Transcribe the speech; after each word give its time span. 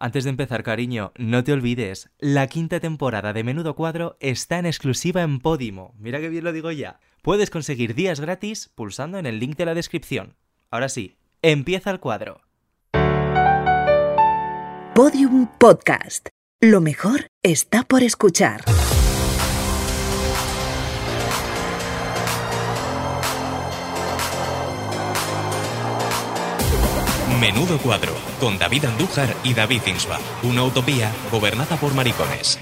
Antes 0.00 0.22
de 0.22 0.30
empezar, 0.30 0.62
cariño, 0.62 1.12
no 1.16 1.42
te 1.42 1.52
olvides, 1.52 2.08
la 2.18 2.46
quinta 2.46 2.78
temporada 2.78 3.32
de 3.32 3.42
Menudo 3.42 3.74
Cuadro 3.74 4.16
está 4.20 4.60
en 4.60 4.66
exclusiva 4.66 5.22
en 5.22 5.40
Podimo. 5.40 5.92
Mira 5.98 6.20
que 6.20 6.28
bien 6.28 6.44
lo 6.44 6.52
digo 6.52 6.70
ya. 6.70 7.00
Puedes 7.20 7.50
conseguir 7.50 7.96
días 7.96 8.20
gratis 8.20 8.70
pulsando 8.72 9.18
en 9.18 9.26
el 9.26 9.40
link 9.40 9.56
de 9.56 9.66
la 9.66 9.74
descripción. 9.74 10.36
Ahora 10.70 10.88
sí, 10.88 11.16
empieza 11.42 11.90
el 11.90 11.98
cuadro. 11.98 12.42
Podium 14.94 15.48
Podcast. 15.58 16.28
Lo 16.60 16.80
mejor 16.80 17.26
está 17.42 17.82
por 17.82 18.04
escuchar. 18.04 18.62
Menudo 27.40 27.78
cuadro, 27.78 28.12
con 28.40 28.58
David 28.58 28.86
Andújar 28.86 29.34
y 29.44 29.54
David 29.54 29.82
Insua. 29.86 30.18
Una 30.42 30.64
utopía 30.64 31.12
gobernada 31.30 31.76
por 31.76 31.94
maricones. 31.94 32.58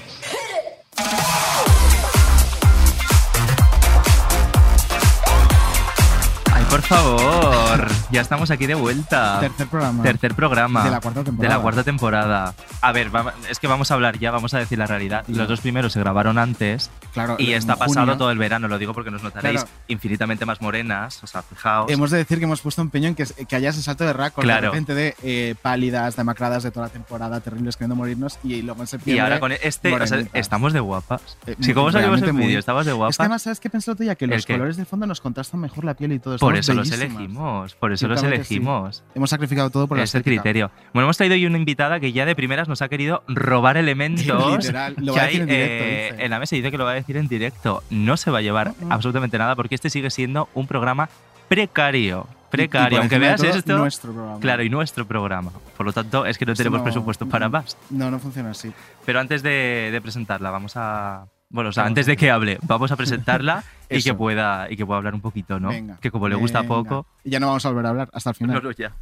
Ay, 6.53 6.63
por 6.69 6.81
favor, 6.81 7.87
ya 8.11 8.21
estamos 8.21 8.49
aquí 8.51 8.65
de 8.65 8.73
vuelta. 8.75 9.39
Tercer 9.41 9.67
programa. 9.67 10.03
Tercer 10.03 10.33
programa. 10.33 10.83
De 10.83 10.91
la 10.91 11.01
cuarta 11.01 11.23
temporada. 11.23 11.49
De 11.53 11.55
la 11.57 11.61
cuarta 11.61 11.83
temporada. 11.83 12.53
A 12.81 12.91
ver, 12.91 13.13
va- 13.15 13.33
es 13.49 13.59
que 13.59 13.67
vamos 13.67 13.91
a 13.91 13.93
hablar 13.93 14.17
ya, 14.17 14.31
vamos 14.31 14.53
a 14.53 14.59
decir 14.59 14.77
la 14.77 14.87
realidad. 14.87 15.23
Los 15.27 15.47
dos 15.47 15.61
primeros 15.61 15.93
se 15.93 15.99
grabaron 15.99 16.37
antes 16.37 16.89
Claro, 17.25 17.35
y 17.39 17.53
está 17.53 17.75
pasado 17.75 18.05
junio. 18.05 18.17
todo 18.17 18.31
el 18.31 18.37
verano, 18.37 18.67
lo 18.67 18.77
digo 18.77 18.93
porque 18.93 19.11
nos 19.11 19.23
notaréis 19.23 19.61
Claro. 19.63 19.77
infinitamente 19.87 20.45
más 20.45 20.61
morenas, 20.61 21.23
o 21.23 21.27
sea, 21.27 21.41
fijaos. 21.41 21.91
Hemos 21.91 22.11
de 22.11 22.17
decir 22.19 22.37
que 22.37 22.43
hemos 22.45 22.61
puesto 22.61 22.81
empeño 22.81 23.07
en 23.09 23.15
que, 23.15 23.25
que 23.25 23.55
haya 23.55 23.69
ese 23.69 23.81
salto 23.81 24.03
de 24.05 24.13
récord 24.13 24.43
Claro. 24.43 24.61
de 24.61 24.67
repente 24.69 24.93
de 24.93 25.15
eh, 25.23 25.55
pálidas, 25.61 26.15
demacradas 26.15 26.63
de 26.63 26.71
toda 26.71 26.87
la 26.87 26.91
temporada, 26.93 27.39
terribles 27.41 27.75
queriendo 27.75 27.95
morirnos 27.95 28.39
y 28.43 28.61
luego 28.61 28.81
en 28.81 28.87
septiembre. 28.87 29.17
Y 29.17 29.19
ahora 29.19 29.39
con 29.39 29.51
este, 29.51 29.93
o 29.93 29.97
sea, 30.05 30.17
morenitas. 30.17 30.39
estamos 30.39 30.73
de 30.73 30.79
guapas. 30.79 31.37
Eh, 31.47 31.55
si 31.59 31.73
como 31.73 31.91
salimos 31.91 32.21
muy. 32.21 32.45
vídeo, 32.45 32.59
estamos 32.59 32.85
de 32.85 32.93
guapas. 32.93 33.13
Es 33.13 33.17
que 33.17 33.23
además, 33.23 33.41
¿sabes 33.41 33.59
qué 33.59 33.69
pensé 33.69 33.89
el 33.91 33.93
otro 33.93 34.03
día? 34.03 34.15
Que 34.15 34.25
¿El 34.25 34.31
los 34.31 34.45
colores 34.45 34.77
de 34.77 34.85
fondo 34.85 35.07
nos 35.07 35.21
contrastan 35.21 35.59
mejor 35.59 35.83
la 35.85 35.93
piel 35.95 36.11
y 36.13 36.19
todo. 36.19 36.37
por 36.37 36.55
Estamos 36.55 36.59
eso 36.59 36.73
los 36.73 36.91
elegimos, 37.01 37.75
por 37.75 37.91
eso 37.91 38.07
los 38.07 38.19
sí. 38.19 38.25
elegimos. 38.25 39.03
Hemos 39.15 39.29
sacrificado 39.29 39.69
todo 39.69 39.87
por 39.87 39.97
la 39.97 40.03
es 40.03 40.13
el 40.15 40.23
criterio. 40.23 40.71
Bueno, 40.93 41.05
hemos 41.07 41.17
traído 41.17 41.35
hoy 41.35 41.45
una 41.45 41.57
invitada 41.57 41.99
que 41.99 42.11
ya 42.11 42.25
de 42.25 42.35
primeras 42.35 42.67
nos 42.67 42.81
ha 42.81 42.89
querido 42.89 43.23
robar 43.27 43.77
elementos 43.77 44.25
Literal, 44.57 44.95
lo 44.97 45.13
que 45.13 45.19
va 45.19 45.25
a 45.25 45.27
hay 45.27 45.37
decir 45.37 45.41
en 45.41 45.47
directo. 45.47 45.83
eh, 45.85 46.25
en 46.25 46.29
la 46.31 46.39
mesa 46.39 46.55
dice 46.55 46.71
que 46.71 46.77
lo 46.77 46.85
va 46.85 46.91
a 46.91 46.95
decir 46.95 47.06
en 47.15 47.29
directo. 47.29 47.83
No 47.89 48.17
se 48.17 48.29
va 48.31 48.39
a 48.39 48.41
llevar 48.41 48.73
absolutamente 48.89 49.37
nada 49.37 49.55
porque 49.55 49.75
este 49.75 49.89
sigue 49.89 50.09
siendo 50.09 50.49
un 50.53 50.67
programa 50.67 51.07
precario. 51.47 52.27
Y- 52.29 52.33
y 52.33 52.49
Precario, 52.49 52.99
aunque 52.99 53.19
veas 53.19 53.41
todo, 53.41 53.49
esto. 53.51 53.77
Nuestro 53.77 54.13
programa. 54.13 54.39
Claro, 54.39 54.63
y 54.63 54.69
nuestro 54.69 55.05
programa. 55.05 55.51
Por 55.75 55.85
lo 55.85 55.91
tanto, 55.93 56.25
es 56.25 56.37
que 56.37 56.45
no 56.45 56.53
Esto 56.53 56.63
tenemos 56.63 56.79
no- 56.79 56.83
presupuesto 56.85 57.27
para 57.27 57.49
más. 57.49 57.77
No, 57.89 58.09
no 58.09 58.19
funciona 58.19 58.51
así. 58.51 58.71
Pero 59.05 59.19
antes 59.19 59.43
de, 59.43 59.89
de 59.91 60.01
presentarla, 60.01 60.49
vamos 60.49 60.73
a. 60.75 61.25
Bueno, 61.49 61.69
o 61.69 61.73
sea, 61.73 61.83
Vamos 61.83 61.91
antes 61.91 62.05
de 62.05 62.15
que 62.17 62.31
hable, 62.31 62.57
vamos 62.63 62.91
a 62.91 62.95
presentarla 62.97 63.63
y 63.89 64.01
que 64.01 64.13
pueda 64.13 64.71
y 64.71 64.77
que 64.77 64.85
pueda 64.85 64.97
hablar 64.97 65.13
un 65.13 65.21
poquito, 65.21 65.59
¿no? 65.59 65.69
Venga. 65.69 65.97
que 66.01 66.09
como 66.09 66.27
le 66.29 66.35
gusta 66.35 66.61
venga. 66.61 66.73
poco. 66.73 67.05
Y 67.25 67.31
ya 67.31 67.39
no 67.41 67.47
vamos 67.47 67.65
a 67.65 67.69
volver 67.69 67.85
a 67.85 67.89
hablar 67.89 68.09
hasta 68.13 68.29
el 68.29 68.35
final. 68.37 68.55
No, 68.55 68.61
no, 68.61 68.71
ya. 68.71 68.93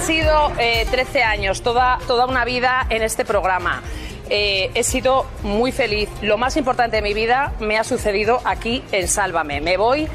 Sido 0.00 0.52
eh, 0.58 0.86
13 0.90 1.22
años, 1.22 1.62
toda, 1.62 1.98
toda 2.06 2.26
una 2.26 2.44
vida 2.44 2.86
en 2.88 3.02
este 3.02 3.24
programa. 3.24 3.82
Eh, 4.28 4.70
he 4.74 4.82
sido 4.82 5.26
muy 5.42 5.72
feliz. 5.72 6.08
Lo 6.22 6.38
más 6.38 6.56
importante 6.56 6.96
de 6.96 7.02
mi 7.02 7.14
vida 7.14 7.52
me 7.60 7.78
ha 7.78 7.84
sucedido 7.84 8.40
aquí 8.44 8.82
en 8.92 9.08
Sálvame. 9.08 9.60
Me 9.60 9.76
voy 9.76 10.08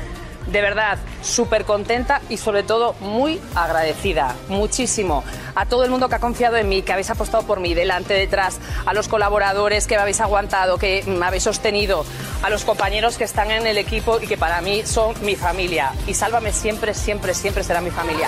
de 0.48 0.62
verdad 0.62 0.98
súper 1.22 1.66
contenta 1.66 2.22
y 2.30 2.38
sobre 2.38 2.64
todo 2.64 2.94
muy 3.00 3.40
agradecida. 3.56 4.36
Muchísimo. 4.48 5.24
A 5.56 5.66
todo 5.66 5.84
el 5.84 5.92
mundo 5.92 6.10
que 6.10 6.16
ha 6.16 6.20
confiado 6.20 6.58
en 6.58 6.68
mí, 6.68 6.82
que 6.82 6.92
habéis 6.92 7.10
apostado 7.10 7.46
por 7.46 7.60
mí, 7.60 7.74
delante, 7.74 8.14
detrás, 8.14 8.60
a 8.86 8.94
los 8.94 9.08
colaboradores 9.08 9.88
que 9.88 9.96
me 9.96 10.02
habéis 10.02 10.20
aguantado, 10.20 10.78
que 10.78 11.04
me 11.08 11.26
habéis 11.26 11.44
sostenido, 11.44 12.06
a 12.44 12.50
los 12.50 12.66
compañeros 12.66 13.18
que 13.18 13.24
están 13.24 13.52
en 13.52 13.66
el 13.68 13.78
equipo 13.78 14.20
y 14.22 14.28
que 14.28 14.38
para 14.38 14.62
mí 14.62 14.84
son 14.84 15.14
mi 15.24 15.36
familia. 15.36 15.92
Y 16.08 16.14
Sálvame 16.14 16.52
siempre, 16.52 16.94
siempre, 16.94 17.34
siempre 17.34 17.64
será 17.64 17.82
mi 17.82 17.92
familia. 17.92 18.28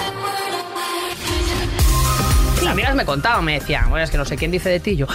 Mis 2.67 2.73
amigas 2.73 2.95
me 2.95 3.05
contaban, 3.05 3.45
me 3.45 3.53
decían, 3.53 3.89
bueno, 3.89 4.03
es 4.03 4.11
que 4.11 4.17
no 4.17 4.25
sé 4.25 4.35
quién 4.35 4.51
dice 4.51 4.67
de 4.67 4.81
ti. 4.81 4.97
Yo, 4.97 5.07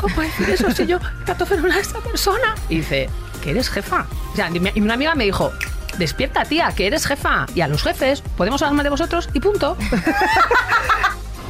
¿cómo 0.00 0.22
decir 0.22 0.48
eso 0.48 0.70
si 0.70 0.86
yo 0.86 0.98
trato 1.26 1.44
fenomenal 1.44 1.76
a 1.76 1.82
esta 1.82 2.00
persona? 2.00 2.54
Y 2.70 2.76
dice, 2.76 3.10
que 3.42 3.50
eres 3.50 3.68
jefa. 3.68 4.06
O 4.32 4.36
sea, 4.36 4.48
y 4.50 4.80
una 4.80 4.94
amiga 4.94 5.14
me 5.14 5.24
dijo, 5.24 5.52
despierta, 5.98 6.46
tía, 6.46 6.72
que 6.74 6.86
eres 6.86 7.06
jefa. 7.06 7.44
Y 7.54 7.60
a 7.60 7.68
los 7.68 7.82
jefes, 7.82 8.22
podemos 8.38 8.62
hablar 8.62 8.76
más 8.76 8.84
de 8.84 8.90
vosotros 8.90 9.28
y 9.34 9.40
punto. 9.40 9.76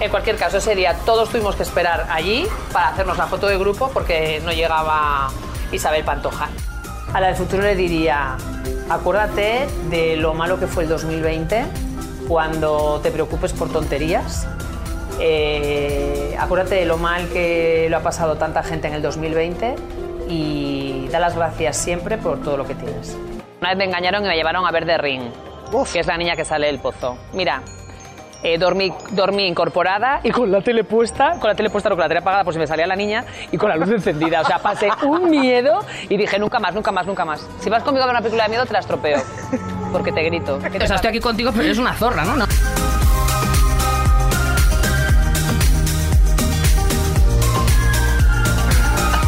En 0.00 0.10
cualquier 0.10 0.34
caso, 0.34 0.56
ese 0.56 0.74
día 0.74 0.96
todos 1.06 1.30
tuvimos 1.30 1.54
que 1.54 1.62
esperar 1.62 2.08
allí 2.10 2.48
para 2.72 2.88
hacernos 2.88 3.16
la 3.16 3.28
foto 3.28 3.46
de 3.46 3.56
grupo 3.56 3.88
porque 3.94 4.42
no 4.44 4.50
llegaba 4.50 5.30
Isabel 5.70 6.02
Pantoja. 6.02 6.48
A 7.14 7.20
la 7.20 7.28
del 7.28 7.36
futuro 7.36 7.62
le 7.62 7.76
diría, 7.76 8.36
acuérdate 8.90 9.68
de 9.90 10.16
lo 10.16 10.34
malo 10.34 10.58
que 10.58 10.66
fue 10.66 10.82
el 10.82 10.88
2020 10.88 11.66
cuando 12.26 12.98
te 13.00 13.12
preocupes 13.12 13.52
por 13.52 13.70
tonterías. 13.70 14.48
Eh, 15.20 16.36
acuérdate 16.38 16.76
de 16.76 16.86
lo 16.86 16.96
mal 16.96 17.28
que 17.28 17.86
lo 17.90 17.98
ha 17.98 18.02
pasado 18.02 18.36
tanta 18.36 18.62
gente 18.62 18.88
en 18.88 18.94
el 18.94 19.02
2020 19.02 19.76
y 20.28 21.08
da 21.10 21.20
las 21.20 21.36
gracias 21.36 21.76
siempre 21.76 22.18
por 22.18 22.40
todo 22.40 22.56
lo 22.56 22.66
que 22.66 22.74
tienes. 22.74 23.16
Una 23.60 23.70
vez 23.70 23.78
me 23.78 23.84
engañaron 23.84 24.24
y 24.24 24.28
me 24.28 24.36
llevaron 24.36 24.66
a 24.66 24.70
ver 24.70 24.86
The 24.86 24.98
Ring, 24.98 25.22
que 25.92 26.00
es 26.00 26.06
la 26.06 26.16
niña 26.16 26.34
que 26.34 26.44
sale 26.44 26.66
del 26.66 26.80
pozo. 26.80 27.16
Mira, 27.32 27.62
eh, 28.42 28.58
dormí, 28.58 28.92
dormí 29.12 29.46
incorporada 29.46 30.20
y 30.24 30.30
con 30.30 30.50
la 30.50 30.60
tele 30.60 30.82
puesta, 30.82 31.38
con 31.38 31.48
la 31.48 31.54
tele 31.54 31.70
puesta, 31.70 31.88
no, 31.88 31.94
con 31.94 32.02
la 32.02 32.08
tele 32.08 32.20
apagada 32.20 32.42
por 32.42 32.52
si 32.52 32.58
me 32.58 32.66
salía 32.66 32.88
la 32.88 32.96
niña 32.96 33.24
y 33.52 33.56
con 33.56 33.68
la 33.68 33.76
luz 33.76 33.90
encendida. 33.90 34.40
O 34.40 34.44
sea, 34.44 34.58
pasé 34.58 34.88
un 35.04 35.30
miedo 35.30 35.84
y 36.08 36.16
dije, 36.16 36.40
nunca 36.40 36.58
más, 36.58 36.74
nunca 36.74 36.90
más, 36.90 37.06
nunca 37.06 37.24
más. 37.24 37.46
Si 37.60 37.70
vas 37.70 37.84
conmigo 37.84 38.02
a 38.02 38.06
ver 38.06 38.14
una 38.14 38.22
película 38.22 38.44
de 38.44 38.48
miedo, 38.50 38.66
te 38.66 38.72
la 38.72 38.80
estropeo. 38.80 39.22
Porque 39.92 40.10
te 40.10 40.22
grito. 40.24 40.56
O 40.56 40.86
sea, 40.86 40.96
estoy 40.96 41.10
aquí 41.10 41.20
contigo, 41.20 41.52
pero 41.52 41.64
eres 41.64 41.78
una 41.78 41.94
zorra, 41.94 42.24
¿no? 42.24 42.44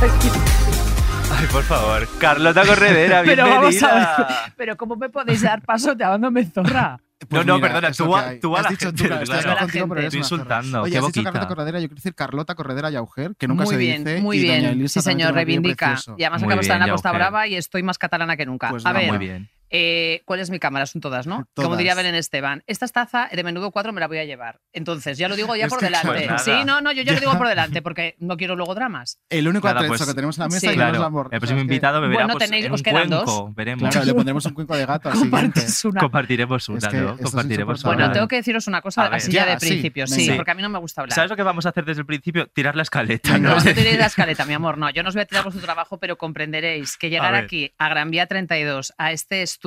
Ay, 0.06 1.46
por 1.50 1.62
favor. 1.62 2.06
Carlota 2.18 2.62
Corredera, 2.66 3.22
Pero 3.24 3.44
vamos 3.48 3.82
a 3.82 3.86
bienvenida. 3.88 4.16
ver, 4.18 4.52
pero 4.56 4.76
¿cómo 4.76 4.96
me 4.96 5.08
podéis 5.08 5.40
dar 5.42 5.62
paso 5.62 5.94
llamándome 5.94 6.44
zorra? 6.44 7.00
Pues 7.26 7.46
no, 7.46 7.54
mira, 7.56 7.68
perdona, 7.68 7.90
tú 7.92 8.14
a- 8.14 8.38
tú 8.38 8.54
a 8.54 8.58
Has 8.58 8.64
la 8.64 8.70
dicho 8.70 8.86
gente, 8.88 9.02
tú, 9.02 9.08
claro, 9.08 9.22
hablando 9.38 9.58
contigo, 9.60 9.88
pero 9.88 10.00
Estoy 10.02 10.18
insultando, 10.20 10.82
Oye, 10.82 10.92
qué 10.92 10.98
has 10.98 11.06
dicho. 11.06 11.22
Carlota 11.24 11.48
Corredera, 11.48 11.80
yo 11.80 11.86
quiero 11.88 11.94
decir 11.96 12.14
Carlota 12.14 12.54
Corredera 12.54 12.90
y 12.90 12.96
Auger, 12.96 13.34
que 13.38 13.48
nunca 13.48 13.64
muy 13.64 13.72
se 13.74 13.78
bien, 13.78 14.04
dice. 14.04 14.20
muy 14.20 14.36
y 14.38 14.46
Doña 14.46 14.70
bien. 14.72 14.88
Sí, 14.90 15.00
señor, 15.00 15.32
reivindica. 15.32 15.96
Y 16.18 16.22
además 16.24 16.42
Muy 16.42 16.48
acabo 16.48 16.60
de 16.60 16.62
estar 16.62 16.76
en 16.76 16.80
bien, 16.80 16.86
la 16.88 16.92
Costa 16.92 17.08
Yauger. 17.08 17.18
Brava 17.20 17.46
y 17.46 17.54
estoy 17.56 17.82
más 17.82 17.96
catalana 17.98 18.36
que 18.36 18.44
nunca. 18.44 18.68
Pues 18.68 18.84
a 18.84 18.92
ver, 18.92 19.08
Muy 19.08 19.16
bien. 19.18 19.48
Eh, 19.76 20.22
¿cuál 20.24 20.38
es 20.38 20.50
mi 20.50 20.60
cámara? 20.60 20.86
Son 20.86 21.00
todas, 21.00 21.26
¿no? 21.26 21.48
Como 21.54 21.76
diría 21.76 21.96
Belén 21.96 22.14
Esteban. 22.14 22.62
Esta 22.68 22.86
taza 22.86 23.28
de 23.32 23.42
menudo 23.42 23.72
4 23.72 23.92
me 23.92 24.00
la 24.00 24.06
voy 24.06 24.18
a 24.18 24.24
llevar. 24.24 24.60
Entonces, 24.72 25.18
ya 25.18 25.28
lo 25.28 25.34
digo 25.34 25.56
ya 25.56 25.64
Es 25.66 25.70
por 25.72 25.80
delante. 25.82 26.26
pues 26.28 26.42
sí, 26.42 26.52
no, 26.64 26.80
no, 26.80 26.92
yo 26.92 27.02
ya 27.02 27.12
lo 27.12 27.18
digo 27.18 27.36
por 27.36 27.48
delante 27.54 27.82
porque 27.82 28.14
no 28.20 28.36
quiero 28.36 28.54
luego 28.54 28.76
dramas. 28.76 29.18
El 29.28 29.48
único 29.48 29.66
Nada, 29.66 29.80
atrezo 29.80 29.96
pues, 29.96 30.08
que 30.08 30.14
tenemos 30.14 30.38
en 30.38 30.42
la 30.42 30.46
mesa 30.48 30.60
sí. 30.60 30.68
y 30.68 30.74
Claro, 30.74 31.00
la 31.00 31.06
amor. 31.06 31.28
el 31.32 31.40
próximo 31.40 31.60
invitado 31.60 32.00
beberá 32.00 32.24
Bueno, 32.26 32.38
pues, 32.38 32.48
tenéis- 32.50 32.66
en 32.66 32.72
os 32.72 32.80
un 32.80 32.84
quedan 32.84 33.08
cuenco, 33.08 33.24
dos. 33.24 33.54
veremos. 33.56 33.90
Claro, 33.90 34.06
le 34.06 34.14
pondremos 34.14 34.46
un 34.46 34.54
cuenco 34.54 34.76
de 34.76 34.86
gato 34.86 35.10
al 35.10 35.16
siguiente. 35.16 35.60
Una. 35.84 36.00
Compartiremos 36.02 36.68
una, 36.68 36.78
Es 36.78 36.88
que 36.88 36.96
¿no? 37.00 37.16
Compartiremos. 37.18 37.82
Bueno, 37.82 38.12
tengo 38.12 38.28
que 38.28 38.36
deciros 38.36 38.66
una 38.68 38.80
cosa 38.80 39.06
así 39.06 39.32
ya, 39.32 39.44
Ya, 39.44 39.52
de 39.54 39.58
principio, 39.58 40.06
sí, 40.06 40.30
porque 40.36 40.52
a 40.52 40.54
mí 40.54 40.62
no 40.62 40.68
me 40.68 40.78
gusta 40.78 41.00
hablar. 41.00 41.14
¿Sabes 41.16 41.30
lo 41.30 41.36
que 41.36 41.42
vamos 41.42 41.66
a 41.66 41.70
hacer 41.70 41.84
desde 41.84 42.00
el 42.02 42.06
principio? 42.06 42.46
Tirar 42.46 42.76
la 42.76 42.82
escaleta. 42.82 43.38
No, 43.38 43.48
¿no? 43.50 43.56
no 43.56 43.62
tenéis 43.64 43.98
la 43.98 44.06
escaleta, 44.06 44.44
mi 44.44 44.54
amor, 44.54 44.78
no. 44.78 44.88
Yo 44.90 45.02
no 45.02 45.08
os 45.08 45.14
voy 45.16 45.22
a 45.22 45.26
tirar 45.26 45.42
vuestro 45.42 45.62
trabajo, 45.64 45.98
pero 45.98 46.16
comprenderéis 46.16 46.96
que 46.96 47.10
llegar 47.10 47.34
aquí 47.34 47.72
a 47.78 47.88
Gran 47.88 48.10
Vía 48.10 48.26
32, 48.26 48.92
a 48.98 49.10
este 49.12 49.42
estudio, 49.42 49.63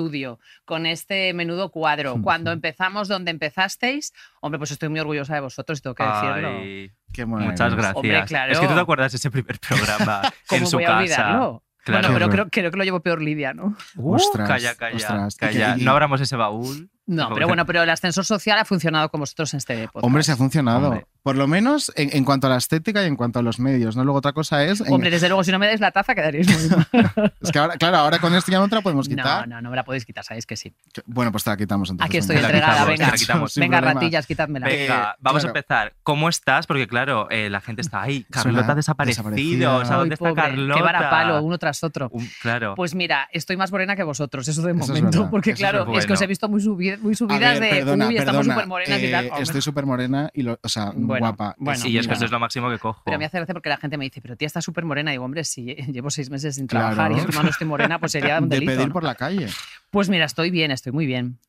con 0.66 0.86
este 0.86 1.34
menudo 1.34 1.72
cuadro, 1.72 2.22
cuando 2.22 2.52
empezamos 2.52 3.08
donde 3.08 3.32
empezasteis, 3.32 4.14
hombre, 4.42 4.58
pues 4.60 4.72
estoy 4.72 4.90
muy 4.90 5.00
orgullosa 5.00 5.34
de 5.36 5.42
vosotros, 5.42 5.82
tengo 5.82 5.96
que 5.96 6.04
decirlo. 6.04 6.50
Ay, 6.60 6.92
Qué 7.14 7.24
bueno 7.24 7.46
muchas 7.48 7.74
gracias. 7.74 7.96
Hombre, 7.96 8.24
claro. 8.26 8.52
Es 8.54 8.60
que 8.60 8.68
tú 8.68 8.74
te 8.76 8.80
acuerdas 8.80 9.12
de 9.12 9.16
ese 9.18 9.32
primer 9.32 9.60
programa 9.60 10.22
¿Cómo 10.48 10.62
en 10.62 10.68
su 10.68 10.78
voy 10.78 10.84
a 10.84 10.88
casa. 10.88 11.00
olvidarlo? 11.02 11.64
Claro. 11.84 12.10
Bueno, 12.10 12.14
pero 12.20 12.30
creo, 12.30 12.50
creo 12.50 12.72
que 12.72 12.78
lo 12.78 12.84
llevo 12.84 13.00
peor 13.00 13.22
Lidia, 13.22 13.54
¿no? 13.54 13.76
Uh, 13.96 14.16
Ostras, 14.16 14.48
calla, 14.48 14.76
calla, 14.76 14.96
ostras. 14.98 15.36
Y 15.36 15.38
calla. 15.40 15.76
que- 15.76 15.82
y- 15.82 15.86
No 15.86 15.92
abramos 15.92 16.20
ese 16.22 16.36
baúl. 16.36 16.90
No, 17.08 17.30
pero 17.34 17.48
bueno, 17.48 17.66
pero 17.66 17.82
el 17.84 17.90
ascensor 17.90 18.26
social 18.26 18.60
ha 18.60 18.66
funcionado 18.66 19.10
con 19.10 19.22
vosotros 19.22 19.54
en 19.54 19.58
este 19.60 19.86
podcast. 19.88 20.04
Hombre, 20.06 20.24
se 20.24 20.34
ha 20.34 20.36
funcionado. 20.38 20.90
Hombre. 20.90 21.06
Por 21.24 21.36
lo 21.36 21.48
menos 21.48 21.92
en, 21.96 22.10
en 22.16 22.24
cuanto 22.24 22.48
a 22.48 22.50
la 22.50 22.56
estética 22.58 23.04
y 23.04 23.08
en 23.08 23.16
cuanto 23.18 23.40
a 23.40 23.42
los 23.42 23.60
medios, 23.60 23.96
¿no? 23.98 24.04
Luego 24.06 24.20
otra 24.20 24.32
cosa 24.34 24.64
es. 24.64 24.80
en- 24.82 24.94
Hombre, 24.94 25.10
desde 25.10 25.28
luego, 25.28 25.44
si 25.44 25.52
no 25.52 25.60
me 25.60 25.68
dais 25.68 25.82
la 25.82 25.92
taza, 25.92 26.16
quedaréis 26.16 26.48
muy 26.48 26.70
mal. 26.70 27.34
es 27.42 27.52
que 27.52 27.60
ahora, 27.60 27.76
claro, 27.76 27.98
ahora 27.98 28.20
con 28.20 28.34
esto 28.34 28.50
ya 28.52 28.60
no 28.60 28.70
te 28.70 28.76
la 28.76 28.82
podemos 28.82 29.10
No, 29.10 29.16
quitar. 29.16 29.48
no, 29.48 29.62
no 29.62 29.70
me 29.70 29.76
la 29.76 29.84
podéis 29.84 30.06
quitar, 30.06 30.24
sabéis 30.24 30.46
que 30.46 30.56
sí. 30.56 30.74
Bueno, 31.06 31.32
pues 31.34 31.44
te 31.44 31.50
la 31.50 31.58
quitamos 31.58 31.90
entonces. 31.90 32.10
Aquí 32.10 32.18
estoy 32.18 32.38
venga. 32.38 32.48
Te 32.48 32.54
la 32.54 32.60
entregada, 32.60 32.78
quitamos, 32.80 32.98
venga. 33.00 33.12
la 33.12 33.18
quitamos. 33.18 33.54
Sin 33.54 33.62
Venga, 33.62 33.78
problema. 33.80 34.00
ratillas, 34.00 34.26
quitádmela. 34.28 34.68
Venga, 34.68 35.16
vamos 35.20 35.42
claro. 35.44 35.56
a 35.56 35.60
empezar. 35.60 35.94
¿Cómo 36.04 36.30
estás? 36.30 36.66
Porque 36.68 36.88
claro, 36.88 37.28
eh, 37.30 37.50
la 37.50 37.60
gente 37.62 37.82
está 37.82 38.02
ahí. 38.02 38.26
Carlota 38.30 38.72
ha 38.72 38.76
desaparecido. 38.76 39.76
O 39.78 39.86
sea, 39.86 39.96
Ay, 39.96 40.00
¿dónde 40.00 40.14
está 40.16 40.30
pobre, 40.30 40.42
Carlota? 40.42 40.76
Qué 40.78 40.84
varapalo, 40.84 41.42
uno 41.44 41.58
tras 41.58 41.84
otro. 41.84 42.10
Un- 42.12 42.30
claro. 42.42 42.74
Pues 42.76 42.96
mira, 42.96 43.28
estoy 43.32 43.58
más 43.58 43.72
morena 43.72 43.96
que 43.96 44.04
vosotros, 44.04 44.48
eso 44.48 44.62
de 44.62 44.72
Eso 44.72 44.82
es 44.82 44.88
momento. 44.90 45.18
verdad, 45.20 45.32
porque 45.32 45.52
eso 45.52 45.56
es 45.56 45.60
claro, 45.60 45.82
es, 45.82 45.88
verdad. 45.88 46.08
que 46.08 46.14
os 46.14 46.22
he 46.22 46.28
visto 46.28 46.48
muy, 46.50 46.97
muy 47.02 47.16
subidas 47.16 47.60
ver, 47.60 47.86
de 47.86 48.06
uy, 48.06 48.18
estamos 48.18 48.46
súper 48.46 48.68
morenas 48.68 49.02
y 49.04 49.12
tal. 49.12 49.26
Hombre, 49.28 49.44
estoy 49.44 49.62
súper 49.62 49.86
morena 49.86 50.30
y, 50.34 50.42
lo, 50.44 50.60
o 50.62 50.70
sea, 50.70 50.92
Bueno, 50.96 51.20
guapa. 51.26 51.56
bueno. 51.58 51.86
y 51.88 51.98
es 51.98 52.08
que 52.08 52.14
esto 52.14 52.26
es 52.26 52.32
lo 52.32 52.40
máximo 52.40 52.70
que 52.70 52.78
cojo. 52.80 53.02
Pero 53.06 53.18
me 53.20 53.26
hace 53.26 53.38
gracia 53.38 53.54
porque 53.54 53.70
la 53.70 53.78
gente 53.78 53.98
me 53.98 54.06
dice, 54.06 54.22
pero 54.22 54.36
tía, 54.36 54.46
estás 54.48 54.64
súper 54.66 54.86
morena. 54.86 55.12
Y 55.12 55.16
digo, 55.16 55.26
hombre, 55.26 55.44
si 55.44 55.66
llevo 55.92 56.10
seis 56.10 56.30
meses 56.30 56.56
sin 56.56 56.68
Claro. 56.68 56.96
trabajar 56.96 57.12
y 57.18 57.20
encima 57.22 57.44
no 57.44 57.50
estoy 57.50 57.68
morena, 57.68 58.00
pues 58.00 58.12
sería 58.12 58.38
un 58.42 58.50
de 58.50 58.56
delito. 58.58 58.72
pedir 58.74 58.88
¿no? 58.88 58.94
por 58.94 59.04
la 59.04 59.16
calle. 59.16 59.48
Pues 59.92 60.10
mira, 60.10 60.26
estoy 60.26 60.50
bien, 60.52 60.72
estoy 60.72 60.92
muy 60.92 61.06
bien. 61.06 61.40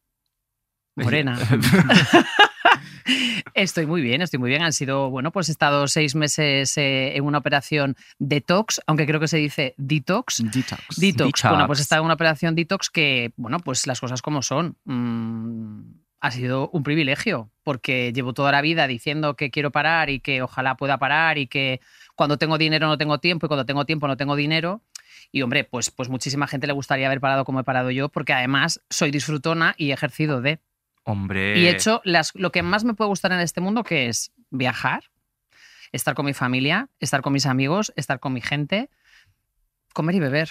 Morena. 0.97 1.39
Estoy 3.55 3.87
muy 3.87 4.03
bien, 4.03 4.23
estoy 4.23 4.39
muy 4.39 4.51
bien. 4.51 4.63
Han 4.63 4.73
sido, 4.73 5.11
bueno, 5.11 5.31
pues 5.33 5.49
he 5.49 5.53
estado 5.53 5.87
seis 5.89 6.15
meses 6.15 6.77
eh, 6.79 7.17
en 7.17 7.25
una 7.25 7.39
operación 7.39 7.97
detox, 8.19 8.81
aunque 8.87 9.07
creo 9.07 9.21
que 9.21 9.29
se 9.29 9.39
dice 9.39 9.75
detox. 9.77 10.39
Detox. 10.39 10.97
Detox. 10.97 10.99
Detox. 10.99 11.43
Bueno, 11.49 11.67
pues 11.67 11.79
he 11.79 11.83
estado 11.83 12.03
en 12.03 12.07
una 12.07 12.15
operación 12.15 12.55
detox 12.55 12.91
que, 12.91 13.33
bueno, 13.37 13.61
pues 13.61 13.87
las 13.87 14.01
cosas 14.01 14.23
como 14.23 14.43
son. 14.43 14.77
Mm, 14.85 15.83
ha 16.21 16.31
sido 16.31 16.69
un 16.71 16.83
privilegio, 16.83 17.51
porque 17.63 18.13
llevo 18.13 18.33
toda 18.35 18.51
la 18.51 18.61
vida 18.61 18.87
diciendo 18.87 19.37
que 19.37 19.51
quiero 19.51 19.71
parar 19.71 20.11
y 20.11 20.21
que 20.21 20.43
ojalá 20.43 20.77
pueda 20.77 20.99
parar 20.99 21.39
y 21.39 21.47
que 21.47 21.81
cuando 22.17 22.39
tengo 22.39 22.59
dinero 22.59 22.89
no 22.89 22.99
tengo 22.99 23.19
tiempo 23.19 23.47
y 23.47 23.49
cuando 23.49 23.65
tengo 23.65 23.85
tiempo 23.87 24.09
no 24.09 24.17
tengo 24.17 24.35
dinero. 24.35 24.83
Y 25.31 25.43
hombre, 25.43 25.65
pues, 25.65 25.91
pues 25.91 26.09
muchísima 26.09 26.47
gente 26.47 26.67
le 26.67 26.73
gustaría 26.73 27.07
haber 27.07 27.21
parado 27.21 27.45
como 27.45 27.61
he 27.61 27.65
parado 27.65 27.91
yo, 27.91 28.09
porque 28.09 28.33
además 28.33 28.81
soy 28.89 29.11
disfrutona 29.11 29.75
y 29.77 29.91
he 29.91 29.95
ejercido 29.95 30.41
de. 30.41 30.59
Hombre. 31.09 31.59
Y 31.59 31.67
he 31.67 31.71
hecho 31.71 32.03
las, 32.05 32.35
lo 32.35 32.53
que 32.53 32.63
más 32.63 32.85
me 32.85 32.93
puede 32.93 33.09
gustar 33.09 33.33
en 33.33 33.41
este 33.41 33.63
mundo, 33.63 33.83
que 33.83 34.09
es 34.09 34.31
viajar, 34.51 35.05
estar 35.91 36.15
con 36.15 36.27
mi 36.27 36.35
familia, 36.35 36.91
estar 37.01 37.23
con 37.23 37.33
mis 37.33 37.47
amigos, 37.47 37.95
estar 37.97 38.21
con 38.21 38.35
mi 38.35 38.43
gente, 38.43 38.91
comer 39.95 40.17
y 40.17 40.21
beber. 40.21 40.51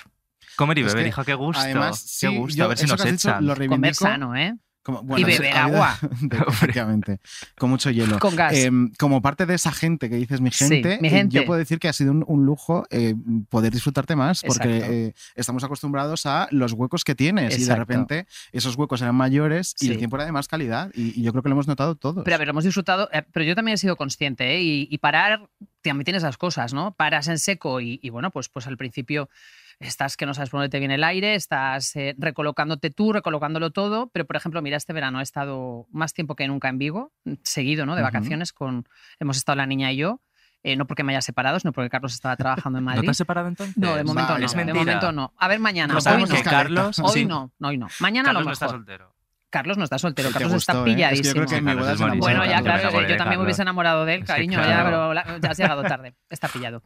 Comer 0.56 0.80
y 0.80 0.82
Es 0.82 0.88
beber, 0.88 1.04
que, 1.04 1.10
hija, 1.10 1.26
qué 1.26 1.36
gusto. 1.36 1.62
Además, 1.62 2.02
qué 2.02 2.28
sí, 2.28 2.38
gusto. 2.38 2.58
yo 2.58 2.66
a 2.66 2.68
ver 2.70 2.78
si 2.80 2.88
nos 2.88 3.04
dicho 3.04 3.30
echan. 3.30 3.46
lo 3.46 3.56
Comer 3.56 3.94
sano, 3.94 4.36
¿eh? 4.36 4.56
Como- 4.88 5.04
bueno, 5.04 5.20
Y 5.28 5.30
beber 5.30 5.54
agua. 5.58 6.00
efectivamente, 6.48 7.20
con 7.58 7.70
mucho 7.70 7.90
hielo. 7.92 8.20
Con 8.20 8.38
gas. 8.38 8.54
Em, 8.54 8.90
como 8.98 9.22
parte 9.22 9.46
de 9.46 9.54
esa 9.56 9.74
gente 9.74 10.10
que 10.10 10.16
dices 10.16 10.40
mi 10.40 10.50
Sí, 10.50 10.64
gente, 10.70 10.98
mi 11.02 11.10
eh, 11.10 11.12
gente. 11.12 11.36
yo 11.36 11.46
puedo 11.46 11.60
decir 11.60 11.78
que 11.78 11.90
ha 11.90 11.94
sido 11.94 12.14
un, 12.14 12.24
un 12.26 12.46
lujo 12.46 12.86
eh, 12.90 13.14
poder 13.50 13.74
disfrutarte 13.74 14.16
más 14.16 14.44
porque 14.48 14.78
eh, 15.10 15.14
estamos 15.36 15.66
acostumbrados 15.66 16.26
a 16.26 16.48
los 16.52 16.72
huecos 16.72 17.04
que 17.04 17.16
tienes 17.16 17.60
y 17.60 17.66
de 17.66 17.76
repente 17.76 18.28
esos 18.54 18.76
huecos 18.78 19.02
eran 19.02 19.14
mayores 19.16 19.76
y 19.82 19.90
el 19.92 19.98
tiempo 19.98 20.16
era 20.16 20.24
de 20.26 20.32
más 20.32 20.48
calidad 20.48 20.90
y, 20.94 21.20
y 21.20 21.22
yo 21.22 21.34
creo 21.34 21.44
que 21.44 21.50
lo 21.50 21.56
hemos 21.56 21.68
notado 21.68 21.96
todos. 21.96 22.24
Pero 22.24 22.36
a 22.36 22.38
ver, 22.38 22.48
lo 22.48 22.52
hemos 22.52 22.64
disfrutado, 22.64 23.10
pero 23.34 23.46
yo 23.46 23.56
también 23.56 23.74
he 23.76 23.78
sido 23.78 23.98
consciente. 23.98 24.62
Y, 24.62 24.88
y 24.90 24.98
parar 25.00 25.50
también 25.82 26.06
tiene 26.06 26.20
esas 26.20 26.38
cosas, 26.38 26.74
¿no? 26.74 26.94
Paras 26.96 27.28
en 27.28 27.40
seco 27.40 27.82
y, 27.82 28.00
y 28.02 28.10
bueno, 28.10 28.32
pues, 28.32 28.48
pues 28.48 28.68
al 28.68 28.78
principio 28.78 29.30
estás 29.80 30.18
que 30.18 30.26
no 30.26 30.34
sabes 30.34 30.50
por 30.50 30.60
dónde 30.60 30.70
te 30.70 30.80
viene 30.80 30.96
el 30.96 31.04
aire, 31.04 31.36
estás 31.36 31.96
eh, 31.96 32.16
recolocándote 32.18 32.90
tú, 32.90 33.14
recolocándolo 33.14 33.72
todo, 33.72 34.10
pero 34.10 34.26
por 34.26 34.36
ejemplo, 34.36 34.62
mira, 34.62 34.78
este 34.78 34.94
verano 34.94 35.20
he 35.20 35.24
estado 35.24 35.88
más 35.92 36.14
tiempo 36.14 36.36
que 36.36 36.48
nunca 36.48 36.70
en 36.70 36.78
Vigo, 36.78 37.14
seguido, 37.44 37.86
¿no? 37.86 37.96
De 37.96 38.02
vacaciones, 38.02 38.54
con, 38.54 38.88
hemos 39.20 39.38
estado 39.38 39.56
la 39.58 39.66
niña 39.66 39.92
y 39.92 39.98
yo, 39.98 40.22
eh, 40.64 40.76
no 40.76 40.88
porque 40.88 41.04
me 41.04 41.14
haya 41.14 41.22
separado, 41.22 41.60
sino 41.60 41.72
porque 41.72 41.90
Carlos 41.90 42.14
estaba 42.14 42.36
trabajando 42.36 42.80
en 42.80 42.86
¿No 42.86 42.92
Madrid. 42.92 43.06
te 43.06 43.12
has 43.12 43.18
separado 43.18 43.48
entonces? 43.48 43.78
No, 43.78 43.96
de 43.96 44.04
momento 44.04 44.34
Vale, 44.34 44.40
no. 44.42 44.46
Es 44.48 44.56
De 44.56 44.74
momento 44.74 45.12
no. 45.12 45.34
A 45.38 45.48
ver, 45.48 45.60
mañana. 45.60 45.94
No 45.94 46.00
hoy 46.00 46.24
no. 46.24 46.44
Carlos. 46.44 47.00
Hoy 47.00 47.12
sí, 47.14 47.26
no, 47.26 47.52
hoy 47.62 47.78
no. 47.78 47.88
Mañana 48.00 48.30
Carlos 48.30 48.40
a 48.40 48.44
lo 48.44 48.46
no 48.48 48.54
está 48.54 48.66
mejor. 48.66 48.80
soltero. 48.80 49.17
Carlos 49.50 49.78
no 49.78 49.84
está 49.86 49.98
soltero, 49.98 50.30
Carlos 50.32 50.54
está 50.54 50.74
gustó, 50.74 50.86
¿eh? 50.88 50.92
Es 50.92 50.96
que 50.98 51.02
yo 51.02 51.34
pilladísimo. 51.34 51.46
creo 51.46 51.48
que 51.48 51.62
mi 51.62 51.74
boda 51.74 51.94
es. 51.94 52.00
Bueno, 52.20 52.46
ya, 52.46 52.62
claro, 52.62 53.08
yo 53.08 53.16
también 53.18 53.40
me 53.40 53.46
hubiese 53.46 53.62
enamorado 53.62 54.06
de 54.06 54.16
él, 54.16 54.22
Es 54.22 54.28
que 54.28 54.34
cariño, 54.34 54.60
ya, 54.62 54.84
pero 54.84 55.14
la- 55.14 55.40
ya 55.42 55.52
has 55.52 55.58
llegado 55.58 55.84
tarde, 55.84 56.16
está 56.30 56.48
pillado. 56.50 56.84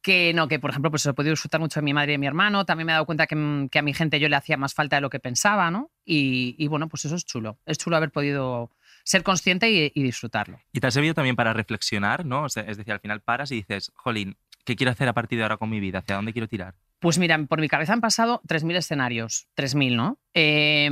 Que 0.00 0.32
no, 0.34 0.46
que 0.48 0.58
por 0.58 0.70
ejemplo, 0.70 0.90
pues 0.90 1.04
he 1.06 1.12
podido 1.12 1.32
disfrutar 1.32 1.60
mucho 1.60 1.80
de 1.80 1.84
mi 1.84 1.92
madre 1.94 2.12
y 2.12 2.14
de 2.14 2.18
mi 2.18 2.26
hermano, 2.26 2.64
también 2.64 2.86
me 2.86 2.92
he 2.92 2.94
dado 2.94 3.06
cuenta 3.06 3.26
que, 3.26 3.34
mm, 3.36 3.68
que 3.68 3.78
a 3.78 3.82
mi 3.82 3.94
gente 3.94 4.20
yo 4.20 4.28
le 4.28 4.36
hacía 4.36 4.56
más 4.56 4.74
falta 4.74 4.96
de 4.96 5.02
lo 5.02 5.10
que 5.10 5.18
pensaba, 5.20 5.70
¿no? 5.70 5.90
Y, 6.04 6.54
y 6.58 6.68
bueno, 6.68 6.88
pues 6.88 7.04
eso 7.04 7.16
es 7.16 7.24
chulo, 7.24 7.58
es 7.66 7.78
chulo 7.78 7.96
haber 7.96 8.10
podido 8.10 8.70
ser 9.06 9.22
consciente 9.22 9.70
y, 9.70 9.92
y 9.94 10.02
disfrutarlo. 10.02 10.60
Y 10.72 10.80
te 10.80 10.86
ha 10.86 10.90
servido 10.90 11.12
también 11.12 11.36
para 11.36 11.52
reflexionar, 11.52 12.24
¿no? 12.24 12.44
O 12.44 12.48
sea, 12.48 12.62
es 12.62 12.78
decir, 12.78 12.92
al 12.92 13.00
final 13.00 13.20
paras 13.20 13.50
y 13.52 13.56
dices, 13.56 13.92
jolín, 13.96 14.38
¿qué 14.64 14.76
quiero 14.76 14.92
hacer 14.92 15.08
a 15.08 15.12
partir 15.12 15.38
de 15.38 15.44
ahora 15.44 15.56
con 15.56 15.70
mi 15.70 15.80
vida? 15.80 15.98
¿Hacia 15.98 16.16
dónde 16.16 16.32
quiero 16.32 16.48
tirar? 16.48 16.74
Pues 16.98 17.18
mira, 17.18 17.38
por 17.44 17.60
mi 17.60 17.68
cabeza 17.68 17.92
han 17.92 18.00
pasado 18.00 18.40
3.000 18.48 18.76
escenarios, 18.76 19.48
3.000, 19.56 19.94
¿no? 19.94 20.18
Eh, 20.32 20.88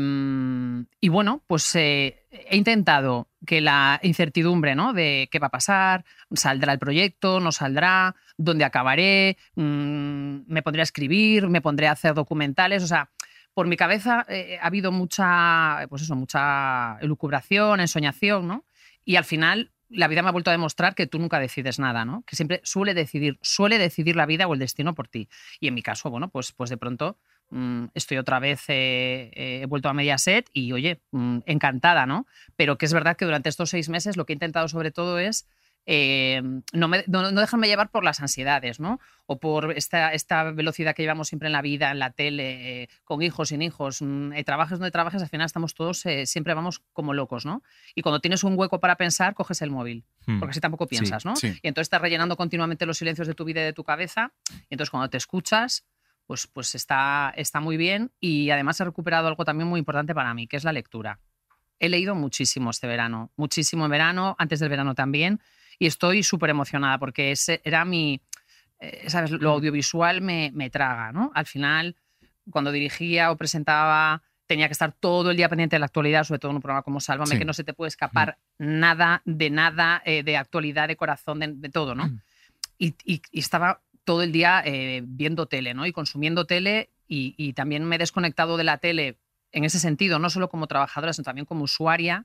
y 1.00 1.08
bueno, 1.08 1.42
pues 1.46 1.74
eh, 1.74 2.26
he 2.30 2.56
intentado 2.56 3.28
que 3.46 3.62
la 3.62 3.98
incertidumbre, 4.02 4.74
¿no? 4.74 4.92
De 4.92 5.28
qué 5.32 5.38
va 5.38 5.46
a 5.46 5.50
pasar, 5.50 6.04
saldrá 6.34 6.74
el 6.74 6.78
proyecto, 6.78 7.40
no 7.40 7.50
saldrá, 7.50 8.14
dónde 8.36 8.64
acabaré, 8.64 9.38
mm, 9.54 10.40
me 10.46 10.62
pondré 10.62 10.82
a 10.82 10.84
escribir, 10.84 11.48
me 11.48 11.62
pondré 11.62 11.88
a 11.88 11.92
hacer 11.92 12.12
documentales, 12.12 12.82
o 12.82 12.86
sea, 12.86 13.10
por 13.54 13.66
mi 13.66 13.76
cabeza 13.76 14.24
eh, 14.28 14.58
ha 14.60 14.66
habido 14.66 14.92
mucha, 14.92 15.86
pues 15.88 16.02
eso, 16.02 16.14
mucha 16.14 16.98
elucubración, 17.00 17.80
ensoñación, 17.80 18.48
¿no? 18.48 18.64
Y 19.04 19.16
al 19.16 19.24
final 19.24 19.71
la 19.92 20.08
vida 20.08 20.22
me 20.22 20.28
ha 20.28 20.32
vuelto 20.32 20.50
a 20.50 20.52
demostrar 20.52 20.94
que 20.94 21.06
tú 21.06 21.18
nunca 21.18 21.38
decides 21.38 21.78
nada, 21.78 22.04
¿no? 22.04 22.24
Que 22.26 22.36
siempre 22.36 22.60
suele 22.64 22.94
decidir, 22.94 23.38
suele 23.42 23.78
decidir 23.78 24.16
la 24.16 24.26
vida 24.26 24.46
o 24.46 24.54
el 24.54 24.60
destino 24.60 24.94
por 24.94 25.08
ti. 25.08 25.28
Y 25.60 25.68
en 25.68 25.74
mi 25.74 25.82
caso, 25.82 26.10
bueno, 26.10 26.28
pues, 26.28 26.52
pues 26.52 26.70
de 26.70 26.76
pronto 26.76 27.18
mm, 27.50 27.86
estoy 27.94 28.18
otra 28.18 28.38
vez, 28.38 28.64
eh, 28.68 29.30
eh, 29.34 29.60
he 29.62 29.66
vuelto 29.66 29.88
a 29.88 29.92
Mediaset 29.92 30.48
y 30.52 30.72
oye, 30.72 31.00
mm, 31.10 31.40
encantada, 31.46 32.06
¿no? 32.06 32.26
Pero 32.56 32.78
que 32.78 32.86
es 32.86 32.92
verdad 32.92 33.16
que 33.16 33.24
durante 33.24 33.48
estos 33.48 33.70
seis 33.70 33.88
meses 33.88 34.16
lo 34.16 34.24
que 34.24 34.32
he 34.32 34.36
intentado 34.36 34.68
sobre 34.68 34.90
todo 34.90 35.18
es 35.18 35.46
eh, 35.86 36.40
no, 36.72 36.88
me- 36.88 37.04
no- 37.08 37.30
no 37.32 37.40
dejarme 37.40 37.66
llevar 37.66 37.90
por 37.90 38.04
las 38.04 38.20
ansiedades, 38.20 38.78
¿no? 38.78 39.00
O 39.26 39.40
por 39.40 39.72
esta, 39.72 40.12
esta 40.12 40.44
velocidad 40.52 40.94
que 40.94 41.02
llevamos 41.02 41.28
siempre 41.28 41.48
en 41.48 41.52
la 41.52 41.62
vida, 41.62 41.90
en 41.90 41.98
la 41.98 42.10
tele, 42.10 42.82
eh, 42.82 42.88
con 43.04 43.20
hijos, 43.22 43.48
sin 43.48 43.62
hijos. 43.62 44.00
Mm, 44.00 44.32
eh, 44.32 44.44
trabajes 44.44 44.78
donde 44.78 44.90
trabajes, 44.92 45.22
al 45.22 45.28
final 45.28 45.46
estamos 45.46 45.74
todos, 45.74 46.06
eh, 46.06 46.26
siempre 46.26 46.54
vamos 46.54 46.82
como 46.92 47.14
locos, 47.14 47.44
¿no? 47.46 47.62
Y 47.94 48.02
cuando 48.02 48.20
tienes 48.20 48.44
un 48.44 48.56
hueco 48.58 48.78
para 48.80 48.96
pensar, 48.96 49.34
coges 49.34 49.60
el 49.62 49.70
móvil, 49.70 50.04
Hmm. 50.26 50.38
porque 50.38 50.50
así 50.52 50.60
tampoco 50.60 50.86
piensas, 50.86 51.24
¿no? 51.24 51.34
sí. 51.34 51.48
Y 51.62 51.68
entonces 51.68 51.86
estás 51.86 52.00
rellenando 52.00 52.36
continuamente 52.36 52.86
los 52.86 52.98
silencios 52.98 53.26
de 53.26 53.34
tu 53.34 53.44
vida 53.44 53.60
y 53.60 53.64
de 53.64 53.72
tu 53.72 53.82
cabeza. 53.82 54.32
Y 54.70 54.74
entonces 54.74 54.90
cuando 54.90 55.10
te 55.10 55.16
escuchas, 55.16 55.84
pues, 56.26 56.46
pues 56.46 56.76
está, 56.76 57.32
está 57.36 57.58
muy 57.58 57.76
bien. 57.76 58.12
Y 58.20 58.50
además 58.50 58.78
he 58.80 58.84
recuperado 58.84 59.26
algo 59.26 59.44
también 59.44 59.68
muy 59.68 59.80
importante 59.80 60.14
para 60.14 60.32
mí, 60.32 60.46
que 60.46 60.56
es 60.56 60.62
la 60.64 60.72
lectura. 60.72 61.18
He 61.80 61.88
leído 61.88 62.14
muchísimo 62.14 62.70
este 62.70 62.86
verano, 62.86 63.32
muchísimo 63.36 63.84
en 63.86 63.90
verano, 63.90 64.36
antes 64.38 64.60
del 64.60 64.68
verano 64.68 64.94
también. 64.94 65.40
Y 65.82 65.86
estoy 65.86 66.22
súper 66.22 66.50
emocionada 66.50 66.96
porque 66.98 67.32
ese 67.32 67.60
era 67.64 67.84
mi, 67.84 68.20
eh, 68.78 69.04
¿sabes? 69.08 69.32
Lo 69.32 69.50
audiovisual 69.50 70.20
me, 70.20 70.52
me 70.54 70.70
traga, 70.70 71.10
¿no? 71.10 71.32
Al 71.34 71.46
final, 71.46 71.96
cuando 72.50 72.70
dirigía 72.70 73.32
o 73.32 73.36
presentaba, 73.36 74.22
tenía 74.46 74.68
que 74.68 74.72
estar 74.74 74.92
todo 74.92 75.32
el 75.32 75.36
día 75.36 75.48
pendiente 75.48 75.74
de 75.74 75.80
la 75.80 75.86
actualidad, 75.86 76.22
sobre 76.22 76.38
todo 76.38 76.50
en 76.50 76.56
un 76.56 76.62
programa 76.62 76.82
como 76.82 77.00
Sálvame, 77.00 77.32
Sí. 77.32 77.38
que 77.38 77.44
no 77.44 77.52
se 77.52 77.64
te 77.64 77.72
puede 77.74 77.88
escapar 77.88 78.38
nada 78.58 79.22
de 79.24 79.50
nada, 79.50 80.00
eh, 80.04 80.22
de 80.22 80.36
actualidad, 80.36 80.86
de 80.86 80.94
corazón, 80.94 81.40
de, 81.40 81.48
de 81.52 81.68
todo, 81.68 81.96
¿no? 81.96 82.08
Y, 82.78 82.94
y- 83.04 83.22
y 83.32 83.40
estaba 83.40 83.80
todo 84.04 84.22
el 84.22 84.30
día 84.30 84.62
eh, 84.64 85.02
viendo 85.04 85.46
tele, 85.46 85.74
¿no? 85.74 85.84
Y 85.86 85.92
consumiendo 85.92 86.44
tele 86.46 86.90
y, 87.08 87.34
y 87.36 87.54
también 87.54 87.84
me 87.86 87.96
he 87.96 87.98
desconectado 87.98 88.56
de 88.56 88.62
la 88.64 88.78
tele 88.78 89.18
en 89.50 89.64
ese 89.64 89.80
sentido, 89.80 90.20
no 90.20 90.30
solo 90.30 90.48
como 90.48 90.68
trabajadora, 90.68 91.12
sino 91.12 91.24
también 91.24 91.44
como 91.44 91.64
usuaria, 91.64 92.24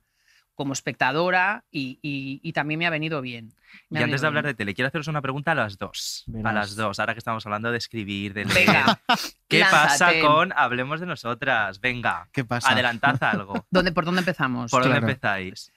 como 0.58 0.74
espectadora 0.74 1.64
y, 1.72 2.00
y- 2.02 2.42
y 2.44 2.52
también 2.52 2.80
me 2.80 2.88
ha 2.88 2.90
venido 2.90 3.22
bien. 3.22 3.54
Me 3.90 4.00
Y 4.00 4.04
antes 4.04 4.20
venido 4.20 4.22
de 4.22 4.28
hablar 4.28 4.44
bien. 4.44 4.54
de 4.54 4.58
tele, 4.58 4.74
quiero 4.74 4.88
haceros 4.88 5.08
una 5.08 5.22
pregunta 5.22 5.52
a 5.52 5.56
las 5.56 5.78
dos. 5.78 6.26
A 6.44 6.52
las 6.52 6.76
dos, 6.76 7.00
ahora 7.00 7.14
que 7.14 7.20
estamos 7.20 7.46
hablando 7.46 7.72
de 7.72 7.78
escribir, 7.78 8.34
de 8.34 8.46
leer. 8.46 8.66
Venga, 8.68 9.00
¿Qué 9.48 9.64
pasa 9.70 10.12
con 10.20 10.52
Hablemos 10.56 11.00
de 11.00 11.06
nosotras? 11.06 11.80
Venga, 11.80 12.28
¿Qué 12.34 12.44
pasa? 12.44 12.72
adelantad 12.72 13.22
algo. 13.24 13.66
¿Dónde, 13.70 13.92
¿Por 13.92 14.04
dónde 14.06 14.20
empezamos? 14.22 14.72
¿Por 14.72 14.84
dónde 14.84 14.98
empezáis? 14.98 15.72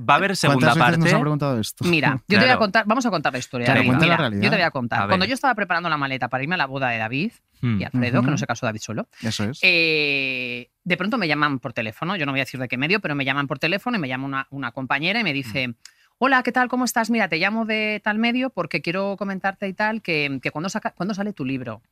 ¿Va 0.00 0.14
a 0.14 0.16
haber 0.18 0.36
segunda 0.36 0.68
¿Cuántas 0.68 0.76
veces 0.76 0.90
parte? 0.98 0.98
nos 1.10 1.12
han 1.14 1.20
preguntado 1.20 1.58
esto? 1.60 1.84
Mira, 1.84 2.22
yo 2.28 2.36
te 2.36 2.36
voy 2.36 2.44
a 2.44 2.46
Claro. 2.46 2.58
contar, 2.60 2.84
vamos 2.86 3.04
a 3.06 3.10
contar 3.10 3.32
la 3.32 3.38
historia. 3.40 3.64
Claro, 3.66 3.82
la 3.82 3.98
mira, 3.98 4.16
realidad. 4.16 4.42
yo 4.42 4.50
te 4.50 4.56
voy 4.56 4.64
a 4.64 4.70
contar. 4.70 5.02
A. 5.02 5.06
Cuando 5.08 5.26
yo 5.26 5.34
estaba 5.34 5.54
preparando 5.54 5.88
la 5.88 5.96
maleta 5.96 6.28
para 6.28 6.42
irme 6.42 6.54
a 6.54 6.58
la 6.58 6.66
boda 6.66 6.88
de 6.90 6.98
David 6.98 7.32
Hmm. 7.60 7.80
y 7.80 7.84
Alfredo, 7.84 8.22
que 8.22 8.30
no 8.30 8.38
se 8.38 8.46
casó 8.46 8.66
David 8.66 8.78
solo, 8.80 9.08
Eso 9.20 9.42
es. 9.42 9.58
eh, 9.62 10.70
de 10.84 10.96
pronto 10.96 11.18
me 11.18 11.26
llaman 11.26 11.58
por 11.58 11.72
teléfono, 11.72 12.14
yo 12.14 12.24
no 12.24 12.30
voy 12.30 12.40
a 12.40 12.44
decir 12.44 12.60
de 12.60 12.68
qué 12.68 12.76
medio, 12.78 13.00
pero 13.00 13.16
me 13.16 13.24
llaman 13.24 13.48
por 13.48 13.58
teléfono 13.58 13.96
y 13.96 14.00
me 14.00 14.06
llama 14.06 14.26
una, 14.26 14.46
una 14.50 14.70
compañera 14.70 15.18
y 15.18 15.24
me 15.24 15.32
dice, 15.32 15.74
hola, 16.18 16.44
¿qué 16.44 16.52
tal? 16.52 16.68
¿Cómo 16.68 16.84
estás? 16.84 17.10
Mira, 17.10 17.28
te 17.28 17.36
llamo 17.38 17.64
de 17.64 18.00
tal 18.04 18.18
medio 18.18 18.50
porque 18.50 18.80
quiero 18.80 19.16
comentarte 19.16 19.66
y 19.66 19.72
tal 19.72 20.02
que, 20.02 20.38
que 20.40 20.52
cuando, 20.52 20.68
saca, 20.68 20.92
¿cuándo 20.92 21.14
sale 21.14 21.32
tu 21.32 21.44
libro? 21.44 21.82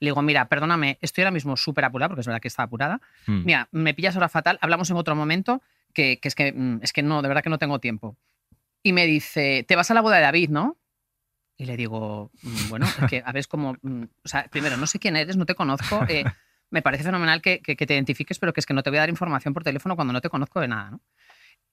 Le 0.00 0.08
digo, 0.08 0.20
mira, 0.22 0.48
perdóname, 0.48 0.98
estoy 1.00 1.22
ahora 1.22 1.30
mismo 1.30 1.56
súper 1.56 1.84
apurada, 1.86 2.08
porque 2.08 2.20
es 2.20 2.26
verdad 2.26 2.40
que 2.42 2.48
está 2.48 2.64
apurada. 2.64 3.00
Hmm. 3.26 3.44
Mira, 3.44 3.68
me 3.72 3.94
pillas 3.94 4.14
ahora 4.16 4.28
fatal, 4.28 4.58
hablamos 4.60 4.90
en 4.90 4.96
otro 4.96 5.14
momento, 5.14 5.62
que, 5.94 6.18
que 6.20 6.28
es 6.28 6.34
que 6.34 6.52
mm, 6.52 6.80
es 6.82 6.92
que 6.92 7.02
no, 7.02 7.22
de 7.22 7.28
verdad 7.28 7.42
que 7.42 7.50
no 7.50 7.58
tengo 7.58 7.78
tiempo. 7.78 8.16
y 8.82 8.92
me 8.92 9.06
dice, 9.06 9.64
te 9.66 9.76
vas 9.76 9.90
a 9.90 9.94
la 9.94 10.02
boda 10.02 10.16
de 10.16 10.22
David, 10.22 10.50
¿no? 10.50 10.76
Y 11.56 11.64
le 11.66 11.76
digo, 11.76 12.30
"Mm, 12.42 12.68
bueno, 12.68 12.84
es 12.86 13.08
que 13.08 13.22
a 13.24 13.32
ver, 13.32 13.38
es 13.40 13.46
como, 13.46 13.74
mm, 13.80 14.02
o 14.24 14.28
sea, 14.28 14.46
primero, 14.50 14.76
no 14.76 14.86
sé 14.86 14.98
quién 14.98 15.16
eres, 15.16 15.36
no 15.38 15.46
te 15.46 15.54
conozco, 15.54 16.04
eh, 16.08 16.24
me 16.70 16.82
parece 16.82 17.04
fenomenal 17.04 17.40
que, 17.40 17.60
que- 17.60 17.76
que 17.76 17.86
te 17.86 17.94
identifiques, 17.94 18.38
pero 18.38 18.52
que 18.52 18.60
es 18.60 18.66
que 18.66 18.74
no 18.74 18.82
te 18.82 18.90
voy 18.90 18.98
a 18.98 19.02
dar 19.02 19.08
información 19.08 19.54
por 19.54 19.62
teléfono 19.64 19.94
cuando 19.96 20.12
no 20.12 20.20
te 20.20 20.28
conozco 20.28 20.60
de 20.60 20.68
nada, 20.68 20.90
¿no? 20.90 21.00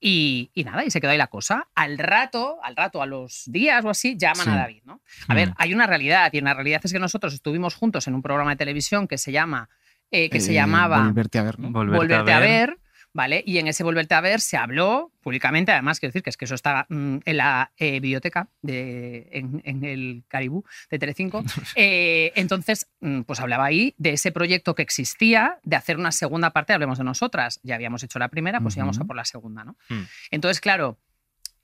Y, 0.00 0.50
y 0.54 0.64
nada, 0.64 0.84
y 0.84 0.90
se 0.90 1.00
quedó 1.00 1.10
ahí 1.12 1.18
la 1.18 1.28
cosa. 1.28 1.68
Al 1.74 1.96
rato, 1.98 2.58
al 2.62 2.74
rato, 2.76 3.02
a 3.02 3.06
los 3.06 3.44
días 3.46 3.84
o 3.84 3.90
así, 3.90 4.16
llaman 4.16 4.46
Sí. 4.46 4.50
a 4.52 4.56
David, 4.56 4.82
¿no? 4.84 5.00
A 5.28 5.34
ver, 5.34 5.52
hay 5.56 5.74
una 5.74 5.86
realidad, 5.86 6.32
y 6.32 6.40
la 6.40 6.54
realidad 6.54 6.80
es 6.82 6.92
que 6.92 6.98
nosotros 6.98 7.34
estuvimos 7.34 7.74
juntos 7.74 8.06
en 8.08 8.14
un 8.14 8.22
programa 8.22 8.50
de 8.50 8.56
televisión 8.56 9.06
que 9.06 9.18
se 9.18 9.30
llama, 9.32 9.68
eh, 10.10 10.28
que 10.30 10.40
se 10.40 10.52
Eh, 10.52 10.54
llamaba 10.54 11.02
Volverte 11.04 11.38
a 11.38 11.42
ver, 11.42 11.58
¿no? 11.60 11.70
Volverte, 11.70 11.98
Volverte 11.98 12.32
a 12.32 12.38
ver. 12.40 12.78
¿Vale? 13.14 13.42
Y 13.46 13.58
en 13.58 13.66
ese 13.66 13.84
Volverte 13.84 14.14
a 14.14 14.22
ver 14.22 14.40
se 14.40 14.56
habló 14.56 15.12
públicamente, 15.20 15.70
además, 15.70 16.00
quiero 16.00 16.10
decir 16.10 16.22
que 16.22 16.30
es 16.30 16.36
que 16.38 16.46
eso 16.46 16.54
está 16.54 16.86
mm, 16.88 17.18
en 17.24 17.36
la 17.36 17.70
eh, 17.76 18.00
biblioteca 18.00 18.48
de, 18.62 19.28
en, 19.32 19.60
en 19.64 19.84
el 19.84 20.24
Caribú 20.28 20.64
de 20.90 20.98
Telecinco. 20.98 21.44
Eh, 21.74 22.32
entonces, 22.36 22.88
mm, 23.00 23.22
pues 23.22 23.40
hablaba 23.40 23.64
ahí 23.64 23.94
de 23.96 24.12
ese 24.12 24.30
proyecto 24.30 24.74
que 24.74 24.82
existía, 24.82 25.58
de 25.62 25.76
hacer 25.76 25.96
una 25.96 26.12
segunda 26.12 26.50
parte, 26.50 26.72
hablemos 26.72 26.98
de 26.98 27.04
nosotras. 27.04 27.60
Ya 27.62 27.74
habíamos 27.74 28.02
hecho 28.02 28.18
la 28.18 28.28
primera, 28.28 28.60
pues 28.60 28.76
íbamos 28.76 28.98
a 29.00 29.04
por 29.04 29.16
la 29.16 29.24
segunda, 29.24 29.64
¿no? 29.64 29.76
Mm. 29.88 30.02
Entonces, 30.30 30.60
claro, 30.60 30.98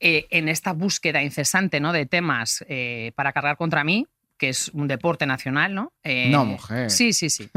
eh, 0.01 0.27
en 0.29 0.47
esta 0.47 0.71
búsqueda 0.71 1.21
incesante 1.23 1.81
¿no? 1.81 1.91
de 1.91 2.05
temas 2.05 2.63
eh, 2.69 3.11
para 3.15 3.33
cargar 3.33 3.57
contra 3.57 3.83
mí, 3.83 4.07
que 4.39 4.49
es 4.49 4.69
un 4.69 4.87
deporte 4.87 5.25
nacional, 5.27 5.75
¿no? 5.75 5.93
Eh, 6.01 6.29
No, 6.31 6.45
mujer. 6.45 6.89
Sí, 6.89 7.13
sí, 7.13 7.29
sí. 7.29 7.49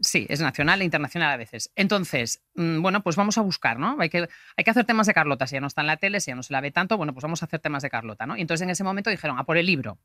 Sí, 0.00 0.26
es 0.28 0.40
nacional 0.40 0.82
e 0.82 0.84
internacional 0.84 1.32
a 1.32 1.36
veces. 1.36 1.72
Entonces, 1.74 2.42
mm, 2.54 2.82
bueno, 2.82 3.02
pues 3.02 3.16
vamos 3.16 3.38
a 3.38 3.40
buscar, 3.40 3.78
¿no? 3.78 3.96
Hay 3.98 4.10
que, 4.10 4.28
hay 4.56 4.64
que 4.64 4.70
hacer 4.70 4.84
temas 4.84 5.06
de 5.06 5.14
Carlota. 5.14 5.46
Si 5.46 5.54
ya 5.54 5.60
no 5.60 5.66
está 5.66 5.80
en 5.80 5.86
la 5.88 5.96
tele, 5.96 6.20
si 6.20 6.30
ya 6.30 6.36
no 6.36 6.42
se 6.42 6.52
la 6.52 6.60
ve 6.60 6.70
tanto, 6.70 6.96
bueno, 6.98 7.14
pues 7.14 7.22
vamos 7.22 7.42
a 7.42 7.46
hacer 7.46 7.58
temas 7.58 7.82
de 7.82 7.90
Carlota, 7.90 8.26
¿no? 8.26 8.36
Y 8.36 8.42
entonces 8.42 8.62
en 8.62 8.70
ese 8.70 8.84
momento 8.84 9.08
dijeron, 9.10 9.38
a 9.38 9.44
por 9.44 9.56
el 9.56 9.66
libro. 9.66 9.98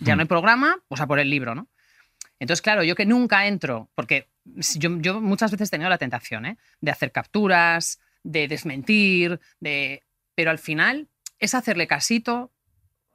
Ya 0.00 0.14
no 0.14 0.22
hay 0.22 0.28
programa, 0.28 0.76
pues 0.86 1.00
a 1.00 1.06
por 1.08 1.18
el 1.18 1.28
libro, 1.28 1.56
¿no? 1.56 1.68
Entonces, 2.38 2.62
claro, 2.62 2.84
yo 2.84 2.94
que 2.94 3.06
nunca 3.06 3.46
entro, 3.46 3.90
porque 3.94 4.28
yo 4.44 5.20
muchas 5.20 5.50
veces 5.50 5.68
he 5.68 5.70
tenido 5.70 5.90
la 5.90 5.98
tentación 5.98 6.46
¿eh? 6.46 6.58
de 6.80 6.90
hacer 6.90 7.10
capturas, 7.10 7.98
de 8.22 8.46
desmentir, 8.46 9.40
de... 9.58 10.04
pero 10.34 10.50
al 10.50 10.58
final 10.58 11.08
es 11.38 11.54
hacerle 11.54 11.86
casito 11.86 12.52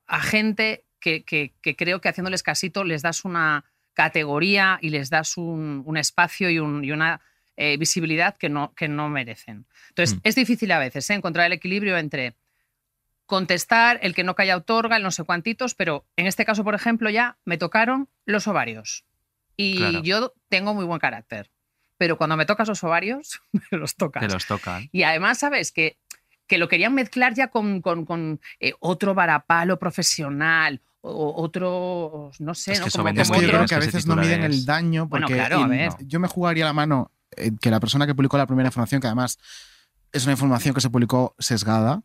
a 0.07 0.21
gente 0.21 0.85
que, 1.03 1.23
que- 1.23 1.51
que 1.61 1.75
creo 1.75 1.99
que 1.99 2.07
haciéndoles 2.09 2.43
casito 2.43 2.83
les 2.85 3.01
das 3.01 3.25
una 3.25 3.65
categoría 3.93 4.79
y 4.81 4.89
les 4.89 5.09
das 5.09 5.35
un, 5.37 5.83
un 5.85 5.97
espacio 5.97 6.49
y, 6.49 6.57
un- 6.59 6.83
y 6.83 6.91
una 6.91 7.19
eh, 7.57 7.77
visibilidad 7.77 8.35
que 8.37 8.49
no, 8.49 8.73
que 8.73 8.87
no 8.87 9.09
merecen. 9.09 9.65
Entonces, 9.89 10.15
Mm. 10.15 10.19
es 10.23 10.35
difícil 10.35 10.71
a 10.71 10.79
veces 10.79 11.07
¿eh? 11.09 11.13
encontrar 11.13 11.45
el 11.45 11.53
equilibrio 11.53 11.97
entre 11.97 12.33
contestar, 13.25 13.99
el 14.01 14.13
que 14.15 14.23
no 14.23 14.35
calla 14.35 14.57
otorga, 14.57 14.97
el 14.97 15.03
no 15.03 15.11
sé 15.11 15.23
cuantitos, 15.23 15.75
pero 15.75 16.05
en 16.17 16.27
este 16.27 16.45
caso, 16.45 16.63
por 16.63 16.75
ejemplo, 16.75 17.09
ya 17.09 17.37
me 17.45 17.57
tocaron 17.57 18.07
los 18.25 18.47
ovarios. 18.47 19.05
Y 19.55 19.77
Claro. 19.77 20.01
yo 20.03 20.33
tengo 20.49 20.73
muy 20.73 20.85
buen 20.85 20.99
carácter, 20.99 21.49
pero 21.97 22.17
cuando 22.17 22.35
me 22.37 22.45
tocas 22.45 22.67
los 22.67 22.83
ovarios, 22.83 23.41
me 23.71 23.77
los 23.77 23.95
tocas. 23.95 24.25
Te 24.25 24.33
los 24.33 24.45
tocan. 24.45 24.89
Y 24.91 25.03
además, 25.03 25.39
¿sabes? 25.39 25.71
Que, 25.71 25.97
que 26.47 26.57
lo 26.57 26.67
querían 26.67 26.93
mezclar 26.93 27.33
ya 27.33 27.47
con, 27.49 27.81
con- 27.81 28.05
con, 28.05 28.41
eh, 28.59 28.73
otro 28.79 29.13
varapalo 29.13 29.79
profesional, 29.79 30.81
o 31.05 31.33
otro, 31.43 32.31
no 32.39 32.55
sé, 32.55 32.71
Es 32.71 32.79
¿no? 32.79 32.85
que 32.85 32.87
eso 32.89 32.97
Como, 32.99 33.09
Es 33.09 33.27
como 33.27 33.39
que 33.39 33.45
yo 33.45 33.51
creo 33.51 33.65
que 33.65 33.75
a 33.75 33.79
veces 33.79 34.07
no 34.07 34.15
miden 34.15 34.41
el 34.43 34.65
daño 34.65 35.07
Bueno, 35.07 35.27
porque 35.27 35.35
claro, 35.39 35.57
a 35.57 35.61
in- 35.61 35.69
ver. 35.69 35.91
yo 35.99 36.19
me 36.19 36.27
jugaría 36.29 36.63
la 36.65 36.71
mano 36.73 37.11
eh, 37.35 37.51
que 37.59 37.69
la 37.69 37.79
persona 37.81 38.07
que 38.07 38.15
publicó 38.15 38.37
la 38.37 38.47
primera 38.47 38.67
información, 38.69 39.01
que 39.01 39.07
además 39.07 39.37
es 40.13 40.23
una 40.23 40.31
información 40.33 40.73
que 40.73 40.81
se 40.81 40.89
publicó 40.89 41.35
sesgada 41.39 42.01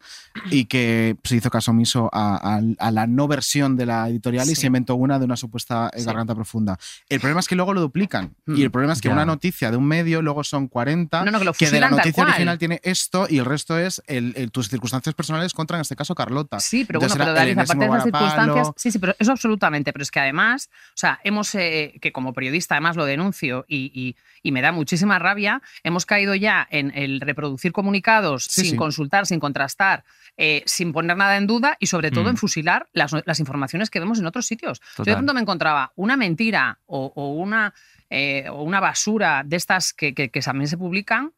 y 0.50 0.64
que 0.64 1.16
se 1.24 1.36
hizo 1.36 1.50
caso 1.50 1.70
omiso 1.70 2.08
a, 2.12 2.56
a- 2.56 2.60
a 2.78 2.90
la 2.90 3.06
no 3.06 3.28
versión 3.28 3.76
de 3.76 3.86
la 3.86 4.08
editorial 4.08 4.48
y 4.50 4.54
se 4.54 4.66
inventó 4.66 4.94
una 4.96 5.18
de 5.18 5.24
una 5.26 5.36
supuesta 5.36 5.90
eh, 5.94 6.00
Sí. 6.00 6.06
garganta 6.06 6.34
profunda. 6.34 6.78
El 7.08 7.20
problema 7.20 7.40
es 7.40 7.48
que 7.48 7.54
luego 7.56 7.74
lo 7.74 7.80
duplican 7.80 8.34
Mm, 8.46 8.56
y 8.56 8.62
el 8.62 8.70
problema 8.70 8.92
es 8.94 9.00
que 9.00 9.08
una 9.08 9.24
noticia 9.26 9.70
de 9.70 9.76
un 9.76 9.86
medio 9.86 10.22
luego 10.22 10.42
son 10.42 10.68
40 10.68 11.24
No, 11.24 11.30
no, 11.30 11.38
que 11.38 11.44
lo 11.44 11.52
que 11.52 11.70
de 11.70 11.80
la 11.80 11.90
noticia 11.90 12.24
original 12.24 12.58
tiene 12.58 12.80
esto 12.82 13.26
y 13.28 13.38
el 13.38 13.44
resto 13.44 13.78
es 13.78 14.02
el- 14.06 14.32
el- 14.36 14.50
tus 14.50 14.68
circunstancias 14.68 15.14
personales 15.14 15.52
contra, 15.52 15.76
en 15.76 15.82
este 15.82 15.94
caso, 15.96 16.14
Carlota. 16.14 16.60
Sí, 16.60 16.84
pero 16.86 16.98
Entonces 17.00 17.18
bueno, 17.18 17.32
pero 17.34 17.52
aparte 17.52 17.54
de 17.54 17.62
esas 17.62 18.02
circunstancias, 18.04 18.68
sí, 18.76 18.90
sí, 18.92 18.98
pero 18.98 19.14
eso 19.18 19.32
absolutamente, 19.32 19.92
pero 19.92 20.02
es 20.02 20.10
que 20.10 20.20
además, 20.20 20.70
o 20.72 20.96
sea, 20.96 21.20
hemos, 21.24 21.54
eh, 21.54 21.98
que 22.00 22.10
como 22.12 22.32
periodista 22.32 22.74
además 22.74 22.96
lo 22.96 23.04
denuncio 23.04 23.64
y, 23.68 23.90
y- 23.94 24.16
y 24.42 24.52
me 24.52 24.62
da 24.62 24.72
muchísima 24.72 25.18
rabia, 25.18 25.60
hemos 25.82 26.06
caído 26.06 26.34
ya 26.34 26.66
en 26.70 26.90
el 26.94 27.20
reproducir 27.20 27.72
comunicados 28.02 28.44
Sí, 28.44 28.62
sin 28.62 28.70
sí. 28.72 28.76
consultar, 28.76 29.26
sin 29.26 29.40
contrastar, 29.40 30.04
eh, 30.36 30.62
sin 30.66 30.92
poner 30.92 31.16
nada 31.16 31.36
en 31.36 31.46
duda 31.46 31.76
y 31.80 31.86
sobre 31.86 32.10
todo 32.10 32.24
Mm. 32.24 32.28
en 32.28 32.36
fusilar 32.36 32.88
las, 32.92 33.12
las 33.24 33.40
informaciones 33.40 33.90
que 33.90 33.98
vemos 34.00 34.18
en 34.18 34.26
otros 34.26 34.46
sitios. 34.46 34.80
Yo 34.98 35.04
de 35.04 35.14
pronto 35.14 35.34
me 35.34 35.40
encontraba 35.40 35.92
una 35.96 36.16
mentira 36.16 36.78
o, 36.86 37.12
o 37.14 37.32
una, 37.34 37.74
eh, 38.10 38.46
o 38.50 38.62
una 38.62 38.80
basura 38.80 39.42
de 39.44 39.56
estas 39.56 39.92
que, 39.92 40.14
que- 40.14 40.30
que 40.30 40.40
también 40.40 40.68
se 40.68 40.78
publican 40.78 41.32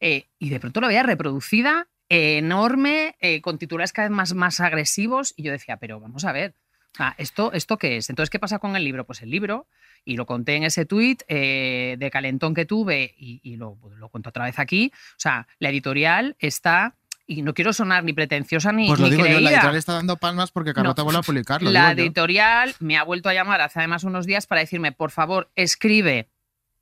eh, 0.00 0.26
y 0.38 0.48
de 0.48 0.58
pronto 0.60 0.80
lo 0.80 0.86
veía 0.88 1.02
reproducida 1.02 1.86
enorme, 2.08 3.16
con 3.42 3.56
titulares 3.58 3.92
cada 3.92 4.08
vez 4.08 4.16
más, 4.16 4.34
más 4.34 4.58
agresivos, 4.60 5.32
y 5.36 5.44
yo 5.44 5.52
decía, 5.52 5.76
pero 5.76 6.00
vamos 6.00 6.24
a 6.24 6.32
ver, 6.32 6.54
sea, 6.96 7.14
¿esto, 7.18 7.52
¿esto 7.52 7.78
qué 7.78 7.96
es? 7.96 8.10
Entonces, 8.10 8.30
¿qué 8.30 8.38
pasa 8.38 8.58
con 8.58 8.76
el 8.76 8.84
libro? 8.84 9.04
Pues 9.04 9.22
el 9.22 9.30
libro, 9.30 9.66
y 10.04 10.16
lo 10.16 10.26
conté 10.26 10.56
en 10.56 10.64
ese 10.64 10.86
tuit 10.86 11.22
eh, 11.28 11.96
de 11.98 12.10
calentón 12.10 12.54
que 12.54 12.64
tuve, 12.66 13.14
y, 13.18 13.40
y 13.42 13.56
lo, 13.56 13.78
lo 13.96 14.08
cuento 14.08 14.30
otra 14.30 14.44
vez 14.44 14.58
aquí, 14.58 14.92
o 14.94 15.18
sea, 15.20 15.46
la 15.58 15.68
editorial 15.70 16.36
está, 16.38 16.94
y 17.26 17.42
no 17.42 17.54
quiero 17.54 17.72
sonar 17.72 18.02
ni 18.02 18.12
pretenciosa 18.12 18.72
ni, 18.72 18.88
Pues 18.88 18.98
lo 18.98 19.06
ni 19.06 19.12
digo 19.12 19.24
yo, 19.24 19.38
la 19.40 19.50
editorial 19.50 19.76
está 19.76 19.92
dando 19.92 20.16
palmas 20.16 20.50
porque 20.50 20.74
Carlota 20.74 21.02
No. 21.02 21.04
vuelve 21.04 21.20
a 21.20 21.22
publicarlo. 21.22 21.70
La 21.70 21.92
editorial 21.92 22.74
me 22.80 22.96
ha 22.98 23.04
vuelto 23.04 23.28
a 23.28 23.34
llamar 23.34 23.60
hace 23.60 23.78
además 23.78 24.02
unos 24.02 24.26
días 24.26 24.46
para 24.48 24.62
decirme, 24.62 24.90
por 24.90 25.12
favor, 25.12 25.48
escribe, 25.54 26.26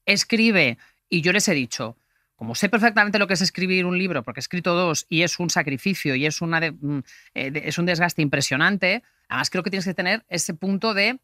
escribe. 0.06 0.78
Y 1.10 1.20
yo 1.22 1.32
les 1.32 1.48
he 1.48 1.54
dicho, 1.54 1.96
como 2.38 2.54
sé 2.54 2.68
perfectamente 2.68 3.18
lo 3.18 3.26
que 3.26 3.34
es 3.34 3.40
escribir 3.42 3.84
un 3.84 3.98
libro, 3.98 4.22
porque 4.22 4.38
he 4.38 4.42
escrito 4.46 4.74
dos 4.74 5.06
y 5.08 5.22
es 5.22 5.40
un 5.40 5.50
sacrificio 5.50 6.14
y 6.14 6.24
es, 6.24 6.40
una 6.40 6.60
de- 6.60 6.70
mm, 6.70 6.98
eh, 7.34 7.62
es 7.64 7.78
un 7.78 7.84
desgaste 7.86 8.22
impresionante, 8.22 9.02
además 9.28 9.50
creo 9.50 9.64
que 9.64 9.70
tienes 9.70 9.84
que 9.86 9.94
tener 9.94 10.24
ese 10.28 10.54
punto 10.54 10.94
de, 10.94 11.18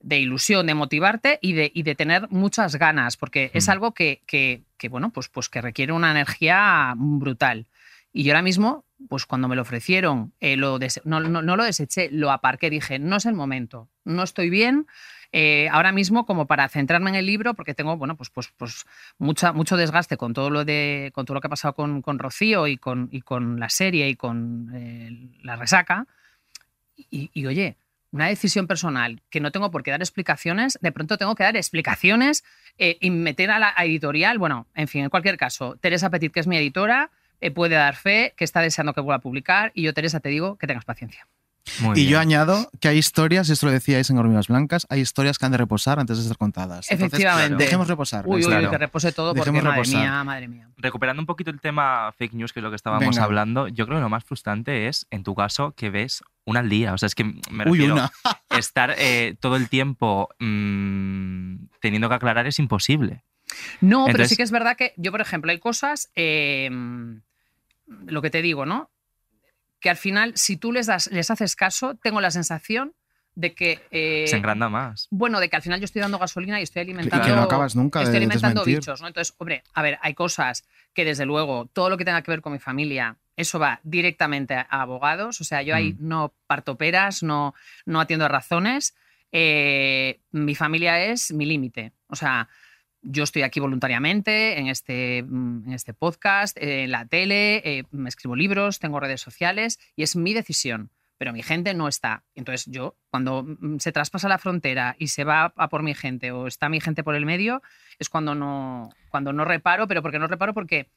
de 0.00 0.18
ilusión, 0.18 0.66
de 0.66 0.74
motivarte 0.74 1.38
y 1.40 1.52
de, 1.52 1.70
y 1.72 1.84
de 1.84 1.94
tener 1.94 2.28
muchas 2.30 2.74
ganas, 2.74 3.16
porque 3.16 3.52
es 3.54 3.68
algo 3.68 3.94
que, 3.94 4.20
que- 4.26 4.64
que, 4.76 4.88
bueno, 4.88 5.10
pues, 5.12 5.28
pues 5.28 5.48
que 5.48 5.60
requiere 5.60 5.92
una 5.92 6.10
energía 6.10 6.92
brutal. 6.96 7.66
Y 8.12 8.24
yo 8.24 8.32
ahora 8.32 8.42
mismo, 8.42 8.84
pues 9.08 9.26
cuando 9.26 9.46
me 9.46 9.54
lo 9.54 9.62
ofrecieron, 9.62 10.32
eh, 10.40 10.56
lo 10.56 10.78
dese- 10.80 11.02
no, 11.04 11.20
no- 11.20 11.42
no 11.42 11.56
lo 11.56 11.62
deseché, 11.62 12.08
lo 12.10 12.32
aparqué, 12.32 12.68
dije, 12.68 12.98
no 12.98 13.16
es 13.16 13.26
el 13.26 13.34
momento, 13.34 13.88
no 14.04 14.24
estoy 14.24 14.50
bien. 14.50 14.86
Eh, 15.32 15.68
ahora 15.70 15.92
mismo, 15.92 16.24
como 16.24 16.46
para 16.46 16.68
centrarme 16.68 17.10
en 17.10 17.16
el 17.16 17.26
libro, 17.26 17.54
porque 17.54 17.74
tengo, 17.74 17.96
bueno, 17.96 18.16
pues, 18.16 18.30
pues, 18.30 18.52
pues 18.56 18.86
mucha, 19.18 19.52
mucho 19.52 19.76
desgaste 19.76 20.16
con 20.16 20.32
todo 20.32 20.50
lo 20.50 20.64
de, 20.64 21.10
con 21.14 21.26
todo 21.26 21.34
lo 21.34 21.40
que 21.40 21.48
ha 21.48 21.50
pasado 21.50 21.74
con, 21.74 22.00
con 22.00 22.18
Rocío 22.18 22.66
y 22.66 22.78
con, 22.78 23.08
y 23.12 23.20
con 23.20 23.60
la 23.60 23.68
serie 23.68 24.08
y 24.08 24.16
con 24.16 24.70
eh, 24.74 25.30
la 25.42 25.56
resaca. 25.56 26.06
Y, 27.10 27.46
oye, 27.46 27.76
una 28.10 28.26
decisión 28.26 28.66
personal 28.66 29.22
que 29.30 29.40
no 29.40 29.52
tengo 29.52 29.70
por 29.70 29.82
qué 29.82 29.92
dar 29.92 30.00
explicaciones, 30.00 30.78
de 30.80 30.92
pronto 30.92 31.16
tengo 31.16 31.34
que 31.34 31.44
dar 31.44 31.56
explicaciones 31.56 32.42
eh, 32.78 32.96
y 33.00 33.10
meter 33.10 33.50
a 33.50 33.58
la 33.58 33.74
editorial. 33.78 34.38
Bueno, 34.38 34.66
en 34.74 34.88
fin, 34.88 35.04
en 35.04 35.10
cualquier 35.10 35.36
caso, 35.36 35.76
Teresa 35.76 36.10
Petit, 36.10 36.32
que 36.32 36.40
es 36.40 36.46
mi 36.46 36.56
editora, 36.56 37.10
eh, 37.40 37.50
puede 37.50 37.76
dar 37.76 37.94
fe 37.94 38.34
que 38.36 38.44
está 38.44 38.62
deseando 38.62 38.94
que 38.94 39.00
vuelva 39.00 39.16
a 39.16 39.20
publicar. 39.20 39.70
Y 39.74 39.82
yo, 39.82 39.94
Teresa, 39.94 40.20
te 40.20 40.30
digo 40.30 40.56
que 40.56 40.66
tengas 40.66 40.84
paciencia. 40.84 41.28
Muy 41.80 42.00
Y 42.00 42.06
yo 42.06 42.18
añado 42.18 42.70
que 42.80 42.88
hay 42.88 42.98
historias, 42.98 43.48
y 43.48 43.52
esto 43.52 43.66
lo 43.66 43.72
decíais 43.72 44.08
en 44.10 44.18
Hormigas 44.18 44.48
Blancas, 44.48 44.86
hay 44.90 45.00
historias 45.00 45.38
que 45.38 45.46
han 45.46 45.52
de 45.52 45.58
reposar 45.58 45.98
antes 46.00 46.18
de 46.18 46.24
ser 46.24 46.36
contadas. 46.36 46.90
Entonces, 46.90 47.18
Efectivamente. 47.20 47.62
dejemos 47.64 47.88
reposar. 47.88 48.24
Uy, 48.26 48.44
uy, 48.44 48.68
que 48.70 48.78
repose 48.78 49.12
todo 49.12 49.34
porque, 49.34 49.50
Dejemos 49.50 49.64
madre 49.64 49.76
reposar. 49.76 50.00
mía, 50.00 50.24
madre 50.24 50.48
mía. 50.48 50.68
Recuperando 50.76 51.20
un 51.22 51.26
poquito 51.26 51.50
el 51.50 51.60
tema 51.60 52.12
fake 52.18 52.34
news, 52.34 52.52
que 52.52 52.60
es 52.60 52.64
lo 52.64 52.70
que 52.70 52.76
estábamos 52.76 53.08
Venga. 53.08 53.24
hablando, 53.24 53.68
yo 53.68 53.86
creo 53.86 53.98
que 53.98 54.02
lo 54.02 54.08
más 54.08 54.24
frustrante 54.24 54.88
es, 54.88 55.06
en 55.10 55.22
tu 55.22 55.34
caso, 55.34 55.72
que 55.72 55.90
ves 55.90 56.22
una 56.44 56.60
al 56.60 56.68
día. 56.68 56.94
O 56.94 56.98
sea, 56.98 57.06
es 57.08 57.14
que 57.14 57.24
me 57.24 57.64
Uy, 57.66 57.78
refiero, 57.78 57.94
una. 57.94 58.10
estar 58.58 58.94
eh, 58.98 59.36
todo 59.40 59.56
el 59.56 59.68
tiempo 59.68 60.28
mm, 60.38 61.56
teniendo 61.80 62.08
que 62.08 62.14
aclarar 62.14 62.46
es 62.46 62.58
imposible. 62.58 63.24
No, 63.80 64.06
pero 64.06 64.26
sí 64.26 64.36
que 64.36 64.42
es 64.42 64.50
verdad 64.50 64.76
que 64.76 64.92
yo, 64.96 65.10
por 65.10 65.20
ejemplo, 65.20 65.50
hay 65.50 65.58
cosas, 65.58 66.10
eh, 66.14 66.68
lo 68.06 68.22
que 68.22 68.30
te 68.30 68.42
digo, 68.42 68.66
¿no? 68.66 68.90
Que 69.80 69.90
al 69.90 69.96
final, 69.96 70.32
si 70.36 70.56
tú 70.56 70.72
les, 70.72 70.86
das, 70.86 71.08
les 71.12 71.30
haces 71.30 71.54
caso, 71.56 71.94
tengo 72.02 72.20
la 72.20 72.30
sensación 72.30 72.94
de 73.34 73.54
que... 73.54 73.80
eh, 73.92 74.24
Se 74.26 74.36
engranda 74.36 74.68
más. 74.68 75.06
bueno, 75.10 75.38
de 75.38 75.48
que 75.48 75.54
al 75.56 75.62
final 75.62 75.78
yo 75.78 75.84
estoy 75.84 76.02
dando 76.02 76.18
gasolina 76.18 76.58
y 76.58 76.64
estoy 76.64 76.82
Y 76.82 76.86
que 76.86 76.90
alimentando... 76.92 77.36
no 77.36 77.42
acabas 77.42 77.76
nunca 77.76 78.00
estoy 78.00 78.12
de 78.12 78.16
alimentando 78.18 78.62
desmentir. 78.62 78.80
bichos, 78.80 79.00
¿no? 79.00 79.06
Entonces, 79.06 79.34
hombre, 79.38 79.62
a 79.74 79.82
ver, 79.82 79.98
hay 80.02 80.14
cosas 80.14 80.64
que 80.92 81.04
desde 81.04 81.24
luego, 81.24 81.66
todo 81.72 81.88
lo 81.90 81.96
que 81.96 82.04
tenga 82.04 82.20
que 82.22 82.30
ver 82.32 82.40
con 82.40 82.52
mi 82.52 82.58
familia, 82.58 83.16
eso 83.36 83.60
va 83.60 83.78
directamente 83.84 84.54
a 84.54 84.66
a 84.68 84.82
abogados. 84.82 85.40
O 85.40 85.44
sea, 85.44 85.62
yo 85.62 85.76
ahí 85.76 85.92
Mm. 85.92 86.08
no 86.08 86.34
parto 86.48 86.76
peras, 86.76 87.22
no, 87.22 87.54
no 87.86 88.00
atiendo 88.00 88.24
a 88.24 88.28
razones. 88.28 88.96
Eh, 89.30 90.20
mi 90.32 90.54
familia 90.56 91.04
es 91.04 91.32
mi 91.32 91.46
límite. 91.46 91.92
O 92.08 92.16
sea, 92.16 92.48
yo 93.02 93.24
estoy 93.24 93.42
aquí 93.42 93.60
voluntariamente 93.60 94.58
en 94.58 94.68
este, 94.68 95.22
mm, 95.22 95.66
en 95.66 95.72
este 95.72 95.94
podcast, 95.94 96.56
en 96.60 96.90
la 96.90 97.06
tele, 97.06 97.62
eh, 97.64 97.84
me 97.90 98.08
escribo 98.08 98.34
libros, 98.36 98.78
tengo 98.78 99.00
redes 99.00 99.20
sociales 99.20 99.78
y 99.96 100.02
es 100.02 100.16
mi 100.16 100.34
decisión. 100.34 100.90
pero 101.20 101.32
mi 101.32 101.42
gente 101.42 101.74
no 101.74 101.88
está. 101.88 102.22
Entonces 102.36 102.66
yo, 102.66 102.94
cuando 103.10 103.42
mm, 103.42 103.78
se 103.80 103.90
traspasa 103.90 104.28
la 104.28 104.38
frontera 104.38 104.94
y 105.00 105.08
se 105.08 105.24
va 105.24 105.52
a 105.56 105.68
por 105.68 105.82
mi 105.82 105.92
gente 105.92 106.30
o 106.30 106.46
está 106.46 106.68
mi 106.68 106.80
gente 106.80 107.02
por 107.02 107.16
el 107.16 107.26
medio, 107.26 107.60
es 107.98 108.08
cuando 108.08 108.36
no, 108.36 108.90
cuando 109.10 109.32
no 109.32 109.44
reparo, 109.44 109.88
pero 109.88 110.00
porque 110.00 110.20
no 110.20 110.28
reparo 110.28 110.54
porque, 110.54 110.90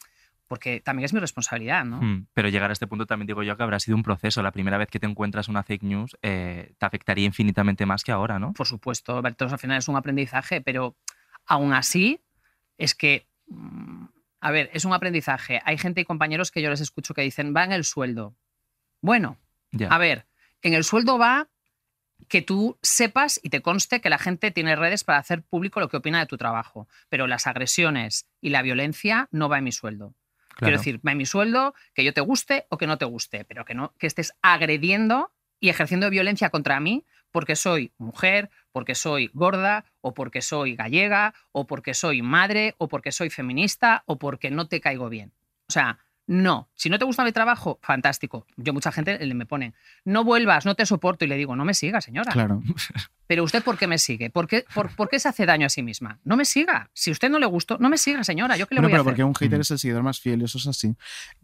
porque 0.48 0.80
también 0.80 1.06
es 1.06 1.14
mi 1.14 1.20
responsabilidad, 1.20 1.86
¿no? 1.86 2.00
Mm, 2.04 2.28
Pero 2.36 2.50
llegar 2.50 2.70
a 2.70 2.74
este 2.74 2.86
punto 2.86 3.08
también 3.08 3.26
digo 3.26 3.42
yo 3.42 3.58
que 3.58 3.64
habrá 3.64 3.80
sido 3.80 3.98
un 3.98 4.04
proceso. 4.04 4.44
La 4.44 4.52
primera 4.52 4.78
vez 4.78 4.90
que 4.90 5.00
te 5.00 5.08
encuentras 5.08 5.48
una 5.48 5.64
fake 5.64 5.82
news 5.82 6.16
eh, 6.22 6.74
te 6.78 6.86
afectaría 6.86 7.26
infinitamente 7.26 7.88
más 7.88 8.04
que 8.04 8.12
ahora, 8.12 8.38
¿no? 8.38 8.54
Por 8.54 8.68
supuesto, 8.68 9.24
al 9.24 9.58
final 9.58 9.80
es 9.80 9.88
un 9.88 9.96
aprendizaje, 9.96 10.62
pero 10.62 10.96
aún 11.46 11.74
así 11.74 12.22
es 12.78 12.96
que, 12.96 13.28
mm, 13.48 14.06
a 14.40 14.52
ver, 14.52 14.70
es 14.74 14.86
un 14.86 14.94
aprendizaje. 14.94 15.62
Hay 15.66 15.78
gente 15.78 16.02
y 16.02 16.06
compañeros 16.06 16.52
que 16.52 16.62
yo 16.62 16.70
les 16.70 16.82
escucho 16.82 17.14
que 17.14 17.22
dicen, 17.22 17.54
va 17.56 17.64
en 17.64 17.72
el 17.72 17.84
sueldo. 17.84 18.36
Bueno, 19.02 19.38
a 19.90 19.98
ver, 19.98 20.26
en 20.62 20.74
el 20.74 20.84
sueldo 20.84 21.18
va 21.18 21.48
que 22.28 22.42
tú 22.42 22.78
sepas 22.82 23.40
y 23.44 23.50
te 23.50 23.62
conste 23.62 24.00
que 24.00 24.10
la 24.10 24.18
gente 24.18 24.52
tiene 24.52 24.76
redes 24.76 25.04
para 25.04 25.20
hacer 25.20 25.44
público 25.44 25.80
lo 25.80 25.90
que 25.90 25.98
opina 25.98 26.20
de 26.20 26.26
tu 26.26 26.38
trabajo, 26.38 26.88
pero 27.10 27.28
las 27.28 27.48
agresiones 27.48 28.28
y 28.42 28.50
la 28.50 28.62
violencia 28.62 29.28
no 29.32 29.50
va 29.50 29.58
en 29.58 29.64
mi 29.64 29.72
sueldo. 29.72 30.14
Quiero 30.58 30.78
decir, 30.78 31.06
va 31.06 31.14
en 31.14 31.18
mi 31.18 31.26
sueldo, 31.26 31.74
que 31.94 32.04
yo 32.04 32.14
te 32.14 32.22
guste 32.22 32.66
o 32.70 32.78
que 32.78 32.86
no 32.86 32.98
te 32.98 33.06
guste, 33.06 33.46
pero 33.46 33.66
que 33.66 33.74
no 33.74 33.94
que 33.98 34.06
estés 34.06 34.34
agrediendo 34.42 35.32
y 35.60 35.70
ejerciendo 35.70 36.10
violencia 36.10 36.50
contra 36.50 36.80
mí 36.80 37.06
porque 37.32 37.56
soy 37.56 37.92
mujer, 37.98 38.50
porque 38.72 38.96
soy 38.96 39.30
gorda, 39.34 39.86
o 40.02 40.14
porque 40.14 40.42
soy 40.42 40.76
gallega, 40.76 41.34
o 41.52 41.68
porque 41.68 41.94
soy 41.94 42.22
madre, 42.22 42.76
o 42.78 42.88
porque 42.88 43.12
soy 43.12 43.30
feminista, 43.30 44.04
o 44.06 44.18
porque 44.18 44.52
no 44.52 44.68
te 44.68 44.82
caigo 44.82 45.10
bien. 45.10 45.32
O 45.68 45.72
sea, 45.74 46.00
no. 46.28 46.70
Si 46.76 46.90
no 46.90 47.00
te 47.00 47.06
gusta 47.06 47.24
mi 47.24 47.32
trabajo, 47.32 47.80
fantástico. 47.82 48.46
Yo 48.56 48.74
mucha 48.74 48.92
gente 48.92 49.20
me 49.34 49.46
pone, 49.46 49.74
no 50.06 50.24
vuelvas, 50.24 50.66
no 50.66 50.76
te 50.76 50.86
soporto, 50.86 51.26
y 51.26 51.28
le 51.28 51.36
digo, 51.38 51.56
no 51.56 51.66
me 51.66 51.74
siga, 51.74 52.02
señora. 52.02 52.32
Claro. 52.32 52.62
Pero 53.32 53.46
usted, 53.46 53.64
¿por 53.64 53.78
qué 53.78 53.88
me 53.88 53.98
sigue? 53.98 54.30
¿Por 54.30 54.46
qué, 54.46 54.66
por, 54.76 54.94
por 54.94 55.08
qué 55.08 55.18
se 55.18 55.30
hace 55.30 55.46
daño 55.46 55.66
a 55.66 55.70
sí 55.70 55.82
misma? 55.82 56.20
No 56.26 56.36
me 56.36 56.44
siga. 56.44 56.90
Si 56.92 57.12
a 57.12 57.14
usted 57.14 57.30
no 57.30 57.40
le 57.40 57.46
gustó, 57.46 57.78
no 57.78 57.88
me 57.88 57.98
siga, 57.98 58.26
señora. 58.26 58.58
¿Yo 58.58 58.68
qué 58.68 58.76
le 58.76 58.82
Bueno, 58.82 58.90
voy 58.90 58.92
a 58.92 58.98
pero 58.98 59.02
hacer? 59.04 59.12
porque 59.14 59.24
un 59.24 59.34
hater 59.36 59.58
Mm. 59.60 59.62
es 59.62 59.72
el 59.72 59.80
seguidor 59.80 60.04
más 60.04 60.20
fiel, 60.20 60.42
eso 60.42 60.58
es 60.58 60.68
así. 60.68 60.88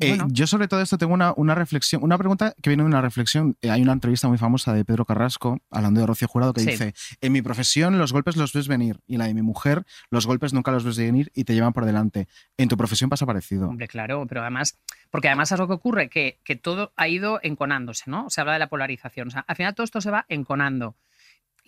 Eh, 0.01 0.10
Bueno. 0.10 0.27
Yo 0.29 0.48
sobre 0.48 0.67
todo 0.67 0.82
esto 0.82 0.98
tengo 0.98 1.13
una, 1.13 1.32
una 1.38 1.56
reflexión, 1.56 2.03
una 2.03 2.17
pregunta 2.17 2.53
que 2.62 2.70
viene 2.70 2.84
de 2.84 2.88
una 2.88 3.00
reflexión. 3.00 3.56
Eh, 3.62 3.70
hay 3.72 3.82
una 3.82 3.94
entrevista 3.94 4.27
muy 4.27 4.38
famosa 4.38 4.74
de 4.74 4.84
Pedro 4.84 5.06
Carrasco, 5.06 5.62
hablando 5.72 6.01
de 6.01 6.08
Rocío 6.08 6.27
Jurado, 6.27 6.51
que 6.51 6.60
Sí. 6.60 6.72
dice, 6.72 6.94
en 7.22 7.32
mi 7.32 7.41
profesión 7.41 7.98
los 7.98 8.12
golpes 8.12 8.36
los 8.36 8.51
ves 8.51 8.67
venir 8.67 9.00
y 9.08 9.15
la 9.15 9.27
de 9.27 9.34
mi 9.34 9.41
mujer 9.41 9.86
los 10.12 10.25
golpes 10.27 10.51
nunca 10.51 10.72
los 10.74 10.84
ves 10.84 10.98
venir 10.98 11.32
y 11.36 11.46
te 11.46 11.53
llevan 11.53 11.72
por 11.72 11.86
delante. 11.86 12.27
En 12.58 12.67
tu 12.67 12.75
profesión 12.75 13.10
pasa 13.10 13.25
parecido. 13.25 13.70
Hombre, 13.70 13.88
claro, 13.88 14.25
pero 14.27 14.41
además, 14.41 14.77
porque 15.10 15.29
además 15.29 15.53
es 15.53 15.58
lo 15.60 15.67
que 15.67 15.74
ocurre, 15.74 16.10
que, 16.10 16.38
que 16.44 16.58
todo 16.58 16.91
ha 16.98 17.08
ido 17.08 17.39
enconándose, 17.44 18.10
¿no? 18.12 18.29
Se 18.29 18.41
habla 18.41 18.51
de 18.51 18.60
la 18.60 18.67
polarización. 18.67 19.29
O 19.29 19.32
sea, 19.32 19.46
al 19.48 19.56
final 19.56 19.74
todo 19.74 19.86
esto 19.86 20.01
se 20.01 20.12
va 20.12 20.25
enconando. 20.27 20.98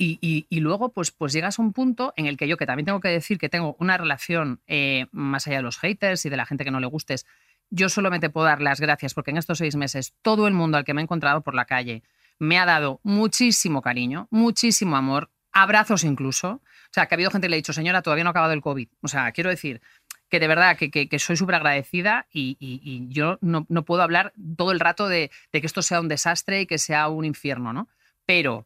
Y, 0.01 0.48
luego, 0.62 0.94
pues, 0.94 1.12
pues 1.12 1.34
llegas 1.34 1.60
a 1.60 1.62
un 1.62 1.74
punto 1.74 2.13
en 2.15 2.25
el 2.25 2.38
que 2.38 2.48
yo, 2.48 2.56
que 2.56 2.65
también 2.65 2.86
tengo 2.86 3.01
que 3.01 3.10
decir 3.10 3.38
que 3.38 3.50
tengo 3.50 3.75
una 3.79 3.98
relación 3.98 4.62
eh, 4.65 5.08
más 5.12 5.46
allá 5.46 5.58
de 5.58 5.63
los 5.63 5.77
haters 5.77 6.25
y 6.25 6.29
de 6.29 6.38
la 6.38 6.46
gente 6.46 6.63
que 6.63 6.72
no 6.72 6.79
le 6.79 6.88
gustes, 6.88 7.25
yo 7.70 7.89
solamente 7.89 8.27
te 8.27 8.34
puedo 8.34 8.48
dar 8.48 8.62
las 8.62 8.79
gracias 8.79 9.13
porque 9.13 9.32
en 9.32 9.38
estos 9.38 9.58
seis 9.58 9.75
meses 9.75 10.13
todo 10.22 10.48
el 10.48 10.53
mundo 10.53 10.77
al 10.77 10.86
que 10.86 10.94
me 10.94 11.01
he 11.01 11.03
encontrado 11.03 11.41
por 11.41 11.53
la 11.53 11.65
calle 11.65 12.01
me 12.39 12.58
ha 12.58 12.65
dado 12.65 13.01
muchísimo 13.03 13.82
cariño, 13.82 14.27
muchísimo 14.32 14.96
amor, 14.96 15.29
abrazos 15.51 16.06
incluso. 16.06 16.50
O 16.62 16.91
sea, 16.94 17.06
que 17.08 17.13
ha 17.13 17.18
habido 17.18 17.29
gente 17.32 17.46
que 17.46 17.50
le 17.50 17.56
ha 17.56 17.58
dicho, 17.58 17.74
señora, 17.74 18.01
todavía 18.01 18.24
no 18.24 18.29
ha 18.29 18.32
acabado 18.32 18.53
el 18.53 18.62
COVID. 18.62 18.88
O 19.01 19.08
sea, 19.10 19.32
quiero 19.34 19.50
decir 19.50 19.82
que 20.29 20.39
de 20.39 20.48
verdad 20.48 20.77
que, 20.77 20.89
que- 20.89 21.10
que 21.10 21.20
soy 21.20 21.36
súper 21.36 21.56
agradecida 21.56 22.27
y, 22.32 22.56
y- 22.60 22.79
y 22.84 23.10
yo 23.13 23.38
no, 23.41 23.65
no 23.68 23.84
puedo 23.84 24.01
hablar 24.01 24.32
todo 24.56 24.72
el 24.72 24.79
rato 24.79 25.10
de, 25.10 25.29
de 25.51 25.60
que 25.62 25.68
esto 25.68 25.82
sea 25.82 26.00
un 26.00 26.08
desastre 26.08 26.62
y 26.62 26.65
que 26.68 26.77
sea 26.77 27.10
un 27.10 27.25
infierno, 27.25 27.74
¿no? 27.74 27.89
Pero 28.25 28.65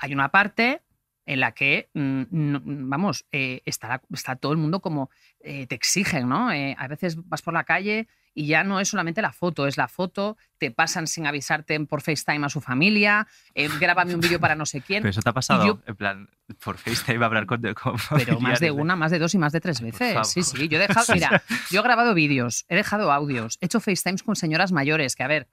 hay 0.00 0.12
una 0.14 0.30
parte 0.30 0.80
en 1.26 1.38
la 1.40 1.52
que, 1.52 1.90
mm, 1.94 2.22
no- 2.30 2.60
vamos, 2.64 3.24
eh, 3.30 3.62
está, 3.64 4.00
todo 4.40 4.52
el 4.52 4.58
mundo 4.58 4.80
como 4.80 5.10
eh, 5.40 5.66
te 5.66 5.74
exigen, 5.76 6.28
¿no? 6.28 6.50
Eh, 6.52 6.74
a 6.78 6.88
veces 6.88 7.16
vas 7.28 7.40
por 7.42 7.54
la 7.54 7.64
calle 7.64 8.08
y 8.34 8.46
ya 8.46 8.64
no 8.64 8.80
es 8.80 8.88
solamente 8.88 9.22
la 9.22 9.32
foto, 9.32 9.66
es 9.66 9.76
la 9.76 9.86
foto, 9.88 10.36
te 10.58 10.70
pasan 10.70 11.06
sin 11.06 11.26
avisarte 11.26 11.78
por 11.86 12.00
FaceTime 12.02 12.46
a 12.46 12.48
su 12.48 12.60
familia, 12.60 13.26
eh, 13.54 13.68
grábame 13.78 14.14
un 14.14 14.20
vídeo 14.20 14.40
para 14.40 14.54
no 14.54 14.66
sé 14.66 14.80
quién. 14.86 15.02
Pero 15.02 15.10
eso 15.10 15.20
te 15.22 15.28
ha 15.30 15.32
pasado, 15.32 15.66
yo- 15.66 15.80
en 15.86 15.96
plan, 15.96 16.28
por 16.64 16.78
FaceTime 16.78 17.22
a 17.22 17.26
hablar 17.26 17.46
con, 17.46 17.60
con 17.74 17.94
Pero 18.16 18.40
más 18.40 18.58
de 18.60 18.70
una, 18.70 18.96
más 18.96 19.10
de 19.10 19.18
dos 19.18 19.34
y 19.34 19.38
más 19.38 19.52
de 19.52 19.60
tres 19.60 19.80
veces. 19.80 20.26
Sí, 20.28 20.42
sí. 20.42 20.68
Yo 20.68 20.78
he 20.78 20.80
dejado, 20.80 21.06
mira, 21.14 21.42
yo 21.70 21.80
he 21.80 21.82
grabado 21.82 22.14
vídeos, 22.14 22.64
he 22.68 22.74
dejado 22.76 23.12
audios, 23.12 23.56
he 23.60 23.66
hecho 23.66 23.78
FaceTimes 23.80 24.22
con 24.22 24.34
señoras 24.36 24.72
mayores, 24.72 25.14
que 25.16 25.22
a 25.22 25.28
ver, 25.28 25.48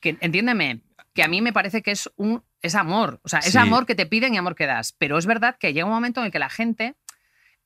que 0.00 0.16
entiéndeme, 0.20 0.80
que 1.14 1.22
a 1.22 1.28
mí 1.28 1.40
me 1.40 1.52
parece 1.52 1.82
que 1.82 1.92
es 1.92 2.10
un 2.16 2.42
es 2.64 2.74
amor. 2.74 3.20
O 3.22 3.28
sea, 3.28 3.40
es 3.40 3.52
Sí. 3.52 3.58
amor 3.58 3.84
que 3.86 3.94
te 3.94 4.06
piden 4.06 4.34
y 4.34 4.38
amor 4.38 4.54
que 4.56 4.66
das. 4.66 4.92
Pero 4.98 5.18
es 5.18 5.26
verdad 5.26 5.56
que 5.58 5.72
llega 5.72 5.86
un 5.86 5.92
momento 5.92 6.20
en 6.20 6.26
el 6.26 6.32
que 6.32 6.38
la 6.38 6.48
gente, 6.48 6.94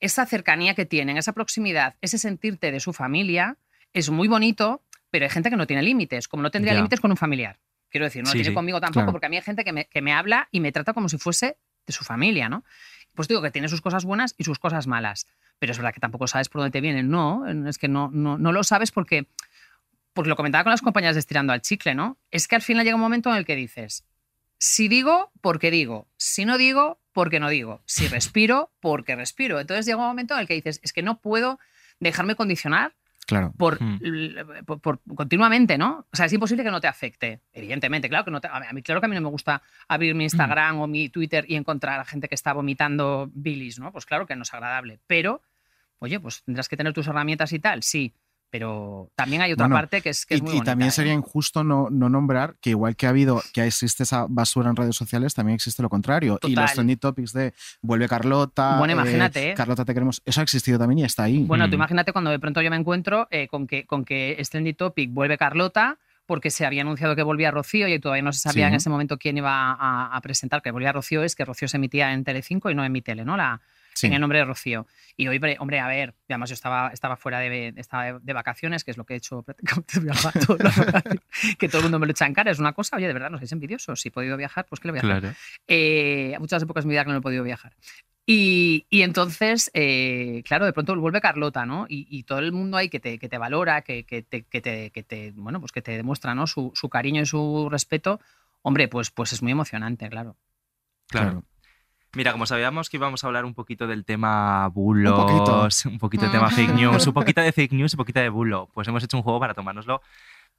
esa 0.00 0.26
cercanía 0.26 0.74
que 0.74 0.84
tienen, 0.86 1.16
esa 1.16 1.32
proximidad, 1.32 1.94
ese 2.00 2.18
sentirte 2.18 2.72
de 2.72 2.80
su 2.80 2.92
familia, 2.92 3.56
es 3.92 4.10
muy 4.10 4.28
bonito, 4.28 4.82
pero 5.10 5.24
hay 5.24 5.30
gente 5.30 5.50
que 5.50 5.56
no 5.56 5.66
tiene 5.66 5.82
límites, 5.82 6.26
como 6.28 6.42
no 6.42 6.50
tendría 6.50 6.74
límites 6.74 7.00
con 7.00 7.10
un 7.10 7.16
familiar. 7.16 7.58
Quiero 7.90 8.04
decir, 8.04 8.22
no 8.22 8.26
lo 8.28 8.32
Sí, 8.32 8.38
tiene 8.38 8.50
sí. 8.50 8.54
conmigo 8.54 8.80
tampoco, 8.80 9.00
Claro. 9.04 9.12
porque 9.12 9.26
a 9.26 9.28
mí 9.30 9.36
hay 9.36 9.42
gente 9.42 9.64
que 9.64 9.72
me, 9.72 9.86
que 9.86 10.02
me 10.02 10.12
habla 10.12 10.48
y 10.50 10.60
me 10.60 10.72
trata 10.72 10.92
como 10.92 11.08
si 11.08 11.16
fuese 11.16 11.56
de 11.86 11.92
su 11.92 12.04
familia, 12.04 12.48
¿no? 12.48 12.64
Pues 13.14 13.28
digo 13.28 13.40
que 13.40 13.50
tiene 13.50 13.68
sus 13.68 13.80
cosas 13.80 14.04
buenas 14.04 14.34
y 14.36 14.44
sus 14.44 14.58
cosas 14.58 14.86
malas. 14.86 15.26
Pero 15.58 15.72
es 15.72 15.78
verdad 15.78 15.94
que 15.94 16.00
tampoco 16.00 16.26
sabes 16.26 16.48
por 16.48 16.60
dónde 16.60 16.72
te 16.72 16.80
vienen. 16.80 17.08
No, 17.08 17.46
es 17.68 17.78
que 17.78 17.88
no, 17.88 18.10
no, 18.12 18.36
no 18.36 18.52
lo 18.52 18.62
sabes 18.62 18.90
porque, 18.92 19.26
porque 20.12 20.28
lo 20.28 20.36
comentaba 20.36 20.64
con 20.64 20.70
las 20.72 20.82
compañeras 20.82 21.14
de 21.16 21.20
Estirando 21.20 21.52
al 21.52 21.62
Chicle, 21.62 21.94
¿no? 21.94 22.18
Es 22.30 22.46
que 22.46 22.56
al 22.56 22.62
final 22.62 22.84
llega 22.84 22.94
un 22.96 23.00
momento 23.00 23.30
en 23.30 23.36
el 23.36 23.46
que 23.46 23.56
dices, 23.56 24.04
si 24.58 24.88
digo, 24.88 25.30
porque 25.40 25.70
digo. 25.70 26.08
Si 26.16 26.44
no 26.44 26.58
digo, 26.58 27.00
porque 27.12 27.40
no 27.40 27.48
digo. 27.48 27.80
Si 27.86 28.06
respiro, 28.08 28.70
porque 28.80 29.16
respiro. 29.16 29.60
Entonces 29.60 29.86
llega 29.86 29.98
un 29.98 30.04
momento 30.08 30.34
en 30.34 30.40
el 30.40 30.46
que 30.46 30.54
dices, 30.54 30.80
es 30.82 30.92
que 30.92 31.02
no 31.02 31.20
puedo 31.20 31.58
dejarme 32.00 32.34
condicionar 32.34 32.94
Claro. 33.26 33.52
por, 33.58 33.82
Hmm. 33.82 33.98
l- 34.02 34.44
por- 34.64 34.80
por- 34.80 35.00
continuamente, 35.14 35.76
¿no? 35.76 36.06
O 36.10 36.16
sea, 36.16 36.24
es 36.26 36.32
imposible 36.32 36.64
que 36.64 36.70
no 36.70 36.80
te 36.80 36.86
afecte. 36.86 37.40
Evidentemente, 37.52 38.08
claro 38.08 38.24
que 38.24 38.30
no 38.30 38.40
te- 38.40 38.48
a 38.48 38.72
mí, 38.72 38.82
claro 38.82 39.00
que 39.00 39.06
a 39.06 39.08
mí 39.08 39.14
no 39.14 39.20
me 39.20 39.28
gusta 39.28 39.60
abrir 39.86 40.14
mi 40.14 40.24
Instagram 40.24 40.80
o 40.80 40.86
mi 40.86 41.10
Twitter 41.10 41.44
y 41.46 41.54
encontrar 41.56 42.00
a 42.00 42.04
gente 42.06 42.26
que 42.28 42.34
está 42.34 42.54
vomitando 42.54 43.30
bilis, 43.34 43.78
¿no? 43.78 43.92
Pues 43.92 44.06
claro 44.06 44.26
que 44.26 44.34
no 44.34 44.42
es 44.44 44.54
agradable. 44.54 44.98
Pero, 45.06 45.42
oye, 45.98 46.18
pues 46.20 46.42
tendrás 46.44 46.68
que 46.70 46.76
tener 46.78 46.94
tus 46.94 47.06
herramientas 47.06 47.52
y 47.52 47.58
tal, 47.58 47.82
sí. 47.82 48.14
Pero 48.50 49.10
también 49.14 49.42
hay 49.42 49.52
otra 49.52 49.66
Bueno, 49.66 49.76
parte 49.76 50.00
que 50.00 50.08
es 50.08 50.24
que 50.24 50.36
Y, 50.36 50.40
bonita, 50.40 50.64
también 50.64 50.88
¿eh? 50.88 50.92
sería 50.92 51.12
injusto 51.12 51.64
no, 51.64 51.88
no 51.90 52.08
nombrar 52.08 52.56
que 52.62 52.70
igual 52.70 52.96
que 52.96 53.06
ha 53.06 53.10
habido, 53.10 53.42
que 53.52 53.62
existe 53.64 54.04
esa 54.04 54.24
basura 54.28 54.70
en 54.70 54.76
redes 54.76 54.96
sociales, 54.96 55.34
también 55.34 55.56
existe 55.56 55.82
lo 55.82 55.90
contrario. 55.90 56.38
Y 56.42 56.54
los 56.56 56.72
trending 56.72 56.96
topics 56.98 57.32
de 57.34 57.52
vuelve 57.82 58.08
Carlota, 58.08 58.78
Bueno, 58.78 58.92
eh, 58.92 58.96
imagínate, 58.96 59.50
¿eh? 59.50 59.54
Carlota 59.54 59.84
te 59.84 59.92
queremos, 59.92 60.22
eso 60.24 60.40
ha 60.40 60.44
existido 60.44 60.78
también 60.78 61.00
y 61.00 61.04
está 61.04 61.24
ahí. 61.24 61.44
Bueno, 61.44 61.66
tú 61.66 61.72
Mm. 61.72 61.74
imagínate 61.74 62.12
cuando 62.12 62.30
de 62.30 62.38
pronto 62.38 62.62
yo 62.62 62.70
me 62.70 62.76
encuentro 62.76 63.28
eh, 63.30 63.48
con, 63.48 63.66
que, 63.66 63.84
con 63.84 64.04
que 64.06 64.36
es 64.38 64.48
Trendy 64.48 64.72
Topic 64.72 65.12
vuelve 65.12 65.36
Carlota 65.36 65.98
porque 66.24 66.50
se 66.50 66.64
había 66.66 66.82
anunciado 66.82 67.16
que 67.16 67.22
volvía 67.22 67.50
Rocío 67.50 67.86
y 67.88 67.98
todavía 67.98 68.22
no 68.22 68.32
se 68.32 68.40
sabía 68.40 68.66
Sí. 68.66 68.68
en 68.68 68.74
ese 68.74 68.90
momento 68.90 69.16
quién 69.18 69.36
iba 69.38 69.72
a, 69.72 70.14
a 70.16 70.20
presentar. 70.20 70.60
Que 70.62 70.70
volvía 70.70 70.92
Rocío 70.92 71.22
es 71.22 71.34
que 71.34 71.44
Rocío 71.44 71.68
se 71.68 71.76
emitía 71.78 72.12
en 72.12 72.24
Telecinco 72.24 72.70
y 72.70 72.74
no 72.74 72.84
en 72.84 72.92
mi 72.92 73.00
tele, 73.02 73.24
¿no? 73.24 73.36
La, 73.36 73.60
Sí. 73.98 74.06
En 74.06 74.12
el 74.12 74.20
nombre 74.20 74.38
de 74.38 74.44
Rocío. 74.44 74.86
Y 75.16 75.26
hoy, 75.26 75.40
hombre, 75.58 75.80
a 75.80 75.88
ver, 75.88 76.14
además 76.28 76.50
yo 76.50 76.54
estaba, 76.54 76.90
estaba 76.92 77.16
fuera 77.16 77.40
de, 77.40 77.74
estaba 77.76 78.20
de, 78.20 78.32
vacaciones, 78.32 78.84
que 78.84 78.92
es 78.92 78.96
lo 78.96 79.04
que 79.04 79.14
he 79.14 79.16
hecho 79.16 79.42
prácticamente 79.42 79.98
viajar 80.00 80.32
vacaciones, 80.34 81.20
que 81.58 81.68
todo 81.68 81.78
el 81.78 81.82
mundo 81.84 81.98
me 81.98 82.06
lo 82.06 82.12
echa 82.12 82.26
en 82.26 82.34
cara. 82.34 82.52
Es 82.52 82.60
una 82.60 82.72
cosa, 82.74 82.96
oye, 82.96 83.08
de 83.08 83.12
verdad, 83.12 83.28
no 83.30 83.38
sois 83.38 83.50
envidiosos. 83.50 84.00
Si 84.00 84.08
he 84.08 84.12
podido 84.12 84.36
viajar, 84.36 84.66
pues 84.68 84.80
que 84.80 84.86
lo 84.86 84.92
voy 84.92 84.98
a 84.98 85.02
hacer. 85.02 85.20
Claro. 85.20 85.34
Eh, 85.66 86.36
muchas 86.38 86.62
épocas 86.62 86.84
de 86.84 86.88
mi 86.88 86.94
vida 86.94 87.04
que 87.04 87.10
no 87.10 87.16
he 87.18 87.20
podido 87.20 87.42
viajar. 87.42 87.74
Y, 88.24 88.86
y 88.90 89.02
entonces, 89.02 89.70
eh, 89.74 90.42
claro, 90.44 90.66
de 90.66 90.72
pronto 90.72 90.94
vuelve 90.94 91.20
Carlota, 91.20 91.66
¿no? 91.66 91.86
Y, 91.88 92.06
y 92.10 92.22
todo 92.24 92.38
el 92.38 92.52
mundo 92.52 92.76
ahí 92.76 92.88
que 92.90 93.00
te, 93.00 93.18
que 93.18 93.28
te 93.28 93.38
valora, 93.38 93.82
que, 93.82 94.04
que 94.04 94.22
te, 94.22 94.42
que, 94.42 94.60
te, 94.60 94.90
que 94.90 95.02
te- 95.02 95.32
bueno, 95.34 95.60
pues 95.60 95.72
que 95.72 95.82
te 95.82 95.96
demuestra, 95.96 96.34
¿no? 96.34 96.46
Su, 96.46 96.70
su 96.74 96.88
cariño 96.88 97.22
y 97.22 97.26
su 97.26 97.68
respeto. 97.70 98.20
Hombre, 98.62 98.86
pues, 98.86 99.10
pues 99.10 99.32
es 99.32 99.42
muy 99.42 99.52
emocionante, 99.52 100.08
claro. 100.10 100.36
Claro. 101.08 101.42
Mira, 102.16 102.32
como 102.32 102.46
sabíamos 102.46 102.88
que 102.88 102.96
íbamos 102.96 103.22
a 103.22 103.26
hablar 103.26 103.44
un 103.44 103.54
poquito 103.54 103.86
del 103.86 104.04
tema 104.04 104.68
bulos, 104.68 105.12
poquito. 105.12 105.68
un 105.90 105.98
poquito, 105.98 106.24
de 106.24 106.30
tema 106.30 106.50
fake 106.50 106.74
news, 106.74 107.06
un 107.06 107.12
poquito 107.14 107.40
de 107.40 107.52
fake 107.52 107.72
news 107.72 107.92
y 107.92 107.96
un 107.96 107.98
poquito 107.98 108.20
de 108.20 108.28
bulo, 108.30 108.68
pues 108.72 108.88
hemos 108.88 109.02
hecho 109.04 109.16
un 109.16 109.22
juego 109.22 109.38
para 109.38 109.54
tomárnoslo 109.54 110.00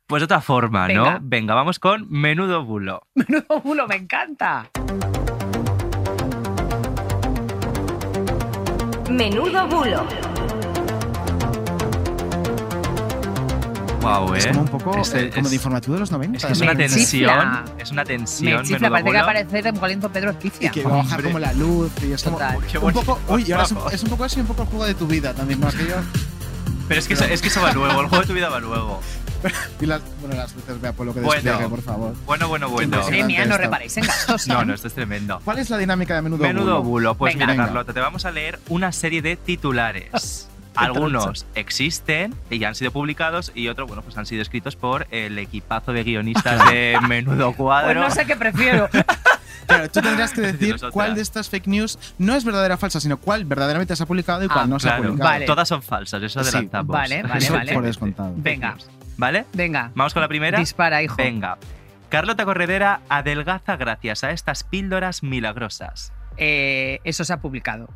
pues 0.10 0.22
de 0.22 0.26
otra 0.26 0.42
forma, 0.42 0.88
¿no? 0.88 1.04
Venga. 1.04 1.20
Venga, 1.22 1.54
vamos 1.54 1.78
con 1.78 2.08
menudo 2.10 2.66
bulo. 2.66 3.04
Menudo 3.14 3.62
bulo, 3.62 3.88
me 3.88 3.96
encanta. 3.96 4.68
Menudo 9.08 9.68
bulo. 9.68 10.29
Wow, 14.02 14.34
¿eh? 14.34 14.38
Es 14.38 14.48
como 14.48 14.62
un 14.62 14.68
poco 14.68 14.98
Este- 14.98 15.26
eh, 15.26 15.30
como 15.30 15.44
es- 15.46 15.50
de 15.50 15.56
informativo 15.56 15.94
de 15.96 16.00
los 16.00 16.12
90. 16.12 16.38
Es 16.38 16.46
que 16.46 16.54
es 16.54 16.60
Me 16.60 16.66
una 16.68 16.76
tensión, 16.76 17.06
chifla. 17.06 17.66
es 17.78 17.92
una 17.92 18.02
Me 18.04 18.08
tensión, 18.08 18.64
chifla, 18.64 18.80
menudo 18.80 18.92
parece 18.92 19.04
que 19.04 19.10
bulo. 19.12 19.20
aparecer 19.20 19.68
en 19.68 19.76
Galindo 19.82 20.10
Pedro 20.10 20.30
Y 20.32 20.34
Espicia. 20.36 20.72
que 20.72 20.84
va 20.84 20.92
a 20.94 20.98
bajar 20.98 21.24
como 21.24 21.40
la 21.40 21.54
luz 21.54 21.92
y 22.02 22.12
es 22.14 22.24
como. 22.24 22.40
Qué 22.72 22.78
un 22.78 22.94
poco, 22.94 23.20
uy, 23.28 23.44
y 23.48 23.52
ahora 23.52 23.66
es 23.66 23.72
un, 23.72 23.80
es 23.92 24.04
un 24.04 24.10
poco 24.10 24.24
así 24.24 24.40
un 24.40 24.48
poco 24.48 24.62
el 24.64 24.68
juego 24.70 24.86
de 24.86 24.94
tu 24.96 25.06
vida 25.08 25.34
también, 25.34 25.60
¿no? 25.60 25.68
Aquello- 25.68 25.98
Pero 26.88 27.00
es 27.00 27.08
que, 27.08 27.14
eso, 27.14 27.26
es 27.26 27.42
que 27.42 27.50
eso 27.50 27.62
va 27.62 27.72
luego, 27.74 28.02
el 28.02 28.08
juego 28.08 28.22
de 28.22 28.28
tu 28.28 28.34
vida 28.34 28.50
va 28.50 28.60
luego. 28.60 29.00
Y 29.82 29.86
las, 29.86 30.02
bueno, 30.20 30.36
las 30.36 30.54
luces, 30.54 30.82
vea 30.82 30.92
por 30.92 31.06
lo 31.06 31.14
que 31.14 31.22
Bueno. 31.22 31.42
despliegue, 31.42 31.70
por 31.70 31.82
favor. 31.82 32.14
Bueno, 32.26 32.50
bueno, 32.50 32.68
bueno. 32.70 32.98
Madre 33.00 33.24
mía, 33.24 33.46
no 33.46 33.58
reparéis 33.58 33.96
en 33.98 34.06
gastos. 34.06 34.48
¿eh? 34.48 34.50
No, 34.50 34.66
no, 34.66 34.74
esto 34.74 34.88
es 34.90 34.94
tremendo. 34.94 35.40
¿Cuál 35.46 35.60
es 35.60 35.70
la 35.70 35.78
dinámica 35.78 36.16
de 36.16 36.22
menudo, 36.24 36.44
Menudo 36.44 36.78
bulo? 36.82 36.84
bulo. 36.90 37.16
Pues 37.16 37.34
Venga. 37.36 37.46
mira, 37.46 37.54
Venga. 37.54 37.66
Carlota, 37.68 37.94
te 37.94 38.00
vamos 38.02 38.26
a 38.26 38.32
leer 38.32 38.60
una 38.70 38.92
serie 38.92 39.22
de 39.22 39.36
titulares. 39.38 40.48
Algunos 40.86 41.46
existen 41.56 42.36
y 42.50 42.60
ya 42.60 42.70
han 42.70 42.76
sido 42.76 42.92
publicados 42.92 43.52
y 43.56 43.68
otros, 43.68 43.88
bueno, 43.88 44.02
pues 44.04 44.18
han 44.18 44.26
sido 44.26 44.42
escritos 44.42 44.76
por 44.76 45.08
el 45.12 45.38
equipazo 45.38 45.94
de 45.94 46.04
guionistas 46.04 46.70
de 46.70 46.98
Menudo 47.08 47.48
Pues 47.48 47.58
Cuadro. 47.58 48.00
no 48.02 48.10
sé 48.12 48.26
qué 48.26 48.36
prefiero. 48.36 48.90
Claro, 49.68 49.88
tú 49.88 50.02
tendrás 50.02 50.34
que 50.34 50.42
decir 50.42 50.72
nosotras. 50.72 50.94
cuál 50.94 51.14
de 51.14 51.22
estas 51.22 51.48
fake 51.48 51.68
news 51.68 52.00
no 52.18 52.34
es 52.34 52.44
verdadera 52.44 52.74
o 52.74 52.78
falsa, 52.80 53.00
sino 53.00 53.18
cuál 53.18 53.46
verdaderamente 53.46 53.96
se 53.96 54.02
ha 54.02 54.08
publicado 54.08 54.44
y 54.44 54.48
cuál 54.48 54.62
Ah, 54.64 54.68
no 54.68 54.80
se 54.80 54.90
ha 54.90 54.98
publicado. 54.98 55.30
Vale. 55.30 55.46
todas 55.46 55.68
son 55.68 55.84
falsas, 55.84 56.24
eso 56.24 56.44
Sí, 56.44 56.50
adelantamos. 56.50 56.92
vale, 56.92 57.22
vale, 57.22 57.38
Eso 57.38 57.54
vale. 57.54 57.74
Por 57.74 57.84
descontado. 57.84 58.34
Venga, 58.36 58.78
¿Vale? 59.18 59.46
venga. 59.54 59.92
Vamos 59.94 60.14
con 60.16 60.24
la 60.24 60.28
primera. 60.28 60.58
Dispara, 60.58 61.04
hijo. 61.04 61.16
Venga. 61.18 61.60
Carlota 62.10 62.46
Corredera 62.46 63.02
adelgaza 63.10 63.78
gracias 63.78 64.24
a 64.24 64.32
estas 64.32 64.64
píldoras 64.64 65.22
milagrosas. 65.22 66.14
Eh, 66.38 67.00
eso 67.04 67.24
se 67.24 67.32
ha 67.34 67.38
publicado. 67.38 67.90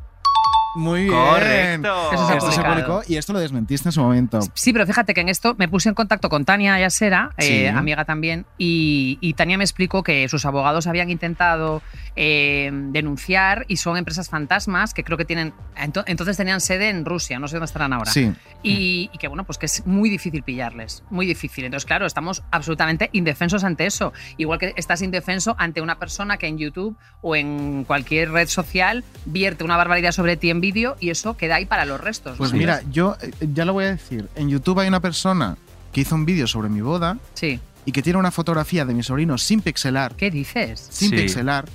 Muy 0.74 1.04
bien. 1.04 1.14
Correcto. 1.14 2.12
Eso 2.12 2.26
se 2.26 2.32
ha 2.32 2.36
Esto 2.36 2.52
se 2.52 2.62
publicó 2.62 3.02
y 3.06 3.16
esto 3.16 3.32
lo 3.32 3.38
desmentiste 3.38 3.88
en 3.88 3.92
su 3.92 4.00
momento. 4.02 4.40
Sí, 4.54 4.72
pero 4.72 4.86
fíjate 4.86 5.14
que 5.14 5.20
en 5.20 5.28
esto 5.28 5.54
me 5.58 5.68
puse 5.68 5.88
en 5.88 5.94
contacto 5.94 6.28
con 6.28 6.44
Tania 6.44 6.78
Yasera, 6.78 7.30
eh, 7.38 7.44
Sí. 7.44 7.66
amiga 7.66 8.04
también, 8.04 8.44
y, 8.58 9.18
y 9.20 9.34
Tania 9.34 9.56
me 9.58 9.64
explicó 9.64 10.02
que 10.02 10.28
sus 10.28 10.44
abogados 10.46 10.86
habían 10.86 11.10
intentado 11.10 11.80
eh, 12.16 12.70
denunciar 12.72 13.64
y 13.68 13.76
son 13.76 13.96
empresas 13.96 14.28
fantasmas 14.28 14.94
que 14.94 15.02
creo 15.04 15.18
que 15.18 15.24
tienen. 15.24 15.52
ento- 15.76 16.04
entonces 16.06 16.36
tenían 16.36 16.60
sede 16.60 16.88
en 16.88 17.04
Rusia, 17.04 17.38
no 17.38 17.48
sé 17.48 17.56
dónde 17.56 17.66
estarán 17.66 17.92
ahora. 17.92 18.10
Sí. 18.10 18.32
Y, 18.62 19.10
y 19.12 19.18
que 19.18 19.28
bueno, 19.28 19.44
pues 19.44 19.58
que 19.58 19.66
es 19.66 19.86
muy 19.86 20.08
difícil 20.10 20.42
pillarles, 20.42 21.02
muy 21.10 21.26
difícil. 21.26 21.64
Entonces, 21.64 21.84
claro, 21.86 22.06
estamos 22.06 22.42
absolutamente 22.50 23.10
indefensos 23.12 23.64
ante 23.64 23.86
eso. 23.86 24.12
Igual 24.36 24.58
que 24.58 24.72
estás 24.76 25.02
indefenso 25.02 25.54
ante 25.58 25.80
una 25.80 25.98
persona 25.98 26.36
que 26.38 26.46
en 26.46 26.58
YouTube 26.58 26.96
o 27.20 27.36
en 27.36 27.84
cualquier 27.84 28.30
red 28.30 28.48
social 28.48 29.04
vierte 29.26 29.64
una 29.64 29.76
barbaridad 29.76 30.12
sobre 30.12 30.36
ti 30.36 30.50
en 30.50 30.60
vídeo 30.60 30.96
y 31.00 31.10
eso 31.10 31.36
queda 31.36 31.56
ahí 31.56 31.66
para 31.66 31.84
los 31.84 32.00
restos. 32.00 32.38
Pues 32.38 32.52
¿no? 32.52 32.58
mira, 32.58 32.80
yo 32.90 33.16
eh, 33.20 33.30
ya 33.52 33.64
lo 33.64 33.72
voy 33.72 33.84
a 33.86 33.90
decir. 33.92 34.28
En 34.36 34.48
YouTube 34.48 34.78
hay 34.80 34.88
una 34.88 35.00
persona 35.00 35.56
que 35.92 36.00
hizo 36.02 36.14
un 36.14 36.24
vídeo 36.24 36.46
sobre 36.46 36.68
mi 36.68 36.80
boda 36.80 37.18
Sí. 37.34 37.60
y 37.84 37.92
que 37.92 38.02
tiene 38.02 38.18
una 38.18 38.30
fotografía 38.30 38.84
de 38.84 38.94
mi 38.94 39.02
sobrino 39.02 39.36
sin 39.38 39.60
pixelar, 39.60 40.14
¿Qué 40.16 40.30
dices? 40.30 40.86
sin 40.90 41.10
Sí. 41.10 41.16
pixelar, 41.16 41.66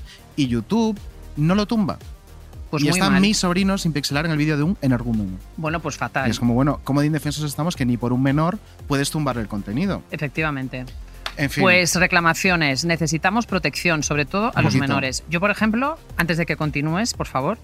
y 0.41 0.47
YouTube 0.47 0.97
no 1.37 1.55
lo 1.55 1.65
tumba. 1.65 1.97
Pues 2.69 2.83
y 2.83 2.85
muy 2.87 2.99
está 2.99 3.09
mal. 3.09 3.21
mi 3.21 3.33
sobrino 3.33 3.77
sin 3.79 3.93
pixelar 3.93 4.25
en 4.25 4.31
el 4.31 4.37
vídeo 4.37 4.55
de 4.55 4.63
un 4.63 4.77
energúmeno. 4.81 5.37
Bueno, 5.57 5.79
pues 5.79 5.95
Y 5.95 5.99
fatal. 5.99 6.29
es 6.29 6.39
como, 6.39 6.53
bueno, 6.53 6.79
¿cómo 6.83 7.01
de 7.01 7.07
indefensos 7.07 7.43
estamos 7.43 7.75
que 7.75 7.85
ni 7.85 7.97
por 7.97 8.13
un 8.13 8.21
menor 8.21 8.59
puedes 8.87 9.09
tumbarle 9.09 9.41
el 9.41 9.47
contenido? 9.47 10.03
Efectivamente. 10.11 10.85
En 11.35 11.49
fin. 11.49 11.63
Pues 11.63 11.95
reclamaciones. 11.95 12.85
Necesitamos 12.85 13.45
protección, 13.47 14.03
sobre 14.03 14.25
todo 14.25 14.47
a 14.47 14.59
Un 14.59 14.63
los 14.65 14.73
poquito. 14.73 14.81
menores. 14.81 15.23
Yo, 15.29 15.39
por 15.39 15.49
ejemplo, 15.51 15.97
antes 16.17 16.37
de 16.37 16.45
que 16.45 16.55
continúes, 16.57 17.13
por 17.15 17.27
favor, 17.27 17.57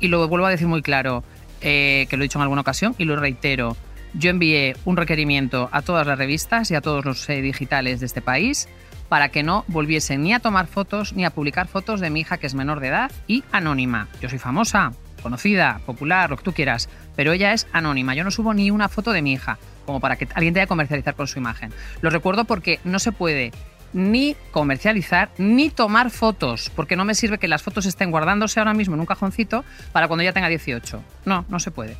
y 0.00 0.08
lo 0.08 0.26
vuelvo 0.26 0.46
a 0.46 0.50
decir 0.50 0.68
muy 0.68 0.80
claro, 0.82 1.22
eh, 1.60 2.06
que 2.08 2.16
lo 2.16 2.22
he 2.22 2.26
dicho 2.26 2.38
en 2.38 2.42
alguna 2.42 2.60
ocasión 2.62 2.94
y 2.98 3.04
lo 3.04 3.16
reitero. 3.16 3.76
Yo 4.18 4.30
envié 4.30 4.74
un 4.86 4.96
requerimiento 4.96 5.68
a 5.72 5.82
todas 5.82 6.06
las 6.06 6.16
revistas 6.16 6.70
y 6.70 6.74
a 6.74 6.80
todos 6.80 7.04
los 7.04 7.28
eh, 7.28 7.42
digitales 7.42 8.00
de 8.00 8.06
este 8.06 8.22
país 8.22 8.66
para 9.10 9.28
que 9.28 9.42
no 9.42 9.66
volviesen 9.68 10.22
ni 10.22 10.32
a 10.32 10.40
tomar 10.40 10.66
fotos 10.66 11.12
ni 11.12 11.26
a 11.26 11.30
publicar 11.30 11.68
fotos 11.68 12.00
de 12.00 12.08
mi 12.08 12.20
hija 12.20 12.38
que 12.38 12.46
es 12.46 12.54
menor 12.54 12.80
de 12.80 12.88
edad 12.88 13.12
y 13.26 13.44
anónima. 13.52 14.08
Yo 14.22 14.30
soy 14.30 14.38
famosa, 14.38 14.92
conocida, 15.22 15.80
popular, 15.84 16.30
lo 16.30 16.38
que 16.38 16.44
tú 16.44 16.54
quieras, 16.54 16.88
pero 17.14 17.32
ella 17.32 17.52
es 17.52 17.66
anónima. 17.72 18.14
Yo 18.14 18.24
no 18.24 18.30
subo 18.30 18.54
ni 18.54 18.70
una 18.70 18.88
foto 18.88 19.12
de 19.12 19.20
mi 19.20 19.34
hija, 19.34 19.58
como 19.84 20.00
para 20.00 20.16
que 20.16 20.26
alguien 20.34 20.54
tenga 20.54 20.64
que 20.64 20.70
comercializar 20.70 21.14
con 21.14 21.26
su 21.26 21.38
imagen. 21.38 21.70
Lo 22.00 22.08
recuerdo 22.08 22.46
porque 22.46 22.80
no 22.84 22.98
se 22.98 23.12
puede 23.12 23.52
ni 23.92 24.34
comercializar 24.50 25.30
ni 25.36 25.68
tomar 25.68 26.10
fotos, 26.10 26.72
porque 26.74 26.96
no 26.96 27.04
me 27.04 27.14
sirve 27.14 27.36
que 27.36 27.48
las 27.48 27.62
fotos 27.62 27.84
estén 27.84 28.10
guardándose 28.10 28.60
ahora 28.60 28.72
mismo 28.72 28.94
en 28.94 29.00
un 29.00 29.06
cajoncito 29.06 29.62
para 29.92 30.08
cuando 30.08 30.22
ya 30.22 30.32
tenga 30.32 30.48
18. 30.48 31.02
No, 31.26 31.44
no 31.50 31.60
se 31.60 31.70
puede. 31.70 31.98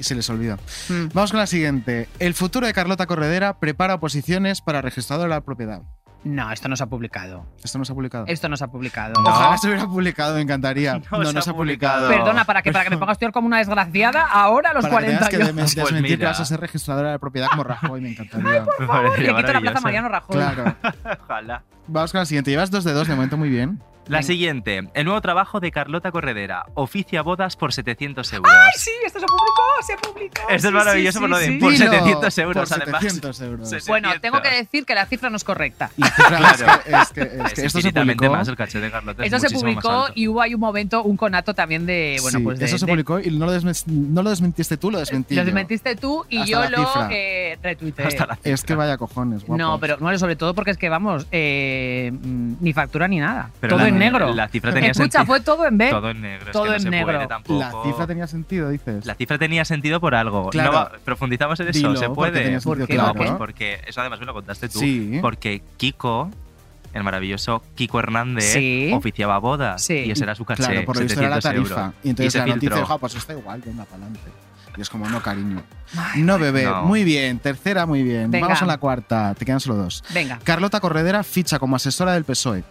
Y 0.00 0.02
se 0.02 0.14
les 0.14 0.28
olvida. 0.30 0.56
Mm. 0.88 1.08
Vamos 1.12 1.30
con 1.30 1.38
la 1.40 1.46
siguiente. 1.46 2.08
El 2.18 2.32
futuro 2.32 2.66
de 2.66 2.72
Carlota 2.72 3.06
Corredera 3.06 3.60
prepara 3.60 3.94
oposiciones 3.94 4.62
para 4.62 4.80
registrador 4.80 5.24
de 5.28 5.34
la 5.34 5.42
propiedad. 5.42 5.82
No, 6.24 6.50
esto 6.52 6.68
no 6.68 6.76
se 6.76 6.82
ha 6.84 6.86
publicado. 6.86 7.46
Esto 7.62 7.78
no 7.78 7.84
se 7.84 7.92
ha 7.92 7.94
publicado. 7.94 8.24
Esto 8.26 8.48
no 8.48 8.56
se 8.56 8.64
ha 8.64 8.68
publicado. 8.68 9.14
Ojalá 9.24 9.56
se 9.58 9.68
hubiera 9.68 9.86
publicado, 9.86 10.34
me 10.34 10.40
encantaría. 10.42 11.00
No, 11.10 11.32
no, 11.32 11.42
se 11.42 11.50
ha 11.50 11.54
publicado. 11.54 12.08
Perdona, 12.08 12.44
para 12.44 12.62
que, 12.62 12.72
para 12.72 12.84
que 12.84 12.90
me 12.90 12.96
pongas 12.98 13.18
tú 13.18 13.30
como 13.30 13.46
una 13.46 13.58
desgraciada 13.58 14.24
ahora 14.26 14.70
a 14.70 14.74
los 14.74 14.84
Para 14.84 14.98
que 14.98 15.04
40 15.16 15.28
tengas 15.28 15.30
que 15.30 15.36
años. 15.36 15.74
Pues 15.74 15.74
desmentir 15.76 16.10
que 16.10 16.16
mira. 16.18 16.28
vas 16.30 16.40
a 16.40 16.44
ser 16.46 16.60
registradora 16.60 17.12
de 17.12 17.18
propiedad 17.18 17.48
como 17.50 17.64
Rajoy, 17.64 18.00
me 18.00 18.10
encantaría. 18.10 18.60
Me 18.60 18.66
Por 18.66 18.86
favor, 18.86 19.18
le 19.18 19.34
quito 19.34 19.52
la 19.52 19.60
plaza. 19.60 19.80
Mariano 19.80 20.08
Rajoy. 20.08 20.36
Claro. 20.36 20.76
Ojalá. 21.24 21.62
Vamos 21.86 22.12
con 22.12 22.18
la 22.20 22.26
siguiente. 22.26 22.50
Llevas 22.50 22.70
dos 22.70 22.84
de 22.84 22.92
dos 22.92 23.06
de 23.08 23.14
momento 23.14 23.36
muy 23.36 23.48
bien. 23.50 23.82
La 24.10 24.22
siguiente. 24.24 24.88
El 24.94 25.04
nuevo 25.04 25.20
trabajo 25.20 25.60
de 25.60 25.70
Carlota 25.70 26.10
Corredera. 26.10 26.64
Oficia 26.74 27.22
bodas 27.22 27.54
por 27.56 27.72
700 27.72 28.32
euros. 28.32 28.52
¡Ay, 28.52 28.70
sí! 28.76 28.90
Esto 29.06 29.20
se 29.20 29.26
publicó, 29.26 29.62
se 29.86 29.96
publicó. 29.96 30.40
Esto 30.42 30.54
es 30.54 30.62
Sí, 30.62 30.70
maravilloso 30.72 31.18
sí, 31.18 31.20
por 31.20 31.30
lo 31.30 31.36
sí, 31.38 31.42
de 31.46 31.48
sí. 31.52 31.58
por 31.58 31.72
Dilo, 31.72 31.84
700 31.90 32.38
euros, 32.38 32.68
por 32.68 32.82
además. 32.82 33.00
700 33.02 33.40
euros. 33.42 33.68
Se- 33.70 33.76
Bueno, 33.88 34.08
700. 34.08 34.20
tengo 34.20 34.42
que 34.42 34.50
decir 34.56 34.84
que 34.84 34.94
la 34.96 35.06
cifra 35.06 35.30
no 35.30 35.36
es 35.36 35.44
correcta. 35.44 35.90
Y 35.96 36.02
cifra- 36.02 36.26
Claro. 36.38 36.44
es 36.54 36.58
que, 36.58 36.62
es 36.66 37.08
que- 37.12 37.20
es 37.22 37.52
que 37.54 37.60
Es 37.60 37.66
esto 37.66 37.80
se 37.80 37.92
publicó. 37.92 38.30
más 38.30 38.48
el 38.48 38.56
caché 38.56 38.80
de 38.80 38.90
Carlota. 38.90 39.24
es 39.24 39.32
Esto 39.32 39.48
se 39.48 39.54
publicó 39.54 40.06
y 40.14 40.26
hubo 40.26 40.40
ahí 40.42 40.54
un 40.54 40.60
momento, 40.60 41.04
un 41.04 41.16
conato 41.16 41.54
también 41.54 41.86
de. 41.86 42.16
Bueno, 42.20 42.38
Sí, 42.38 42.44
pues 42.44 42.58
de. 42.58 42.64
eso 42.64 42.78
se 42.78 42.86
de- 42.86 42.92
publicó 42.92 43.20
y 43.20 43.30
no 43.30 43.46
lo, 43.46 43.52
no 43.86 44.22
lo 44.24 44.30
desmentiste 44.30 44.76
tú, 44.76 44.90
lo 44.90 44.98
desmentí 44.98 45.36
Lo 45.36 45.44
desmentiste 45.44 45.94
tú 45.94 46.26
y 46.28 46.38
Hasta 46.38 46.50
yo 46.50 46.60
la 46.64 46.70
lo 46.70 47.08
eh, 47.10 47.56
retuiteé. 47.62 48.06
Hasta 48.06 48.26
la 48.26 48.38
Es 48.42 48.64
que 48.64 48.74
vaya 48.74 48.98
cojones, 48.98 49.44
guapo. 49.44 49.56
No, 49.56 49.78
pero 49.78 49.98
bueno, 49.98 50.18
sobre 50.18 50.34
todo 50.34 50.52
porque 50.54 50.72
es 50.72 50.78
que 50.78 50.88
vamos, 50.88 51.28
eh, 51.30 52.10
mm, 52.12 52.54
ni 52.60 52.72
factura 52.72 53.06
ni 53.06 53.18
nada. 53.20 53.50
Pero 53.60 53.76
todo 53.76 53.84
la- 53.84 53.88
en 53.88 53.99
negro. 54.00 54.34
La 54.34 54.48
cifra 54.48 54.72
tenía 54.72 54.90
Escucha, 54.90 55.04
sentido. 55.20 55.26
fue 55.26 55.40
todo 55.40 55.66
en 55.66 55.78
B. 55.78 55.90
Todo 55.90 56.10
en 56.10 56.20
negro. 56.20 56.46
es 56.46 56.52
Todo 56.52 56.66
no 56.66 56.74
en 56.74 56.80
se 56.80 56.90
negro. 56.90 57.06
puede 57.12 57.26
tampoco. 57.28 57.58
La 57.60 57.72
cifra 57.84 58.06
tenía 58.06 58.26
sentido, 58.26 58.68
dices. 58.70 59.06
La 59.06 59.14
cifra 59.14 59.38
tenía 59.38 59.64
sentido 59.64 60.00
por 60.00 60.14
algo. 60.14 60.50
Claro. 60.50 60.72
No 60.72 60.78
va- 60.78 60.92
profundizamos 61.04 61.58
en 61.60 61.68
eso. 61.68 61.78
Dilo, 61.78 61.96
¿Se 61.96 62.06
porque 62.06 62.14
puede? 62.14 62.42
tenía 62.44 62.60
¿Por 62.60 62.76
sentido, 62.78 62.86
qué? 62.86 63.08
No, 63.08 63.14
pues 63.14 63.30
porque 63.32 63.80
eso 63.86 64.00
además 64.00 64.20
me 64.20 64.26
lo 64.26 64.34
contaste 64.34 64.68
tú. 64.68 64.78
Sí. 64.80 65.18
Porque 65.22 65.62
Kiko, 65.76 66.30
el 66.92 67.04
maravilloso 67.04 67.62
Kiko 67.76 67.98
Hernández, 68.00 68.52
Sí. 68.52 68.90
oficiaba 68.94 69.38
bodas. 69.38 69.82
Sí. 69.84 69.94
Y 70.06 70.10
ese 70.10 70.24
era 70.24 70.34
su 70.34 70.44
caché. 70.44 70.64
Claro, 70.64 70.84
por 70.84 70.96
lo 70.96 71.02
visto 71.02 71.20
era 71.20 71.28
la 71.30 71.36
700 71.36 71.68
tarifa. 71.68 71.80
euros. 71.86 71.94
Y 72.04 72.10
entonces 72.10 72.32
se 72.32 72.38
la 72.40 72.46
noticia 72.46 72.76
dijo, 72.76 72.92
"Ah, 72.92 72.98
pues 72.98 73.14
está 73.14 73.32
igual, 73.32 73.62
venga 73.64 73.84
para 73.84 73.96
adelante. 74.04 74.30
Y 74.76 74.80
es 74.82 74.88
como, 74.88 75.08
no, 75.08 75.20
cariño. 75.20 75.62
No, 76.16 76.38
bebé. 76.38 76.62
No. 76.64 76.82
Muy 76.84 77.02
bien. 77.02 77.40
Tercera, 77.40 77.86
muy 77.86 78.04
bien. 78.04 78.30
Venga. 78.30 78.46
Vamos 78.46 78.62
a 78.62 78.66
la 78.66 78.78
cuarta. 78.78 79.34
Te 79.36 79.44
quedan 79.44 79.58
solo 79.58 79.74
dos. 79.74 80.04
Venga. 80.14 80.38
Carlota 80.44 80.78
Corredera 80.78 81.24
ficha 81.24 81.58
como 81.58 81.74
asesora 81.74 82.12
del 82.12 82.22
PSOE. 82.24 82.62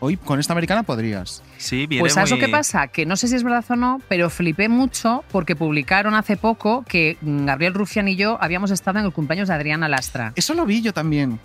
Hoy 0.00 0.16
con 0.16 0.40
esta 0.40 0.54
americana 0.54 0.82
podrías. 0.82 1.42
Sí, 1.58 1.86
viene 1.86 2.00
Pues 2.00 2.14
¿sabes 2.14 2.30
muy... 2.30 2.40
lo 2.40 2.46
que 2.46 2.50
pasa? 2.50 2.88
Que 2.88 3.04
no 3.04 3.16
sé 3.16 3.28
si 3.28 3.36
es 3.36 3.42
verdad 3.42 3.64
o 3.68 3.76
no, 3.76 4.00
pero 4.08 4.30
flipé 4.30 4.68
mucho 4.68 5.24
porque 5.30 5.54
publicaron 5.54 6.14
hace 6.14 6.38
poco 6.38 6.84
que 6.88 7.18
mm, 7.20 7.44
Gabriel 7.44 7.74
Rufián 7.74 8.08
y 8.08 8.16
yo 8.16 8.38
habíamos 8.40 8.70
estado 8.70 8.98
en 8.98 9.04
el 9.04 9.12
cumpleaños 9.12 9.48
de 9.48 9.54
Adriana 9.54 9.88
Lastra. 9.88 10.32
Eso 10.36 10.54
lo 10.54 10.64
vi 10.64 10.80
yo 10.80 10.94
también. 10.94 11.38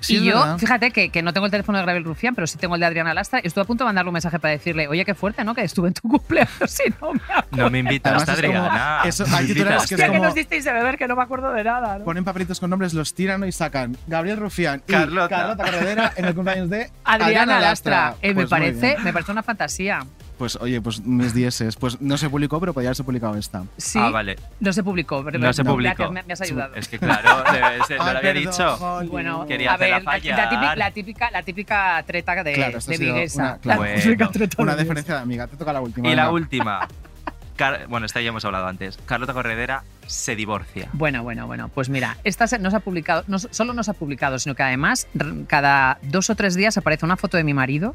Sí, 0.00 0.16
y 0.16 0.24
yo, 0.24 0.38
verdad. 0.38 0.58
fíjate 0.58 0.90
que, 0.90 1.10
que 1.10 1.22
no 1.22 1.32
tengo 1.32 1.46
el 1.46 1.50
teléfono 1.50 1.78
de 1.78 1.84
Gabriel 1.84 2.04
Rufián, 2.04 2.34
pero 2.34 2.46
sí 2.46 2.58
tengo 2.58 2.74
el 2.74 2.80
de 2.80 2.86
Adriana 2.86 3.14
Lastra. 3.14 3.38
Estuve 3.40 3.62
a 3.62 3.66
punto 3.66 3.84
de 3.84 3.86
mandarle 3.88 4.08
un 4.08 4.14
mensaje 4.14 4.38
para 4.38 4.52
decirle, 4.52 4.88
oye, 4.88 5.04
qué 5.04 5.14
fuerte, 5.14 5.44
¿no? 5.44 5.54
Que 5.54 5.62
estuve 5.62 5.88
en 5.88 5.94
tu 5.94 6.02
cumpleaños 6.08 6.50
y 6.86 6.90
no 7.00 7.12
me 7.12 7.20
acuerdo. 7.28 7.56
No 7.56 7.70
me 7.70 7.78
invitas, 7.78 8.12
Además, 8.22 8.28
es 8.38 8.46
como- 8.46 8.58
Adriana. 8.64 9.00
eso- 9.04 9.24
hay 9.32 9.46
titulares 9.46 9.80
que 9.86 9.94
es 9.94 10.00
Hostia, 10.00 10.10
que 10.12 10.18
nos 10.20 10.34
disteis 10.34 10.64
de 10.64 10.72
beber, 10.72 10.96
que 10.96 11.06
no 11.08 11.16
me 11.16 11.22
acuerdo 11.22 11.52
de 11.52 11.64
nada. 11.64 11.98
¿no? 11.98 12.04
Ponen 12.04 12.24
papelitos 12.24 12.60
con 12.60 12.70
nombres, 12.70 12.94
los 12.94 13.14
tiran 13.14 13.44
y 13.46 13.52
sacan 13.52 13.96
Gabriel 14.06 14.38
Rufián 14.38 14.82
y 14.86 14.92
Carlota. 14.92 15.28
Carlota 15.28 15.64
Corredera 15.64 16.12
en 16.16 16.24
el 16.24 16.34
cumpleaños 16.34 16.70
de 16.70 16.90
Adriana, 17.04 17.60
Lastra. 17.60 18.14
Eh, 18.22 18.28
me, 18.28 18.34
Pues 18.34 18.48
parece, 18.48 18.96
me 19.02 19.12
parece 19.12 19.32
una 19.32 19.42
fantasía. 19.42 20.00
Pues 20.40 20.56
oye, 20.56 20.80
pues 20.80 21.04
mis 21.04 21.34
dieces. 21.34 21.76
Pues 21.76 22.00
no 22.00 22.16
se 22.16 22.30
publicó, 22.30 22.58
pero 22.60 22.72
podría 22.72 22.88
haberse 22.88 23.04
publicado 23.04 23.34
esta. 23.34 23.64
Sí, 23.76 23.98
Ah, 24.00 24.08
vale. 24.08 24.36
no 24.58 24.72
se 24.72 24.82
publicó. 24.82 25.22
pero- 25.22 25.38
No 25.38 25.52
se 25.52 25.62
publicó. 25.62 25.94
Gracias, 25.96 26.10
me, 26.12 26.22
me 26.22 26.32
has 26.32 26.40
ayudado. 26.40 26.74
Es 26.76 26.88
que 26.88 26.98
claro, 26.98 27.44
ser, 27.86 27.98
no 27.98 28.04
lo 28.04 28.10
había 28.10 28.20
perdón, 28.32 28.50
dicho. 28.50 29.06
Bueno, 29.10 29.44
Quería 29.46 29.74
a 29.74 29.76
ver, 29.76 29.90
la, 29.90 30.00
la 30.00 30.18
típica, 30.18 30.74
la, 30.76 30.90
típica, 30.92 31.30
la 31.30 31.42
típica 31.42 32.02
treta 32.06 32.42
de, 32.42 32.52
Claro, 32.54 32.78
de 32.78 32.96
Viguesa. 32.96 33.42
una- 33.42 33.58
claro. 33.58 33.82
La 33.82 33.86
Bueno, 33.90 34.02
típica 34.02 34.28
treta 34.30 34.62
Una 34.62 34.76
de 34.76 34.82
diferencia 34.82 35.14
de 35.16 35.20
amiga. 35.20 35.46
Te 35.46 35.58
toca 35.58 35.74
la 35.74 35.82
última. 35.82 36.08
Y 36.08 36.14
la 36.14 36.30
última. 36.30 36.88
Car- 37.56 37.86
bueno, 37.88 38.06
esta 38.06 38.22
ya 38.22 38.30
hemos 38.30 38.46
hablado 38.46 38.66
antes. 38.66 38.98
Carlota 39.04 39.34
Corredera 39.34 39.84
se 40.06 40.36
divorcia. 40.36 40.88
Bueno, 40.94 41.22
bueno, 41.22 41.46
bueno. 41.46 41.68
Pues 41.68 41.90
mira, 41.90 42.16
esta 42.24 42.46
se- 42.46 42.58
no 42.58 42.70
se 42.70 42.76
ha 42.78 42.80
publicado, 42.80 43.24
no 43.26 43.38
solo 43.38 43.74
no 43.74 43.82
se 43.84 43.90
ha 43.90 43.94
publicado, 43.94 44.38
sino 44.38 44.54
que 44.54 44.62
además 44.62 45.06
cada 45.48 45.98
dos 46.00 46.30
o 46.30 46.34
tres 46.34 46.54
días 46.54 46.78
aparece 46.78 47.04
una 47.04 47.18
foto 47.18 47.36
de 47.36 47.44
mi 47.44 47.52
marido. 47.52 47.94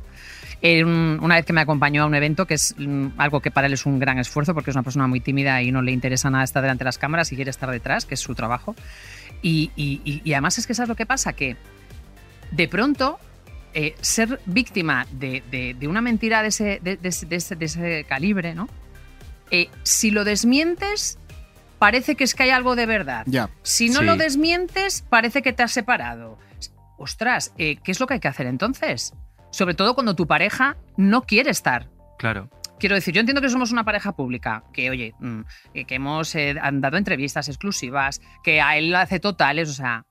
En- 0.72 1.20
una 1.22 1.36
vez 1.36 1.46
que 1.46 1.54
me 1.54 1.62
acompañó 1.62 2.04
a 2.04 2.06
un 2.08 2.16
evento, 2.16 2.46
que 2.48 2.56
es 2.56 2.74
mm, 2.78 3.08
algo 3.18 3.40
que 3.42 3.52
para 3.52 3.68
él 3.68 3.74
es 3.74 3.86
un 3.86 4.00
gran 4.00 4.18
esfuerzo, 4.20 4.54
porque 4.54 4.72
es 4.72 4.76
una 4.76 4.84
persona 4.84 5.08
muy 5.08 5.20
tímida 5.20 5.62
y 5.62 5.72
no 5.72 5.82
le 5.82 5.92
interesa 5.92 6.30
nada 6.30 6.44
estar 6.44 6.62
delante 6.62 6.84
de 6.84 6.86
las 6.86 6.98
cámaras 6.98 7.32
y 7.32 7.36
quiere 7.36 7.52
estar 7.52 7.70
detrás, 7.70 8.06
que 8.06 8.16
es 8.16 8.20
su 8.20 8.34
trabajo. 8.36 8.76
Y, 9.42 9.72
y- 9.76 10.02
y- 10.04 10.22
y 10.24 10.34
además 10.34 10.58
es 10.58 10.66
que 10.66 10.74
sabes 10.74 10.90
lo 10.90 10.96
que 10.96 11.06
pasa, 11.06 11.34
que 11.34 11.56
de 12.52 12.68
pronto 12.68 13.20
eh, 13.78 13.94
ser 14.00 14.40
víctima 14.46 15.06
de, 15.12 15.44
de- 15.52 15.74
de 15.78 15.88
una 15.90 16.00
mentira 16.02 16.42
de 16.42 16.48
ese, 16.48 16.80
de, 16.82 16.98
ese- 17.04 17.56
de 17.58 17.66
ese- 17.66 18.06
calibre, 18.08 18.56
¿no? 18.56 18.70
Eh, 19.52 19.70
si 19.84 20.12
lo 20.12 20.24
desmientes, 20.24 21.20
parece 21.78 22.16
que 22.16 22.24
es 22.24 22.34
que 22.34 22.44
hay 22.44 22.50
algo 22.52 22.76
de 22.78 22.86
verdad. 22.86 23.26
Si 23.64 23.90
no 23.90 24.00
Sí. 24.00 24.06
lo 24.06 24.16
desmientes, 24.16 25.04
parece 25.10 25.42
que 25.42 25.52
te 25.54 25.62
has 25.64 25.74
separado. 25.74 26.38
Ostras, 26.98 27.52
eh, 27.58 27.76
¿qué 27.84 27.92
es 27.92 28.00
lo 28.00 28.08
que 28.08 28.14
hay 28.16 28.20
que 28.22 28.30
hacer 28.30 28.48
entonces? 28.48 29.14
Sobre 29.56 29.74
todo 29.74 29.94
cuando 29.94 30.18
tu 30.18 30.28
pareja 30.28 30.76
no 30.98 31.22
quiere 31.22 31.50
estar. 31.50 31.88
Claro. 32.18 32.50
Quiero 32.78 32.96
decir, 32.96 33.14
yo 33.14 33.22
entiendo 33.22 33.40
que 33.40 33.48
somos 33.48 33.72
una 33.72 33.86
pareja 33.86 34.12
pública, 34.12 34.66
que 34.74 34.90
oye, 34.90 35.14
mm, 35.20 35.42
que, 35.74 35.86
que 35.86 35.96
hemos 35.96 36.36
eh, 36.36 36.58
han 36.62 36.82
dado 36.82 36.98
entrevistas 36.98 37.48
exclusivas, 37.48 38.20
que 38.44 38.60
a 38.60 38.76
él 38.76 38.94
hace 38.94 39.22
totales, 39.22 39.70
o 39.70 39.74
sea, 39.74 40.04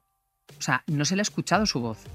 o 0.59 0.63
sea, 0.63 0.83
no 0.87 1.05
se 1.05 1.15
le 1.15 1.21
ha 1.21 1.29
escuchado 1.29 1.67
su 1.67 1.79
voz. 1.81 2.07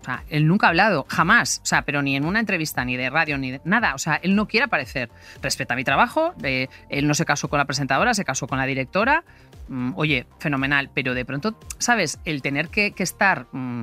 O 0.00 0.04
sea, 0.06 0.24
él 0.30 0.46
nunca 0.46 0.68
ha 0.68 0.70
hablado, 0.70 1.04
jamás. 1.10 1.60
O 1.62 1.66
sea, 1.66 1.82
pero 1.82 2.00
ni 2.00 2.16
en 2.16 2.24
una 2.24 2.40
entrevista, 2.40 2.82
ni 2.82 2.96
de 2.96 3.10
radio, 3.10 3.36
ni 3.36 3.50
de 3.50 3.60
nada. 3.64 3.94
O 3.94 3.98
sea, 3.98 4.14
él 4.14 4.34
no 4.34 4.48
quiere 4.48 4.64
aparecer. 4.64 5.10
Respeta 5.42 5.76
mi 5.76 5.84
trabajo, 5.84 6.32
eh, 6.42 6.68
él 6.88 7.06
no 7.06 7.12
se 7.12 7.26
casó 7.26 7.48
con 7.48 7.58
la 7.58 7.66
presentadora, 7.66 8.14
se 8.14 8.24
casó 8.24 8.46
con 8.46 8.56
la 8.56 8.64
directora. 8.64 9.22
Mm, 9.68 9.92
oye, 9.96 10.26
fenomenal. 10.38 10.88
Pero 10.94 11.12
de 11.12 11.26
pronto, 11.26 11.58
¿sabes? 11.76 12.18
El 12.24 12.40
tener 12.40 12.70
que, 12.70 12.92
que 12.92 13.02
estar. 13.02 13.48
mm, 13.52 13.82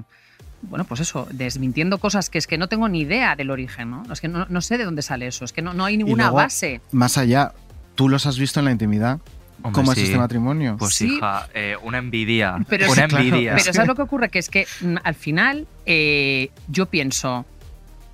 bueno, 0.61 0.85
pues 0.85 1.01
eso, 1.01 1.27
desmintiendo 1.31 1.97
cosas 1.99 2.29
que 2.29 2.37
es 2.37 2.47
que 2.47 2.57
no 2.57 2.67
tengo 2.67 2.87
ni 2.89 3.01
idea 3.01 3.35
del 3.35 3.51
origen, 3.51 3.91
¿no? 3.91 4.03
Es 4.11 4.19
que 4.21 4.27
no, 4.27 4.45
no 4.49 4.61
sé 4.61 4.77
de 4.77 4.85
dónde 4.85 5.01
sale 5.01 5.27
eso, 5.27 5.45
es 5.45 5.53
que 5.53 5.61
no, 5.61 5.73
no 5.73 5.85
hay 5.85 5.97
ninguna 5.97 6.23
luego, 6.25 6.37
base. 6.37 6.81
Más 6.91 7.17
allá, 7.17 7.53
tú 7.95 8.09
los 8.09 8.25
has 8.25 8.39
visto 8.39 8.59
en 8.59 8.65
la 8.65 8.71
intimidad. 8.71 9.19
Hombre, 9.61 9.71
¿Cómo 9.81 9.91
es 9.93 9.97
este 9.99 10.17
matrimonio? 10.17 10.75
Pues 10.77 10.95
Sí. 10.95 11.15
hija, 11.15 11.47
eh, 11.53 11.75
una 11.83 11.97
envidia. 11.97 12.57
Pero 12.67 12.91
una 12.91 13.03
es- 13.03 13.09
claro, 13.09 13.23
envidia. 13.25 13.55
Pero 13.55 13.73
¿sabes 13.73 13.87
lo 13.87 13.95
que 13.95 14.01
ocurre? 14.01 14.29
Que 14.29 14.39
es 14.39 14.49
que 14.49 14.67
mm, 14.81 14.95
al 15.03 15.15
final 15.15 15.67
eh, 15.85 16.49
yo 16.67 16.87
pienso. 16.87 17.45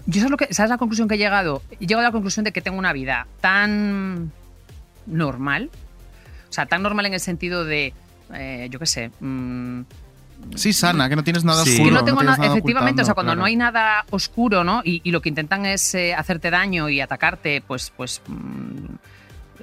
Yo 0.06 0.20
sabes, 0.22 0.32
lo 0.32 0.38
que, 0.38 0.54
¿Sabes 0.54 0.70
la 0.70 0.78
conclusión 0.78 1.08
que 1.08 1.16
he 1.16 1.18
llegado? 1.18 1.62
He 1.80 1.86
llegado 1.88 2.02
a 2.02 2.10
la 2.10 2.12
conclusión 2.12 2.44
de 2.44 2.52
que 2.52 2.62
tengo 2.62 2.78
una 2.78 2.94
vida 2.94 3.28
tan 3.42 4.32
normal. 5.08 5.70
O 6.50 6.54
sea, 6.54 6.66
tan 6.68 6.82
normal 6.84 7.06
en 7.08 7.14
el 7.14 7.20
sentido 7.20 7.66
de. 7.66 7.94
eh, 8.34 8.68
yo 8.72 8.80
qué 8.80 8.86
sé. 8.86 9.12
mm, 9.20 9.82
Sí, 10.56 10.74
sana, 10.74 11.08
que 11.10 11.16
no 11.16 11.24
tienes 11.24 11.44
nada 11.46 11.64
Sí. 11.64 11.72
oscuro. 11.72 11.90
que 11.90 11.96
no 11.96 12.04
tengo 12.06 12.24
nada, 12.24 12.38
nada 12.38 12.52
efectivamente, 12.52 13.02
o 13.02 13.06
sea, 13.06 13.14
cuando 13.14 13.32
claro. 13.32 13.40
no 13.42 13.46
hay 13.46 13.56
nada 13.56 14.06
oscuro, 14.10 14.64
¿no? 14.64 14.82
Y, 14.84 15.02
y 15.04 15.12
lo 15.12 15.22
que 15.22 15.30
intentan 15.30 15.66
es 15.66 15.96
eh, 15.96 16.14
hacerte 16.14 16.50
daño 16.50 16.90
y 16.90 17.00
atacarte, 17.02 17.62
pues, 17.66 17.92
pues 17.96 18.22
mm, 18.28 18.86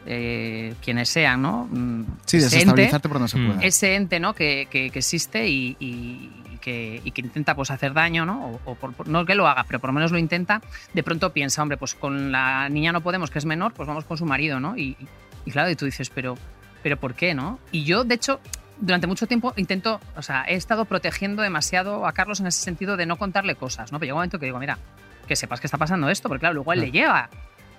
eh, 0.06 0.74
quienes 0.82 1.08
sean, 1.08 1.42
¿no? 1.42 1.68
Mm, 1.70 2.04
Sí, 2.24 2.36
ese 2.38 2.46
ente- 2.46 2.54
desestabilizarte 2.56 3.08
por 3.08 3.18
donde 3.18 3.28
se 3.28 3.38
Mm. 3.38 3.46
pueda. 3.46 3.60
ese 3.62 3.94
ente 3.96 4.20
¿no? 4.20 4.34
que, 4.34 4.66
que- 4.70 4.90
que 4.90 4.98
existe 5.00 5.46
y, 5.48 5.76
y- 5.78 6.30
y 6.54 6.58
que, 6.60 7.00
y 7.04 7.10
que 7.10 7.20
intenta 7.20 7.54
pues, 7.54 7.70
hacer 7.70 7.92
daño, 7.92 8.24
¿no? 8.24 8.46
O, 8.64 8.72
o 8.72 8.74
por- 8.74 9.06
no 9.08 9.24
que 9.26 9.34
lo 9.34 9.46
haga, 9.46 9.64
pero 9.64 9.80
por 9.80 9.88
lo 9.88 9.94
menos 9.94 10.10
lo 10.12 10.18
intenta, 10.18 10.62
de 10.94 11.02
pronto 11.02 11.32
piensa, 11.32 11.62
hombre, 11.62 11.76
pues 11.76 11.94
con 11.94 12.32
la 12.32 12.68
niña 12.70 12.92
no 12.92 13.02
podemos, 13.02 13.30
que 13.30 13.38
es 13.38 13.44
menor, 13.44 13.74
pues 13.74 13.86
vamos 13.86 14.04
con 14.04 14.16
su 14.16 14.24
marido, 14.24 14.58
¿no? 14.60 14.76
Y, 14.76 14.96
y 15.44 15.50
claro, 15.50 15.70
y 15.70 15.76
tú 15.76 15.84
dices, 15.84 16.08
pero, 16.10 16.36
pero 16.82 16.96
¿por 16.98 17.14
qué, 17.14 17.34
no? 17.34 17.58
Y 17.72 17.84
yo, 17.84 18.04
de 18.04 18.14
hecho, 18.14 18.40
durante 18.80 19.06
mucho 19.06 19.26
tiempo 19.26 19.52
intento, 19.56 20.00
o 20.16 20.22
sea, 20.22 20.44
he 20.46 20.54
estado 20.54 20.84
protegiendo 20.84 21.42
demasiado 21.42 22.06
a 22.06 22.12
Carlos 22.12 22.40
en 22.40 22.46
ese 22.46 22.60
sentido 22.62 22.96
de 22.96 23.06
no 23.06 23.16
contarle 23.16 23.54
cosas, 23.54 23.92
¿no? 23.92 23.98
Pero 23.98 24.08
llega 24.08 24.14
un 24.14 24.18
momento 24.18 24.38
que 24.38 24.46
digo, 24.46 24.58
mira, 24.58 24.78
que 25.26 25.36
sepas 25.36 25.60
que 25.60 25.66
está 25.66 25.78
pasando 25.78 26.08
esto, 26.08 26.28
porque 26.28 26.40
claro, 26.40 26.54
luego 26.54 26.72
él 26.72 26.80
le 26.80 26.90
llega, 26.90 27.30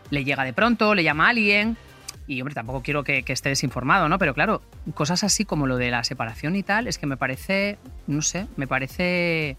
le 0.09 0.23
llega 0.23 0.43
de 0.43 0.53
pronto, 0.53 0.93
le 0.95 1.03
llama 1.03 1.27
a 1.27 1.29
alguien, 1.29 1.77
y 2.27 2.41
hombre, 2.41 2.53
tampoco 2.53 2.83
quiero 2.83 3.03
que, 3.03 3.23
que 3.23 3.33
esté 3.33 3.49
desinformado, 3.49 4.07
¿no? 4.07 4.19
Pero 4.19 4.33
claro, 4.33 4.61
cosas 4.93 5.23
así 5.23 5.45
como 5.45 5.67
lo 5.67 5.77
de 5.77 5.89
la 5.89 6.03
separación 6.03 6.55
y 6.55 6.63
tal, 6.63 6.87
es 6.87 6.97
que 6.97 7.07
me 7.07 7.17
parece, 7.17 7.79
no 8.07 8.21
sé, 8.21 8.47
me 8.55 8.67
parece, 8.67 9.57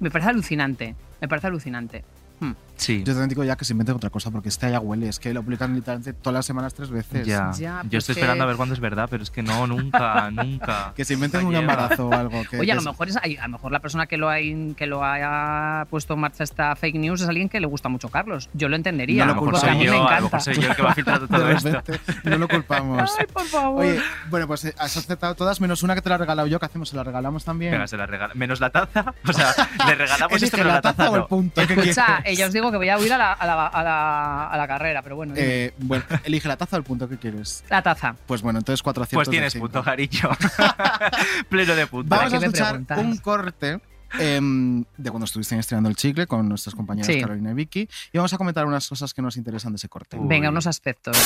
me 0.00 0.10
parece 0.10 0.30
alucinante, 0.30 0.94
me 1.20 1.28
parece 1.28 1.48
alucinante. 1.48 2.04
Hmm. 2.40 2.52
Sí. 2.76 2.98
Yo 3.04 3.12
también 3.12 3.28
digo 3.28 3.42
ya 3.44 3.56
que 3.56 3.64
se 3.64 3.72
inventen 3.72 3.96
otra 3.96 4.10
cosa, 4.10 4.30
porque 4.30 4.48
este 4.48 4.70
ya 4.70 4.80
huele. 4.80 5.08
Es 5.08 5.18
que 5.18 5.32
lo 5.34 5.42
publican 5.42 5.74
literalmente 5.74 6.12
todas 6.12 6.34
las 6.34 6.46
semanas 6.46 6.74
tres 6.74 6.90
veces. 6.90 7.26
Ya. 7.26 7.50
Ya, 7.58 7.82
Yo 7.88 7.98
estoy 7.98 8.14
que- 8.14 8.20
esperando 8.20 8.44
a 8.44 8.46
ver 8.46 8.56
cuándo 8.56 8.74
es 8.74 8.80
verdad, 8.80 9.08
pero 9.10 9.22
es 9.22 9.30
que 9.30 9.42
no, 9.42 9.66
nunca, 9.66 10.30
nunca. 10.32 10.92
Que 10.94 11.04
se 11.04 11.14
inventen 11.14 11.42
No 11.42 11.48
un 11.48 11.56
embarazo 11.56 12.08
o 12.08 12.12
algo. 12.12 12.42
Que, 12.50 12.58
Oye, 12.60 12.72
a 12.72 12.74
que 12.74 12.74
lo 12.74 12.80
es- 12.80 12.86
mejor 12.86 13.08
es, 13.08 13.16
a 13.16 13.26
lo 13.26 13.48
mejor 13.48 13.72
la 13.72 13.80
persona 13.80 14.06
que 14.06 14.16
lo, 14.16 14.28
ha, 14.30 14.36
que 14.36 14.86
lo 14.86 15.04
haya 15.04 15.86
puesto 15.90 16.14
en 16.14 16.20
marcha 16.20 16.44
esta 16.44 16.76
fake 16.76 16.96
news 16.96 17.20
es 17.22 17.28
alguien 17.28 17.48
que 17.48 17.60
le 17.60 17.66
gusta 17.66 17.88
mucho 17.88 18.08
Carlos. 18.08 18.48
Yo 18.52 18.68
lo 18.68 18.76
entendería. 18.76 19.24
No 19.26 19.34
lo 19.34 19.56
a 19.56 19.70
mí 19.72 19.78
me 19.78 19.84
yo, 19.84 19.92
a 19.92 19.96
lo 19.96 20.02
encanta. 20.04 20.22
mejor 20.24 20.40
soy 20.42 20.54
yo 20.54 20.68
el 20.70 20.76
que 20.76 20.82
va 20.82 20.94
filtrando 20.94 21.28
todo 21.28 21.44
de 21.46 21.54
esto. 21.54 21.70
repente, 21.70 22.30
no 22.30 22.38
lo 22.38 22.48
culpamos. 22.48 23.10
Ay, 23.18 23.26
por 23.32 23.44
favor. 23.46 23.84
Oye, 23.84 24.00
bueno, 24.30 24.46
pues 24.46 24.64
eh, 24.66 24.74
has 24.78 24.96
aceptado 24.96 25.34
todas, 25.34 25.60
menos 25.60 25.82
una 25.82 25.94
que 25.94 26.02
te 26.02 26.08
la 26.08 26.16
he 26.16 26.18
regalado 26.18 26.46
yo. 26.48 26.58
¿Qué 26.60 26.66
hacemos? 26.66 26.88
¿Se 26.90 26.96
la 26.96 27.04
regalamos 27.04 27.44
también? 27.44 27.72
Venga, 27.72 27.86
se 27.86 27.96
la 27.96 28.06
regala. 28.06 28.34
Menos 28.34 28.60
la 28.60 28.70
taza. 28.70 29.14
O 29.28 29.32
sea, 29.32 29.52
le 29.86 29.94
regalamos 29.94 30.42
esto, 30.42 30.56
pero 30.56 30.68
la 30.68 30.74
la 30.74 30.80
taza 30.82 30.96
taza 30.96 31.10
o 31.10 31.14
el 31.16 31.20
no. 31.22 31.28
punto. 31.28 31.54
¿Qué 31.66 31.72
Escucha, 31.74 32.04
quieres? 32.06 32.22
eh, 32.24 32.36
ya 32.36 32.46
os 32.46 32.52
digo 32.52 32.65
que 32.70 32.76
voy 32.76 32.88
a 32.88 32.98
huir 32.98 33.12
a 33.12 33.18
la, 33.18 33.32
a 33.32 33.46
la- 33.46 33.66
a 33.66 33.82
la- 33.82 34.46
a 34.48 34.56
la 34.56 34.66
carrera, 34.68 35.02
pero 35.02 35.16
bueno. 35.16 35.34
Eh, 35.36 35.72
bueno, 35.78 36.04
elige 36.24 36.48
la 36.48 36.56
taza 36.56 36.76
o 36.76 36.78
el 36.78 36.84
punto 36.84 37.08
que 37.08 37.16
quieres. 37.18 37.64
la 37.70 37.82
taza. 37.82 38.14
Pues 38.26 38.42
bueno, 38.42 38.58
entonces 38.58 38.82
cuatro 38.82 39.02
aciertos. 39.04 39.26
Pues 39.26 39.28
de 39.28 39.32
tienes 39.32 39.54
punto, 39.54 39.82
Jarillo. 39.82 40.30
Pleno 41.48 41.74
de 41.74 41.86
puntos. 41.86 42.08
¿Para 42.08 42.28
Vamos 42.28 42.42
a 42.42 42.46
escuchar 42.46 42.80
un 42.98 43.16
corte 43.18 43.80
em, 44.18 44.84
de 44.96 45.10
cuando 45.10 45.24
estuviste 45.24 45.58
estrenando 45.58 45.88
el 45.88 45.96
chicle 45.96 46.26
con 46.26 46.48
nuestras 46.48 46.74
compañeras 46.74 47.06
Sí. 47.12 47.20
Carolina 47.20 47.50
y 47.50 47.54
Vicky 47.54 47.88
y 48.12 48.18
vamos 48.18 48.32
a 48.32 48.38
comentar 48.38 48.66
unas 48.66 48.88
cosas 48.88 49.12
que 49.14 49.22
nos 49.22 49.36
interesan 49.36 49.72
de 49.72 49.76
ese 49.76 49.88
corte. 49.88 50.16
Uy. 50.16 50.28
Venga, 50.28 50.48
unos 50.50 50.66
aspectos. 50.66 51.16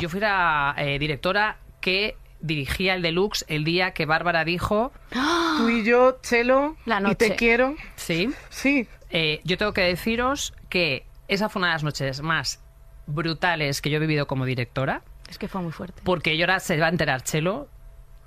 Yo 0.00 0.08
fui 0.08 0.20
la 0.20 0.74
eh, 0.78 0.98
directora 0.98 1.58
que 1.80 2.16
dirigía 2.40 2.94
el 2.94 3.02
deluxe 3.02 3.44
el 3.48 3.64
día 3.64 3.92
que 3.92 4.04
Bárbara 4.06 4.44
dijo, 4.44 4.92
Tú 5.56 5.68
y 5.70 5.84
yo, 5.84 6.18
Chelo, 6.22 6.76
La 6.84 7.00
y 7.00 7.02
noche. 7.02 7.14
te 7.30 7.36
quiero. 7.36 7.74
sí, 7.96 8.30
Sí. 8.50 8.86
Eh, 9.10 9.40
yo 9.44 9.56
tengo 9.58 9.72
que 9.72 9.82
deciros 9.82 10.52
que 10.68 11.06
esa 11.28 11.48
fue 11.48 11.60
una 11.60 11.68
de 11.68 11.74
las 11.74 11.82
noches 11.84 12.20
más 12.22 12.62
brutales 13.06 13.80
que 13.80 13.90
yo 13.90 13.96
he 13.96 14.00
vivido 14.00 14.26
como 14.26 14.44
directora, 14.44 15.02
Es 15.28 15.38
que 15.38 15.48
fue 15.48 15.60
muy 15.62 15.72
fuerte. 15.72 16.02
porque 16.04 16.36
yo 16.36 16.44
ahora 16.44 16.60
se 16.60 16.76
va 16.78 16.86
a 16.86 16.90
enterar 16.90 17.22
Chelo, 17.22 17.68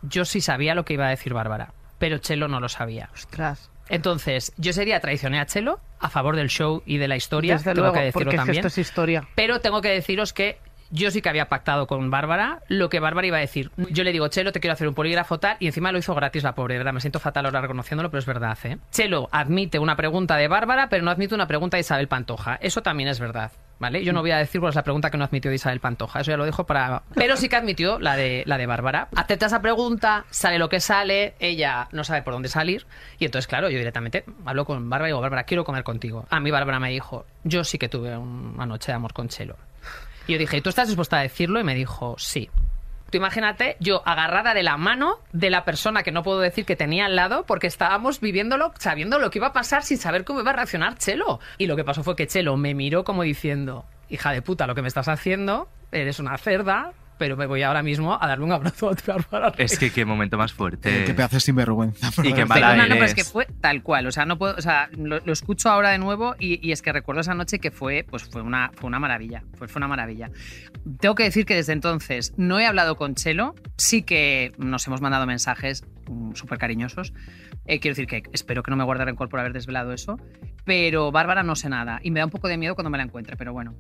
yo 0.01 0.25
sí 0.25 0.41
sabía 0.41 0.75
lo 0.75 0.85
que 0.85 0.93
iba 0.93 1.05
a 1.07 1.09
decir 1.09 1.33
Bárbara, 1.33 1.73
pero 1.97 2.17
Chelo 2.17 2.47
no 2.47 2.59
lo 2.59 2.69
sabía. 2.69 3.09
Ostras. 3.13 3.69
Entonces, 3.89 4.53
yo 4.57 4.71
sería 4.71 4.99
traicioné 4.99 5.39
a 5.39 5.45
Chelo 5.47 5.79
a 5.99 6.09
favor 6.09 6.35
del 6.35 6.47
show 6.49 6.83
y 6.85 6.97
de 6.97 7.07
la 7.07 7.15
historia, 7.17 7.53
Desde 7.57 7.71
tengo 7.73 7.81
luego, 7.87 7.93
que 7.95 8.01
decirlo 8.05 8.19
porque 8.25 8.35
es 8.35 8.41
que 8.41 8.45
también. 8.45 8.65
esto 8.65 8.67
es 8.67 8.77
historia. 8.77 9.27
Pero 9.35 9.59
tengo 9.61 9.81
que 9.81 9.89
deciros 9.89 10.31
que 10.31 10.59
yo 10.91 11.12
sí 11.12 11.21
que 11.21 11.30
había 11.30 11.49
pactado 11.49 11.88
con 11.88 12.10
Bárbara 12.10 12.60
lo 12.67 12.89
que 12.89 12.99
Bárbara 12.99 13.28
iba 13.28 13.38
a 13.38 13.41
decir. 13.41 13.71
Yo 13.89 14.04
le 14.04 14.12
digo, 14.12 14.28
Chelo, 14.28 14.52
te 14.52 14.60
quiero 14.60 14.73
hacer 14.73 14.88
un 14.88 14.93
polígrafo 14.93 15.39
tal, 15.39 15.58
y 15.60 15.67
encima 15.67 15.91
lo 15.91 15.97
hizo 15.97 16.15
gratis 16.15 16.43
la 16.43 16.56
pobre, 16.56 16.78
¿verdad? 16.78 16.93
Me 16.93 17.02
siento 17.02 17.19
fatal 17.19 17.45
ahora 17.45 17.62
reconociéndolo, 17.62 18.10
pero 18.10 18.19
es 18.19 18.25
verdad, 18.25 18.58
¿eh? 18.63 18.78
Chelo 18.91 19.30
admite 19.32 19.80
una 19.80 19.95
pregunta 19.95 20.38
de 20.38 20.47
Bárbara, 20.47 20.89
pero 20.89 21.04
no 21.04 21.12
admite 21.12 21.36
una 21.36 21.47
pregunta 21.47 21.78
de 21.78 21.82
Isabel 21.82 22.08
Pantoja. 22.08 22.56
Eso 22.62 22.82
también 22.82 23.10
es 23.10 23.19
verdad. 23.19 23.52
¿Vale? 23.80 24.04
Yo 24.04 24.12
no 24.12 24.19
voy 24.19 24.32
a 24.32 24.38
decir 24.38 24.60
cuál 24.60 24.71
es 24.71 24.75
la 24.75 24.84
pregunta 24.84 25.10
que 25.10 25.17
no 25.17 25.23
admitió 25.23 25.49
de 25.49 25.56
Isabel 25.56 25.80
Pantoja, 25.80 26.19
eso 26.19 26.32
ya 26.32 26.38
lo 26.38 26.43
dejo 26.43 26.65
para... 26.65 27.04
Pero 27.15 27.38
sí 27.38 27.47
que 27.47 27.56
admitió 27.56 27.97
la 27.97 28.17
de, 28.17 28.43
la 28.45 28.58
de 28.58 28.65
Bárbara. 28.65 29.08
Acepta 29.15 29.45
esa 29.45 29.62
pregunta, 29.62 30.25
sale 30.30 30.60
lo 30.60 30.67
que 30.67 30.82
sale, 30.82 31.36
ella 31.39 31.88
no 31.93 32.04
sabe 32.04 32.21
por 32.21 32.34
dónde 32.34 32.49
salir, 32.49 32.86
y 33.19 33.25
entonces, 33.25 33.47
claro, 33.47 33.69
yo 33.69 33.78
directamente 33.78 34.25
hablo 34.45 34.65
con 34.65 34.89
Bárbara 34.89 35.08
y 35.08 35.12
digo, 35.12 35.21
Bárbara, 35.21 35.45
quiero 35.45 35.63
comer 35.63 35.86
contigo. 35.86 36.25
A 36.30 36.41
mí 36.41 36.52
Bárbara 36.52 36.82
me 36.82 36.89
dijo, 36.89 37.25
yo 37.45 37.63
sí 37.63 37.78
que 37.78 37.88
tuve 37.88 38.17
una 38.17 38.65
noche 38.65 38.91
de 38.91 38.97
amor 38.97 39.13
con 39.13 39.30
Chelo. 39.30 39.56
Y 40.29 40.33
yo 40.33 40.37
dije, 40.37 40.57
¿y 40.57 40.61
¿tú 40.61 40.69
estás 40.69 40.87
dispuesta 40.87 41.17
a 41.17 41.21
decirlo? 41.23 41.59
Y 41.59 41.63
me 41.63 41.73
dijo, 41.73 42.13
sí. 42.19 42.51
Tú 43.09 43.17
imagínate, 43.17 43.77
yo 43.79 44.03
agarrada 44.07 44.53
de 44.53 44.61
la 44.61 44.77
mano 44.77 45.17
de 45.31 45.49
la 45.49 45.65
persona 45.65 46.03
que 46.03 46.11
no 46.11 46.21
puedo 46.21 46.39
decir 46.39 46.65
que 46.65 46.75
tenía 46.75 47.07
al 47.07 47.15
lado, 47.15 47.47
porque 47.47 47.65
estábamos 47.65 48.19
viviéndolo, 48.19 48.71
sabiendo 48.77 49.17
lo 49.17 49.31
que 49.31 49.39
iba 49.39 49.47
a 49.47 49.53
pasar 49.53 49.81
sin 49.81 49.97
saber 49.97 50.25
cómo 50.25 50.41
iba 50.41 50.51
a 50.51 50.53
reaccionar 50.53 50.99
Chelo. 50.99 51.39
Y 51.57 51.65
lo 51.65 51.75
que 51.75 51.83
pasó 51.83 52.03
fue 52.03 52.15
que 52.15 52.27
Chelo 52.27 52.57
me 52.57 52.75
miró 52.75 53.03
como 53.03 53.23
diciendo, 53.23 53.85
hija 54.07 54.31
de 54.31 54.43
puta, 54.43 54.67
lo 54.67 54.75
que 54.75 54.83
me 54.83 54.87
estás 54.87 55.07
haciendo, 55.07 55.67
eres 55.91 56.19
una 56.19 56.37
cerda, 56.37 56.93
pero 57.19 57.36
me 57.38 57.45
voy 57.45 57.62
ahora 57.62 57.84
mismo 57.84 58.17
a 58.19 58.25
darle 58.25 58.45
un 58.45 58.53
abrazo 58.53 58.89
a 58.89 58.95
tu 58.95 59.12
Bárbara 59.12 59.53
Es 59.58 59.77
que 59.77 59.91
qué 59.91 60.05
momento 60.05 60.38
más 60.38 60.53
fuerte. 60.53 61.01
Eh, 61.01 61.05
qué 61.05 61.13
pedazo 61.13 61.39
sinvergüenza. 61.39 62.10
Y 62.23 62.34
qué 62.34 62.45
mala 62.45 62.67
Perdona, 62.69 62.88
no, 62.88 62.95
pero 62.95 63.05
es 63.05 63.13
que 63.13 63.25
fue 63.25 63.45
tal 63.62 63.84
cual. 63.84 64.08
O 64.08 64.12
sea, 64.12 64.25
no 64.25 64.39
puedo, 64.39 64.55
o 64.55 64.62
sea, 64.62 64.89
lo, 64.97 65.19
lo 65.19 65.34
escucho 65.34 65.69
ahora 65.69 65.89
de 65.91 65.99
nuevo 65.99 66.36
y, 66.39 66.65
y 66.65 66.71
es 66.71 66.82
que 66.82 66.91
recuerdo 66.93 67.21
esa 67.21 67.36
noche 67.36 67.60
que 67.60 67.71
fue, 67.71 68.05
pues 68.10 68.23
fue 68.23 68.41
una, 68.41 68.71
fue 68.73 68.88
una 68.88 68.99
maravilla. 68.99 69.43
Fue, 69.55 69.67
fue 69.67 69.79
una 69.79 69.89
maravilla. 69.89 70.32
Tengo 70.99 71.13
que 71.13 71.23
decir 71.23 71.45
que 71.45 71.55
desde 71.55 71.73
entonces 71.73 72.34
no 72.38 72.60
he 72.60 72.65
hablado 72.65 72.95
con 72.95 73.15
Chelo. 73.15 73.53
Sí 73.77 74.01
que 74.03 74.53
nos 74.58 74.88
hemos 74.88 75.01
mandado 75.01 75.25
mensajes 75.25 75.84
mm, 76.08 76.36
súper 76.36 76.58
cariñosos. 76.58 77.13
Eh, 77.65 77.79
quiero 77.79 77.95
decir 77.95 78.08
que 78.08 78.23
espero 78.32 78.63
que 78.63 78.71
no 78.71 78.77
me 78.77 78.86
guarde 78.86 79.03
rencor 79.03 79.27
por 79.27 79.41
haber 79.41 79.51
desvelado 79.53 79.91
eso. 79.91 80.17
Pero 80.69 81.12
Bárbara 81.12 81.41
no 81.41 81.55
sé 81.55 81.67
nada. 81.67 81.99
Y 82.03 82.12
me 82.12 82.19
da 82.19 82.25
un 82.25 82.29
poco 82.32 82.47
de 82.47 82.55
miedo 82.55 82.75
cuando 82.75 82.91
me 82.91 82.99
la 82.99 83.03
encuentre, 83.05 83.36
pero 83.36 83.53
bueno. 83.53 83.73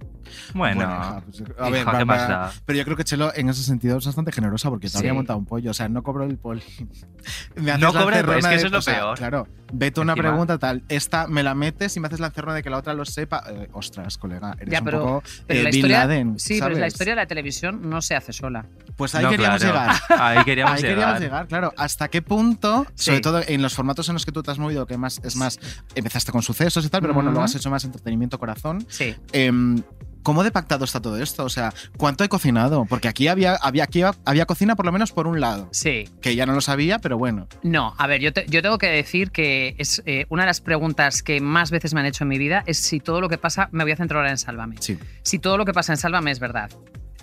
Bueno, 0.55 0.81
hija, 0.81 1.21
pues, 1.23 1.41
a 1.41 1.43
hija, 1.43 1.69
ver, 1.69 1.85
¿qué 1.85 1.91
va- 1.91 2.05
más 2.05 2.21
va- 2.23 2.27
da? 2.27 2.51
pero 2.65 2.79
yo 2.79 2.83
creo 2.85 2.97
que 2.97 3.03
Chelo 3.03 3.31
en 3.35 3.47
ese 3.47 3.61
sentido 3.61 3.99
es 3.99 4.05
bastante 4.07 4.31
generosa 4.31 4.69
porque 4.71 4.87
te 4.87 4.91
Sí. 4.93 4.97
habría 4.97 5.13
montado 5.13 5.37
un 5.37 5.45
pollo. 5.45 5.69
O 5.69 5.73
sea, 5.75 5.87
no 5.87 6.01
cobro 6.01 6.23
el 6.23 6.37
poli. 6.39 6.63
Me 7.55 7.69
haces 7.71 7.81
No 7.83 7.93
cobra 7.93 8.17
el 8.19 8.25
poli, 8.25 8.39
es 8.39 8.45
que 8.45 8.49
de- 8.49 8.55
eso 8.55 8.65
es 8.65 8.71
lo 8.71 8.79
o 8.79 8.81
sea, 8.81 8.95
peor. 8.95 9.17
Claro, 9.19 9.47
vete 9.71 10.01
una 10.01 10.13
Encima. 10.13 10.29
pregunta 10.29 10.57
tal. 10.57 10.81
Esta 10.89 11.27
me 11.27 11.43
la 11.43 11.53
metes 11.53 11.95
y 11.95 11.99
me 11.99 12.07
haces 12.07 12.19
la 12.19 12.27
encerrona 12.27 12.55
de 12.55 12.63
que 12.63 12.71
la 12.71 12.77
otra 12.77 12.95
lo 12.95 13.05
sepa. 13.05 13.43
Eh, 13.49 13.69
ostras, 13.73 14.17
colega, 14.17 14.55
eres 14.59 14.71
Ya, 14.71 14.79
un 14.79 14.85
pero- 14.85 14.99
poco 14.99 15.23
Pero 15.45 15.59
eh, 15.59 15.63
la 15.63 15.69
Bin 15.69 15.75
historia, 15.77 15.99
Laden. 15.99 16.39
sí, 16.39 16.55
pero 16.59 16.69
la 16.71 16.75
¿sabes? 16.77 16.93
historia 16.93 17.11
de 17.11 17.15
la 17.17 17.27
televisión 17.27 17.87
no 17.87 18.01
se 18.01 18.15
hace 18.15 18.33
sola. 18.33 18.65
Pues 18.95 19.13
ahí 19.13 19.23
No, 19.25 19.29
queríamos 19.29 19.61
claro. 19.61 19.73
llegar. 19.91 20.01
Ahí 20.39 20.43
queríamos 20.43 20.73
Ahí 20.73 20.81
llegar. 20.81 20.95
queríamos 20.95 21.19
llegar, 21.21 21.47
claro. 21.47 21.73
¿Hasta 21.77 22.07
qué 22.07 22.21
punto, 22.23 22.85
Sí. 22.95 23.05
sobre 23.05 23.19
todo 23.21 23.41
en 23.47 23.61
los 23.61 23.75
formatos 23.75 24.07
en 24.09 24.13
los 24.13 24.25
que 24.25 24.31
tú 24.31 24.41
te 24.41 24.49
has 24.51 24.57
movido, 24.59 24.85
que 24.87 24.97
más 24.97 25.21
es 25.23 25.35
más, 25.35 25.59
empezaste 25.95 26.31
con 26.31 26.41
sucesos, 26.41 26.78
concursos 26.79 26.87
y 26.87 26.91
tal, 26.91 27.01
pero 27.01 27.13
bueno, 27.13 27.31
luego 27.31 27.43
has 27.45 27.55
hecho 27.55 27.69
más 27.69 27.83
entretenimiento 27.85 28.39
corazón. 28.39 28.85
Sí. 28.89 29.15
Em, 29.31 29.81
¿Cómo 30.21 30.43
de 30.43 30.51
pactado 30.51 30.83
está 30.83 30.99
todo 31.01 31.17
esto? 31.17 31.45
O 31.45 31.49
sea, 31.49 31.73
¿cuánto 31.97 32.25
he 32.25 32.29
cocinado? 32.29 32.85
Porque 32.85 33.07
aquí 33.07 33.29
había, 33.29 33.55
había, 33.55 33.85
aquí 33.85 34.01
había 34.25 34.45
cocina 34.45 34.75
por 34.75 34.85
lo 34.85 34.91
menos 34.91 35.13
por 35.13 35.27
un 35.27 35.39
lado, 35.39 35.69
Sí. 35.71 36.09
que 36.21 36.35
ya 36.35 36.45
no 36.45 36.53
lo 36.53 36.59
sabía, 36.61 36.99
pero 36.99 37.17
bueno. 37.17 37.47
No, 37.63 37.95
a 37.97 38.05
ver, 38.05 38.19
yo, 38.19 38.33
te- 38.33 38.45
yo 38.49 38.61
tengo 38.61 38.77
que 38.77 38.87
decir 38.87 39.31
que 39.31 39.75
es 39.77 40.03
eh, 40.05 40.25
una 40.29 40.43
de 40.43 40.47
las 40.47 40.59
preguntas 40.59 41.23
que 41.23 41.39
más 41.39 41.71
veces 41.71 41.93
me 41.93 42.01
han 42.01 42.05
hecho 42.05 42.25
en 42.25 42.27
mi 42.27 42.37
vida 42.37 42.63
es 42.67 42.77
si 42.79 42.99
todo 42.99 43.21
lo 43.21 43.29
que 43.29 43.37
pasa, 43.37 43.69
me 43.71 43.83
voy 43.85 43.93
a 43.93 43.95
centrar 43.95 44.17
ahora 44.19 44.31
en 44.31 44.37
Sálvame. 44.37 44.75
Sí. 44.81 44.99
Si 45.23 45.39
todo 45.39 45.57
lo 45.57 45.63
que 45.63 45.71
pasa 45.73 45.93
en 45.93 45.97
Sálvame 45.97 46.31
es 46.31 46.39
verdad. 46.41 46.69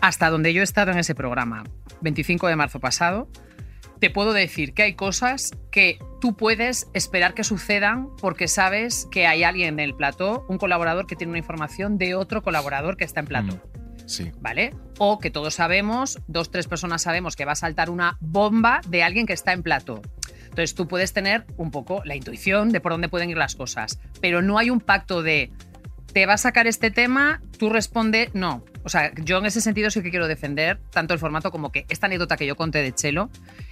Hasta 0.01 0.31
donde 0.31 0.55
yo 0.55 0.63
he 0.63 0.65
estado 0.65 0.91
en 0.91 0.99
ese 0.99 1.15
programa, 1.15 1.65
25 2.01 2.47
de 2.49 2.57
marzo 2.57 2.81
pasado, 2.81 3.29
te 3.99 4.11
puedo 4.11 4.33
decir 4.33 4.75
que 4.75 4.83
hay 4.83 4.95
cosas 4.95 5.53
que 5.71 5.99
tú 6.21 6.37
puedes 6.37 6.89
esperar 6.93 7.35
que 7.35 7.45
sucedan 7.45 8.09
porque 8.21 8.49
sabes 8.49 9.09
que 9.11 9.27
hay 9.27 9.43
alguien 9.45 9.75
en 9.75 9.81
el 9.81 9.95
plató, 9.95 10.45
un 10.49 10.59
colaborador 10.59 11.07
que 11.07 11.17
tiene 11.17 11.31
una 11.31 11.39
información 11.39 11.99
de 11.99 12.15
otro 12.15 12.43
colaborador 12.43 12.97
que 12.97 13.05
está 13.05 13.21
en 13.21 13.27
plató. 13.27 13.61
Sí. 14.07 14.31
¿vale? 14.41 14.73
O 14.99 15.19
que 15.19 15.31
todos 15.31 15.55
sabemos, 15.55 16.21
dos, 16.29 16.51
tres 16.51 16.69
personas 16.69 17.03
sabemos 17.03 17.35
que 17.35 17.45
va 17.45 17.53
a 17.53 17.57
saltar 17.57 17.91
una 17.91 18.19
bomba 18.21 18.81
de 18.89 19.03
alguien 19.03 19.27
que 19.27 19.33
está 19.33 19.53
en 19.53 19.63
plató. 19.63 20.01
Entonces 20.45 20.75
tú 20.75 20.87
puedes 20.89 21.13
tener 21.13 21.45
un 21.57 21.71
poco 21.71 22.03
la 22.05 22.15
intuición 22.15 22.71
de 22.71 22.81
por 22.81 22.93
dónde 22.93 23.09
pueden 23.09 23.31
ir 23.31 23.37
las 23.37 23.57
cosas, 23.57 23.99
pero 24.21 24.43
no 24.43 24.59
hay 24.59 24.71
un 24.71 24.81
pacto 24.81 25.23
de 25.23 25.51
te 26.13 26.25
va 26.25 26.35
a 26.35 26.39
sacar 26.39 26.67
este 26.67 26.91
tema, 26.91 27.43
tú 27.59 27.69
responde 27.69 28.31
no. 28.33 28.65
O 28.85 28.89
sea, 28.89 29.13
yo 29.17 29.37
en 29.39 29.45
ese 29.47 29.61
sentido 29.61 29.91
sí 29.91 30.01
que 30.01 30.11
quiero 30.11 30.29
defender 30.29 30.79
tanto 30.91 31.13
el 31.13 31.21
formato 31.21 31.51
como 31.51 31.73
que 31.73 31.85
esta 31.91 32.07
anécdota 32.07 32.39
que 32.39 32.47
yo 32.47 32.57
conté 32.57 32.83
de 32.83 32.95
Chelo 32.95 33.29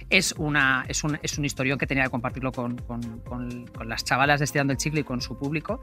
es, 0.09 0.33
una, 0.37 0.85
es, 0.87 1.03
un, 1.03 1.17
es 1.23 1.37
un 1.37 1.45
historión 1.45 1.77
que 1.79 1.87
tenía 1.87 2.03
que 2.05 2.09
compartirlo 2.09 2.51
con, 2.51 2.77
con- 2.77 3.19
con- 3.21 3.67
con 3.67 3.89
las 3.89 4.03
chavalas 4.03 4.39
de 4.39 4.45
Estirando 4.45 4.71
el 4.71 4.77
Chicle 4.77 5.01
y 5.01 5.03
con 5.03 5.21
su 5.21 5.37
público. 5.37 5.81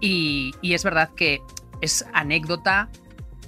Y, 0.00 0.52
y 0.62 0.74
es 0.74 0.84
verdad 0.84 1.10
que 1.14 1.40
es 1.80 2.04
anécdota 2.12 2.88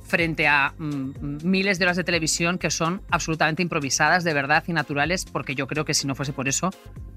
frente 0.04 0.48
a 0.48 0.74
mm, 0.76 1.38
miles 1.44 1.78
de 1.78 1.84
horas 1.84 1.96
de 1.96 2.04
televisión 2.04 2.58
que 2.58 2.70
son 2.70 3.00
absolutamente 3.10 3.62
improvisadas, 3.62 4.24
de 4.24 4.34
verdad 4.34 4.64
y 4.66 4.72
naturales, 4.72 5.24
porque 5.24 5.54
yo 5.54 5.66
creo 5.68 5.84
que 5.84 5.94
si 5.94 6.06
no 6.06 6.14
fuese 6.16 6.32
por 6.32 6.48
eso, 6.48 6.70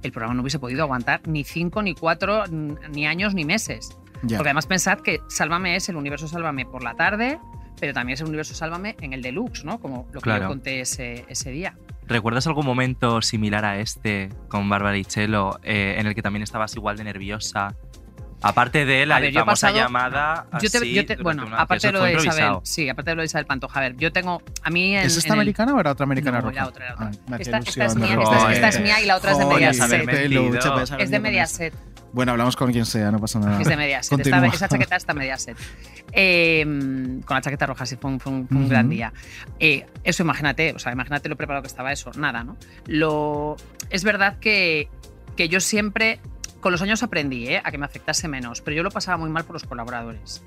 el 0.04 0.12
programa 0.12 0.36
no 0.36 0.42
hubiese 0.42 0.60
podido 0.60 0.84
aguantar 0.84 1.28
ni 1.28 1.44
cinco, 1.44 1.82
ni 1.82 1.96
cuatro, 1.96 2.46
n- 2.46 2.76
ni 2.92 3.08
años, 3.08 3.34
ni 3.34 3.46
meses. 3.46 3.98
Ya. 4.22 4.38
Porque 4.38 4.50
además 4.50 4.68
pensad 4.68 5.00
que 5.00 5.20
Sálvame 5.28 5.76
es 5.76 5.90
el 5.90 5.96
universo 5.96 6.28
Sálvame 6.28 6.66
por 6.66 6.84
la 6.84 6.94
tarde, 6.94 7.40
pero 7.80 7.94
también 7.94 8.14
es 8.14 8.22
el 8.22 8.28
universo 8.28 8.54
Sálvame 8.54 8.96
en 9.02 9.12
el 9.14 9.22
deluxe, 9.24 9.66
¿no? 9.66 9.80
Como 9.80 10.08
lo 10.14 10.20
que 10.22 10.26
Claro. 10.26 10.44
yo 10.44 10.48
conté 10.50 10.80
ese, 10.80 11.26
ese 11.28 11.50
día. 11.52 11.76
¿Recuerdas 12.08 12.46
algún 12.48 12.66
momento 12.66 13.22
similar 13.22 13.64
a 13.66 13.80
este 13.80 14.30
con 14.50 14.70
Bárbara 14.70 14.98
y 14.98 15.06
Chelo 15.06 15.60
eh, 15.64 15.96
en 15.98 16.08
el 16.08 16.16
que 16.16 16.22
también 16.22 16.44
estabas 16.44 16.76
igual 16.76 16.98
de 16.98 17.04
nerviosa? 17.06 17.76
Aparte 18.46 18.84
de 18.86 19.06
la 19.06 19.16
A 19.16 19.20
ver, 19.22 19.34
famosa 19.34 19.68
pasado- 19.68 19.78
llamada. 19.78 20.48
Yo 20.62 20.70
te- 20.70 20.78
así, 20.80 20.94
yo 20.94 21.06
te- 21.06 21.16
durante 21.16 21.24
bueno, 21.24 21.46
una- 21.46 21.62
aparte 21.62 21.88
de 21.88 21.94
lo 21.94 22.04
de 22.04 22.14
Isabel, 22.16 22.58
sí, 22.64 22.90
aparte 22.90 23.12
de 23.12 23.16
lo 23.16 23.22
de 23.22 23.28
Isabel 23.28 23.46
Pantoja, 23.46 23.80
a 23.80 23.84
ver, 23.84 23.96
yo 23.96 24.12
tengo, 24.12 24.42
a 24.64 24.70
mí 24.70 24.98
en, 24.98 25.04
¿Es 25.06 25.16
esta 25.16 25.30
en 25.30 25.34
el- 25.36 25.40
americana 25.40 25.74
o 25.74 25.80
era 25.80 25.92
otra 25.92 26.04
americana 26.04 26.40
No, 26.42 26.50
roja? 26.50 26.56
la 26.56 26.68
otra, 26.68 26.86
la 26.88 26.94
otra. 26.96 27.06
Ah, 27.32 27.38
esta, 27.40 27.58
esta 27.60 27.86
es 27.86 27.96
mía, 27.96 28.18
de 28.18 28.22
esta, 28.22 28.36
es- 28.36 28.42
repente. 28.42 28.54
esta 28.56 28.68
es 28.68 28.80
mía 28.82 29.00
y 29.02 29.06
la 29.06 29.16
otra 29.16 29.32
es 29.32 29.38
de 29.38 29.46
Mediaset. 29.46 31.00
Es 31.00 31.10
de 31.12 31.20
Mediaset. 31.22 31.74
Bueno, 32.14 32.32
hablamos 32.32 32.56
con 32.56 32.72
quien 32.72 32.86
sea, 32.86 33.12
no 33.12 33.20
pasa 33.20 33.40
nada. 33.40 33.60
Es 33.60 33.68
de 33.68 33.76
Mediaset. 33.76 34.20
Esta- 34.20 34.46
esa 34.48 34.68
chaqueta 34.70 34.96
está 34.96 35.14
Mediaset. 35.14 35.58
Eh, 36.12 36.64
con 37.26 37.36
la 37.36 37.42
chaqueta 37.42 37.66
roja, 37.66 37.86
sí, 37.86 37.98
fue 38.00 38.12
un, 38.12 38.20
fue 38.20 38.32
un- 38.32 38.48
fue 38.48 38.58
un 38.58 38.64
Ujú. 38.64 38.70
gran 38.72 38.88
día. 38.90 39.12
Eh, 39.60 39.86
eso 40.04 40.24
imagínate, 40.24 40.74
o 40.74 40.80
sea, 40.80 40.92
imagínate 40.94 41.28
lo 41.28 41.36
preparado 41.36 41.64
que 41.64 41.68
estaba 41.68 41.92
eso. 41.92 42.12
Nada, 42.16 42.44
¿no? 42.44 42.56
Lo, 42.86 43.56
es 43.90 44.04
verdad 44.04 44.38
que, 44.40 44.90
que 45.36 45.50
yo 45.50 45.60
siempre, 45.60 46.20
con 46.62 46.72
los 46.72 46.82
años 46.84 47.02
aprendí 47.02 47.48
¿eh? 47.48 47.62
a 47.64 47.72
que 47.72 47.78
me 47.80 47.86
afectase 47.86 48.28
menos, 48.28 48.62
pero 48.62 48.78
yo 48.78 48.84
lo 48.84 48.92
pasaba 48.92 49.18
muy 49.18 49.30
mal 49.32 49.44
por 49.44 49.56
los 49.56 49.64
colaboradores. 49.64 50.44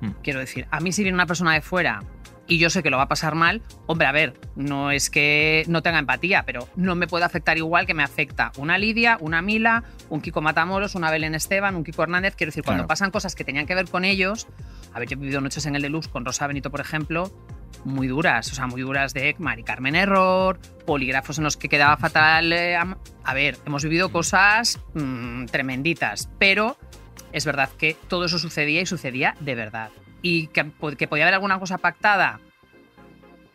Mm. 0.00 0.10
Quiero 0.22 0.40
decir, 0.40 0.66
a 0.70 0.80
mí 0.80 0.92
si 0.92 1.02
viene 1.02 1.14
una 1.14 1.26
persona 1.26 1.52
de 1.52 1.60
fuera 1.60 2.02
y 2.48 2.58
yo 2.58 2.70
sé 2.70 2.82
que 2.82 2.90
lo 2.90 2.96
va 2.96 3.04
a 3.04 3.08
pasar 3.08 3.34
mal, 3.34 3.62
hombre, 3.86 4.06
a 4.06 4.12
ver, 4.12 4.34
no 4.56 4.90
es 4.90 5.10
que 5.10 5.64
no 5.68 5.82
tenga 5.82 5.98
empatía, 5.98 6.42
pero 6.44 6.68
no 6.76 6.94
me 6.94 7.06
puede 7.06 7.24
afectar 7.24 7.56
igual 7.56 7.86
que 7.86 7.94
me 7.94 8.02
afecta 8.02 8.52
una 8.58 8.78
Lidia, 8.78 9.16
una 9.20 9.40
Mila, 9.42 9.84
un 10.10 10.20
Kiko 10.20 10.40
Matamoros, 10.42 10.94
una 10.94 11.10
Belén 11.10 11.34
Esteban, 11.34 11.76
un 11.76 11.84
Kiko 11.84 12.02
Hernández. 12.02 12.34
Quiero 12.36 12.48
decir, 12.50 12.64
cuando 12.64 12.82
Claro. 12.82 12.88
pasan 12.88 13.10
cosas 13.10 13.34
que 13.34 13.44
tenían 13.44 13.66
que 13.66 13.74
ver 13.74 13.88
con 13.88 14.04
ellos, 14.04 14.48
a 14.92 14.98
ver, 14.98 15.08
yo 15.08 15.14
he 15.14 15.20
vivido 15.20 15.40
noches 15.40 15.64
en 15.66 15.76
el 15.76 15.82
Deluxe 15.82 16.08
con 16.08 16.24
Rosa 16.24 16.46
Benito, 16.46 16.70
por 16.70 16.80
ejemplo, 16.80 17.30
muy 17.84 18.06
duras, 18.08 18.50
o 18.52 18.54
sea, 18.54 18.66
muy 18.66 18.82
duras 18.82 19.14
de 19.14 19.34
Mari 19.38 19.62
Carmen 19.62 19.94
Error, 19.94 20.58
polígrafos 20.84 21.38
en 21.38 21.44
los 21.44 21.56
que 21.56 21.68
quedaba 21.68 21.96
fatal. 21.96 22.52
eh, 22.52 22.76
a 22.76 23.34
ver, 23.34 23.56
hemos 23.64 23.82
vivido 23.84 24.10
cosas 24.12 24.78
mm, 24.94 25.46
tremenditas, 25.46 26.28
pero 26.38 26.76
es 27.32 27.46
verdad 27.46 27.70
que 27.78 27.96
todo 28.08 28.26
eso 28.26 28.38
sucedía 28.38 28.80
y 28.82 28.86
sucedía 28.86 29.34
de 29.40 29.54
verdad. 29.54 29.90
Y 30.22 30.46
que, 30.48 30.70
que 30.96 31.08
podía 31.08 31.24
haber 31.24 31.34
alguna 31.34 31.58
cosa 31.58 31.78
pactada, 31.78 32.40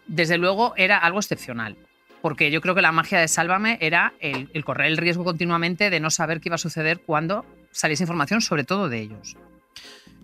desde 0.06 0.38
luego 0.38 0.74
era 0.78 0.98
algo 0.98 1.20
excepcional. 1.20 1.76
Porque 2.22 2.52
yo 2.52 2.62
creo 2.62 2.76
que 2.76 2.82
la 2.82 2.92
magia 2.92 3.20
de 3.20 3.28
Sálvame 3.28 3.78
era 3.80 4.14
el 4.20 4.66
correr 4.66 4.88
el 4.88 4.98
riesgo 4.98 5.24
continuamente 5.24 5.90
de 5.90 6.00
no 6.00 6.10
saber 6.10 6.42
qué 6.42 6.50
iba 6.50 6.56
a 6.56 6.60
suceder 6.60 7.00
cuando 7.00 7.46
saliese 7.72 8.04
información, 8.04 8.42
sobre 8.42 8.64
todo 8.64 8.90
de 8.90 9.00
ellos. 9.00 9.38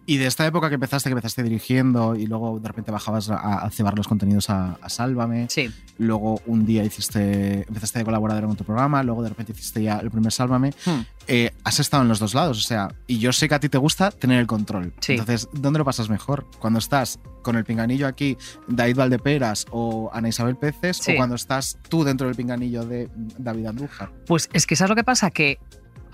Y 0.05 0.17
de 0.17 0.25
esta 0.27 0.45
época 0.45 0.67
que 0.69 0.75
empezaste, 0.75 1.09
que 1.09 1.13
empezaste 1.13 1.43
dirigiendo 1.43 2.15
y 2.15 2.25
luego 2.27 2.59
de 2.59 2.67
repente 2.67 2.91
bajabas 2.91 3.29
a, 3.29 3.59
a 3.59 3.69
cebar 3.69 3.95
los 3.97 4.07
contenidos 4.07 4.49
a, 4.49 4.77
a 4.81 4.89
Sálvame. 4.89 5.47
Sí. 5.49 5.71
Luego 5.97 6.41
un 6.45 6.65
día 6.65 6.83
hiciste, 6.83 7.65
empezaste 7.67 7.99
de 7.99 8.05
colaborador 8.05 8.43
en 8.43 8.49
otro 8.49 8.65
programa, 8.65 9.01
luego 9.03 9.23
de 9.23 9.29
repente 9.29 9.53
hiciste 9.53 9.81
ya 9.81 9.99
el 9.99 10.11
primer 10.11 10.31
Sálvame. 10.33 10.71
Hmm. 10.85 11.01
Eh, 11.27 11.51
has 11.63 11.79
estado 11.79 12.03
en 12.03 12.09
los 12.09 12.19
dos 12.19 12.33
lados, 12.33 12.57
o 12.57 12.61
sea, 12.67 12.89
y 13.07 13.19
yo 13.19 13.31
sé 13.31 13.47
que 13.47 13.55
a 13.55 13.59
ti 13.61 13.69
te 13.69 13.77
gusta 13.77 14.11
tener 14.11 14.39
el 14.39 14.47
control. 14.47 14.93
Sí. 14.99 15.13
Entonces, 15.13 15.47
¿dónde 15.53 15.79
lo 15.79 15.85
pasas 15.85 16.09
mejor? 16.09 16.45
Cuando 16.59 16.79
estás 16.79 17.17
con 17.41 17.55
el 17.55 17.63
pinganillo 17.63 18.07
aquí, 18.07 18.37
David 18.67 18.97
Valdeperas 18.97 19.65
o 19.71 20.09
Ana 20.13 20.27
Isabel 20.29 20.57
Peces, 20.57 20.97
Sí. 20.97 21.13
o 21.13 21.15
cuando 21.15 21.35
estás 21.35 21.77
tú 21.87 22.03
dentro 22.03 22.27
del 22.27 22.35
pinganillo 22.35 22.85
de 22.85 23.09
David 23.37 23.67
Andújar. 23.67 24.11
Pues 24.27 24.49
es 24.51 24.65
que 24.67 24.75
¿sabes 24.75 24.89
lo 24.89 24.95
que 24.97 25.03
pasa? 25.05 25.31
Que 25.31 25.59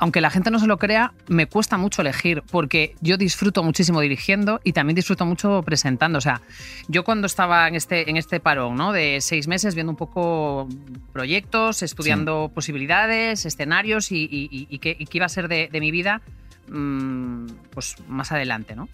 aunque 0.01 0.21
la 0.21 0.29
gente 0.29 0.49
no 0.49 0.59
se 0.59 0.67
lo 0.67 0.77
crea, 0.77 1.11
me 1.27 1.45
cuesta 1.47 1.77
mucho 1.77 2.01
elegir 2.01 2.41
porque 2.49 2.95
yo 3.01 3.17
disfruto 3.17 3.63
muchísimo 3.63 3.99
dirigiendo 3.99 4.61
y 4.63 4.71
también 4.71 4.95
disfruto 4.95 5.25
mucho 5.25 5.61
presentando. 5.63 6.17
O 6.19 6.21
sea, 6.21 6.41
yo 6.87 7.03
cuando 7.03 7.27
estaba 7.27 7.67
en 7.67 7.75
este, 7.75 8.09
en 8.09 8.15
este 8.15 8.39
parón 8.39 8.75
¿no? 8.75 8.93
de 8.93 9.19
seis 9.19 9.47
meses 9.49 9.75
viendo 9.75 9.91
un 9.91 9.97
poco 9.97 10.69
proyectos, 11.11 11.83
estudiando 11.83 12.49
posibilidades, 12.55 13.45
escenarios 13.45 14.11
y, 14.13 14.23
y- 14.23 14.47
y- 14.49 14.67
y 14.69 14.79
qué, 14.79 14.95
iba 15.11 15.25
a 15.25 15.29
ser 15.29 15.49
de, 15.49 15.67
de 15.69 15.79
mi 15.81 15.91
vida, 15.91 16.21
mm, 16.69 17.47
pues 17.71 17.95
más 18.07 18.31
adelante, 18.31 18.77
¿no? 18.77 18.87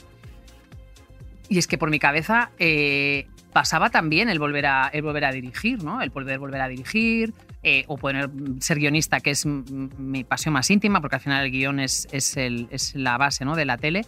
Y 1.50 1.60
es 1.60 1.67
que 1.67 1.78
por 1.78 1.91
mi 1.91 2.00
cabeza 2.00 2.50
eh, 2.58 3.28
pasaba 3.54 3.91
también 3.91 4.30
el 4.30 4.39
volver 4.39 4.65
a, 4.65 4.88
el 4.91 5.04
volver 5.04 5.26
a 5.26 5.32
dirigir, 5.32 5.84
¿no? 5.84 6.02
El 6.02 6.10
poder 6.10 6.39
volver 6.39 6.62
a 6.62 6.67
dirigir, 6.67 7.34
eh, 7.67 7.84
o 7.88 7.97
poder 7.97 8.30
ser 8.60 8.78
guionista, 8.78 9.19
que 9.19 9.32
es 9.32 9.45
mi 9.45 10.23
pasión 10.23 10.54
más 10.54 10.69
íntima, 10.69 11.01
porque 11.01 11.15
al 11.15 11.21
final 11.21 11.43
el 11.43 11.51
guion 11.51 11.80
es, 11.80 12.08
es, 12.12 12.38
el- 12.38 12.67
es 12.69 12.93
la 12.93 13.17
base 13.17 13.43
¿no? 13.43 13.56
de 13.56 13.65
la 13.65 13.78
tele. 13.78 14.06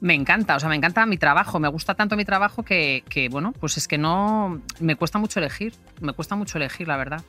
Me 0.00 0.14
encanta, 0.14 0.56
o 0.56 0.60
sea, 0.60 0.68
me 0.68 0.74
encanta 0.74 1.06
mi 1.06 1.16
trabajo, 1.18 1.58
me 1.60 1.68
gusta 1.68 1.94
tanto 1.94 2.16
mi 2.16 2.24
trabajo 2.24 2.64
que, 2.64 3.04
que, 3.08 3.28
bueno, 3.28 3.52
pues 3.52 3.76
es 3.76 3.86
que 3.88 3.96
no, 3.96 4.60
me 4.80 4.96
cuesta 4.96 5.18
mucho 5.18 5.38
elegir, 5.40 5.72
me 6.00 6.12
cuesta 6.12 6.34
mucho 6.36 6.58
elegir, 6.58 6.86
la 6.88 6.96
verdad. 6.96 7.22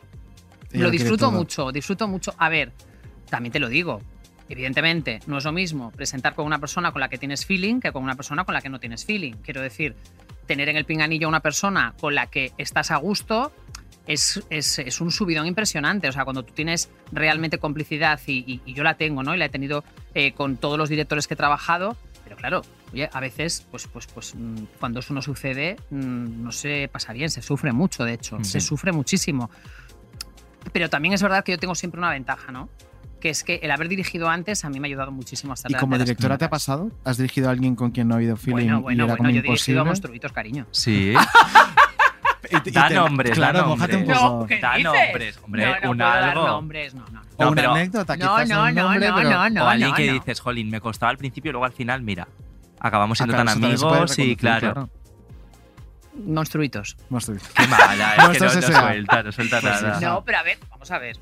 Ella 0.71 0.83
Lo 0.85 0.91
disfruto 0.91 1.31
mucho, 1.31 1.71
disfruto 1.71 2.07
mucho. 2.07 2.33
A 2.37 2.49
ver, 2.49 2.71
también 3.29 3.51
te 3.53 3.59
lo 3.59 3.69
digo. 3.69 4.01
Evidentemente, 4.49 5.19
no 5.27 5.37
es 5.37 5.45
lo 5.45 5.51
mismo 5.51 5.91
presentar 5.91 6.33
con 6.33 6.45
una 6.47 6.57
persona 6.57 6.91
con 6.91 7.01
la 7.01 7.07
que 7.09 7.19
tienes 7.19 7.45
feeling 7.45 7.79
que 7.79 7.91
con 7.91 8.03
una 8.03 8.15
persona 8.15 8.45
con 8.45 8.53
la 8.55 8.61
que 8.61 8.69
no 8.69 8.79
tienes 8.79 9.05
feeling. 9.05 9.33
Quiero 9.43 9.61
decir, 9.61 9.95
tener 10.47 10.69
en 10.69 10.75
el 10.77 10.85
pinganillo 10.85 11.27
a 11.27 11.29
una 11.29 11.39
persona 11.39 11.93
con 11.99 12.15
la 12.15 12.27
que 12.27 12.51
estás 12.57 12.89
a 12.89 12.97
gusto 12.97 13.51
es, 14.09 14.43
es- 14.49 14.79
es 14.79 14.99
un 15.01 15.11
subidón 15.11 15.45
impresionante. 15.47 16.09
O 16.09 16.11
sea, 16.11 16.23
cuando 16.25 16.43
tú 16.43 16.51
tienes 16.53 16.89
realmente 17.11 17.59
complicidad, 17.59 18.19
y, 18.27 18.43
y- 18.45 18.61
y 18.65 18.73
yo 18.73 18.83
la 18.83 18.95
tengo, 18.95 19.23
¿no? 19.23 19.33
Y 19.35 19.37
la 19.37 19.45
he 19.45 19.49
tenido 19.49 19.83
eh, 20.15 20.33
con 20.33 20.57
todos 20.57 20.77
los 20.77 20.89
directores 20.89 21.27
que 21.27 21.35
he 21.35 21.37
trabajado, 21.37 21.95
pero 22.23 22.35
claro, 22.35 22.61
oye, 22.91 23.09
a 23.13 23.19
veces, 23.19 23.65
pues, 23.71 23.87
pues, 23.87 24.07
pues 24.07 24.33
mm, 24.35 24.63
cuando 24.79 24.99
eso 24.99 25.13
no 25.13 25.21
sucede, 25.21 25.77
mm, 25.91 26.43
no 26.43 26.51
se 26.51 26.89
pasa 26.91 27.13
bien, 27.13 27.29
se 27.29 27.41
sufre 27.41 27.71
mucho, 27.71 28.03
de 28.03 28.13
hecho, 28.13 28.37
se 28.43 28.59
Sí. 28.59 28.67
sufre 28.67 28.91
muchísimo. 28.91 29.49
Pero 30.73 30.89
también 30.89 31.13
es 31.13 31.21
verdad 31.21 31.43
que 31.43 31.51
yo 31.53 31.57
tengo 31.57 31.73
siempre 31.75 31.99
una 31.99 32.09
ventaja, 32.09 32.51
¿no? 32.51 32.69
Que 33.21 33.29
es 33.29 33.43
que 33.43 33.55
el 33.63 33.71
haber 33.71 33.89
dirigido 33.89 34.29
antes 34.29 34.63
a 34.65 34.69
mí 34.69 34.79
me 34.79 34.87
ha 34.87 34.89
ayudado 34.89 35.11
muchísimo 35.11 35.53
a 35.53 35.55
estar 35.55 35.69
¿Y 35.71 35.75
como 35.75 35.97
directora 35.97 36.37
te 36.37 36.45
ha 36.45 36.49
pasado? 36.49 36.91
¿Has 37.03 37.17
dirigido 37.17 37.49
a 37.49 37.51
alguien 37.51 37.75
con 37.75 37.91
quien 37.91 38.07
no 38.07 38.13
ha 38.15 38.17
habido 38.17 38.35
feeling 38.37 38.53
Bueno, 38.67 38.79
y 38.79 38.81
bueno, 38.81 39.03
era 39.03 39.13
bueno, 39.13 39.17
como 39.17 39.29
yo 39.29 39.39
he 39.39 39.43
dirigido 39.43 39.81
a 39.81 39.83
monstruitos, 39.85 40.31
cariño. 40.31 40.65
Sí. 40.71 41.13
Y- 42.49 42.69
y 42.69 42.71
Da 42.71 42.87
te- 42.87 42.93
nombres, 42.95 43.29
da 43.31 43.35
claro, 43.35 43.59
nombres. 43.67 43.77
mójate 43.79 43.97
un 43.97 44.07
No, 44.07 44.19
poco. 44.31 44.47
¿qué 44.47 44.59
Da 44.59 44.75
dices? 44.75 44.83
nombres, 44.93 45.39
hombre, 45.43 45.65
no, 45.65 45.71
no 45.71 45.91
un 45.91 45.97
puedo 45.97 46.09
dar 46.09 46.23
algo. 46.23 46.47
nombres, 46.47 46.93
no, 46.93 47.05
no. 47.11 47.21
O 47.35 47.43
No, 47.43 47.49
una 47.51 47.55
pero- 47.61 47.71
anécdota, 47.73 48.15
No, 48.17 48.35
quizás 48.35 48.49
no, 48.49 48.63
un 48.63 48.75
no, 48.75 48.83
nombre, 48.83 49.07
no, 49.09 49.15
pero- 49.15 49.29
no, 49.29 49.49
no. 49.49 49.63
o 49.65 49.67
alguien 49.67 49.93
que 49.93 50.11
dices, 50.13 50.39
jolín, 50.39 50.69
me 50.69 50.79
costaba 50.79 51.09
al 51.09 51.17
principio 51.17 51.49
y 51.49 51.51
luego 51.53 51.65
al 51.65 51.73
final, 51.73 52.01
mira, 52.01 52.27
acabamos 52.79 53.17
siendo 53.17 53.33
Ah, 53.35 53.41
claro, 53.43 53.49
tan 53.59 53.63
amigos 53.65 53.81
y 53.81 53.85
reconducir, 53.85 54.37
claro. 54.37 54.89
Monstruitos. 56.25 56.97
Monstruito. 57.09 57.45
Qué 57.55 57.67
mala, 57.67 58.15
es 58.15 58.29
que 58.31 58.39
no, 58.39 58.45
no 58.45 58.61
suelta, 58.61 59.23
no 59.23 59.31
suelta 59.31 59.61
Pues 59.61 59.77
sí. 59.77 59.83
nada. 59.85 59.99
No, 60.01 60.23
pero 60.25 60.37
a 60.39 60.43
ver, 60.43 60.57
vamos 60.69 60.91
a 60.91 60.97
ver. 60.99 61.17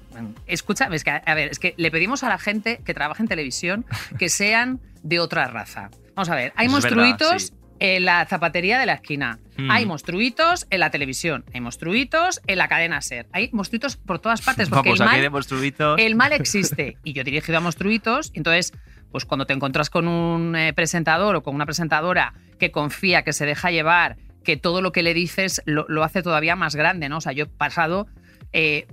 Escúchame, 0.47 0.95
es 0.95 1.03
que, 1.03 1.11
a 1.23 1.33
ver, 1.35 1.49
es 1.51 1.59
que 1.59 1.75
le 1.77 1.91
pedimos 1.91 2.23
a 2.23 2.29
la 2.29 2.39
gente 2.39 2.81
que 2.83 2.93
trabaja 2.93 3.21
en 3.21 3.27
televisión 3.27 3.85
que 4.17 4.29
sean 4.29 4.79
de 5.03 5.19
otra 5.19 5.47
raza. 5.47 5.89
Vamos 6.15 6.29
a 6.29 6.35
ver, 6.35 6.51
hay 6.55 6.67
verdad, 6.67 6.71
monstruitos 6.71 7.43
sí. 7.43 7.53
En 7.79 8.05
la 8.05 8.25
zapatería 8.25 8.79
de 8.79 8.85
la 8.85 8.93
esquina, 8.93 9.39
Mm. 9.57 9.71
hay 9.71 9.85
monstruitos 9.85 10.67
en 10.69 10.79
la 10.79 10.91
televisión, 10.91 11.43
hay 11.53 11.61
monstruitos 11.61 12.41
en 12.47 12.57
la 12.59 12.67
cadena 12.67 13.01
SER, 13.01 13.27
hay 13.31 13.49
monstruitos 13.53 13.95
por 13.97 14.19
todas 14.19 14.41
partes, 14.41 14.69
porque 14.69 14.89
Vamos, 14.89 14.99
el 14.99 15.05
mal 15.07 15.21
de 15.21 15.29
monstruitos. 15.29 15.99
el 15.99 16.15
mal 16.15 16.31
existe. 16.33 16.97
Y 17.03 17.13
yo 17.13 17.21
he 17.21 17.23
dirigido 17.23 17.57
a 17.57 17.61
monstruitos, 17.61 18.31
entonces, 18.35 18.71
pues 19.11 19.25
cuando 19.25 19.45
te 19.45 19.53
encuentras 19.53 19.89
con 19.89 20.07
un 20.07 20.55
eh, 20.55 20.73
presentador 20.73 21.35
o 21.35 21.43
con 21.43 21.55
una 21.55 21.65
presentadora 21.65 22.33
que 22.59 22.71
confía, 22.71 23.23
que 23.23 23.33
se 23.33 23.45
deja 23.45 23.71
llevar, 23.71 24.17
que 24.43 24.57
todo 24.57 24.81
lo 24.81 24.91
que 24.91 25.01
le 25.03 25.13
dices 25.13 25.61
lo, 25.65 25.85
lo 25.89 26.03
hace 26.03 26.21
todavía 26.23 26.55
más 26.55 26.75
grande, 26.75 27.09
¿no? 27.09 27.17
O 27.17 27.21
sea, 27.21 27.31
yo 27.31 27.45
he 27.45 27.47
pasado. 27.47 28.07
eh, 28.53 28.87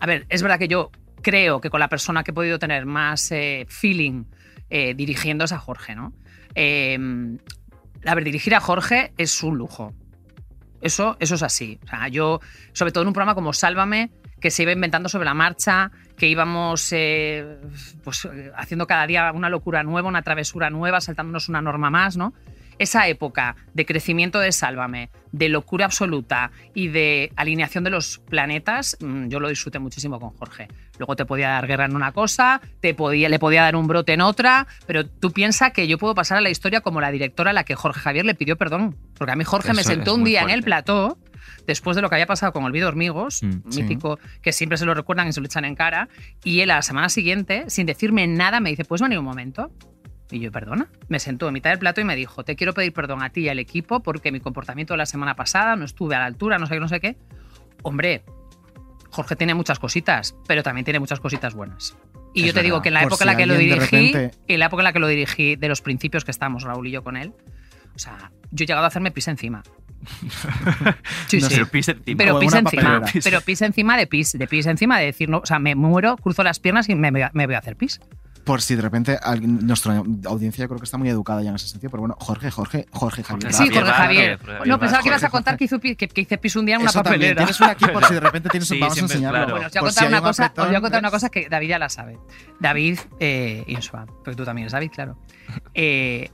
a 0.00 0.06
ver, 0.06 0.26
es 0.28 0.42
verdad 0.42 0.58
que 0.58 0.68
yo 0.68 0.90
creo 1.22 1.60
que 1.60 1.70
con 1.70 1.80
la 1.80 1.88
persona 1.88 2.24
que 2.24 2.30
he 2.32 2.34
podido 2.34 2.58
tener 2.58 2.84
más 2.86 3.30
eh, 3.30 3.64
feeling 3.68 4.24
dirigiendo 4.96 5.44
es 5.44 5.52
a 5.52 5.58
Jorge, 5.58 5.94
¿no? 5.94 6.14
A 8.04 8.14
ver, 8.14 8.24
dirigir 8.24 8.54
a 8.54 8.60
Jorge 8.60 9.12
es 9.16 9.42
un 9.42 9.56
lujo. 9.58 9.94
Eso, 10.80 11.16
eso 11.20 11.36
es 11.36 11.42
así. 11.42 11.78
O 11.84 11.88
sea, 11.88 12.08
yo, 12.08 12.40
sobre 12.72 12.92
todo 12.92 13.02
en 13.02 13.08
un 13.08 13.14
programa 13.14 13.34
como 13.34 13.52
Sálvame, 13.52 14.10
que 14.40 14.50
se 14.50 14.64
iba 14.64 14.72
inventando 14.72 15.08
sobre 15.08 15.24
la 15.24 15.34
marcha, 15.34 15.92
que 16.16 16.26
íbamos 16.26 16.92
eh, 16.92 17.58
pues, 18.02 18.24
eh, 18.24 18.50
haciendo 18.56 18.86
cada 18.88 19.06
día 19.06 19.30
una 19.32 19.48
locura 19.48 19.84
nueva, 19.84 20.08
una 20.08 20.22
travesura 20.22 20.68
nueva, 20.68 21.00
saltándonos 21.00 21.48
una 21.48 21.62
norma 21.62 21.90
más, 21.90 22.16
¿no? 22.16 22.34
Esa 22.78 23.06
época 23.08 23.56
de 23.74 23.86
crecimiento 23.86 24.38
de 24.40 24.52
Sálvame, 24.52 25.10
de 25.32 25.48
locura 25.48 25.84
absoluta 25.86 26.50
y 26.74 26.88
de 26.88 27.32
alineación 27.36 27.84
de 27.84 27.90
los 27.90 28.18
planetas, 28.28 28.96
mm, 29.00 29.28
yo 29.28 29.40
lo 29.40 29.48
disfruté 29.48 29.78
muchísimo 29.78 30.18
con 30.20 30.30
Jorge. 30.30 30.68
Luego 30.98 31.16
te 31.16 31.24
podía 31.24 31.48
dar 31.50 31.66
guerra 31.66 31.84
en 31.86 31.96
una 31.96 32.12
cosa, 32.12 32.60
te 32.80 32.94
podía, 32.94 33.28
le 33.28 33.38
podía 33.38 33.62
dar 33.62 33.76
un 33.76 33.86
brote 33.86 34.12
en 34.12 34.20
otra, 34.20 34.66
pero 34.86 35.06
tú 35.06 35.32
piensas 35.32 35.72
que 35.72 35.86
yo 35.86 35.98
puedo 35.98 36.14
pasar 36.14 36.38
a 36.38 36.40
la 36.40 36.50
historia 36.50 36.80
como 36.80 37.00
la 37.00 37.10
directora 37.10 37.50
a 37.50 37.54
la 37.54 37.64
que 37.64 37.74
Jorge 37.74 38.00
Javier 38.00 38.24
le 38.26 38.34
pidió 38.34 38.56
perdón. 38.56 38.96
Porque 39.16 39.32
a 39.32 39.36
mí 39.36 39.44
Jorge 39.44 39.72
me 39.74 39.82
sentó 39.84 40.14
un 40.14 40.24
día 40.24 40.42
en 40.42 40.50
el 40.50 40.62
plató 40.62 41.18
después 41.66 41.94
de 41.96 42.02
lo 42.02 42.08
que 42.08 42.16
había 42.16 42.26
pasado 42.26 42.52
con 42.52 42.64
Olvido 42.64 42.88
Hormigos, 42.88 43.42
Mm, 43.42 43.70
sí. 43.70 43.82
mítico, 43.82 44.18
que 44.42 44.52
siempre 44.52 44.76
se 44.78 44.84
lo 44.84 44.94
recuerdan 44.94 45.28
y 45.28 45.32
se 45.32 45.40
lo 45.40 45.46
echan 45.46 45.64
en 45.64 45.74
cara, 45.76 46.08
y 46.44 46.60
él 46.60 46.70
a 46.70 46.76
la 46.76 46.82
semana 46.82 47.08
siguiente, 47.08 47.64
sin 47.68 47.86
decirme 47.86 48.26
nada, 48.26 48.58
me 48.60 48.70
dice, 48.70 48.84
¿puedes 48.84 49.02
venir 49.02 49.18
un 49.18 49.24
momento? 49.24 49.70
Y 50.32 50.40
yo, 50.40 50.50
perdona, 50.50 50.88
me 51.08 51.18
sentó 51.20 51.46
en 51.46 51.52
mitad 51.54 51.70
del 51.70 51.78
plato 51.78 52.00
y 52.00 52.04
me 52.04 52.16
dijo, 52.16 52.42
te 52.42 52.56
quiero 52.56 52.72
pedir 52.72 52.92
perdón 52.92 53.22
a 53.22 53.30
ti 53.30 53.42
y 53.42 53.48
al 53.50 53.58
equipo 53.58 54.00
porque 54.00 54.32
mi 54.32 54.40
comportamiento 54.40 54.94
de 54.94 54.98
la 54.98 55.06
semana 55.06 55.36
pasada 55.36 55.76
no 55.76 55.84
estuve 55.84 56.14
a 56.16 56.20
la 56.20 56.24
altura, 56.24 56.58
no 56.58 56.66
sé 56.66 56.74
qué, 56.74 56.80
no 56.80 56.88
sé 56.88 57.00
qué. 57.00 57.16
Hombre, 57.82 58.22
Jorge 59.10 59.36
tiene 59.36 59.54
muchas 59.54 59.78
cositas, 59.78 60.34
pero 60.48 60.62
también 60.62 60.84
tiene 60.86 60.98
muchas 61.00 61.20
cositas 61.20 61.52
buenas. 61.54 61.96
Y 62.34 62.40
Es 62.40 62.46
yo 62.46 62.54
te 62.54 62.62
digo 62.62 62.76
verdad. 62.76 62.82
que 62.82 62.88
en 62.88 62.94
la 62.94 63.00
Por 63.02 63.08
época 63.10 63.24
si 63.24 63.28
en 63.28 63.32
la 63.34 63.36
que 63.36 63.46
lo 63.46 63.54
dirigí, 63.58 63.78
repente- 64.12 64.30
en 64.48 64.58
la 64.58 64.66
época 64.66 64.80
en 64.80 64.84
la 64.84 64.92
que 64.94 64.98
lo 65.00 65.06
dirigí, 65.06 65.56
de 65.56 65.68
los 65.68 65.82
principios 65.82 66.24
que 66.24 66.30
estamos, 66.30 66.62
Raúl 66.62 66.86
y 66.88 66.90
yo 66.92 67.04
con 67.04 67.18
él, 67.18 67.34
o 67.94 67.98
sea, 67.98 68.32
yo 68.50 68.64
he 68.64 68.66
llegado 68.66 68.84
a 68.84 68.88
hacerme 68.88 69.10
pis 69.10 69.28
encima. 69.28 69.62
Sí, 71.26 71.38
No 71.40 71.48
sí. 71.48 71.54
sé, 71.54 71.60
Pero 71.60 71.70
pis 71.70 71.88
encima. 71.88 72.16
Pero 72.18 72.38
pis 72.40 72.54
encima, 72.54 73.02
pero 73.22 73.40
pis 73.42 73.62
encima 73.62 73.96
de 73.96 74.06
pis, 74.06 74.32
de 74.32 74.46
pis 74.46 74.66
encima 74.66 74.98
de 74.98 75.06
decir, 75.06 75.28
no, 75.28 75.38
o 75.38 75.46
sea, 75.46 75.58
me 75.58 75.74
muero, 75.74 76.16
cruzo 76.16 76.42
las 76.42 76.58
piernas 76.58 76.88
y 76.88 76.94
me, 76.94 77.10
me 77.10 77.46
voy 77.46 77.54
a 77.54 77.58
hacer 77.58 77.76
pis. 77.76 78.00
Por 78.44 78.60
si 78.60 78.74
de 78.74 78.82
repente 78.82 79.18
alguien- 79.22 79.64
nuestra 79.66 80.02
audiencia 80.26 80.66
creo 80.66 80.78
que 80.78 80.84
está 80.84 80.98
muy 80.98 81.08
educada 81.08 81.42
ya 81.42 81.50
en 81.50 81.56
ese 81.56 81.68
sentido, 81.68 81.90
pero 81.90 82.00
bueno, 82.02 82.16
Jorge, 82.18 82.50
Jorge, 82.50 82.86
Jorge 82.90 83.22
Javier. 83.22 83.52
Sí, 83.52 83.68
Jorge 83.72 83.90
Javier. 83.92 84.38
No, 84.66 84.78
pensaba 84.80 85.02
que 85.02 85.08
ibas 85.08 85.22
a 85.24 85.30
contar 85.30 85.56
que 85.56 85.64
hizo, 85.64 85.78
que, 85.78 85.96
que 85.96 86.20
hice 86.20 86.38
pis 86.38 86.56
un 86.56 86.66
día 86.66 86.74
en 86.76 86.80
una 86.82 86.90
Eso 86.90 87.02
también, 87.02 87.34
papelera. 87.34 87.36
tienes 87.44 87.60
una 87.60 87.70
aquí 87.70 87.84
por 87.86 88.04
si 88.04 88.14
de 88.14 88.20
repente 88.20 88.48
tienes 88.48 88.68
un 88.70 88.74
Sí, 88.76 88.80
vamos 88.80 88.96
a 88.98 89.00
enseñarlo. 89.00 89.38
claro. 89.38 89.52
Bueno, 89.52 89.66
os 89.68 89.72
voy 89.72 89.78
a 89.78 89.80
contar 89.82 90.02
si 90.04 90.08
una 90.08 90.18
un 90.18 90.24
cosa, 90.24 90.52
os 90.56 90.66
voy 90.66 90.74
a 90.76 90.80
contar 90.80 91.00
una 91.00 91.10
cosa 91.10 91.28
que 91.28 91.48
David 91.48 91.68
ya 91.68 91.78
la 91.78 91.88
sabe. 91.88 92.18
David 92.58 92.98
eh, 93.20 93.64
Insua, 93.68 94.06
porque 94.06 94.34
tú 94.34 94.44
también 94.44 94.64
eres 94.64 94.72
David, 94.72 94.90
claro. 94.92 95.16
Eh, 95.74 96.30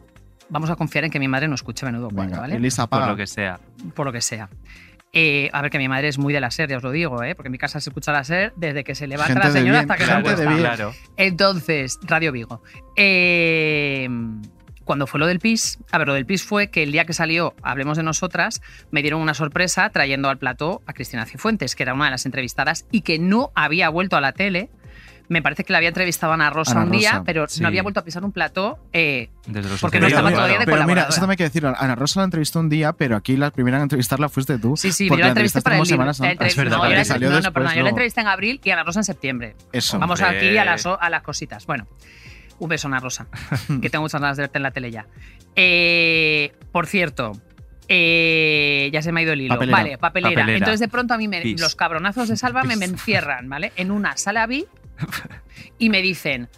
vamos 0.48 0.70
a 0.70 0.76
confiar 0.76 1.04
en 1.04 1.10
que 1.10 1.18
mi 1.18 1.28
madre 1.28 1.46
no 1.48 1.54
escuche 1.56 1.84
menudo 1.84 2.08
Venga, 2.10 2.40
¿vale? 2.40 2.56
Elisa, 2.56 2.86
Por 2.86 3.06
lo 3.06 3.16
que 3.16 3.26
sea. 3.26 3.60
Por 3.94 4.06
lo 4.06 4.12
que 4.12 4.20
sea. 4.22 4.48
Eh, 5.12 5.48
a 5.52 5.62
ver, 5.62 5.70
que 5.70 5.78
mi 5.78 5.88
madre 5.88 6.08
es 6.08 6.18
muy 6.18 6.32
de 6.34 6.40
la 6.40 6.50
SER, 6.50 6.68
ya 6.68 6.76
os 6.76 6.82
lo 6.82 6.90
digo, 6.90 7.22
¿eh? 7.22 7.34
porque 7.34 7.48
en 7.48 7.52
mi 7.52 7.58
casa 7.58 7.80
se 7.80 7.90
escucha 7.90 8.12
la 8.12 8.24
SER 8.24 8.52
desde 8.56 8.84
que 8.84 8.94
se 8.94 9.06
levanta 9.06 9.32
Gente 9.32 9.48
la 9.48 9.52
señora 9.52 9.78
bien, 9.80 9.90
hasta 9.90 9.96
que 9.96 10.04
se 10.04 10.12
acuesta. 10.12 10.48
bien. 10.48 10.58
Claro. 10.58 10.94
Entonces, 11.16 11.98
Radio 12.02 12.30
Vigo. 12.30 12.62
Eh, 12.96 14.08
cuando 14.88 15.06
fue 15.06 15.20
lo 15.20 15.26
del 15.26 15.38
PIS, 15.38 15.78
a 15.92 15.98
ver, 15.98 16.08
lo 16.08 16.14
del 16.14 16.24
PIS 16.24 16.44
fue 16.44 16.70
que 16.70 16.82
el 16.82 16.92
día 16.92 17.04
que 17.04 17.12
salió 17.12 17.54
Hablemos 17.62 17.98
de 17.98 18.02
Nosotras, 18.02 18.62
me 18.90 19.02
dieron 19.02 19.20
una 19.20 19.34
sorpresa 19.34 19.90
trayendo 19.90 20.30
al 20.30 20.38
plató 20.38 20.80
a 20.86 20.94
Cristina 20.94 21.26
Cifuentes, 21.26 21.74
que 21.76 21.82
era 21.82 21.92
una 21.92 22.06
de 22.06 22.12
las 22.12 22.24
entrevistadas 22.24 22.86
y 22.90 23.02
que 23.02 23.18
no 23.18 23.50
había 23.54 23.90
vuelto 23.90 24.16
a 24.16 24.22
la 24.22 24.32
tele. 24.32 24.70
Me 25.28 25.42
parece 25.42 25.62
que 25.62 25.72
la 25.72 25.78
había 25.78 25.88
entrevistado 25.90 26.32
Ana 26.32 26.48
Rosa 26.48 26.72
Ana 26.72 26.84
un 26.84 26.90
día, 26.90 27.10
Rosa, 27.12 27.24
pero 27.24 27.46
sí. 27.48 27.60
no 27.60 27.68
había 27.68 27.82
vuelto 27.82 28.00
a 28.00 28.04
pisar 28.04 28.24
un 28.24 28.32
plató. 28.32 28.78
eh, 28.94 29.28
Desde 29.46 29.68
los 29.68 29.80
Porque 29.80 30.00
no 30.00 30.06
estaba 30.06 30.28
claro. 30.30 30.36
todavía 30.36 30.58
de 30.60 30.64
Pero 30.64 30.86
mira, 30.86 31.02
eso 31.02 31.12
también 31.20 31.30
hay 31.32 31.36
que 31.36 31.44
decirlo. 31.44 31.74
Ana 31.78 31.94
Rosa 31.94 32.20
la 32.20 32.24
entrevistó 32.24 32.60
un 32.60 32.68
día, 32.70 32.94
pero 32.94 33.14
aquí 33.16 33.36
la 33.36 33.50
primera 33.50 33.76
en 33.76 33.82
entrevistarla 33.82 34.28
fuiste 34.30 34.58
tú. 34.58 34.76
sí, 34.76 34.90
sí, 34.90 35.06
yo 35.08 35.16
la 35.16 35.28
entrevisté 35.28 35.60
para 35.60 35.76
el 35.76 35.82
libro. 35.82 35.94
semanas 36.12 36.20
entrev- 36.20 36.46
Es 36.46 36.56
verdad, 36.56 36.78
no, 36.78 36.84
yo 36.84 36.90
que 36.90 36.96
la- 36.96 37.04
salió 37.04 37.30
no, 37.30 37.52
perdona, 37.52 37.76
yo 37.76 37.82
la 37.82 37.88
entrevisté 37.90 38.20
en 38.22 38.26
abril 38.28 38.60
y 38.64 38.70
Ana 38.70 38.84
Rosa 38.84 39.00
en 39.00 39.04
septiembre. 39.04 39.54
Eso. 39.72 39.98
Vamos 39.98 40.20
Hombre. 40.22 40.36
aquí 40.38 40.56
a 40.56 40.64
las, 40.64 40.86
a 40.86 41.10
las 41.10 41.22
cositas. 41.22 41.66
Bueno, 41.66 41.86
un 42.58 42.68
beso, 42.70 42.88
Ana 42.88 43.00
Rosa, 43.00 43.26
que 43.82 43.90
tengo 43.90 44.02
muchas 44.04 44.20
ganas 44.22 44.36
de 44.38 44.44
verte 44.44 44.58
en 44.58 44.62
la 44.62 44.70
tele 44.70 44.90
ya. 44.90 45.06
Eh, 45.56 46.52
por 46.72 46.86
cierto, 46.86 47.32
eh, 47.88 48.90
ya 48.92 49.02
se 49.02 49.12
me 49.12 49.20
ha 49.20 49.22
ido 49.24 49.32
el 49.32 49.40
hilo. 49.42 49.54
Papelera. 49.54 49.76
Vale, 49.78 49.98
papelera. 49.98 50.30
Papelera. 50.34 50.58
Entonces, 50.58 50.80
de 50.80 50.88
pronto 50.88 51.14
a 51.14 51.18
mí 51.18 51.28
me- 51.28 51.44
los 51.56 51.74
cabronazos 51.74 52.28
de 52.28 52.36
Salva 52.36 52.62
me, 52.64 52.76
me 52.76 52.84
encierran, 52.86 53.48
¿vale? 53.48 53.72
En 53.76 53.90
una 53.90 54.16
sala 54.16 54.46
VIP 54.46 54.68
y 55.78 55.90
me 55.90 56.02
dicen. 56.02 56.48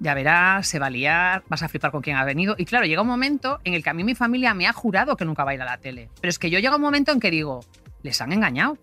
Ya 0.00 0.12
verás, 0.12 0.66
se 0.66 0.80
va 0.80 0.86
a 0.86 0.90
liar, 0.90 1.44
vas 1.48 1.62
a 1.62 1.68
flipar 1.68 1.92
con 1.92 2.02
quién 2.02 2.16
ha 2.16 2.24
venido. 2.24 2.56
Y 2.58 2.64
claro, 2.64 2.84
llega 2.84 3.00
un 3.00 3.06
momento 3.08 3.60
en 3.64 3.74
el 3.74 3.82
que 3.82 3.90
a 3.90 3.94
mí 3.94 4.02
mi 4.02 4.14
familia 4.16 4.52
me 4.52 4.66
ha 4.66 4.72
jurado 4.72 5.16
que 5.16 5.24
nunca 5.24 5.44
va 5.44 5.52
a 5.52 5.54
ir 5.54 5.62
a 5.62 5.64
la 5.64 5.78
tele. 5.78 6.10
Pero 6.20 6.28
es 6.30 6.38
que 6.38 6.50
yo 6.50 6.58
llega 6.58 6.74
un 6.74 6.82
momento 6.82 7.12
en 7.12 7.20
que 7.20 7.30
digo, 7.30 7.60
les 8.02 8.20
han 8.20 8.32
engañado. 8.32 8.76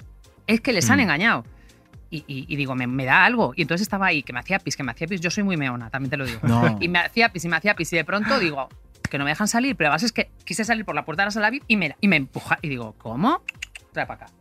Es 0.48 0.62
que 0.62 0.72
les 0.72 0.90
han 0.90 0.98
Mm. 0.98 1.02
engañado. 1.02 1.46
Y, 2.10 2.20
y- 2.28 2.46
y 2.48 2.56
digo, 2.56 2.76
me, 2.76 2.88
me 2.88 3.06
da 3.06 3.26
algo. 3.26 3.54
Y 3.56 3.62
entonces 3.64 3.84
estaba 3.84 4.08
ahí, 4.08 4.24
que 4.24 4.32
me 4.34 4.40
hacía 4.40 4.58
pis, 4.60 4.76
que 4.78 4.84
me 4.84 4.92
hacía 4.94 5.06
pis. 5.06 5.20
Yo 5.22 5.30
soy 5.30 5.44
muy 5.44 5.58
meona, 5.58 5.90
también 5.90 6.10
te 6.10 6.18
lo 6.18 6.26
digo. 6.26 6.40
No. 6.44 6.78
Y 6.82 6.88
me 6.88 7.00
hacía 7.00 7.30
pis 7.30 7.44
y 7.46 7.50
me 7.50 7.58
hacía 7.58 7.76
pis. 7.76 7.92
Y 7.94 7.98
de 7.98 8.06
pronto 8.06 8.40
digo, 8.40 8.70
que 9.10 9.18
no 9.18 9.26
me 9.26 9.32
dejan 9.32 9.50
salir. 9.50 9.76
Pero 9.76 9.90
además 9.90 10.04
es 10.04 10.14
que 10.14 10.32
quise 10.46 10.64
salir 10.64 10.86
por 10.86 10.96
la 10.96 11.04
puerta 11.04 11.24
de 11.24 11.28
la 11.28 11.32
sala 11.32 11.50
VIP 11.50 11.64
y 11.68 11.76
me, 11.76 11.96
y 12.00 12.08
me 12.08 12.16
empuja. 12.16 12.58
Y 12.62 12.70
digo, 12.70 12.96
¿cómo? 12.98 13.44
Trae 13.92 14.08
para 14.08 14.26
acá. 14.26 14.34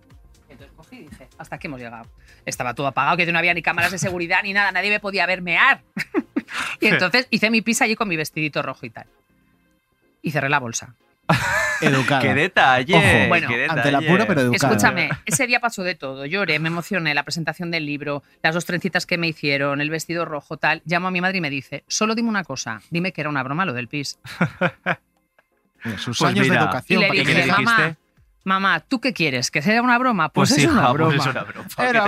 Entonces 0.49 0.73
cogí 0.77 0.97
y 0.97 1.09
dije, 1.09 1.29
hasta 1.37 1.57
aquí 1.57 1.67
hemos 1.67 1.81
llegado. 1.81 2.09
Estaba 2.47 2.75
todo 2.75 2.87
apagado, 2.87 3.17
que 3.17 3.31
no 3.31 3.39
había 3.39 3.55
ni 3.55 3.63
cámaras 3.63 3.91
de 3.93 3.99
seguridad 4.07 4.41
ni 4.43 4.53
nada. 4.53 4.73
Nadie 4.73 4.91
me 4.91 5.01
podía 5.01 5.27
ver 5.27 5.43
mear. 5.43 5.83
y 6.81 6.87
entonces 6.87 7.27
hice 7.31 7.51
mi 7.51 7.63
pis 7.63 7.83
allí 7.83 7.95
con 7.97 8.09
mi 8.09 8.17
vestidito 8.17 8.63
rojo 8.63 8.87
y 8.87 8.91
tal. 8.91 9.07
Y 10.23 10.31
cerré 10.31 10.49
la 10.49 10.59
bolsa. 10.59 10.95
Educada. 11.81 12.21
¡Qué 12.21 12.35
detalle! 12.35 12.95
Ojo, 12.95 13.29
bueno, 13.29 13.49
qué 13.49 13.67
Ante 13.69 13.89
el 13.89 13.95
apuro, 13.95 14.11
detalle. 14.13 14.27
pero 14.27 14.41
educada. 14.43 14.73
Escúchame, 14.75 15.11
ese 15.25 15.47
día 15.47 15.61
pasó 15.61 15.83
de 15.83 15.95
todo. 15.95 16.27
Lloré, 16.27 16.59
me 16.59 16.69
emocioné, 16.69 17.15
la 17.15 17.23
presentación 17.23 17.71
del 17.71 17.87
libro, 17.87 18.23
las 18.43 18.53
dos 18.55 18.67
trencitas 18.67 19.07
que 19.07 19.17
me 19.17 19.29
hicieron, 19.29 19.81
el 19.81 19.89
vestido 19.91 20.25
rojo, 20.25 20.57
tal. 20.59 20.83
Llamo 20.85 21.09
a 21.09 21.11
mi 21.11 21.21
madre 21.21 21.39
y 21.39 21.41
me 21.41 21.49
dice, 21.49 21.85
solo 21.89 22.15
dime 22.15 22.29
una 22.29 22.45
cosa, 22.45 22.83
dime 22.91 23.13
que 23.13 23.21
era 23.23 23.31
una 23.31 23.43
broma 23.43 23.65
lo 23.65 23.73
del 23.73 23.87
pis. 23.89 24.19
Sus 25.97 26.19
Pues 26.19 26.31
años 26.31 26.47
mira, 26.49 26.61
de 26.61 26.67
educación. 26.67 27.03
¿Y 27.03 27.09
qué 27.09 27.15
le 27.15 27.21
dije, 27.23 27.35
dijiste? 27.45 27.63
mamá, 27.65 27.97
¿tú 28.89 29.01
qué 29.01 29.13
quieres? 29.13 29.51
¿Que 29.51 29.63
sea 29.63 29.83
una 29.83 29.99
broma? 29.99 30.31
Pues, 30.31 30.51
es 30.53 30.59
hija, 30.65 30.73
una 30.73 30.83
pues 30.89 30.95
broma. 30.95 31.15
es 31.17 31.27
una 31.27 31.43
broma. 31.45 31.69
Era. 31.79 32.05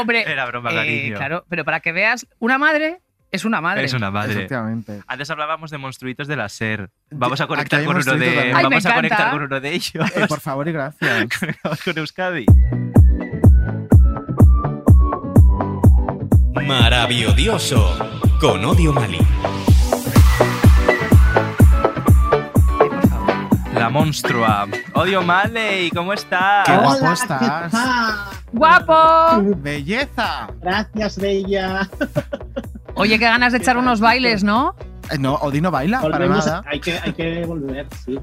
Hombre, 0.00 0.22
Era 0.30 0.46
broma, 0.46 0.70
eh, 0.72 0.74
cariño. 0.74 1.16
claro, 1.16 1.44
pero 1.48 1.64
para 1.64 1.80
que 1.80 1.92
veas, 1.92 2.26
una 2.38 2.58
madre 2.58 3.00
es 3.32 3.44
una 3.44 3.60
madre. 3.60 3.84
Es 3.84 3.92
una 3.92 4.10
madre. 4.10 4.32
Efectivamente. 4.32 5.02
Antes 5.06 5.30
hablábamos 5.30 5.70
de 5.70 5.78
monstruitos 5.78 6.26
de 6.26 6.36
la 6.36 6.48
SER. 6.48 6.90
Vamos 7.10 7.40
a 7.40 7.46
conectar 7.46 7.84
con 7.84 7.96
uno 7.96 8.16
de. 8.16 8.52
Ay, 8.54 8.62
Vamos 8.64 8.86
a 8.86 8.94
conectar 8.94 9.30
con 9.30 9.42
uno 9.42 9.60
de 9.60 9.72
ellos. 9.72 10.10
Eh, 10.16 10.26
por 10.26 10.40
favor 10.40 10.66
y 10.68 10.72
gracias. 10.72 11.28
Conectamos 11.38 11.80
con 11.82 11.98
Euskadi. 11.98 12.46
Maravilloso 16.66 17.96
con 18.40 18.64
Odio 18.64 18.92
Mali. 18.92 19.18
La 23.80 23.88
monstrua. 23.88 24.66
Odio 24.92 25.22
Male, 25.22 25.88
¿cómo 25.94 26.12
estás? 26.12 26.66
Qué 26.66 26.76
guapo 26.76 26.98
Hola, 27.00 27.12
estás. 27.14 27.40
¿qué 27.40 27.70
tal? 27.70 28.14
¡Guapo! 28.52 29.56
¡Belleza! 29.56 30.48
Gracias, 30.60 31.18
Bella. 31.18 31.88
Oye, 32.94 33.18
qué 33.18 33.24
ganas 33.24 33.52
de 33.52 33.58
echar 33.58 33.78
unos 33.78 33.98
bailes, 34.00 34.44
¿no? 34.44 34.74
Eh, 35.10 35.16
No, 35.18 35.36
Odino 35.36 35.70
baila 35.70 36.02
para 36.02 36.18
Volvemos, 36.18 36.44
nada. 36.44 36.62
hay, 36.66 36.78
que, 36.78 36.98
hay 37.02 37.12
que 37.14 37.46
volver, 37.46 37.86
sí. 38.04 38.18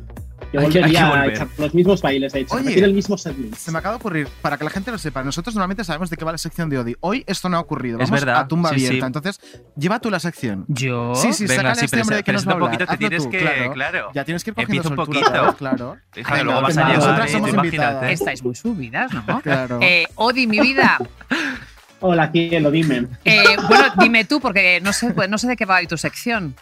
Yo 0.54 0.62
Hay 0.62 0.66
volvería 0.68 1.32
que 1.34 1.39
a 1.41 1.48
los 1.58 1.74
mismos 1.74 2.02
bailes, 2.02 2.32
de 2.32 2.39
hecho. 2.41 2.56
Oye, 2.56 2.80
el 2.80 2.93
mismo 2.93 3.18
segmento. 3.18 3.58
Se 3.58 3.72
me 3.72 3.80
acaba 3.80 3.95
de 3.95 4.00
ocurrir, 4.00 4.28
para 4.41 4.58
que 4.58 4.64
la 4.64 4.70
gente 4.70 4.91
lo 4.91 4.98
sepa, 4.98 5.24
nosotros 5.24 5.54
normalmente 5.56 5.84
sabemos 5.84 6.10
de 6.10 6.16
qué 6.18 6.24
va 6.24 6.32
la 6.32 6.38
sección 6.38 6.70
de 6.70 6.80
Odi. 6.80 6.95
Hoy 7.02 7.24
esto 7.28 7.50
no 7.50 7.58
ha 7.58 7.60
ocurrido. 7.60 8.00
Es 8.00 8.10
Vamos 8.10 8.22
verdad, 8.26 8.41
a 8.41 8.48
tumba 8.48 8.70
sí, 8.70 8.76
abierta. 8.76 8.95
sí. 8.95 9.08
Entonces, 9.08 9.39
lleva 9.76 10.00
tú 10.00 10.10
la 10.10 10.20
sección. 10.20 10.66
Yo. 10.68 11.14
Sí, 11.16 11.34
sí, 11.34 11.48
Venga, 11.48 11.76
sí, 11.76 11.86
este 11.86 12.02
hombre 12.02 12.18
de 12.18 12.24
que 12.24 12.32
nos 12.34 12.48
va 12.48 12.54
un 12.54 12.60
poquito, 12.62 12.86
te 12.86 12.98
tienes 12.98 13.24
tú, 13.24 13.30
que. 13.30 13.39
claro. 13.39 13.74
Claro. 13.74 14.10
Ya 14.14 14.24
tienes 14.26 14.43
que 14.43 14.52
ir 14.52 14.56
cogiendo 14.56 14.89
un 14.89 14.95
soltura, 14.95 15.20
poquito. 15.20 15.36
¿sabes? 15.36 15.56
Claro. 15.56 15.98
Venga, 16.16 16.43
luego 16.43 16.62
vas 16.62 16.78
a 16.78 16.93
nosotras 16.93 17.30
¿eh? 17.30 17.34
somos 17.34 17.54
invitadas. 17.54 18.12
Estáis 18.12 18.43
muy 18.43 18.56
subidas, 18.56 19.12
¿no? 19.14 19.41
Claro. 19.48 19.80
Eh, 19.82 20.06
Odi, 20.16 20.48
mi 20.48 20.60
vida. 20.60 20.98
Hola, 22.00 22.32
cielo, 22.32 22.70
dime. 22.72 23.08
Eh, 23.26 23.43
bueno, 23.68 23.86
dime 24.00 24.24
tú, 24.26 24.39
porque 24.39 24.80
no 24.82 24.93
sé, 24.93 25.12
pues 25.12 25.30
no 25.30 25.38
sé 25.38 25.48
de 25.48 25.56
qué 25.56 25.66
va 25.66 25.78
hoy 25.78 25.88
tu 25.88 25.98
sección. 25.98 26.56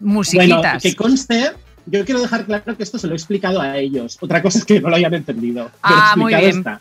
Bueno, 0.00 0.14
musiquitas. 0.14 0.82
que 0.82 0.94
conste, 0.94 1.52
yo 1.90 2.04
quiero 2.04 2.20
dejar 2.20 2.44
claro 2.46 2.76
que 2.76 2.82
esto 2.82 2.98
se 2.98 3.06
lo 3.06 3.12
he 3.14 3.16
explicado 3.16 3.60
a 3.60 3.76
ellos. 3.76 4.18
Otra 4.20 4.42
cosa 4.42 4.58
es 4.58 4.64
que 4.64 4.80
no 4.80 4.88
lo 4.90 4.96
hayan 4.96 5.14
entendido. 5.14 5.70
Ah, 5.82 6.14
muy 6.16 6.34
bien. 6.34 6.58
está. 6.58 6.80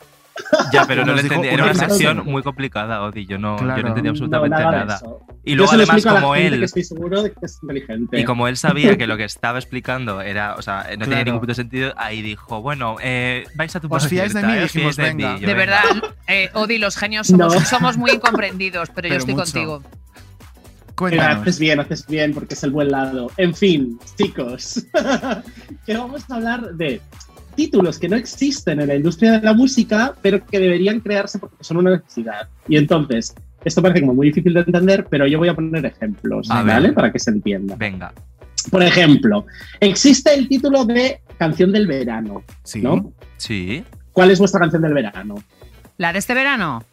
Ya, 0.71 0.85
pero 0.85 1.03
no 1.03 1.13
lo 1.13 1.19
entendí. 1.19 1.47
Era 1.47 1.63
una 1.63 1.73
sección 1.73 2.23
muy 2.25 2.43
complicada, 2.43 3.01
Odi. 3.01 3.25
Yo 3.25 3.39
no, 3.39 3.57
yo 3.57 3.63
Claro. 3.63 3.81
no 3.81 3.87
entendía 3.87 4.11
No, 4.11 4.15
absolutamente 4.15 4.57
nada. 4.59 4.99
Y 5.43 5.51
Yo 5.51 5.55
luego, 5.57 5.71
se 5.71 5.77
lo 5.77 5.83
además, 5.83 5.95
explico 5.97 6.09
a 6.09 6.13
la 6.13 6.21
como 6.21 6.35
él. 6.35 6.59
que 6.59 6.65
estoy 6.65 6.83
seguro 6.83 7.23
de 7.23 7.31
que 7.31 7.39
es 7.45 7.57
inteligente. 7.63 8.19
Y 8.19 8.23
como 8.23 8.47
él 8.47 8.55
sabía 8.55 8.95
que 8.99 9.07
lo 9.07 9.17
que 9.17 9.23
estaba 9.23 9.57
explicando 9.57 10.21
era, 10.21 10.53
o 10.55 10.61
sea, 10.61 10.85
no 10.97 11.05
tenía 11.05 11.23
ningún 11.23 11.39
puto 11.41 11.55
sentido, 11.55 11.91
ahí 11.97 12.21
dijo, 12.21 12.61
bueno, 12.61 12.97
eh, 13.01 13.45
vais 13.55 13.75
a 13.75 13.79
tu 13.79 13.87
Os 13.89 14.07
fiáis 14.07 14.33
de 14.35 14.43
mí, 14.43 14.53
eh, 14.53 14.63
os 14.65 14.73
dijimos, 14.73 14.95
fiáis 14.95 14.97
de 14.97 15.03
venga. 15.15 15.33
mí. 15.33 15.39
Yo, 15.41 15.47
de 15.47 15.53
venga. 15.55 15.81
verdad, 15.83 16.09
eh, 16.27 16.49
Odi, 16.53 16.77
los 16.77 16.97
genios 16.97 17.25
somos, 17.27 17.55
No. 17.55 17.61
somos 17.61 17.97
muy 17.97 18.11
incomprendidos, 18.11 18.89
pero, 18.93 19.07
yo 19.07 19.15
estoy 19.15 19.33
mucho. 19.33 19.45
contigo. 19.45 19.83
Cuéntanos. 20.97 21.41
haces 21.41 21.59
bien, 21.59 21.79
haces 21.79 22.05
bien, 22.07 22.33
porque 22.33 22.55
es 22.55 22.63
el 22.63 22.71
buen 22.71 22.89
lado. 22.89 23.31
En 23.37 23.53
fin, 23.53 23.99
chicos, 24.17 24.85
que 25.85 25.95
vamos 25.95 26.23
a 26.29 26.35
hablar 26.35 26.73
de 26.75 26.99
títulos 27.55 27.97
que 27.99 28.09
no 28.09 28.15
existen 28.15 28.79
en 28.81 28.87
la 28.87 28.95
industria 28.95 29.33
de 29.33 29.41
la 29.41 29.53
música, 29.53 30.13
pero 30.21 30.45
que 30.45 30.59
deberían 30.59 30.99
crearse 30.99 31.39
porque 31.39 31.63
son 31.63 31.77
una 31.77 31.91
necesidad. 31.91 32.47
Y 32.67 32.77
entonces, 32.77 33.33
esto 33.65 33.81
parece 33.81 34.01
como 34.01 34.13
muy 34.13 34.27
difícil 34.27 34.53
de 34.53 34.61
entender, 34.61 35.07
pero 35.09 35.25
yo 35.27 35.37
voy 35.39 35.49
a 35.49 35.55
poner 35.55 35.85
ejemplos, 35.85 36.49
A 36.51 36.61
¿vale? 36.63 36.87
ver. 36.87 36.93
Para 36.93 37.11
que 37.11 37.19
se 37.19 37.31
entienda. 37.31 37.75
Venga. 37.75 38.13
Por 38.71 38.83
ejemplo, 38.83 39.45
existe 39.79 40.33
el 40.33 40.47
título 40.49 40.83
de 40.85 41.21
Canción 41.37 41.71
del 41.71 41.87
Verano, 41.87 42.43
Sí. 42.63 42.81
¿no? 42.81 43.13
Sí. 43.37 43.83
¿Cuál 44.11 44.31
es 44.31 44.39
vuestra 44.39 44.59
canción 44.59 44.81
del 44.81 44.93
verano? 44.93 45.35
La 45.97 46.11
de 46.11 46.19
este 46.19 46.33
verano, 46.33 46.83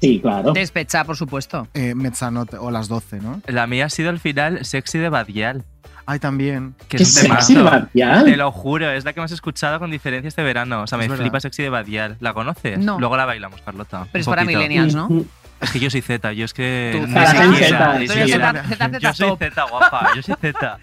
Sí, 0.00 0.20
claro. 0.20 0.52
despecha, 0.52 1.04
por 1.04 1.16
supuesto. 1.16 1.66
Eh, 1.74 1.94
Mezzanotte 1.94 2.56
o 2.58 2.70
las 2.70 2.88
12, 2.88 3.20
¿no? 3.20 3.40
La 3.46 3.66
mía 3.66 3.86
ha 3.86 3.88
sido 3.90 4.10
el 4.10 4.18
final 4.20 4.64
sexy 4.64 4.98
de 4.98 5.08
Badial. 5.08 5.64
Ay, 6.06 6.18
también. 6.18 6.74
Que 6.88 6.98
¿Qué 6.98 7.02
es 7.04 7.14
sexy, 7.14 7.54
temazo. 7.54 7.64
Badial? 7.94 8.24
Te 8.24 8.36
lo 8.36 8.52
juro, 8.52 8.90
es 8.90 9.04
la 9.06 9.12
que 9.14 9.20
más 9.20 9.30
he 9.30 9.34
escuchado 9.34 9.78
con 9.78 9.90
diferencia 9.90 10.28
este 10.28 10.42
verano. 10.42 10.82
O 10.82 10.86
sea, 10.86 10.98
me 10.98 11.08
flipa 11.08 11.40
sexy 11.40 11.62
de 11.62 11.70
Badial. 11.70 12.16
¿La 12.20 12.34
conoces? 12.34 12.78
No. 12.78 12.98
Luego 12.98 13.16
la 13.16 13.24
bailamos, 13.24 13.60
Carlota. 13.62 14.06
Pero 14.12 14.20
es 14.20 14.26
para 14.28 14.44
millennials, 14.44 14.94
¿no? 14.94 15.08
Mm, 15.08 15.22
Es 15.62 15.70
que 15.70 15.78
yo 15.80 15.88
soy 15.88 16.02
Z, 16.02 16.32
yo 16.34 16.44
es 16.44 16.52
que. 16.52 16.90
Tú, 16.92 17.06
ni 17.06 17.26
siquiera, 17.26 17.98
ni 17.98 18.08
siquiera. 18.08 18.64
Yo 19.00 19.14
soy. 19.14 19.36
Z, 19.38 19.62
guapa. 19.70 20.10
Yo 20.16 20.22
soy 20.22 20.34
Z. 20.40 20.78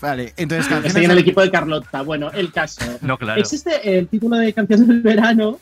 Vale, 0.00 0.32
entonces 0.36 0.64
Estoy 0.66 0.82
canciones. 0.82 1.04
en 1.04 1.10
el 1.12 1.18
equipo 1.18 1.42
de 1.42 1.50
Carlota. 1.50 2.02
Bueno, 2.02 2.30
el 2.32 2.50
caso. 2.50 2.80
No, 3.02 3.18
claro. 3.18 3.40
Existe 3.40 3.98
el 3.98 4.08
título 4.08 4.36
de 4.38 4.52
canción 4.52 4.88
del 4.88 5.02
verano, 5.02 5.58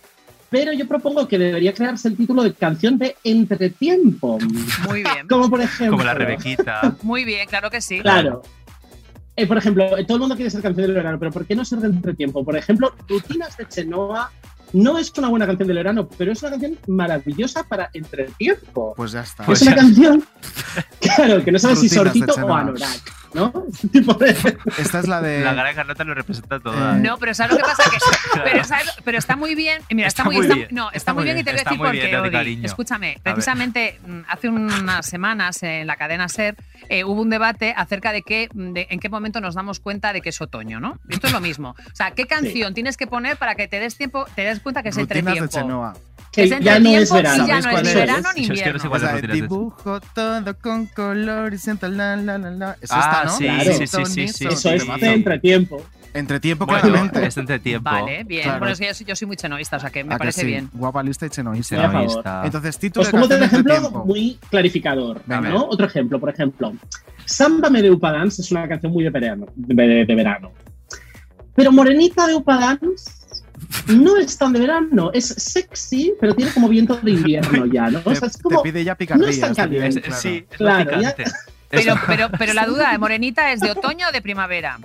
pero 0.51 0.73
yo 0.73 0.87
propongo 0.87 1.29
que 1.29 1.39
debería 1.39 1.75
crearse 1.75 2.09
el 2.09 2.17
título 2.17 2.43
de 2.43 2.55
canción 2.55 2.99
de 2.99 3.17
entretiempo. 3.25 4.39
Muy 4.87 5.03
bien. 5.03 5.29
Como 5.29 5.51
por 5.51 5.61
ejemplo. 5.61 5.97
Como 5.97 6.05
la 6.05 6.15
Rebequita. 6.15 6.97
Muy 7.03 7.25
bien, 7.25 7.49
claro 7.49 7.71
que 7.71 7.81
sí. 7.81 8.01
Claro. 8.01 8.43
Eh, 9.37 9.47
por 9.47 9.57
ejemplo, 9.57 9.97
eh, 9.97 10.05
todo 10.05 10.17
el 10.17 10.21
mundo 10.21 10.35
quiere 10.35 10.51
ser 10.51 10.63
canción 10.63 10.87
del 10.87 10.97
verano, 10.97 11.19
pero 11.19 11.31
¿por 11.31 11.47
qué 11.47 11.55
no 11.55 11.65
ser 11.65 11.79
de 11.79 11.89
entretiempo? 11.89 12.45
Por 12.45 12.57
ejemplo, 12.57 12.93
Rutinas 13.07 13.57
de 13.57 13.69
Chenoa 13.69 14.33
no 14.73 14.99
es 14.99 15.13
una 15.17 15.29
buena 15.29 15.47
canción 15.47 15.69
del 15.69 15.77
verano, 15.77 16.09
pero 16.19 16.33
es 16.33 16.43
una 16.43 16.51
canción 16.53 16.79
maravillosa 16.89 17.63
para 17.63 17.91
entretiempo. 17.93 18.95
Pues 18.97 19.13
ya 19.13 19.21
está. 19.21 19.45
es 19.51 19.63
una 19.63 19.75
canción, 19.77 20.25
claro, 21.01 21.45
que 21.45 21.53
no 21.53 21.59
sabes 21.59 21.79
si 21.81 21.89
sortito 21.89 22.35
o 22.35 22.53
anorak, 22.53 23.13
¿no? 23.35 23.53
Esta 24.79 24.99
es 25.01 25.09
la 25.09 25.21
de. 25.21 25.41
La 25.41 25.55
cara 25.55 25.69
de 25.69 25.75
Carlota 25.75 26.05
lo 26.05 26.15
representa 26.15 26.61
toda. 26.61 26.97
Eh, 26.97 27.01
No, 27.01 27.19
pero 27.19 27.35
¿sabes 27.35 27.53
lo 27.53 27.59
que 27.59 27.65
pasa? 27.65 27.83
Que, 27.91 28.41
pero, 28.45 28.65
¿sabes? 28.65 28.93
pero 29.05 29.19
está 29.19 29.37
muy 29.37 29.55
bien. 29.55 29.83
Mira, 29.91 30.09
está, 30.09 30.23
Está 30.23 30.25
muy, 30.25 30.37
está- 30.45 30.55
bien. 30.55 30.69
No, 30.71 30.87
está, 30.89 30.97
Está 30.99 31.15
muy 31.15 31.25
bien, 31.25 31.39
y 31.39 31.45
te 31.45 31.51
voy 31.53 31.61
a 31.61 31.65
decir 31.65 31.79
por 31.79 31.93
qué, 31.93 32.17
Odi. 32.17 32.61
Escúchame, 32.65 33.19
precisamente 33.23 34.01
mm, 34.07 34.21
hace 34.29 34.49
unas 34.49 35.07
semanas 35.07 35.63
en 35.63 35.87
la 35.87 35.97
cadena 35.97 36.29
SER 36.29 36.57
eh, 36.89 37.05
hubo 37.05 37.21
un 37.21 37.31
debate 37.31 37.75
acerca 37.77 38.13
de, 38.13 38.23
qué, 38.23 38.49
de 38.53 38.87
en 38.91 39.01
qué 39.01 39.09
momento 39.09 39.41
nos 39.41 39.55
damos 39.55 39.81
cuenta 39.81 40.13
de 40.13 40.21
que 40.21 40.31
es 40.31 40.41
otoño, 40.41 40.81
¿no? 40.81 40.99
Esto 41.09 41.27
es 41.27 41.33
lo 41.33 41.41
mismo. 41.41 41.71
O 41.71 41.95
sea, 41.97 42.13
¿qué 42.13 42.27
canción 42.27 42.75
tienes 42.75 42.97
que 42.97 43.07
poner 43.07 43.37
para 43.37 43.55
que 43.55 43.69
te 43.69 43.79
des 43.81 43.97
tiempo, 43.97 44.27
te 44.35 44.43
des 44.43 44.61
cuenta 44.61 44.83
que 44.83 44.89
es 44.91 44.97
Rutinas 44.97 45.25
de 45.25 45.31
entretiempo? 45.39 45.53
Chenoa. 45.69 45.95
Que 46.33 46.45
Es 46.45 46.51
ya 46.51 46.79
no 46.79 46.89
es 46.91 47.11
entretiempo 47.11 47.15
verano. 47.15 47.47
ya 47.49 47.63
¿Sabéis 47.63 47.83
no 47.83 47.89
es 47.89 47.95
verano 47.95 48.29
ni 48.37 48.47
Yo 48.47 48.53
es 48.55 48.63
que 48.63 48.73
no 48.73 48.79
sé 48.79 48.87
invierno. 48.87 48.97
O 48.97 48.99
sea, 48.99 49.21
dibujo 49.35 50.01
todo 50.15 50.59
con 50.59 50.87
color 50.87 51.55
y 51.55 51.59
siento 51.59 51.89
la 51.89 52.17
la 52.17 52.39
la 52.39 52.51
la. 52.51 52.77
Es 52.81 52.91
Ah, 52.93 53.01
esta, 53.01 53.25
¿no? 53.25 53.31
sí, 53.37 53.45
Claro. 53.45 53.73
sí, 53.73 53.87
sí, 53.87 54.05
sí, 54.07 54.29
sí. 54.29 54.47
Eso 54.47 54.71
es 54.71 54.85
entretiempo. 55.03 55.83
Entretiempo, 56.15 56.65
Bueno, 56.65 56.81
claramente. 56.81 57.27
es 57.27 57.37
entretiempo. 57.37 57.91
Vale, 57.91 58.25
bien. 58.25 58.43
Claro. 58.45 58.59
Bueno, 58.61 58.73
es 58.73 58.79
que 58.81 58.87
yo 58.87 58.95
soy, 58.95 59.07
yo 59.07 59.15
soy 59.15 59.27
muy 59.27 59.37
chenoísta, 59.37 59.77
o 59.77 59.81
sea 59.81 59.91
que 59.91 60.03
me 60.05 60.15
¿A 60.15 60.17
que 60.17 60.21
parece 60.21 60.41
sí? 60.41 60.47
bien. 60.47 60.71
Guapa 60.73 61.03
lista 61.03 61.27
y 61.27 61.31
chenoísta. 61.31 62.43
Entonces, 62.45 62.79
título 62.79 63.05
un 63.05 63.11
canción 63.11 63.39
de 63.39 63.45
ejemplo 63.45 63.91
muy 64.07 64.39
clarificador. 64.51 65.21
¿no? 65.27 65.65
Otro 65.67 65.87
ejemplo, 65.87 66.19
por 66.19 66.31
ejemplo, 66.31 66.73
Sámbame 67.27 67.83
de 67.83 67.91
Upadance 67.91 68.41
es 68.41 68.51
una 68.51 68.67
canción 68.67 68.91
muy 68.93 69.05
de 69.05 69.11
verano, 69.11 69.47
de, 69.55 70.05
de 70.07 70.15
verano. 70.15 70.51
Pero 71.55 71.73
Morenita 71.73 72.27
de 72.27 72.35
Upadance 72.37 73.18
no 73.89 74.17
es 74.17 74.37
tan 74.39 74.53
de 74.53 74.61
verano, 74.61 75.11
es 75.13 75.27
sexy, 75.29 76.13
pero 76.21 76.35
tiene 76.35 76.53
como 76.53 76.69
viento 76.69 76.97
de 76.97 77.11
invierno 77.13 77.67
ya, 77.67 77.91
¿no? 77.91 77.99
O 78.05 78.11
Te, 78.11 78.17
sea, 78.17 78.29
es 78.29 78.37
te 78.37 78.43
como, 78.43 78.63
pide 78.63 78.85
ya 78.85 78.93
no 78.93 78.97
picardías. 78.99 79.31
es 79.31 79.41
tan 79.41 79.55
te 79.55 79.63
pide- 79.63 79.79
caliente. 79.81 79.99
Es- 80.01 80.05
claro. 80.07 80.21
Sí, 80.21 80.47
es 80.51 80.57
Claro, 80.57 81.01
ya-. 81.01 81.15
Pero, 81.71 81.95
pero, 82.07 82.29
pero 82.39 82.55
la 82.55 82.65
duda 82.67 82.93
de 82.93 82.99
Morenita 82.99 83.53
es 83.53 83.61
de 83.61 83.71
otoño 83.71 84.07
o 84.09 84.13
de 84.13 84.23
primavera. 84.23 84.79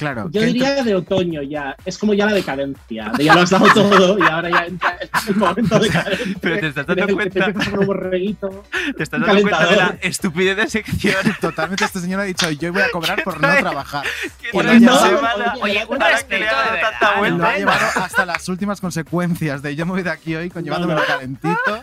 Claro. 0.00 0.30
yo 0.32 0.40
diría 0.40 0.82
de 0.82 0.94
otoño 0.94 1.42
ya, 1.42 1.76
es 1.84 1.98
como 1.98 2.14
ya 2.14 2.24
la 2.24 2.32
decadencia, 2.32 3.12
de 3.18 3.24
ya 3.24 3.34
lo 3.34 3.42
has 3.42 3.50
dado 3.50 3.66
todo 3.74 4.18
y 4.18 4.22
ahora 4.22 4.48
ya 4.48 4.64
entra 4.64 4.96
el 5.28 5.36
momento 5.36 5.78
de 5.78 5.88
cadencia. 5.90 6.36
Pero 6.40 6.58
te 6.58 6.66
estás 6.68 6.88
en 6.88 6.96
dando 6.96 7.14
cuenta, 7.16 7.52
Te 7.52 7.78
un 7.78 7.86
borreguito. 7.86 8.64
te 8.96 9.02
estás 9.02 9.20
dando 9.20 9.42
cuenta 9.42 9.66
de 9.66 9.76
la 9.76 9.98
estupidez 10.00 10.56
de 10.56 10.68
sección. 10.70 11.16
Totalmente 11.40 11.84
este 11.84 12.00
señor 12.00 12.20
ha 12.20 12.24
dicho, 12.24 12.50
yo 12.50 12.72
voy 12.72 12.80
a 12.82 12.90
cobrar 12.90 13.22
por 13.22 13.40
no 13.42 13.48
trabajar. 13.58 14.04
Que 14.40 14.48
Y 14.52 14.56
no 14.56 14.62
lo 14.62 14.80
no, 14.80 14.98
semana. 14.98 15.54
Oye, 15.60 15.84
un 15.86 16.00
respeto 16.00 16.44
de 16.72 16.80
tanta 16.80 17.18
vuelta. 17.18 17.36
lo 17.38 17.46
ha 17.46 17.58
llevado 17.58 17.86
hasta 17.96 18.24
las 18.24 18.48
últimas 18.48 18.80
consecuencias 18.80 19.60
de 19.60 19.76
yo 19.76 19.84
me 19.84 19.92
voy 19.92 20.02
de 20.02 20.10
aquí 20.10 20.34
hoy 20.34 20.48
con 20.48 20.64
llevándomelo 20.64 21.00
no. 21.00 21.06
calentito. 21.06 21.82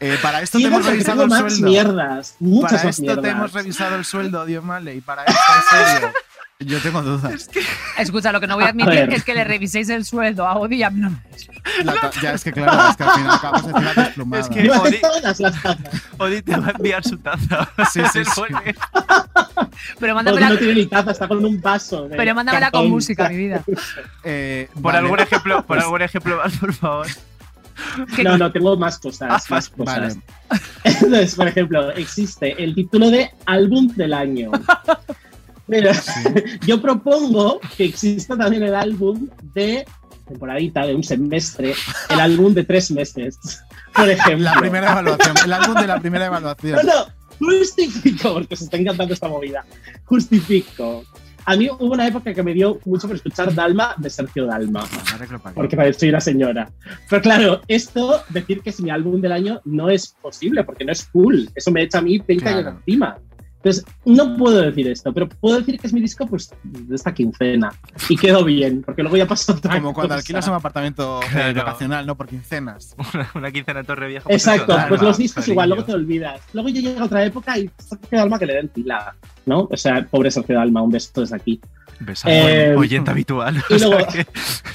Eh, 0.00 0.18
para 0.20 0.42
esto 0.42 0.58
te 0.58 0.64
hemos 0.64 0.84
revisado 0.84 1.22
el 1.22 1.30
sueldo. 1.30 1.68
mierdas, 1.68 2.34
muchas 2.40 2.72
Para 2.80 2.90
esto 2.90 3.02
mierdas. 3.02 3.22
te 3.22 3.28
hemos 3.30 3.52
revisado 3.52 3.94
el 3.94 4.04
sueldo, 4.04 4.44
Dios 4.46 4.64
Male, 4.64 4.96
y 4.96 5.00
para 5.00 5.22
esto, 5.22 5.40
en 5.56 5.92
serio, 5.92 6.12
yo 6.64 6.80
tengo 6.80 7.02
dudas. 7.02 7.48
Escucha, 7.98 8.32
lo 8.32 8.40
que 8.40 8.46
no 8.46 8.54
voy 8.54 8.64
a 8.64 8.68
A 8.68 8.70
admitir 8.70 8.92
ver. 8.94 9.12
es 9.12 9.24
que 9.24 9.34
le 9.34 9.44
reviséis 9.44 9.88
el 9.88 10.04
sueldo 10.04 10.46
a 10.46 10.56
Odi 10.56 10.76
y 10.76 10.82
a 10.82 10.90
mí 10.90 11.00
no 11.00 11.10
me- 11.10 11.84
La 11.84 12.10
ya 12.20 12.32
es 12.32 12.42
que 12.44 12.52
claro, 12.52 12.90
es 12.90 12.96
que 12.96 13.02
al 13.04 13.10
final 13.10 13.30
acabas 13.30 13.64
encima 13.64 13.94
desplumada. 13.96 14.42
Es 14.42 14.48
que- 14.48 14.70
Odi- 14.70 15.00
todas 15.00 15.40
las 15.40 15.62
tazas. 15.62 15.76
Odi 16.18 16.42
te 16.42 16.56
va 16.56 16.66
a 16.66 16.70
enviar 16.70 17.04
su 17.04 17.18
taza. 17.18 17.68
Sí, 17.92 18.00
sí, 18.12 18.24
sí. 18.34 18.42
Pero 19.98 20.12
Odi 20.12 20.14
mándamela, 20.14 20.48
no 20.50 20.58
tiene 20.58 20.74
ni 20.74 20.86
taza, 20.86 21.10
está 21.12 21.28
con 21.28 21.44
un 21.44 21.60
vaso. 21.60 22.08
de 22.08 22.16
pero 22.16 22.34
mándamela 22.34 22.70
con 22.70 22.88
música, 22.88 23.28
mi 23.28 23.36
vida. 23.36 23.62
Eh, 24.24 24.68
Por 24.74 24.82
vale. 24.82 24.98
algún 24.98 25.20
ejemplo, 25.20 25.64
por 25.66 25.78
algún 25.78 26.02
ejemplo 26.02 26.36
más, 26.36 26.56
por 26.56 26.72
favor. 26.72 27.06
¿Qué- 28.14 28.22
No, 28.22 28.36
no, 28.38 28.52
tengo 28.52 28.76
más 28.76 28.98
cosas, 28.98 29.50
más 29.50 29.68
cosas. 29.68 30.16
Vale. 30.16 30.22
Entonces, 30.84 31.34
por 31.34 31.48
ejemplo, 31.48 31.90
existe 31.92 32.62
el 32.62 32.74
título 32.74 33.10
de 33.10 33.30
álbum 33.46 33.88
del 33.96 34.12
año. 34.14 34.50
Pero 35.72 35.90
yo 36.66 36.82
propongo 36.82 37.58
que 37.78 37.86
exista 37.86 38.36
también 38.36 38.62
el 38.62 38.74
álbum 38.74 39.30
de 39.54 39.86
temporadita, 40.28 40.86
de 40.86 40.94
un 40.94 41.02
semestre, 41.02 41.72
el 42.10 42.20
álbum 42.20 42.52
de 42.52 42.62
tres 42.64 42.90
meses. 42.90 43.38
Por 43.94 44.10
ejemplo. 44.10 44.44
La 44.44 44.60
primera 44.60 44.92
evaluación, 44.92 45.34
el 45.46 45.52
álbum 45.52 45.74
de 45.80 45.86
la 45.86 45.98
primera 45.98 46.26
evaluación. 46.26 46.78
No, 46.84 47.06
no, 47.40 47.58
justifico, 47.58 48.34
porque 48.34 48.52
os 48.52 48.60
está 48.60 48.76
encantando 48.76 49.14
esta 49.14 49.28
movida. 49.28 49.64
Justifico. 50.04 51.04
A 51.46 51.56
mí 51.56 51.70
hubo 51.70 51.94
una 51.94 52.06
época 52.06 52.34
que 52.34 52.42
me 52.42 52.52
dio 52.52 52.78
mucho 52.84 53.06
por 53.08 53.16
escuchar 53.16 53.54
Dalma 53.54 53.94
de 53.96 54.10
Sergio 54.10 54.44
Dalma. 54.44 54.86
Porque 55.54 55.74
parece 55.74 56.00
soy 56.00 56.08
una 56.10 56.20
señora. 56.20 56.70
Pero 57.08 57.22
claro, 57.22 57.62
esto, 57.66 58.22
decir 58.28 58.60
que 58.60 58.70
es 58.70 58.80
mi 58.80 58.90
álbum 58.90 59.22
del 59.22 59.32
año 59.32 59.60
no 59.64 59.88
es 59.88 60.14
posible, 60.20 60.64
porque 60.64 60.84
no 60.84 60.92
es 60.92 61.04
cool. 61.06 61.48
Eso 61.54 61.70
me 61.70 61.82
echa 61.82 61.98
a 61.98 62.02
mí 62.02 62.18
20 62.18 62.48
años 62.48 62.60
Claro. 62.62 62.76
encima. 62.78 63.18
Entonces, 63.64 63.84
no 64.04 64.36
puedo 64.36 64.60
decir 64.60 64.88
esto, 64.88 65.12
pero 65.12 65.28
puedo 65.28 65.56
decir 65.58 65.78
que 65.78 65.86
es 65.86 65.92
mi 65.92 66.00
disco 66.00 66.26
pues, 66.26 66.50
de 66.64 66.96
esta 66.96 67.14
quincena. 67.14 67.72
Y 68.08 68.16
quedó 68.16 68.44
bien, 68.44 68.82
porque 68.82 69.02
luego 69.02 69.16
ya 69.16 69.26
pasó 69.26 69.52
otra 69.52 69.76
Como 69.76 69.92
cuando 69.94 70.08
cosa. 70.14 70.18
alquilas 70.18 70.48
un 70.48 70.54
apartamento 70.54 71.20
eh, 71.22 71.26
Claro. 71.30 71.54
vacacional, 71.64 72.04
no 72.06 72.16
por 72.16 72.26
quincenas. 72.26 72.96
Una, 73.14 73.30
una 73.36 73.50
quincena 73.52 73.80
en 73.80 73.86
Torre 73.86 74.08
Vieja. 74.08 74.26
Exacto, 74.28 74.76
pues 74.88 75.00
los 75.00 75.16
discos 75.16 75.42
cariño. 75.44 75.52
igual, 75.52 75.68
luego 75.68 75.84
te 75.84 75.92
olvidas. 75.94 76.40
Luego 76.52 76.68
ya 76.70 76.80
llega 76.80 77.04
otra 77.04 77.24
época 77.24 77.56
y 77.56 77.70
Sergio 77.78 78.18
Dalma 78.18 78.38
que 78.38 78.46
le 78.46 78.54
den 78.54 78.68
pila, 78.68 79.14
¿no? 79.46 79.68
O 79.70 79.76
sea, 79.76 80.04
pobre 80.10 80.30
Sergio 80.32 80.56
Dalma, 80.56 80.82
un 80.82 80.90
beso 80.90 81.20
desde 81.20 81.36
aquí. 81.36 81.60
Besazo. 82.00 82.30
Eh, 82.34 82.74
oyente 82.76 83.12
habitual. 83.12 83.62
y 83.70 83.74
o 83.74 83.78
sea 83.78 83.88
luego- 83.88 84.06
que 84.12 84.26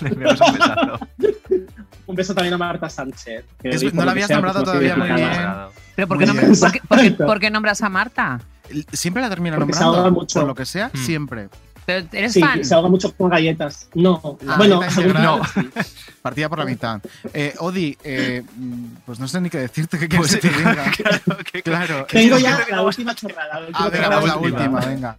le 0.02 0.10
enviamos 0.10 0.40
un 0.42 0.54
besazo. 0.54 1.00
Un 2.08 2.16
beso 2.16 2.34
también 2.34 2.54
a 2.54 2.58
Marta 2.58 2.90
Sánchez. 2.90 3.44
que 3.62 3.68
Es- 3.68 3.84
hoy, 3.84 3.92
no 3.94 4.06
la 4.06 4.12
habías 4.12 4.28
sea, 4.28 4.38
nombrado 4.38 4.64
pues, 4.64 4.68
no 4.68 4.72
todavía 4.80 4.96
muy 4.96 5.12
bien. 5.12 5.40
Pero 5.94 6.08
¿por 6.08 6.18
qué, 6.18 6.26
qué- 6.26 7.12
qué- 7.18 7.26
por 7.26 7.40
qué 7.42 7.50
nombras 7.52 7.82
a 7.82 7.90
Marta? 7.90 8.40
Siempre 8.94 9.22
la 9.22 9.30
termina 9.30 9.56
Porque 9.58 9.74
se 9.74 9.80
nombrando, 9.80 9.98
ahoga 10.08 10.12
mucho. 10.20 10.40
por 10.40 10.48
lo 10.48 10.56
que 10.56 10.66
sea, 10.66 10.90
Mm. 10.94 10.98
siempre. 10.98 11.50
Pero 11.86 12.06
eres 12.12 12.34
Sí, 12.34 12.42
fan. 12.42 12.66
se 12.66 12.74
ahoga 12.76 12.90
mucho 12.90 13.14
con 13.16 13.30
galletas. 13.30 13.88
No, 13.94 14.38
La 14.42 14.58
bueno, 14.58 14.80
galleta 14.80 15.42
sí. 15.54 15.70
Partida 16.22 16.50
por 16.50 16.60
la 16.60 16.66
mitad. 16.66 17.02
Eh, 17.34 17.54
Odi, 17.60 17.98
eh, 18.04 18.44
pues 19.06 19.20
no 19.20 19.28
sé 19.30 19.40
ni 19.40 19.50
qué 19.50 19.60
decirte, 19.60 19.98
¿qué 19.98 20.10
quieres 20.10 20.28
Pues 20.32 20.42
que 20.42 20.50
te 20.50 20.58
diga? 20.58 20.92
claro, 20.98 21.38
que- 21.52 21.62
Claro. 21.64 22.06
Tengo 22.10 22.38
ya 22.40 22.60
la 22.70 22.82
última 22.82 23.16
chorrada. 23.16 23.60
La 23.62 23.68
última, 23.68 23.80
Ah, 23.80 23.90
venga, 23.90 24.10
pues 24.20 24.26
la 24.26 24.38
última. 24.38 24.60
última, 24.64 24.80
venga. 24.86 25.18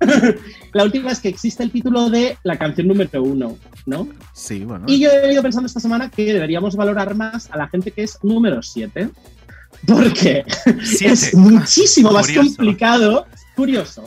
La 0.74 0.84
última 0.84 1.10
es 1.10 1.18
que 1.18 1.28
existe 1.28 1.62
el 1.64 1.72
título 1.72 2.08
de 2.08 2.38
la 2.44 2.56
canción 2.56 2.86
número 2.86 3.20
uno, 3.20 3.58
¿no? 3.84 4.06
Sí, 4.32 4.60
bueno. 4.64 4.84
Y 4.86 5.00
yo 5.00 5.10
he 5.10 5.32
ido 5.32 5.42
pensando 5.42 5.66
esta 5.66 5.80
semana 5.80 6.08
que 6.08 6.32
deberíamos 6.32 6.76
valorar 6.76 7.16
más 7.16 7.50
a 7.50 7.56
la 7.56 7.66
gente 7.68 7.90
que 7.90 8.04
es 8.04 8.16
número 8.22 8.62
7. 8.62 9.10
Porque 9.86 10.44
Siete. 10.82 11.12
es 11.14 11.34
muchísimo 11.34 12.10
más 12.12 12.26
Curioso. 12.26 12.56
complicado. 12.56 13.26
Curioso. 13.54 14.04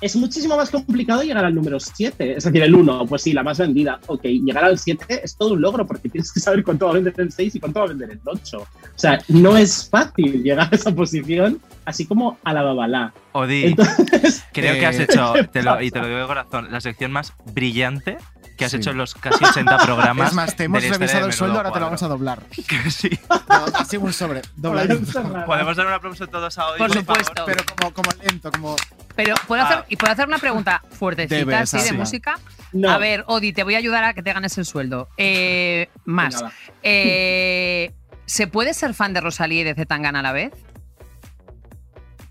Es 0.00 0.14
muchísimo 0.14 0.56
más 0.56 0.68
complicado 0.70 1.22
llegar 1.22 1.44
al 1.44 1.54
número 1.54 1.80
7. 1.80 2.36
Es 2.36 2.44
decir, 2.44 2.62
el 2.62 2.74
1, 2.74 3.06
pues 3.06 3.22
sí, 3.22 3.32
la 3.32 3.42
más 3.42 3.58
vendida. 3.58 3.98
Ok, 4.08 4.24
llegar 4.24 4.64
al 4.64 4.78
7 4.78 5.22
es 5.24 5.36
todo 5.36 5.54
un 5.54 5.60
logro 5.62 5.86
porque 5.86 6.08
tienes 6.10 6.30
que 6.32 6.40
saber 6.40 6.62
cuánto 6.62 6.84
va 6.84 6.90
a 6.92 6.94
vender 6.94 7.14
el 7.16 7.32
6 7.32 7.54
y 7.54 7.60
cuánto 7.60 7.80
va 7.80 7.86
a 7.86 7.88
vender 7.88 8.10
el 8.10 8.20
8. 8.24 8.58
O 8.58 8.66
sea, 8.94 9.18
no 9.28 9.56
es 9.56 9.88
fácil 9.88 10.42
llegar 10.42 10.68
a 10.70 10.76
esa 10.76 10.94
posición, 10.94 11.58
así 11.86 12.06
como 12.06 12.38
a 12.44 12.52
la 12.52 12.62
babalá. 12.62 13.12
Odi, 13.32 13.66
Entonces, 13.66 14.44
creo 14.52 14.74
que 14.74 14.86
has 14.86 14.98
hecho, 15.00 15.32
te 15.52 15.62
lo- 15.62 15.70
pasa? 15.72 15.82
y 15.84 15.90
te 15.90 15.98
lo 16.00 16.06
digo 16.06 16.18
de 16.20 16.26
corazón, 16.26 16.68
la 16.70 16.80
sección 16.80 17.12
más 17.12 17.32
brillante 17.46 18.18
que 18.58 18.64
has 18.64 18.70
Sí. 18.70 18.78
hecho 18.78 18.90
en 18.90 18.96
los 18.96 19.14
casi 19.14 19.44
80 19.44 19.78
programas. 19.78 20.28
Es 20.30 20.34
más, 20.34 20.56
te 20.56 20.64
hemos 20.64 20.82
revisado 20.82 21.26
el 21.26 21.32
sueldo, 21.32 21.58
ahora 21.58 21.72
te 21.72 21.78
lo 21.78 21.86
vamos 21.86 22.02
a 22.02 22.08
doblar. 22.08 22.42
Que 22.66 22.90
sí. 22.90 23.10
No, 23.48 23.64
así 23.74 23.96
un 23.98 24.12
sobre, 24.12 24.42
dobladito. 24.56 25.22
Podemos 25.46 25.76
dar 25.76 25.86
un 25.86 25.92
aplauso 25.92 26.26
todos 26.26 26.56
a 26.58 26.68
Odi, 26.68 26.78
Por 26.78 26.88
por, 26.88 26.96
supuesto. 26.98 27.32
favor? 27.34 27.52
Pero 27.54 27.64
como, 27.76 27.92
como 27.92 28.10
lento, 28.22 28.50
como. 28.50 28.76
Pero 29.14 29.34
¿puedo 29.46 29.62
Ah. 29.62 29.66
hacer, 29.68 29.84
y 29.88 29.96
puedo 29.96 30.12
hacer 30.12 30.26
una 30.26 30.38
pregunta 30.38 30.82
fuertecita 30.90 31.36
Debes, 31.36 31.74
así 31.74 31.76
de 31.78 31.90
sí. 31.90 31.94
música. 31.94 32.38
No. 32.72 32.90
A 32.90 32.98
ver, 32.98 33.24
Odi, 33.26 33.52
te 33.52 33.62
voy 33.62 33.74
a 33.74 33.78
ayudar 33.78 34.04
a 34.04 34.12
que 34.14 34.22
te 34.22 34.32
ganes 34.32 34.56
el 34.58 34.64
sueldo. 34.66 35.08
Eh, 35.18 35.88
más. 36.04 36.42
Eh, 36.82 37.92
¿Se 38.24 38.46
puede 38.46 38.74
ser 38.74 38.92
fan 38.94 39.12
de 39.12 39.20
Rosalía 39.20 39.60
y 39.60 39.64
de 39.64 39.74
Zetangana 39.74 40.20
a 40.20 40.22
la 40.22 40.32
vez? 40.32 40.50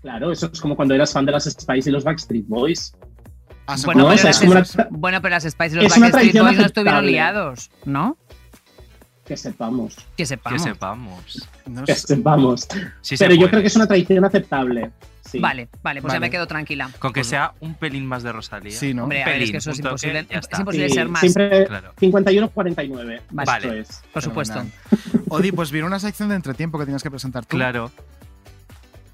Claro, 0.06 0.30
eso 0.30 0.48
es 0.52 0.60
como 0.60 0.76
cuando 0.76 0.94
eras 0.94 1.12
fan 1.12 1.26
de 1.26 1.32
las 1.32 1.46
Spice 1.50 1.90
y 1.90 1.92
los 1.92 2.04
Backstreet 2.04 2.46
Boys. 2.46 2.94
Ah, 3.66 3.74
Bueno, 3.84 4.02
No, 4.02 4.04
como- 4.04 4.14
o 4.14 4.18
sea, 4.18 4.30
es 4.30 4.38
como 4.38 4.52
una- 4.52 4.64
Bueno, 4.90 5.20
pero 5.20 5.34
las 5.34 5.42
Spice 5.42 5.76
y 5.76 5.82
los 5.82 5.98
Backstreet 5.98 6.38
Boys 6.40 6.58
no 6.58 6.64
estuvieron 6.66 7.04
liados, 7.06 7.70
¿no? 7.84 8.16
Que 9.24 9.36
sepamos, 9.36 9.96
Que 9.96 10.04
Que 10.18 10.26
sepamos. 10.26 10.62
sepamos. 10.62 11.48
no 11.66 11.84
que 11.84 11.96
sé. 11.96 12.06
sepamos. 12.06 12.68
Sí 13.00 13.16
se 13.16 13.24
Pero 13.24 13.34
yo 13.34 13.40
puede. 13.40 13.50
creo 13.50 13.60
que 13.62 13.66
es 13.66 13.74
una 13.74 13.88
tradición 13.88 14.24
aceptable. 14.24 14.92
Sí. 15.28 15.40
Vale, 15.40 15.68
vale, 15.82 16.00
pues 16.00 16.12
ya 16.14 16.20
me 16.20 16.30
quedo 16.30 16.46
tranquila. 16.46 16.88
Con 17.00 17.12
que 17.12 17.24
sea 17.24 17.52
un 17.58 17.74
pelín 17.74 18.06
más 18.06 18.22
de 18.22 18.30
Rosalía. 18.30 18.70
Sí, 18.78 18.94
¿no? 18.94 19.02
Hombre, 19.02 19.24
a 19.24 19.26
ver, 19.26 19.34
es 19.34 19.40
pelín, 19.40 19.52
que 19.54 19.58
eso 19.58 19.70
es 19.72 19.78
un 19.78 19.82
toque, 19.82 19.90
imposible. 20.06 20.26
Es 20.30 20.90
Sí, 20.90 20.94
ser 20.94 21.08
más, 21.08 21.20
Siempre 21.22 21.66
Claro. 21.66 21.92
51-49. 21.98 23.22
Vale. 23.32 23.56
Esto 23.56 23.72
es. 23.72 24.02
por 24.12 24.22
supuesto. 24.22 24.54
Fenomenal. 24.54 25.24
Odi, 25.30 25.50
pues 25.50 25.72
viene 25.72 25.88
una 25.88 25.98
sección 25.98 26.28
de 26.28 26.36
entretiempo 26.36 26.78
que 26.78 26.84
tienes 26.84 27.02
que 27.02 27.10
presentar 27.10 27.44
tú. 27.44 27.56
Claro. 27.56 27.90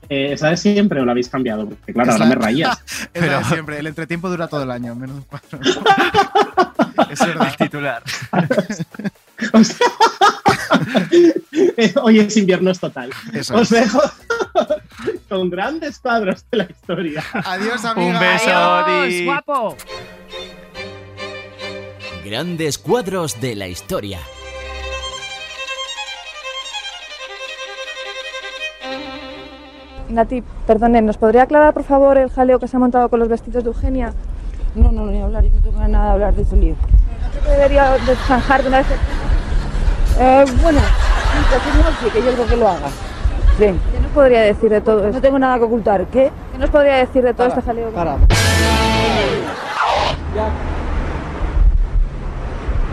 Eh, 0.08 0.32
¿Esa 0.32 0.50
de 0.50 0.56
siempre 0.56 1.00
o 1.00 1.04
la 1.04 1.12
habéis 1.12 1.28
cambiado? 1.28 1.68
Porque 1.68 1.92
claro, 1.92 2.10
Es 2.10 2.14
ahora 2.16 2.26
me 2.26 2.34
rayas. 2.34 2.78
Es 2.86 3.22
de 3.22 3.28
Pero- 3.28 3.44
siempre. 3.44 3.78
El 3.78 3.86
entretiempo 3.86 4.28
dura 4.28 4.48
todo 4.48 4.62
el 4.64 4.70
año, 4.70 4.94
menos 4.94 5.24
cuatro. 5.28 5.58
es 7.10 7.18
verdad. 7.20 7.48
El 7.48 7.56
titular. 7.56 8.02
O 9.54 9.64
sea, 9.64 9.86
eh, 11.76 11.92
Hoy 12.00 12.20
es 12.20 12.36
invierno 12.36 12.70
es 12.70 12.78
total. 12.78 13.10
Eso 13.32 13.56
Os 13.56 13.72
es. 13.72 13.80
dejo 13.92 14.00
con 15.28 15.50
grandes 15.50 15.98
cuadros 15.98 16.44
de 16.50 16.58
la 16.58 16.64
historia. 16.70 17.24
Adiós, 17.32 17.84
amiga. 17.84 18.12
Un 18.14 18.20
beso. 18.20 18.50
¡Adiós, 18.54 19.24
guapo! 19.24 19.76
Grandes 22.24 22.78
cuadros 22.78 23.40
de 23.40 23.56
la 23.56 23.66
historia. 23.66 24.20
Nati, 30.12 30.42
perdone, 30.66 31.00
¿nos 31.00 31.16
podría 31.16 31.44
aclarar 31.44 31.72
por 31.72 31.84
favor 31.84 32.18
el 32.18 32.30
jaleo 32.30 32.58
que 32.58 32.68
se 32.68 32.76
ha 32.76 32.80
montado 32.80 33.08
con 33.08 33.18
los 33.18 33.28
vestidos 33.28 33.64
de 33.64 33.70
Eugenia? 33.70 34.12
No, 34.74 34.92
no, 34.92 35.02
no 35.02 35.10
voy 35.12 35.20
a 35.20 35.24
hablar, 35.24 35.42
yo 35.44 35.50
no 35.56 35.62
tengo 35.62 35.78
ganas 35.78 36.02
de 36.04 36.10
hablar 36.10 36.34
de 36.34 36.42
ese 36.42 36.56
lío. 36.56 36.74
¿Creo 37.32 37.44
que 37.44 37.50
debería 37.50 37.92
de 37.92 38.16
zanjar 38.16 38.62
de 38.62 38.68
una 38.68 38.78
vez? 38.78 38.86
Eh, 40.18 40.44
bueno, 40.62 40.80
sí, 40.80 41.78
no, 41.78 42.10
que 42.12 42.22
yo 42.22 42.32
creo 42.34 42.46
que 42.46 42.56
lo 42.56 42.68
haga. 42.68 42.88
Sí. 43.58 43.64
¿Qué 43.64 44.00
nos 44.02 44.10
podría 44.12 44.40
decir 44.42 44.70
de 44.70 44.80
todo 44.82 45.02
No 45.02 45.08
esto? 45.08 45.20
tengo 45.20 45.38
nada 45.38 45.56
que 45.58 45.64
ocultar. 45.64 46.04
¿Qué? 46.06 46.30
¿Qué 46.52 46.58
nos 46.58 46.70
podría 46.70 46.96
decir 46.96 47.22
de 47.22 47.32
todo 47.34 47.48
Para, 47.48 47.58
este 47.60 47.70
jaleo? 47.70 47.90
Para. 47.90 48.16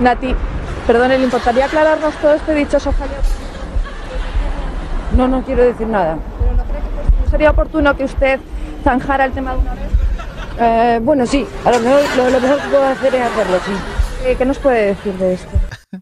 Nati, 0.02 0.36
perdone, 0.88 1.18
¿le 1.18 1.26
importaría 1.26 1.66
aclararnos 1.66 2.14
todo 2.16 2.34
este 2.34 2.54
dichoso 2.56 2.94
jaleo? 2.94 3.20
No, 5.18 5.28
no 5.28 5.42
quiero 5.44 5.64
decir 5.64 5.88
nada. 5.88 6.18
Sería 7.30 7.52
oportuno 7.52 7.96
que 7.96 8.04
usted 8.06 8.40
zanjara 8.84 9.26
el 9.26 9.32
tema 9.32 9.54
de 9.54 9.60
una 9.60 9.74
vez? 9.74 9.84
Eh, 10.62 11.00
bueno, 11.02 11.26
sí, 11.26 11.46
a 11.66 11.72
lo 11.72 11.80
mejor 11.80 12.02
lo, 12.18 12.30
lo 12.30 12.40
mejor 12.42 12.62
que 12.62 12.68
puedo 12.68 12.84
hacer 12.86 13.16
es 13.16 13.22
hacerlo, 13.22 13.58
sí. 13.66 13.72
Eh, 14.26 14.36
¿Qué 14.38 14.46
nos 14.46 14.58
puede 14.60 14.88
decir 14.88 15.14
de 15.14 15.34
esto? 15.34 15.50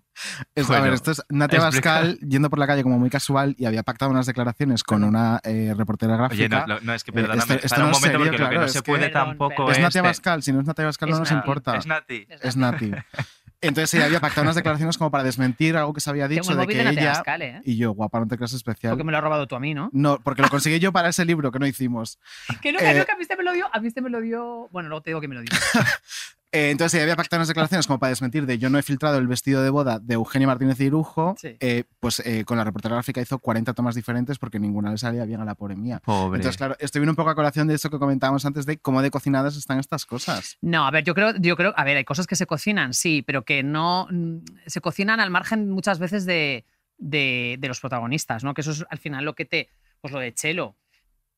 Es- 0.56 0.66
a 0.66 0.68
Bueno, 0.70 0.84
ver, 0.86 0.94
esto 0.94 1.12
es 1.12 1.22
Nate. 1.30 1.60
Bascal 1.60 2.18
yendo 2.28 2.50
por 2.50 2.58
la 2.58 2.66
calle 2.66 2.82
como 2.82 2.98
muy 2.98 3.10
casual 3.12 3.56
y 3.60 3.66
había 3.66 3.84
pactado 3.84 4.10
unas 4.12 4.26
declaraciones 4.26 4.84
con 4.84 5.04
una 5.04 5.40
eh, 5.44 5.74
reportera 5.78 6.14
Oye, 6.16 6.48
gráfica. 6.48 6.66
no, 6.68 6.74
no, 6.76 6.80
no, 6.82 6.94
es 6.96 7.04
que 7.04 7.12
Eh, 7.12 7.14
perdóname, 7.14 7.40
esto- 7.42 7.54
esto 7.54 7.70
para 7.70 7.84
un 7.84 7.92
no 7.92 7.96
es 7.96 8.02
momento, 8.02 8.18
serio, 8.18 8.32
porque 8.32 8.38
lo 8.44 8.50
que 8.50 8.56
claro, 8.56 8.62
no 8.66 8.68
se 8.74 8.82
puede 8.82 9.10
Perdón, 9.10 9.28
tampoco 9.38 9.72
es 9.72 9.78
es... 9.78 9.84
Nate 9.84 9.94
te- 9.94 10.02
Bascal, 10.02 10.42
si 10.44 10.52
no 10.52 10.62
es 10.62 10.66
Nate 10.66 10.84
Bascal 10.84 11.10
no 11.10 11.16
Es 11.16 11.20
nos 11.20 11.32
Nati. 11.32 11.40
importa. 11.40 11.76
Es 11.78 11.86
Nati. 11.86 12.28
Es 12.42 12.58
Nati. 12.58 12.92
Entonces 13.60 13.94
ella 13.96 14.06
había 14.06 14.20
pactado 14.20 14.44
unas 14.44 14.56
declaraciones 14.56 14.98
como 14.98 15.10
para 15.10 15.24
desmentir 15.24 15.76
algo 15.78 15.94
que 15.94 16.00
se 16.02 16.10
había 16.10 16.28
dicho 16.28 16.56
de 16.56 16.68
que 16.68 16.80
ella 16.90 17.12
Abascal, 17.12 17.42
¿eh? 17.42 17.62
y 17.66 17.76
yo, 17.78 17.92
guapa, 17.92 18.20
no 18.20 18.28
te 18.28 18.36
creas 18.38 18.54
especial. 18.54 18.92
Porque 18.92 19.04
me 19.04 19.12
lo 19.12 19.18
has 19.18 19.24
robado 19.24 19.48
tú 19.48 19.56
a 19.56 19.60
mí, 19.60 19.74
¿no? 19.74 19.90
No, 19.94 20.20
porque 20.20 20.44
lo 20.44 20.50
conseguí 20.50 20.80
yo 20.80 20.92
para 20.92 21.10
ese 21.10 21.26
libro 21.26 21.52
que 21.52 21.60
no 21.60 21.66
hicimos. 21.66 22.20
Que 22.62 22.72
no, 22.72 22.80
Eh, 22.80 22.94
no, 22.98 23.06
que 23.06 23.12
a 23.12 23.16
mí 23.16 23.22
este 23.24 23.36
me 23.36 23.44
lo 23.44 23.54
dio. 23.54 23.68
A 23.74 23.80
mí 23.80 23.88
este 23.88 24.02
me 24.02 24.10
lo 24.10 24.22
dio. 24.22 24.68
Bueno, 24.72 24.90
luego 24.90 25.02
te 25.02 25.10
digo 25.10 25.22
que 25.22 25.28
me 25.28 25.36
lo 25.36 25.42
dio. 25.42 25.50
Eh, 26.54 26.70
entonces 26.72 27.02
había 27.02 27.16
pactado 27.18 27.40
unas 27.42 27.50
declaraciones 27.50 27.88
como 27.88 28.00
para 28.00 28.10
desmentir 28.12 28.46
de 28.46 28.58
yo 28.58 28.70
no 28.70 28.80
he 28.80 28.82
filtrado 28.84 29.18
el 29.18 29.28
vestido 29.28 29.62
de 29.62 29.70
boda 29.70 30.00
de 30.00 30.14
Eugenia 30.14 30.48
Martínez 30.48 30.78
de 30.78 30.86
Irujo. 30.86 31.36
Sí. 31.38 31.58
Eh, 31.60 31.84
pues 32.00 32.22
eh, 32.26 32.46
con 32.46 32.58
la 32.58 32.64
reportera 32.64 32.96
gráfica 32.96 33.20
hizo 33.22 33.38
40 33.40 33.74
tomas 33.74 33.96
diferentes 33.96 34.40
porque 34.40 34.58
ninguna 34.58 34.90
le 34.92 34.98
salía 34.98 35.26
bien 35.26 35.42
a 35.42 35.46
la 35.46 35.56
pobre 35.56 35.76
mía. 35.76 36.02
Pobre. 36.06 36.38
Entonces, 36.38 36.58
claro, 36.58 36.76
esto 36.80 37.00
viene 37.00 37.10
un 37.10 37.16
poco 37.18 37.30
a 37.32 37.36
colación 37.36 37.68
de 37.68 37.76
eso 37.76 37.90
que 37.90 38.00
comentábamos 38.00 38.46
antes 38.46 38.66
de 38.66 38.78
cómo 38.78 39.02
de 39.02 39.12
cocinadas 39.12 39.58
están 39.58 39.78
estas 39.80 40.06
cosas. 40.06 40.58
No, 40.62 40.88
a 40.88 40.92
ver, 40.92 41.04
yo 41.04 41.14
creo, 41.14 41.34
yo 41.38 41.58
creo, 41.58 41.74
a 41.76 41.84
ver, 41.84 41.98
hay 41.98 42.06
cosas 42.06 42.28
que 42.28 42.38
se 42.38 42.46
cocinan, 42.46 42.94
sí, 42.94 43.22
pero 43.22 43.44
que 43.44 43.62
no 43.64 44.08
mm, 44.10 44.38
se 44.68 44.80
cocinan 44.80 45.20
al 45.20 45.30
margen 45.32 45.70
muchas 45.70 46.00
veces 46.00 46.26
de, 46.26 46.64
de- 46.98 47.58
de 47.60 47.68
los 47.68 47.82
protagonistas, 47.82 48.46
¿no? 48.46 48.54
Que 48.54 48.62
eso 48.62 48.72
es 48.72 48.86
al 48.90 49.00
final 49.00 49.26
lo 49.26 49.34
que 49.36 49.44
te, 49.46 49.70
pues 50.00 50.14
lo 50.14 50.20
de 50.20 50.34
Chelo. 50.34 50.78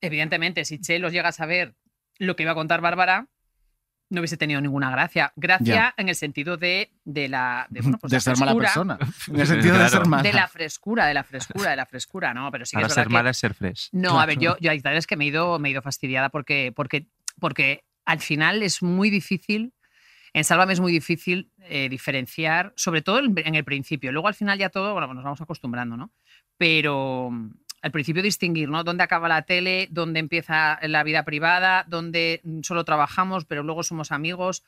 Evidentemente, 0.02 0.66
si 0.66 0.80
Chelo 0.80 1.10
llega 1.10 1.30
a 1.30 1.34
saber 1.34 1.74
lo 2.20 2.36
que 2.36 2.44
iba 2.44 2.52
a 2.52 2.56
contar 2.56 2.80
Bárbara, 2.82 3.28
no 4.10 4.22
hubiese 4.22 4.38
tenido 4.38 4.60
ninguna 4.62 4.90
gracia. 4.92 5.32
Gracia 5.36 5.66
Ya. 5.76 5.94
en 5.98 6.10
el 6.10 6.16
sentido 6.16 6.58
de, 6.58 6.92
de 7.06 7.28
la 7.30 7.68
de, 7.70 7.82
bueno, 7.82 7.98
pues 8.00 8.12
de 8.12 8.18
la 8.18 8.22
ser 8.22 8.38
mala 8.38 8.54
frescura, 8.56 8.98
persona. 8.98 9.00
En 9.34 9.40
el 9.40 9.48
sentido 9.48 9.78
de 9.78 9.90
ser 9.90 10.06
mala. 10.08 10.24
De 10.24 10.34
la 10.34 10.48
frescura, 10.48 11.06
de 11.08 11.14
la 11.14 11.24
frescura, 11.24 11.70
de 11.72 11.76
la 11.76 11.86
frescura, 11.86 12.34
¿no? 12.34 12.50
Pero 12.52 12.66
sí 12.66 12.72
que 12.72 12.78
Ahora 12.78 12.88
es 12.88 12.94
ser 12.94 13.08
que- 13.08 13.14
mala 13.14 13.30
es 13.30 13.38
ser 13.38 13.54
fresh. 13.54 13.90
no, 13.92 14.20
a 14.20 14.26
ver, 14.26 14.40
yo, 14.40 14.58
yo 14.60 14.72
hay 14.72 14.80
veces 14.80 15.06
que 15.08 15.16
me 15.16 15.26
he 15.26 15.28
ido, 15.28 15.60
me 15.60 15.70
he 15.70 15.72
ido 15.72 15.82
fastidiada 15.82 16.30
porque, 16.30 16.72
porque, 16.76 17.08
porque 17.40 17.86
al 18.06 18.20
final 18.20 18.64
es 18.64 18.82
muy 18.82 19.10
difícil, 19.10 19.74
en 20.34 20.44
Sálvame 20.44 20.74
es 20.74 20.80
muy 20.80 20.92
difícil 20.92 21.52
eh, 21.60 21.90
diferenciar, 21.90 22.74
sobre 22.76 23.02
todo 23.02 23.20
en, 23.20 23.36
en 23.38 23.56
el 23.56 23.64
principio. 23.64 24.12
Luego 24.12 24.28
al 24.28 24.34
final 24.36 24.58
ya 24.60 24.70
todo, 24.70 24.94
bueno, 24.94 25.14
nos 25.14 25.24
vamos 25.24 25.42
acostumbrando, 25.42 25.98
¿no? 25.98 26.12
Pero 26.58 27.32
al 27.82 27.92
principio 27.92 28.22
distinguir, 28.22 28.70
¿no? 28.70 28.84
Dónde 28.84 29.04
acaba 29.04 29.28
la 29.28 29.44
tele, 29.44 29.88
dónde 29.92 30.20
empieza 30.20 30.80
la 30.82 31.04
vida 31.04 31.24
privada, 31.24 31.86
dónde 31.88 32.42
mm, 32.44 32.62
solo 32.64 32.84
trabajamos, 32.84 33.46
pero 33.46 33.64
luego 33.64 33.84
somos 33.84 34.12
amigos. 34.12 34.64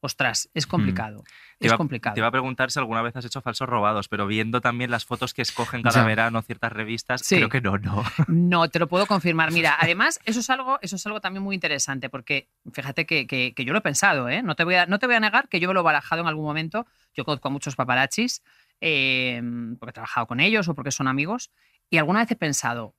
Ostras, 0.00 0.50
es 0.52 0.66
complicado. 0.66 1.22
Te 1.58 1.66
Es 1.66 1.70
iba, 1.70 1.78
complicado. 1.78 2.12
te 2.12 2.20
iba 2.20 2.26
a 2.26 2.30
preguntar 2.30 2.70
si 2.70 2.78
alguna 2.78 3.00
vez 3.00 3.16
has 3.16 3.24
hecho 3.24 3.40
falsos 3.40 3.66
robados, 3.66 4.06
pero 4.08 4.26
viendo 4.26 4.60
también 4.60 4.90
las 4.90 5.06
fotos 5.06 5.32
que 5.32 5.40
escogen 5.40 5.82
cada 5.82 6.00
Ya. 6.02 6.04
verano 6.06 6.42
ciertas 6.42 6.72
revistas, 6.72 7.22
Sí. 7.22 7.36
creo 7.36 7.48
que 7.48 7.62
no, 7.62 7.78
no. 7.78 8.02
No, 8.28 8.68
te 8.68 8.78
lo 8.78 8.86
puedo 8.86 9.06
confirmar. 9.06 9.50
Mira, 9.50 9.76
además, 9.80 10.20
eso 10.26 10.40
es 10.40 10.50
algo, 10.50 10.78
eso 10.82 10.96
es 10.96 11.06
algo 11.06 11.22
también 11.22 11.42
muy 11.42 11.54
interesante, 11.54 12.10
porque 12.10 12.48
fíjate 12.70 13.06
que, 13.06 13.26
que- 13.26 13.54
que 13.56 13.64
yo 13.64 13.72
lo 13.72 13.78
he 13.78 13.82
pensado, 13.82 14.28
¿eh? 14.28 14.42
No 14.42 14.56
te, 14.56 14.64
voy 14.64 14.74
a, 14.74 14.84
no 14.84 14.98
te 14.98 15.06
voy 15.06 15.16
a 15.16 15.20
negar 15.20 15.48
que 15.48 15.58
yo 15.58 15.68
me 15.68 15.74
lo 15.74 15.80
he 15.80 15.84
barajado 15.84 16.20
en 16.20 16.28
algún 16.28 16.44
momento. 16.44 16.86
Yo 17.14 17.24
conozco 17.24 17.48
a 17.48 17.50
muchos 17.50 17.74
paparachis, 17.74 18.42
eh, 18.82 19.40
porque 19.78 19.90
he 19.90 19.94
trabajado 19.94 20.26
con 20.26 20.40
ellos 20.40 20.68
o 20.68 20.74
porque 20.74 20.90
son 20.90 21.08
amigos, 21.08 21.50
y 21.94 21.98
alguna 21.98 22.20
vez 22.20 22.30
he 22.32 22.36
pensado, 22.36 22.96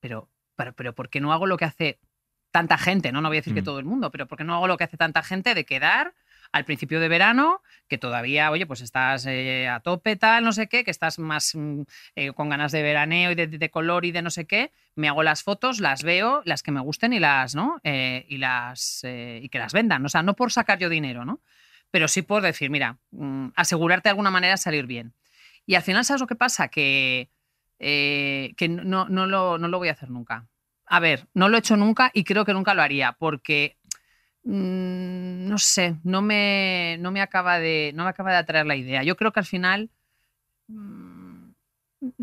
pero, 0.00 0.30
pero, 0.56 0.72
pero 0.72 0.94
¿por 0.94 1.10
qué 1.10 1.20
no 1.20 1.32
hago 1.34 1.46
lo 1.46 1.58
que 1.58 1.66
hace 1.66 2.00
tanta 2.50 2.78
gente? 2.78 3.12
No, 3.12 3.20
no 3.20 3.28
voy 3.28 3.36
a 3.36 3.40
decir 3.40 3.52
que 3.52 3.60
Mm. 3.60 3.64
todo 3.64 3.78
el 3.78 3.84
mundo, 3.84 4.10
pero 4.10 4.26
¿por 4.26 4.38
qué 4.38 4.44
no 4.44 4.54
hago 4.54 4.66
lo 4.66 4.78
que 4.78 4.84
hace 4.84 4.96
tanta 4.96 5.22
gente 5.22 5.54
de 5.54 5.64
quedar? 5.66 6.14
al 6.52 6.64
principio 6.64 6.98
de 6.98 7.08
verano, 7.08 7.62
que 7.86 7.96
todavía, 7.96 8.50
oye, 8.50 8.66
pues 8.66 8.80
estás 8.80 9.24
eh, 9.26 9.68
a 9.68 9.78
tope, 9.78 10.16
tal, 10.16 10.42
no 10.42 10.52
sé 10.52 10.66
qué, 10.68 10.82
que 10.82 10.90
estás 10.90 11.20
más 11.20 11.54
mm, 11.54 11.82
eh, 12.16 12.32
con 12.32 12.48
ganas 12.48 12.72
de 12.72 12.82
veraneo 12.82 13.30
y 13.30 13.34
de, 13.36 13.46
de 13.46 13.70
color 13.70 14.04
y 14.04 14.10
de 14.10 14.20
no 14.20 14.30
sé 14.30 14.46
qué, 14.46 14.72
me 14.96 15.06
hago 15.08 15.22
las 15.22 15.44
fotos, 15.44 15.78
las 15.78 16.02
veo, 16.02 16.42
las 16.44 16.64
que 16.64 16.72
me 16.72 16.80
gusten 16.80 17.12
y 17.12 17.20
las, 17.20 17.54
¿no? 17.54 17.80
Eh, 17.84 18.26
y 18.28 18.38
las 18.38 19.04
y 19.04 19.48
que 19.48 19.60
las 19.60 19.72
vendan. 19.72 20.04
O 20.04 20.08
sea, 20.08 20.24
no 20.24 20.34
por 20.34 20.50
sacar 20.50 20.80
yo 20.80 20.88
dinero, 20.88 21.24
¿no? 21.24 21.40
Pero 21.92 22.08
sí 22.08 22.22
por 22.22 22.42
decir, 22.42 22.68
mira, 22.68 22.98
mm, 23.12 23.50
asegurarte 23.54 24.08
de 24.08 24.10
alguna 24.10 24.32
manera 24.32 24.56
salir 24.56 24.86
bien. 24.86 25.14
Y 25.66 25.76
al 25.76 25.82
final, 25.82 26.04
¿sabes 26.04 26.20
lo 26.20 26.26
que 26.26 26.34
pasa? 26.34 26.66
Que, 26.66 27.30
eh, 27.80 28.52
que 28.56 28.68
no, 28.68 29.08
no, 29.08 29.26
lo, 29.26 29.58
no 29.58 29.66
lo 29.66 29.78
voy 29.78 29.88
a 29.88 29.92
hacer 29.92 30.10
nunca. 30.10 30.46
A 30.86 31.00
ver, 31.00 31.26
no 31.34 31.48
lo 31.48 31.56
he 31.56 31.60
hecho 31.60 31.76
nunca 31.76 32.10
y 32.14 32.22
creo 32.24 32.44
que 32.44 32.52
nunca 32.52 32.74
lo 32.74 32.82
haría, 32.82 33.12
porque 33.12 33.76
mm, 34.44 35.48
no 35.48 35.58
sé, 35.58 35.96
no 36.04 36.22
me, 36.22 36.96
no 37.00 37.10
me 37.10 37.20
acaba 37.20 37.58
de, 37.58 37.92
no 37.94 38.04
me 38.04 38.10
acaba 38.10 38.30
de 38.32 38.38
atraer 38.38 38.66
la 38.66 38.76
idea. 38.76 39.02
Yo 39.02 39.16
creo 39.16 39.32
que 39.32 39.40
al 39.40 39.46
final 39.46 39.90
mm, 40.68 41.50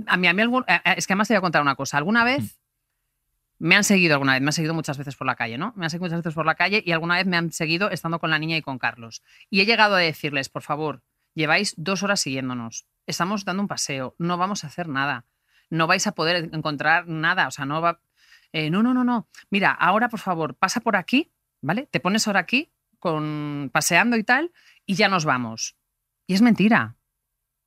a 0.08 0.18
mí, 0.18 0.28
a 0.28 0.34
mí 0.34 0.42
algún- 0.42 0.66
eh, 0.68 0.80
es 0.98 1.08
que 1.08 1.14
además 1.14 1.28
te 1.28 1.34
voy 1.34 1.40
a 1.40 1.42
contar 1.42 1.62
una 1.62 1.76
cosa. 1.76 1.98
Alguna 1.98 2.24
vez 2.24 2.60
me 3.60 3.76
han 3.76 3.84
seguido 3.84 4.14
alguna 4.14 4.34
vez, 4.34 4.42
me 4.42 4.50
han 4.50 4.54
seguido 4.54 4.74
muchas 4.74 4.98
veces 4.98 5.16
por 5.16 5.26
la 5.26 5.36
calle, 5.36 5.58
¿no? 5.58 5.74
Me 5.76 5.86
han 5.86 5.90
seguido 5.90 6.06
muchas 6.06 6.20
veces 6.20 6.36
por 6.36 6.46
la 6.46 6.56
calle 6.56 6.84
y 6.86 6.92
alguna 6.92 7.16
vez 7.16 7.26
me 7.26 7.38
han 7.38 7.52
seguido 7.52 7.90
estando 7.90 8.20
con 8.20 8.30
la 8.30 8.38
niña 8.40 8.56
y 8.58 8.62
con 8.62 8.78
Carlos. 8.78 9.24
Y 9.50 9.62
he 9.62 9.66
llegado 9.66 9.96
a 9.96 10.00
decirles, 10.00 10.50
por 10.50 10.62
favor, 10.62 11.02
lleváis 11.34 11.74
dos 11.78 12.04
horas 12.04 12.20
siguiéndonos, 12.22 12.86
estamos 13.08 13.46
dando 13.46 13.64
un 13.64 13.68
paseo, 13.68 14.16
no 14.20 14.38
vamos 14.38 14.64
a 14.64 14.68
hacer 14.68 14.88
nada, 14.88 15.26
no 15.70 15.88
vais 15.88 16.06
a 16.08 16.14
poder 16.14 16.50
encontrar 16.54 17.08
nada, 17.08 17.48
o 17.48 17.52
sea, 17.52 17.66
no 17.66 17.82
va... 17.82 18.00
eh, 18.54 18.70
no, 18.70 18.84
no, 18.84 18.94
no, 18.94 19.04
no. 19.04 19.28
Mira, 19.50 19.72
ahora 19.72 20.10
por 20.10 20.20
favor, 20.20 20.56
pasa 20.56 20.80
por 20.80 20.96
aquí, 20.96 21.32
¿vale? 21.62 21.88
Te 21.92 22.00
pones 22.00 22.28
ahora 22.28 22.40
aquí, 22.42 22.72
con, 23.00 23.70
paseando 23.74 24.18
y 24.18 24.24
tal, 24.24 24.52
y 24.86 24.96
ya 24.96 25.10
nos 25.10 25.26
vamos. 25.26 25.76
Y 26.26 26.34
es 26.34 26.42
mentira. 26.42 26.96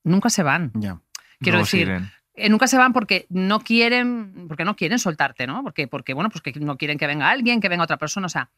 Nunca 0.04 0.30
se 0.30 0.42
van. 0.42 0.72
Ya. 0.74 1.00
Quiero 1.40 1.58
Luego 1.58 1.64
decir, 1.66 1.86
siguen. 1.86 2.10
eh, 2.34 2.48
nunca 2.48 2.66
se 2.66 2.76
van 2.78 2.92
porque 2.92 3.26
no 3.28 3.60
quieren, 3.60 4.46
porque 4.48 4.64
no 4.64 4.76
quieren 4.76 4.98
soltarte, 4.98 5.46
¿no? 5.46 5.62
Porque, 5.62 5.86
porque 5.88 6.14
bueno, 6.14 6.30
pues 6.30 6.42
que 6.42 6.52
no 6.60 6.76
quieren 6.76 6.98
que 6.98 7.06
venga 7.06 7.30
alguien, 7.30 7.60
que 7.60 7.68
venga 7.68 7.84
otra 7.84 7.96
persona. 7.98 8.26
O 8.26 8.30
sea, 8.30 8.50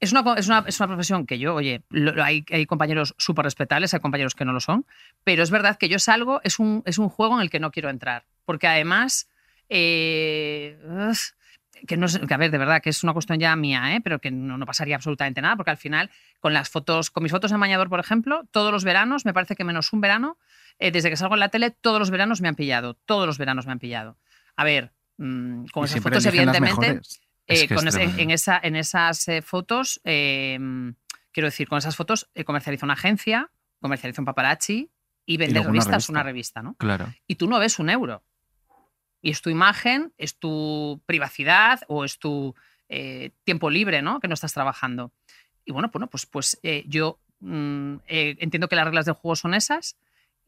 es 0.00 0.12
una, 0.12 0.34
es 0.36 0.46
una, 0.48 0.64
es 0.66 0.80
una 0.80 0.86
profesión 0.88 1.26
que 1.26 1.38
yo, 1.38 1.54
oye, 1.54 1.82
lo- 1.90 2.22
hay, 2.22 2.44
hay 2.50 2.66
compañeros 2.66 3.14
súper 3.18 3.44
respetables, 3.44 3.92
hay 3.94 4.00
compañeros 4.00 4.34
que 4.34 4.44
no 4.44 4.52
lo 4.52 4.60
son, 4.60 4.86
pero 5.24 5.42
es 5.42 5.50
verdad 5.50 5.76
que 5.76 5.88
yo 5.88 5.98
salgo, 5.98 6.40
es 6.42 6.58
un, 6.58 6.82
es 6.86 6.98
un 6.98 7.08
juego 7.10 7.36
en 7.36 7.42
el 7.42 7.50
que 7.50 7.60
no 7.60 7.70
quiero 7.70 7.90
entrar. 7.90 8.24
Porque 8.46 8.66
además, 8.66 9.28
eh, 9.68 10.76
que 11.86 11.96
no 11.96 12.06
es, 12.06 12.18
que 12.18 12.34
a 12.34 12.36
ver, 12.36 12.50
de 12.50 12.58
verdad, 12.58 12.82
que 12.82 12.90
es 12.90 13.02
una 13.04 13.12
cuestión 13.12 13.38
ya 13.38 13.54
mía, 13.56 13.94
¿eh? 13.94 14.00
pero 14.02 14.18
que 14.18 14.30
no, 14.30 14.58
no 14.58 14.66
pasaría 14.66 14.96
absolutamente 14.96 15.40
nada, 15.40 15.56
porque 15.56 15.70
al 15.70 15.76
final, 15.76 16.10
con 16.40 16.52
las 16.52 16.68
fotos, 16.68 17.10
con 17.10 17.22
mis 17.22 17.32
fotos 17.32 17.52
en 17.52 17.60
bañador, 17.60 17.88
por 17.88 18.00
ejemplo, 18.00 18.42
todos 18.50 18.72
los 18.72 18.84
veranos, 18.84 19.24
me 19.24 19.32
parece 19.32 19.56
que 19.56 19.64
menos 19.64 19.92
un 19.92 20.00
verano, 20.00 20.36
eh, 20.78 20.90
desde 20.90 21.10
que 21.10 21.16
salgo 21.16 21.34
en 21.34 21.40
la 21.40 21.48
tele, 21.48 21.70
todos 21.70 21.98
los 21.98 22.10
veranos 22.10 22.40
me 22.40 22.48
han 22.48 22.54
pillado. 22.54 22.94
Todos 23.06 23.26
los 23.26 23.38
veranos 23.38 23.66
me 23.66 23.72
han 23.72 23.78
pillado. 23.78 24.16
A 24.56 24.64
ver, 24.64 24.92
mm, 25.18 25.66
con 25.72 25.82
Y 25.82 25.86
esas 25.86 26.02
fotos, 26.02 26.24
evidentemente. 26.26 27.00
Es 27.50 27.62
eh, 27.62 27.68
que 27.68 27.74
con 27.74 27.86
es 27.88 27.94
ese- 27.94 27.98
tremendo. 28.04 28.22
en, 28.22 28.30
esa, 28.30 28.60
en 28.62 28.76
esas 28.76 29.28
eh, 29.28 29.42
fotos, 29.42 30.00
eh, 30.04 30.58
quiero 31.32 31.46
decir, 31.48 31.68
con 31.68 31.78
esas 31.78 31.96
fotos 31.96 32.28
eh, 32.34 32.44
comercializa 32.44 32.86
una 32.86 32.94
agencia, 32.94 33.50
comercializa 33.80 34.22
un 34.22 34.26
paparazzi 34.26 34.90
y 35.26 35.36
vende 35.36 35.54
luego 35.54 35.70
una 35.70 35.80
revistas, 35.80 36.08
una 36.08 36.22
revista. 36.22 36.60
revista, 36.60 36.62
¿no? 36.62 36.74
Claro. 36.76 37.12
y 37.26 37.34
tú 37.36 37.46
no 37.48 37.58
ves 37.58 37.78
un 37.78 37.90
euro. 37.90 38.22
Y 39.22 39.30
es 39.30 39.42
tu 39.42 39.50
imagen, 39.50 40.12
es 40.16 40.38
tu 40.38 41.02
privacidad 41.06 41.80
o 41.88 42.04
es 42.04 42.18
tu 42.18 42.54
eh, 42.88 43.32
tiempo 43.44 43.68
libre, 43.68 44.00
¿no? 44.02 44.18
Que 44.18 44.28
no 44.28 44.34
estás 44.34 44.52
trabajando. 44.54 45.12
Y 45.64 45.72
bueno, 45.72 45.90
bueno 45.92 46.06
pues, 46.08 46.24
pues 46.26 46.58
eh, 46.62 46.84
yo 46.88 47.18
mm, 47.40 47.96
eh, 48.08 48.36
entiendo 48.40 48.68
que 48.68 48.76
las 48.76 48.86
reglas 48.86 49.04
del 49.04 49.14
juego 49.14 49.36
son 49.36 49.52
esas 49.54 49.96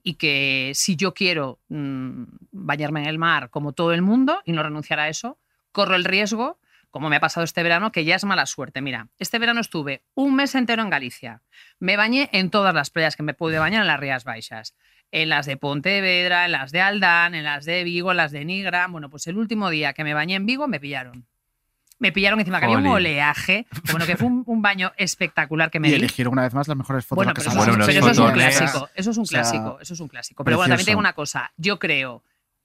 y 0.02 0.14
que 0.14 0.72
si 0.74 0.96
yo 0.96 1.12
quiero 1.14 1.60
mm, 1.68 2.24
bañarme 2.50 3.00
en 3.02 3.06
el 3.08 3.18
mar 3.18 3.50
como 3.50 3.72
todo 3.72 3.92
el 3.92 4.02
mundo 4.02 4.40
y 4.44 4.52
no 4.52 4.62
renunciar 4.62 4.98
a 5.00 5.08
eso, 5.08 5.38
corro 5.70 5.94
el 5.94 6.04
riesgo, 6.04 6.58
como 6.92 7.08
me 7.08 7.16
ha 7.16 7.20
pasado 7.20 7.42
este 7.42 7.64
verano, 7.64 7.90
que 7.90 8.04
ya 8.04 8.14
es 8.14 8.24
mala 8.24 8.46
suerte. 8.46 8.80
Mira, 8.82 9.08
este 9.18 9.40
verano 9.40 9.60
estuve 9.60 10.04
un 10.14 10.36
mes 10.36 10.54
entero 10.54 10.82
en 10.82 10.90
Galicia. 10.90 11.42
Me 11.80 11.96
bañé 11.96 12.28
en 12.32 12.50
todas 12.50 12.72
las 12.72 12.90
playas 12.90 13.16
que 13.16 13.24
me 13.24 13.34
pude 13.34 13.58
bañar 13.58 13.80
en 13.80 13.88
las 13.88 13.98
Rías 13.98 14.22
Baixas 14.22 14.76
en 15.10 15.28
las 15.28 15.44
de 15.44 15.58
Pontevedra, 15.58 16.46
en 16.46 16.52
las 16.52 16.72
de 16.72 16.80
Aldán, 16.80 17.34
en 17.34 17.44
las 17.44 17.66
de 17.66 17.84
Vigo, 17.84 18.12
en 18.12 18.16
las 18.16 18.32
de 18.32 18.46
Nigra. 18.46 18.86
Bueno, 18.86 19.10
pues 19.10 19.26
el 19.26 19.36
último 19.36 19.68
día 19.68 19.92
que 19.92 20.04
me 20.04 20.14
bañé 20.14 20.36
en 20.36 20.46
Vigo 20.46 20.68
me 20.68 20.80
pillaron. 20.80 21.26
Me 21.98 22.12
pillaron 22.12 22.40
encima 22.40 22.58
que 22.60 22.64
había 22.64 22.78
un 22.78 22.86
oleaje. 22.86 23.66
Bueno, 23.90 24.06
que 24.06 24.16
fue 24.16 24.26
un, 24.26 24.42
un 24.46 24.62
baño 24.62 24.90
espectacular 24.96 25.70
que 25.70 25.80
me 25.80 25.88
Y 25.88 25.90
di. 25.90 25.96
eligieron 25.98 26.32
una 26.32 26.42
vez 26.42 26.54
más 26.54 26.66
las 26.66 26.76
mejores 26.78 27.04
fotos. 27.04 27.16
Bueno, 27.24 27.32
pero, 27.34 27.42
eso, 27.42 27.50
es- 27.50 27.56
Bueno, 27.56 27.72
pero 27.72 27.84
unos 27.84 27.88
eso 27.94 28.10
es 28.10 28.18
un 28.18 28.32
clásico. 28.32 28.88
Eso 28.94 29.10
es 29.10 29.16
un 29.18 29.24
clásico. 29.26 29.78
Eso 29.82 29.94
es 29.94 30.00
un 30.00 30.08
clásico. 30.08 30.44
Pero 30.44 30.56
bueno, 30.56 30.70
también 30.70 30.84
te 30.86 30.90
digo 30.92 31.00
precioso. 31.02 31.10
una 31.10 31.12
cosa. 31.12 31.52
Yo 31.58 31.78
creo 31.78 32.24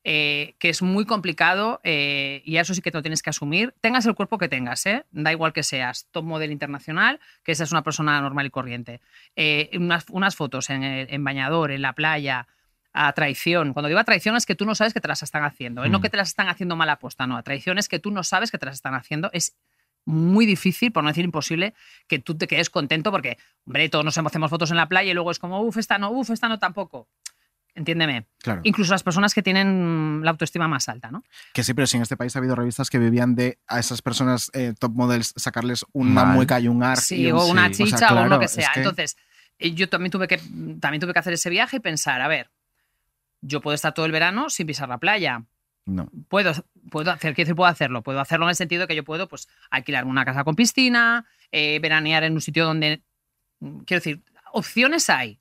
eh, 0.10 0.56
que 0.58 0.70
es 0.70 0.82
muy 0.82 1.04
complicado 1.06 1.82
eh, 1.84 2.42
y 2.46 2.56
eso 2.58 2.74
sí 2.74 2.82
que 2.82 2.92
te 2.92 2.98
lo 2.98 3.02
tienes 3.02 3.22
que 3.22 3.30
asumir. 3.30 3.74
Tengas 3.82 4.06
el 4.06 4.16
cuerpo 4.16 4.38
que 4.38 4.48
tengas, 4.48 4.86
¿eh? 4.86 5.04
Da 5.12 5.34
igual 5.34 5.52
que 5.52 5.64
seas 5.64 6.08
top 6.12 6.24
model 6.24 6.50
internacional, 6.54 7.20
que 7.44 7.54
seas 7.56 7.72
una 7.74 7.84
persona 7.84 8.22
normal 8.22 8.46
y 8.46 8.50
corriente. 8.50 9.02
Eh, 9.36 9.70
unas, 9.74 10.06
unas 10.10 10.36
fotos 10.38 10.70
en, 10.70 10.84
el- 10.84 11.08
en 11.14 11.24
bañador, 11.26 11.72
en 11.72 11.82
la 11.82 11.92
playa, 11.92 12.48
a 12.94 13.12
traición. 13.12 13.74
Cuando 13.74 13.90
digo 13.90 14.00
a 14.00 14.06
traición 14.06 14.38
es 14.38 14.46
que 14.46 14.56
tú 14.56 14.66
no 14.66 14.76
sabes 14.76 14.94
que 14.94 15.02
te 15.02 15.10
las 15.10 15.24
están 15.24 15.44
haciendo. 15.44 15.84
¿eh? 15.84 15.90
No 15.90 16.00
Mm. 16.00 16.02
que 16.04 16.10
te 16.10 16.16
las 16.18 16.30
están 16.30 16.48
haciendo 16.48 16.78
mala 16.78 16.94
aposta, 16.94 17.28
no. 17.28 17.36
A 17.36 17.44
traición 17.44 17.78
es 17.78 17.90
que 17.90 18.00
tú 18.00 18.10
no 18.10 18.24
sabes 18.24 18.50
que 18.50 18.58
te 18.58 18.66
las 18.66 18.76
están 18.76 18.94
haciendo. 18.96 19.30
Es 19.34 19.58
muy 20.06 20.46
difícil, 20.46 20.94
por 20.94 21.04
no 21.04 21.10
decir 21.10 21.26
imposible, 21.26 21.74
que 22.08 22.18
tú 22.18 22.38
te 22.38 22.48
quedes 22.48 22.70
contento 22.70 23.12
porque, 23.12 23.38
hombre, 23.66 23.90
todos 23.90 24.06
nos 24.06 24.18
hacemos 24.18 24.50
fotos 24.50 24.72
en 24.72 24.78
la 24.78 24.88
playa 24.88 25.12
y 25.12 25.14
luego 25.14 25.32
es 25.32 25.38
como, 25.38 25.60
uff, 25.62 25.76
esta 25.78 25.98
no, 25.98 26.12
uff, 26.12 26.30
esta 26.30 26.48
no 26.48 26.60
tampoco. 26.60 27.10
Entiéndeme. 27.78 28.26
Claro. 28.40 28.62
Incluso 28.64 28.92
las 28.92 29.04
personas 29.04 29.34
que 29.36 29.44
tienen 29.44 30.22
la 30.24 30.32
autoestima 30.32 30.68
más 30.68 30.90
alta, 30.90 31.12
¿no? 31.12 31.24
Que 31.54 31.64
sí, 31.64 31.74
pero 31.76 31.86
sí 31.86 31.98
en 31.98 32.04
este 32.04 32.18
país 32.18 32.36
ha 32.36 32.40
habido 32.40 32.56
revistas 32.56 32.90
que 32.90 32.98
vivían 32.98 33.36
de 33.36 33.60
a 33.68 33.80
esas 33.80 34.02
personas 34.02 34.50
eh, 34.54 34.74
top 34.80 34.94
models 34.94 35.34
sacarles 35.38 35.86
una 35.94 36.26
Mal. 36.26 36.34
mueca 36.36 36.60
y 36.60 36.68
un 36.68 36.82
ar. 36.82 36.98
Sí, 36.98 37.22
y 37.22 37.32
un- 37.32 37.38
o 37.40 37.46
una 37.46 37.68
sí. 37.68 37.84
chicha 37.84 37.96
O 37.96 38.00
sea, 38.00 38.22
o 38.24 38.28
lo 38.28 38.40
que 38.40 38.46
es 38.46 38.52
sea. 38.52 38.72
que- 38.74 38.80
Entonces, 38.80 39.16
eh, 39.60 39.74
yo 39.74 39.88
también 39.90 40.12
tuve, 40.12 40.28
que, 40.28 40.38
también 40.80 41.00
tuve 41.00 41.14
que 41.14 41.20
hacer 41.20 41.34
ese 41.34 41.50
viaje 41.52 41.78
y 41.78 41.80
pensar, 41.80 42.20
a 42.20 42.28
ver, 42.28 42.50
yo 43.42 43.62
puedo 43.62 43.76
estar 43.76 43.94
todo 43.94 44.06
el 44.08 44.12
verano 44.12 44.50
sin 44.50 44.66
pisar 44.66 44.90
la 44.90 44.98
playa. 44.98 45.44
No. 45.86 46.10
Puedo, 46.28 46.52
puedo 46.90 47.12
hacer, 47.12 47.34
quiero 47.36 47.46
decir, 47.46 47.56
puedo 47.56 47.70
hacerlo. 47.70 48.02
Puedo 48.02 48.20
hacerlo 48.20 48.46
en 48.48 48.50
el 48.50 48.56
sentido 48.56 48.82
de 48.82 48.88
que 48.88 48.96
yo 48.96 49.04
puedo 49.04 49.28
pues, 49.28 49.48
alquilarme 49.70 50.10
una 50.12 50.26
casa 50.26 50.44
con 50.44 50.56
piscina, 50.56 51.26
eh, 51.52 51.80
veranear 51.80 52.24
en 52.24 52.34
un 52.34 52.42
sitio 52.42 52.66
donde. 52.66 53.04
mm, 53.60 53.80
Quiero 53.82 54.00
decir, 54.00 54.24
opciones 54.52 55.10
hay, 55.10 55.40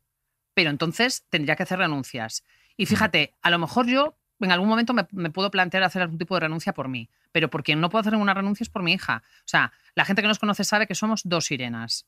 pero 0.56 0.70
entonces 0.70 1.26
tendría 1.28 1.54
que 1.54 1.64
hacer 1.64 1.78
renuncias. 1.78 2.42
Y 2.78 2.86
fíjate, 2.86 3.34
a 3.42 3.50
lo 3.50 3.58
mejor 3.58 3.86
yo 3.86 4.16
en 4.40 4.50
algún 4.52 4.70
momento 4.70 4.94
me, 4.94 5.06
me 5.12 5.28
puedo 5.28 5.50
plantear 5.50 5.82
hacer 5.82 6.00
algún 6.00 6.16
tipo 6.16 6.34
de 6.34 6.40
renuncia 6.40 6.72
por 6.72 6.88
mí, 6.88 7.10
pero 7.30 7.50
por 7.50 7.62
quien 7.62 7.78
no 7.78 7.90
puedo 7.90 8.00
hacer 8.00 8.14
ninguna 8.14 8.32
renuncia 8.32 8.64
es 8.64 8.70
por 8.70 8.82
mi 8.82 8.94
hija. 8.94 9.22
O 9.40 9.48
sea, 9.48 9.74
la 9.94 10.06
gente 10.06 10.22
que 10.22 10.28
nos 10.28 10.38
conoce 10.38 10.64
sabe 10.64 10.86
que 10.86 10.94
somos 10.94 11.20
dos 11.24 11.44
sirenas. 11.44 12.06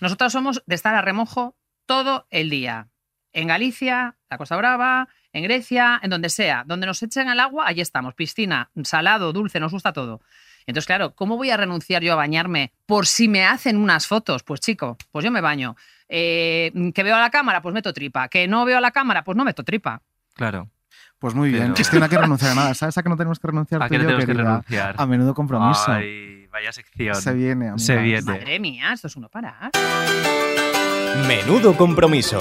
Nosotras 0.00 0.32
somos 0.32 0.62
de 0.64 0.74
estar 0.74 0.94
a 0.94 1.02
remojo 1.02 1.56
todo 1.84 2.26
el 2.30 2.48
día. 2.48 2.88
En 3.34 3.48
Galicia, 3.48 4.16
la 4.30 4.38
Costa 4.38 4.56
Brava, 4.56 5.08
en 5.34 5.42
Grecia, 5.42 6.00
en 6.02 6.08
donde 6.08 6.30
sea. 6.30 6.64
Donde 6.66 6.86
nos 6.86 7.02
echen 7.02 7.28
al 7.28 7.38
agua, 7.38 7.64
allí 7.66 7.82
estamos. 7.82 8.14
Piscina, 8.14 8.70
salado, 8.84 9.34
dulce, 9.34 9.60
nos 9.60 9.72
gusta 9.72 9.92
todo. 9.92 10.22
Entonces, 10.66 10.86
claro, 10.86 11.14
¿cómo 11.14 11.36
voy 11.36 11.50
a 11.50 11.56
renunciar 11.56 12.02
yo 12.02 12.12
a 12.12 12.16
bañarme 12.16 12.72
por 12.86 13.06
si 13.06 13.28
me 13.28 13.44
hacen 13.44 13.76
unas 13.76 14.06
fotos? 14.06 14.42
Pues 14.42 14.60
chico, 14.60 14.96
pues 15.12 15.24
yo 15.24 15.30
me 15.30 15.40
baño. 15.40 15.76
Eh, 16.08 16.72
¿Que 16.94 17.02
veo 17.02 17.16
a 17.16 17.20
la 17.20 17.30
cámara? 17.30 17.60
Pues 17.62 17.74
meto 17.74 17.92
tripa. 17.92 18.28
¿Que 18.28 18.46
no 18.48 18.64
veo 18.64 18.78
a 18.78 18.80
la 18.80 18.90
cámara? 18.90 19.24
Pues 19.24 19.36
no 19.36 19.44
meto 19.44 19.62
tripa. 19.64 20.00
Claro. 20.34 20.70
Pues 21.18 21.34
muy 21.34 21.50
bien. 21.50 21.62
Pero- 21.72 21.74
Es 21.80 21.88
que 21.90 21.98
no 21.98 22.04
hay 22.04 22.10
que 22.10 22.18
renunciar 22.18 22.52
a 22.52 22.54
nada. 22.54 22.74
¿Sabes 22.74 22.96
a 22.98 23.02
qué 23.02 23.08
no 23.08 23.16
tenemos 23.16 23.38
que 23.38 23.46
renunciar 23.46 23.82
¿A 23.82 23.88
qué 23.88 23.96
no 23.98 24.04
yo, 24.04 24.08
tenemos 24.08 24.26
que 24.26 24.32
renunciar? 24.34 24.94
A 24.98 25.06
menudo 25.06 25.34
compromiso. 25.34 25.84
Ay, 25.92 26.46
vaya 26.48 26.72
sección. 26.72 27.14
Se 27.14 27.32
viene, 27.32 27.68
amiga. 27.68 27.78
Se 27.78 27.96
viene. 27.96 28.22
Madre 28.22 28.60
mía, 28.60 28.92
esto 28.92 29.06
es 29.06 29.16
uno 29.16 29.28
para. 29.28 29.70
Menudo 31.28 31.76
compromiso. 31.76 32.38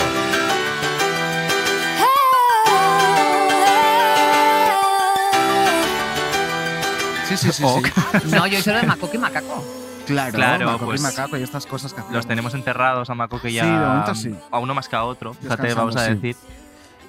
Sí, 7.28 7.38
sí, 7.38 7.52
sí. 7.52 7.64
Sí. 8.24 8.32
No, 8.32 8.48
yo 8.48 8.60
hice 8.60 8.72
lo 8.74 8.80
de 8.80 8.88
macoco 8.88 9.16
y 9.16 9.18
macaco. 9.18 9.64
Claro, 10.06 10.34
Claro, 10.34 10.76
y 10.76 10.78
pues, 10.86 11.02
macaco 11.02 11.38
y 11.38 11.44
estas 11.44 11.66
cosas 11.66 11.94
que 11.94 12.02
hacemos. 12.02 12.16
Los 12.18 12.28
tenemos 12.28 12.54
enterrados 12.54 13.10
a 13.10 13.16
Maco 13.16 13.40
que 13.40 13.54
ya. 13.54 13.64
Sí, 13.64 13.70
de 13.70 13.78
momento 13.78 14.16
sí. 14.16 14.36
A 14.52 14.60
uno 14.60 14.74
más 14.76 14.90
que 14.90 14.96
a 14.98 15.04
otro, 15.06 15.34
fíjate, 15.34 15.64
Descansando, 15.64 15.76
vamos 15.82 15.96
a 15.96 16.06
sí. 16.08 16.14
decir. 16.16 16.36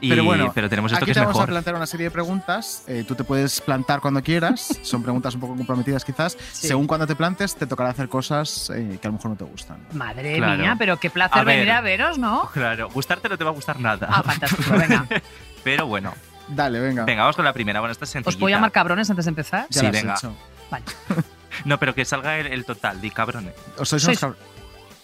Y- 0.01 0.09
Pero 0.11 0.23
bueno, 0.25 0.53
pero 0.55 0.69
tenemos 0.69 0.93
esto 0.93 0.99
Aquí 1.03 1.07
que 1.07 1.11
es 1.13 1.15
te 1.17 1.21
vamos 1.21 1.35
a 1.35 1.39
mejor. 1.39 1.49
plantear 1.51 1.77
una 1.77 1.87
serie 1.87 2.05
de 2.05 2.11
preguntas. 2.13 2.85
eh, 2.87 3.05
tú 3.07 3.15
te 3.17 3.25
puedes 3.25 3.61
plantar 3.61 4.01
cuando 4.01 4.23
quieras. 4.23 4.79
Son 4.83 5.03
preguntas 5.03 5.35
un 5.35 5.41
poco 5.41 5.57
comprometidas, 5.57 6.05
quizás. 6.05 6.37
Sí. 6.53 6.69
Según 6.69 6.87
cuando 6.87 7.07
te 7.07 7.17
plantes, 7.17 7.55
te 7.57 7.67
tocará 7.67 7.91
hacer 7.91 8.09
cosas 8.09 8.71
eh, 8.75 8.99
que 9.01 9.09
a 9.09 9.11
lo 9.11 9.17
mejor 9.17 9.31
no 9.33 9.37
te 9.37 9.45
gustan. 9.45 9.79
Madre 9.95 10.37
Claro. 10.37 10.63
mía, 10.63 10.77
pero 10.79 10.99
qué 10.99 11.11
placer 11.11 11.39
A 11.41 11.45
ver. 11.45 11.57
venir 11.59 11.73
a 11.73 11.81
veros, 11.81 12.19
¿no? 12.19 12.49
Claro, 12.53 12.91
gustarte 12.91 13.29
no 13.29 13.37
te 13.39 13.45
va 13.45 13.51
a 13.51 13.55
gustar 13.55 13.81
nada. 13.81 14.07
Ah, 14.11 14.23
fantástico, 14.23 14.73
venga. 14.77 15.07
Pero 15.65 15.87
bueno, 15.87 16.13
Dale, 16.49 16.79
venga. 16.81 17.05
venga, 17.05 17.23
vamos 17.23 17.37
con 17.37 17.45
la 17.45 17.53
primera. 17.53 17.81
Bueno, 17.81 17.93
esta 17.93 18.05
es 18.05 18.11
sencillita. 18.11 18.29
¿Os 18.31 18.37
puedo 18.37 18.55
llamar 18.55 18.71
cabrones 18.73 19.09
antes 19.11 19.25
de 19.25 19.29
empezar? 19.31 19.67
Ya 19.71 19.81
Sí, 19.81 19.87
venga. 19.91 20.15
hecho. 20.15 20.35
Vale. 20.71 20.85
No, 21.65 21.79
pero 21.79 21.95
que 21.95 22.05
salga 22.05 22.37
el, 22.41 22.49
el 22.49 22.65
total, 22.65 23.01
di 23.01 23.11
cabrones. 23.13 23.55
¿O 23.79 23.85
sois 23.85 24.03
Sois- 24.05 24.21
unos 24.25 24.37
cab- 24.37 24.43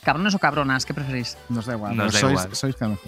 ¿Cabrones 0.02 0.34
o 0.34 0.38
cabronas? 0.40 0.84
¿Qué 0.84 0.92
preferís? 0.92 1.38
Nos 1.48 1.64
da 1.66 1.74
igual. 1.74 1.96
Nos 1.96 2.12
da 2.12 2.18
sois, 2.20 2.32
igual. 2.32 2.56
sois 2.56 2.80
mejor. 2.80 2.98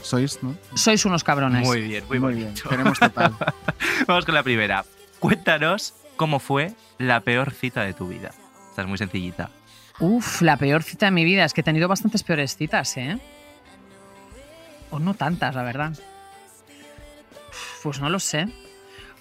Sois, 0.00 0.42
¿no? 0.44 0.54
Sois 0.76 1.04
unos 1.04 1.24
cabrones. 1.24 1.66
Muy 1.66 1.80
bien, 1.80 2.04
muy, 2.08 2.20
Muy 2.20 2.34
bien. 2.34 2.54
Tenemos 2.54 3.00
total. 3.00 3.34
Vamos 4.06 4.24
con 4.24 4.34
la 4.36 4.44
primera. 4.44 4.84
Cuéntanos 5.18 5.94
cómo 6.16 6.38
fue 6.38 6.72
la 6.98 7.18
peor 7.20 7.50
cita 7.50 7.82
de 7.82 7.94
tu 7.94 8.06
vida. 8.06 8.30
Esta 8.70 8.82
es 8.82 8.88
muy 8.88 8.96
sencillita. 8.96 9.50
Uf, 9.98 10.40
la 10.42 10.56
peor 10.56 10.84
cita 10.84 11.06
de 11.06 11.12
mi 11.12 11.24
vida. 11.24 11.44
Es 11.44 11.52
que 11.54 11.62
he 11.62 11.64
tenido 11.64 11.88
bastantes 11.88 12.22
peores 12.22 12.56
citas, 12.56 12.96
¿eh? 12.96 13.18
O 14.92 15.00
no 15.00 15.14
tantas, 15.14 15.54
la 15.56 15.62
verdad. 15.64 15.92
Pues 17.82 18.00
no 18.00 18.08
lo 18.08 18.18
sé. 18.18 18.48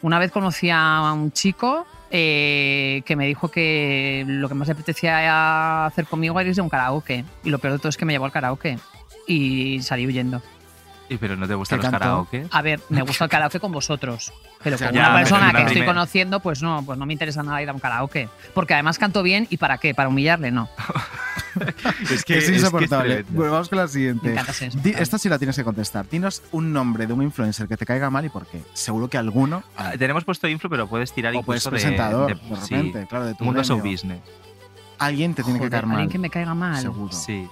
Una 0.02 0.20
vez 0.20 0.32
conocí 0.32 0.70
a 0.72 1.12
un 1.14 1.32
chico 1.32 1.86
eh, 2.10 3.04
que 3.06 3.16
me 3.16 3.28
dijo 3.28 3.50
que 3.50 4.24
lo 4.28 4.50
que 4.50 4.56
más 4.56 4.68
le 4.68 4.74
apetecía 4.74 5.86
hacer 5.86 6.06
conmigo 6.06 6.40
era 6.40 6.50
irse 6.50 6.62
a 6.62 6.64
un 6.64 6.70
karaoke. 6.70 7.24
Y 7.44 7.50
lo 7.50 7.60
peor 7.60 7.74
de 7.74 7.80
todo 7.80 7.90
es 7.90 7.98
que 7.98 8.06
me 8.06 8.14
llevó 8.14 8.26
al 8.26 8.32
karaoke. 8.32 8.78
Y 9.28 9.82
salí 9.82 10.08
huyendo. 10.08 10.42
¿Y 11.12 11.18
pero 11.18 11.36
no 11.36 11.46
te 11.46 11.56
gustan 11.56 11.80
¿Qué 11.80 11.84
los 11.88 11.92
karaoke? 11.92 12.48
A 12.52 12.62
ver, 12.62 12.80
me 12.88 13.02
gusta 13.08 13.26
el 13.26 13.30
karaoke 13.30 13.60
con 13.60 13.72
vosotros. 13.74 14.32
Pero 14.64 14.78
con 14.78 14.92
ya, 14.94 15.10
una 15.10 15.16
persona 15.20 15.50
una 15.50 15.60
que 15.60 15.66
estoy 15.74 15.86
conociendo, 15.86 16.40
pues 16.40 16.62
no, 16.62 16.84
pues 16.86 16.98
no 16.98 17.06
me 17.06 17.12
interesa 17.12 17.44
nada 17.44 17.62
ir 17.62 17.70
a 17.70 17.74
un 17.74 17.80
karaoke. 17.80 18.30
Porque 18.54 18.74
además 18.76 18.98
canto 18.98 19.22
bien 19.22 19.46
y 19.50 19.58
¿para 19.58 19.78
qué? 19.78 19.94
¿Para 19.94 20.08
humillarle? 20.08 20.52
No. 20.52 20.70
Es 22.10 22.24
es 22.26 22.50
insoportable. 22.50 23.26
bueno, 23.28 23.52
vamos 23.52 23.68
con 23.68 23.78
la 23.78 23.88
siguiente. 23.90 24.34
Di- 24.82 24.92
esta 24.98 25.18
sí 25.18 25.28
la 25.28 25.38
tienes 25.38 25.54
que 25.58 25.66
contestar. 25.66 26.08
Dinos 26.08 26.44
un 26.54 26.72
nombre 26.72 27.06
de 27.08 27.12
un 27.12 27.22
influencer 27.24 27.68
que 27.68 27.76
te 27.76 27.86
caiga 27.86 28.10
mal 28.10 28.24
y 28.24 28.30
por 28.30 28.46
qué. 28.48 28.64
Seguro 28.74 29.10
que 29.10 29.18
alguno. 29.18 29.62
Ah, 29.76 29.92
Tenemos 30.00 30.24
puesto 30.24 30.48
influ, 30.48 30.70
pero 30.70 30.88
puedes 30.88 31.12
tirar 31.12 31.36
o 31.36 31.44
puedes 31.44 31.66
incluso 31.66 31.72
presentador, 31.72 32.28
de- 32.28 32.56
repente, 32.56 33.06
claro, 33.06 33.26
de 33.26 33.36
tu 33.36 33.44
Mundo 33.44 33.66
Show. 33.66 33.80
Business. 33.82 34.22
Alguien 34.98 35.34
te 35.34 35.44
tiene 35.44 35.60
que 35.60 35.70
caer 35.70 35.86
mal. 35.88 35.98
alguien 35.98 36.10
que 36.10 36.20
me 36.20 36.30
caiga 36.30 36.54
mal. 36.56 36.82
Seguro. 36.82 37.12
Sí. 37.12 37.46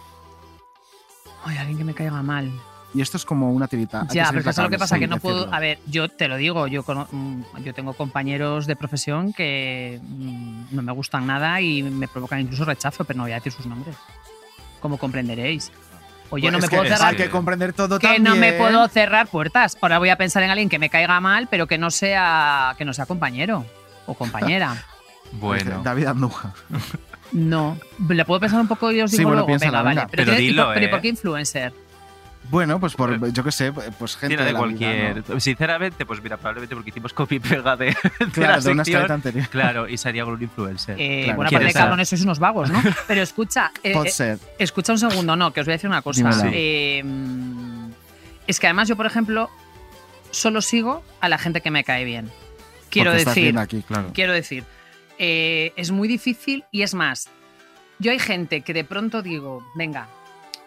Ay, 1.43 1.57
alguien 1.57 1.77
que 1.77 1.83
me 1.83 1.93
caiga 1.93 2.21
mal. 2.23 2.51
Y 2.93 3.01
esto 3.01 3.17
es 3.17 3.25
como 3.25 3.51
una 3.51 3.67
tirita. 3.67 4.07
Ya, 4.11 4.29
pero 4.31 4.41
¿sabes 4.51 4.57
lo 4.57 4.69
que 4.69 4.79
pasa? 4.79 4.95
sí, 4.95 5.01
que 5.01 5.07
no 5.07 5.17
puedo. 5.17 5.35
decirlo. 5.37 5.55
A 5.55 5.59
ver, 5.59 5.77
yo 5.85 6.09
te 6.09 6.27
lo 6.27 6.37
digo, 6.37 6.65
yo, 6.67 6.83
cono- 6.83 7.07
mm, 7.11 7.41
yo 7.63 7.73
tengo 7.73 7.93
compañeros 7.93 8.65
de 8.65 8.75
profesión 8.75 9.31
que 9.31 9.99
mm, 10.01 10.63
no 10.71 10.81
me 10.81 10.91
gustan 10.91 11.27
nada 11.27 11.61
y 11.61 11.83
me 11.83 12.07
provocan 12.07 12.39
incluso 12.39 12.65
rechazo, 12.65 13.03
pero 13.03 13.17
no 13.17 13.23
voy 13.23 13.33
a 13.33 13.35
decir 13.35 13.51
sus 13.51 13.67
nombres. 13.67 13.95
Como 14.79 14.97
comprenderéis. 14.97 15.71
Oye, 16.31 16.43
Pues 16.43 16.53
no 16.53 16.59
me 16.59 16.67
puedo 16.67 16.83
cerrar. 16.83 17.09
Hay 17.09 17.15
que 17.15 17.29
comprender 17.29 17.73
todo 17.73 17.99
Que 17.99 18.07
también. 18.07 18.23
no 18.23 18.35
me 18.35 18.53
puedo 18.53 18.87
cerrar 18.87 19.27
puertas. 19.27 19.77
Ahora 19.81 19.99
voy 19.99 20.09
a 20.09 20.15
pensar 20.15 20.41
en 20.43 20.49
alguien 20.51 20.69
que 20.69 20.79
me 20.79 20.89
caiga 20.89 21.19
mal, 21.19 21.47
pero 21.49 21.67
que 21.67 21.77
no 21.77 21.91
sea, 21.91 22.73
que 22.77 22.85
no 22.85 22.93
sea 22.93 23.05
compañero 23.05 23.65
o 24.07 24.13
compañera. 24.15 24.75
Bueno. 25.31 25.81
David 25.83 26.07
Andújar. 26.07 26.53
No. 27.33 27.77
¿Le 28.07 28.25
puedo 28.25 28.39
pensar 28.39 28.59
un 28.59 28.67
poco 28.67 28.91
y 28.91 28.99
os 29.01 29.11
Sí, 29.11 29.17
digo 29.17 29.29
bueno, 29.29 29.41
luego? 29.45 29.47
piénsala, 29.59 29.83
venga, 29.83 29.89
venga. 29.89 30.01
vale. 30.05 30.11
Pero, 30.11 30.23
Pero 30.25 30.35
¿qué- 30.37 30.43
y 30.43 30.47
dilo, 30.47 30.63
por, 30.65 30.73
pero 30.73 30.85
¿y 30.85 30.87
eh. 30.87 30.91
por 30.91 31.01
qué 31.01 31.07
influencer? 31.09 31.73
Bueno, 32.49 32.79
pues 32.79 32.95
por, 32.95 33.31
yo 33.31 33.43
qué 33.43 33.51
sé, 33.51 33.71
pues 33.71 34.15
gente 34.17 34.35
Tira 34.35 34.45
de, 34.45 34.53
la 34.53 34.59
vida, 34.59 34.67
cualquier. 34.77 35.29
¿no? 35.29 35.39
Sinceramente, 35.39 36.05
pues 36.05 36.21
mira, 36.23 36.37
probablemente 36.37 36.75
porque 36.75 36.89
hicimos 36.89 37.13
copy 37.13 37.35
y 37.35 37.39
pega 37.39 37.75
de, 37.77 37.85
de 38.19 38.31
Claro, 38.31 38.55
la 38.55 38.59
de 38.59 38.71
una 38.71 38.83
sección. 38.85 39.01
escaleta 39.03 39.13
anterior. 39.13 39.47
Claro, 39.49 39.87
y 39.87 39.97
sería 39.97 40.23
con 40.25 40.33
un 40.33 40.41
influencer. 40.41 40.95
Eh, 40.99 41.21
Claro. 41.25 41.35
Bueno, 41.37 41.49
¿Quieres 41.49 41.65
aparte 41.67 41.77
de 41.77 41.83
cabrones, 41.83 42.09
sois 42.09 42.21
unos 42.23 42.39
vagos, 42.39 42.69
¿no? 42.71 42.81
Pero 43.07 43.21
escucha, 43.21 43.71
eh, 43.83 43.93
eh, 44.03 44.09
ser. 44.09 44.39
escucha 44.57 44.93
un 44.93 44.99
segundo, 44.99 45.35
no, 45.35 45.53
que 45.53 45.59
os 45.61 45.65
voy 45.67 45.73
a 45.73 45.75
decir 45.77 45.89
una 45.89 46.01
cosa. 46.01 46.29
Eh, 46.51 47.03
es 48.47 48.59
que 48.59 48.67
además 48.67 48.87
yo, 48.87 48.95
por 48.95 49.05
ejemplo, 49.05 49.49
solo 50.31 50.61
sigo 50.61 51.03
a 51.21 51.29
la 51.29 51.37
gente 51.37 51.61
que 51.61 51.71
me 51.71 51.83
cae 51.83 52.03
bien. 52.03 52.31
Quiero 52.89 53.11
Porque 53.11 53.25
decir, 53.25 53.57
aquí, 53.59 53.83
claro. 53.83 54.09
quiero 54.13 54.33
decir, 54.33 54.63
eh, 55.19 55.71
es 55.75 55.91
muy 55.91 56.07
difícil 56.07 56.63
y 56.71 56.81
es 56.81 56.95
más, 56.95 57.29
yo 57.99 58.11
hay 58.11 58.17
gente 58.19 58.61
que 58.61 58.73
de 58.73 58.83
pronto 58.83 59.21
digo, 59.21 59.63
venga, 59.75 60.07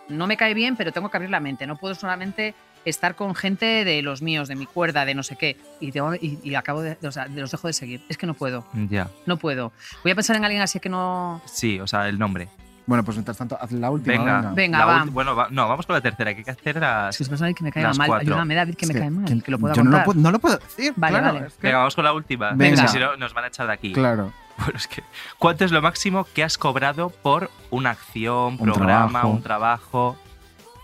no 0.08 0.26
me 0.26 0.36
cae 0.36 0.54
bien, 0.54 0.76
pero 0.76 0.92
tengo 0.92 1.10
que 1.10 1.16
abrir 1.16 1.30
la 1.30 1.40
mente, 1.40 1.66
no 1.66 1.76
puedo 1.76 1.94
solamente 1.94 2.54
estar 2.84 3.14
con 3.14 3.34
gente 3.36 3.84
de 3.84 4.02
los 4.02 4.22
míos, 4.22 4.48
de 4.48 4.56
mi 4.56 4.66
cuerda, 4.66 5.04
de 5.04 5.14
no 5.14 5.22
sé 5.22 5.36
qué, 5.36 5.56
y, 5.80 5.92
tengo- 5.92 6.14
y- 6.16 6.40
y 6.42 6.54
acabo 6.56 6.82
de, 6.82 6.98
o 7.06 7.12
sea, 7.12 7.26
los 7.28 7.50
dejo 7.50 7.68
de 7.68 7.72
seguir. 7.72 8.02
Es 8.08 8.18
que 8.18 8.26
no 8.26 8.34
puedo, 8.34 8.66
Ya. 8.90 9.08
no 9.26 9.36
puedo. 9.36 9.72
Voy 10.02 10.12
a 10.12 10.14
pensar 10.16 10.34
en 10.36 10.44
alguien 10.44 10.62
así 10.62 10.80
que 10.80 10.88
no... 10.88 11.40
Sí, 11.46 11.78
o 11.78 11.86
sea, 11.86 12.08
el 12.08 12.18
nombre. 12.18 12.48
Bueno, 12.84 13.04
pues 13.04 13.16
mientras 13.16 13.38
tanto, 13.38 13.56
haz 13.60 13.70
la 13.70 13.90
última. 13.92 14.16
Venga. 14.18 14.36
venga. 14.40 14.52
Venga, 14.54 14.78
La 14.80 14.84
va. 14.86 15.04
Bueno, 15.08 15.36
va- 15.36 15.46
no, 15.50 15.68
vamos 15.68 15.86
con 15.86 15.94
la 15.94 16.00
tercera, 16.00 16.32
que 16.34 16.38
hay 16.38 16.44
que 16.44 16.50
hacer 16.50 16.76
las. 16.80 17.14
Si 17.14 17.22
es 17.22 17.28
personal 17.28 17.54
que 17.54 17.62
me 17.62 17.70
caiga 17.70 17.92
mal, 17.94 18.08
cuatro. 18.08 18.32
ayúdame, 18.32 18.56
David, 18.56 18.74
que 18.74 18.84
Es 18.84 18.88
me 18.88 18.94
que- 18.94 19.00
cae 19.00 19.10
mal, 19.10 19.24
que- 19.24 19.40
que, 19.40 19.50
lo 19.52 19.58
pueda 19.60 19.74
yo 19.74 19.84
no 19.84 19.90
lo, 19.96 20.02
puedo, 20.04 20.20
no 20.20 20.30
lo 20.32 20.38
puedo 20.40 20.58
decir. 20.58 20.92
Vale, 20.96 21.18
claro, 21.20 21.34
vale. 21.34 21.46
es 21.46 21.54
que- 21.54 21.62
Venga, 21.68 21.78
vamos 21.78 21.94
con 21.94 22.04
la 22.04 22.12
última. 22.12 22.50
Venga. 22.56 22.74
Es 22.74 22.80
que 22.80 22.88
si 22.88 22.98
no, 22.98 23.16
nos 23.16 23.32
van 23.34 23.44
a 23.44 23.46
echar 23.46 23.68
de 23.68 23.72
aquí. 23.72 23.92
Claro. 23.92 24.32
Bueno, 24.64 24.76
es 24.76 24.86
que, 24.86 25.02
¿Cuánto 25.38 25.64
es 25.64 25.72
lo 25.72 25.82
máximo 25.82 26.24
que 26.34 26.44
has 26.44 26.56
cobrado 26.58 27.10
por 27.10 27.50
una 27.70 27.90
acción, 27.90 28.54
Un 28.54 28.58
programa, 28.58 29.08
trabajo. 29.10 29.28
un 29.28 29.42
trabajo? 29.42 30.16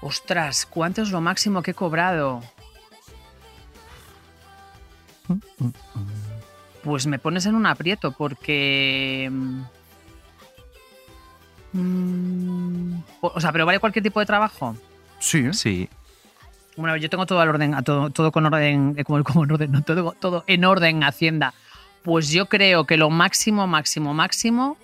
Ostras, 0.01 0.67
¿cuánto 0.67 1.03
es 1.03 1.11
lo 1.11 1.21
máximo 1.21 1.63
que 1.63 1.73
he 1.73 1.75
cobrado? 1.75 2.41
Pues 6.83 7.07
me 7.07 7.19
pones 7.19 7.47
en 7.47 7.55
un 7.55 7.67
aprieto 7.67 8.13
porque... 8.13 9.29
mm, 11.73 12.95
o 13.21 13.41
sea, 13.41 13.53
pero 13.53 13.67
vale 13.67 13.79
cualquier 13.81 14.03
tipo 14.03 14.21
de 14.21 14.27
trabajo. 14.27 14.77
Sí, 15.19 15.39
¿eh? 15.39 15.53
Sí. 15.53 15.89
Bueno, 16.77 16.97
yo 16.97 17.11
tengo 17.11 17.27
todo 17.27 17.41
al 17.41 17.49
orden, 17.49 17.75
a 17.75 17.83
todo, 17.83 18.11
todo 18.11 18.31
con 18.31 18.47
orden, 18.47 18.95
como, 19.05 19.23
como 19.25 19.45
en 19.45 19.53
orden, 19.53 19.73
no, 19.73 19.83
todo, 19.83 20.13
todo 20.19 20.45
en 20.47 20.65
orden, 20.65 21.03
Hacienda. 21.03 21.53
Pues 22.03 22.31
yo 22.31 22.47
creo 22.47 22.85
que 22.85 22.97
lo 22.97 23.11
máximo, 23.11 23.67
máximo, 23.67 24.15
máximo, 24.15 24.77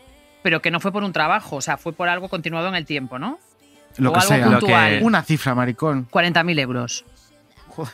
pero 0.42 0.60
que 0.60 0.70
no 0.70 0.80
fue 0.80 0.92
por 0.92 1.04
un 1.04 1.12
trabajo, 1.12 1.56
o 1.56 1.60
sea, 1.62 1.76
fue 1.76 1.92
por 1.92 2.08
algo 2.08 2.28
continuado 2.28 2.68
en 2.68 2.74
el 2.74 2.84
tiempo, 2.86 3.18
¿no? 3.18 3.38
Lo 3.96 4.10
o 4.10 4.12
que 4.12 4.18
algo 4.20 4.28
sea. 4.34 4.46
puntual. 4.46 4.98
Una 5.02 5.22
cifra, 5.22 5.54
maricón. 5.54 6.08
40.000 6.10 6.60
euros. 6.60 7.04
Joder. 7.68 7.92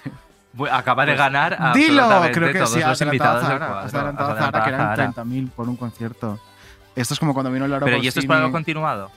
Acaba 0.72 1.06
de 1.06 1.14
ganar 1.14 1.56
Pues 1.56 1.74
Dilo, 1.74 2.02
absolutamente 2.02 2.38
creo 2.38 2.52
que 2.52 2.58
todos 2.58 2.70
sí. 2.72 2.80
los 2.80 3.00
invitados 3.02 3.46
Zara, 3.46 3.54
has 3.54 3.92
cuadro. 3.92 3.98
adelantado 3.98 4.36
Zara, 4.36 4.62
que 4.64 4.68
eran 4.70 4.96
Zara. 4.96 5.12
30.000 5.12 5.50
por 5.52 5.68
un 5.68 5.76
concierto. 5.76 6.40
Esto 6.96 7.14
es 7.14 7.20
como 7.20 7.34
cuando 7.34 7.52
vino 7.52 7.68
Laura 7.68 7.84
Pero 7.84 7.98
¿y 7.98 8.08
esto 8.08 8.18
es 8.18 8.26
por 8.26 8.34
algo 8.36 8.50
continuado? 8.50 9.12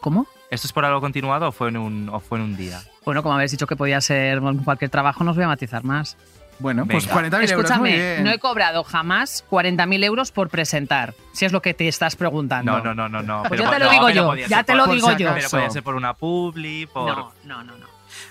¿Cómo? 0.00 0.26
¿Esto 0.50 0.66
es 0.66 0.72
por 0.72 0.84
algo 0.86 1.00
continuado 1.02 1.48
o 1.48 1.52
fue 1.52 1.68
en 1.68 1.76
un, 1.76 2.08
o 2.08 2.20
fue 2.20 2.38
en 2.38 2.44
un 2.44 2.56
día? 2.56 2.80
Bueno, 3.04 3.22
como 3.22 3.34
habéis 3.34 3.50
dicho 3.50 3.66
que 3.66 3.76
podía 3.76 4.00
ser 4.00 4.40
cualquier 4.64 4.90
trabajo, 4.90 5.22
no 5.24 5.32
os 5.32 5.36
voy 5.36 5.44
a 5.44 5.48
matizar 5.48 5.84
más. 5.84 6.16
Bueno, 6.58 6.86
pues 6.86 7.06
Venga. 7.06 7.22
40.000 7.22 7.24
euros. 7.24 7.40
Muy 7.40 7.44
Escúchame, 7.44 7.92
bien. 7.96 8.24
no 8.24 8.30
he 8.30 8.38
cobrado 8.38 8.84
jamás 8.84 9.44
40.000 9.50 10.04
euros 10.04 10.30
por 10.32 10.48
presentar, 10.48 11.14
si 11.32 11.44
es 11.44 11.52
lo 11.52 11.60
que 11.62 11.74
te 11.74 11.88
estás 11.88 12.14
preguntando. 12.16 12.72
No, 12.72 12.82
no, 12.82 12.94
no, 12.94 13.08
no. 13.08 13.22
no. 13.22 13.42
Pues 13.48 13.60
Pero 13.60 13.64
ya 13.64 13.70
te 13.70 13.78
lo 13.78 13.84
no, 13.86 13.90
digo 13.90 14.06
pero 14.06 14.36
yo, 14.36 14.46
ya 14.48 14.62
te 14.62 14.74
lo 14.74 14.86
digo 14.86 15.10
yo. 15.16 15.34
Pero 15.34 15.48
podía 15.50 15.70
ser 15.70 15.82
por 15.82 15.94
una 15.94 16.14
publi, 16.14 16.86
por... 16.86 17.16
No, 17.16 17.32
no, 17.44 17.64
no, 17.64 17.76
no. 17.78 17.86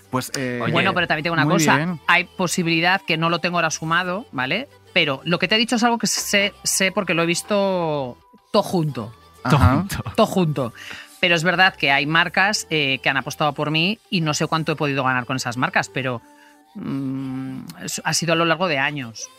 Pues, 0.09 0.31
eh, 0.35 0.59
Oye, 0.61 0.73
bueno, 0.73 0.93
pero 0.93 1.07
también 1.07 1.23
tengo 1.23 1.33
una 1.33 1.45
cosa. 1.45 1.77
bien. 1.77 1.99
Hay 2.07 2.25
posibilidad 2.25 3.01
que 3.01 3.17
no 3.17 3.29
lo 3.29 3.39
tengo 3.39 3.57
ahora 3.57 3.71
sumado, 3.71 4.25
¿vale? 4.31 4.67
Pero 4.93 5.21
lo 5.23 5.39
que 5.39 5.47
te 5.47 5.55
he 5.55 5.57
dicho 5.57 5.77
es 5.77 5.83
algo 5.83 5.97
que 5.97 6.07
sé, 6.07 6.53
sé 6.63 6.91
porque 6.91 7.13
lo 7.13 7.23
he 7.23 7.25
visto 7.25 8.17
todo 8.51 8.63
junto. 8.63 9.13
Ajá. 9.43 9.85
Todo 10.15 10.27
junto. 10.27 10.73
Pero 11.21 11.35
es 11.35 11.43
verdad 11.43 11.75
que 11.75 11.91
hay 11.91 12.05
marcas 12.05 12.67
eh, 12.69 12.99
que 13.01 13.09
han 13.09 13.17
apostado 13.17 13.53
por 13.53 13.71
mí 13.71 13.99
y 14.09 14.21
no 14.21 14.33
sé 14.33 14.47
cuánto 14.47 14.73
he 14.73 14.75
podido 14.75 15.03
ganar 15.03 15.25
con 15.25 15.37
esas 15.37 15.55
marcas, 15.55 15.87
pero 15.89 16.21
mm, 16.75 17.61
ha 18.03 18.13
sido 18.13 18.33
a 18.33 18.35
lo 18.35 18.45
largo 18.45 18.67
de 18.67 18.77
años. 18.79 19.29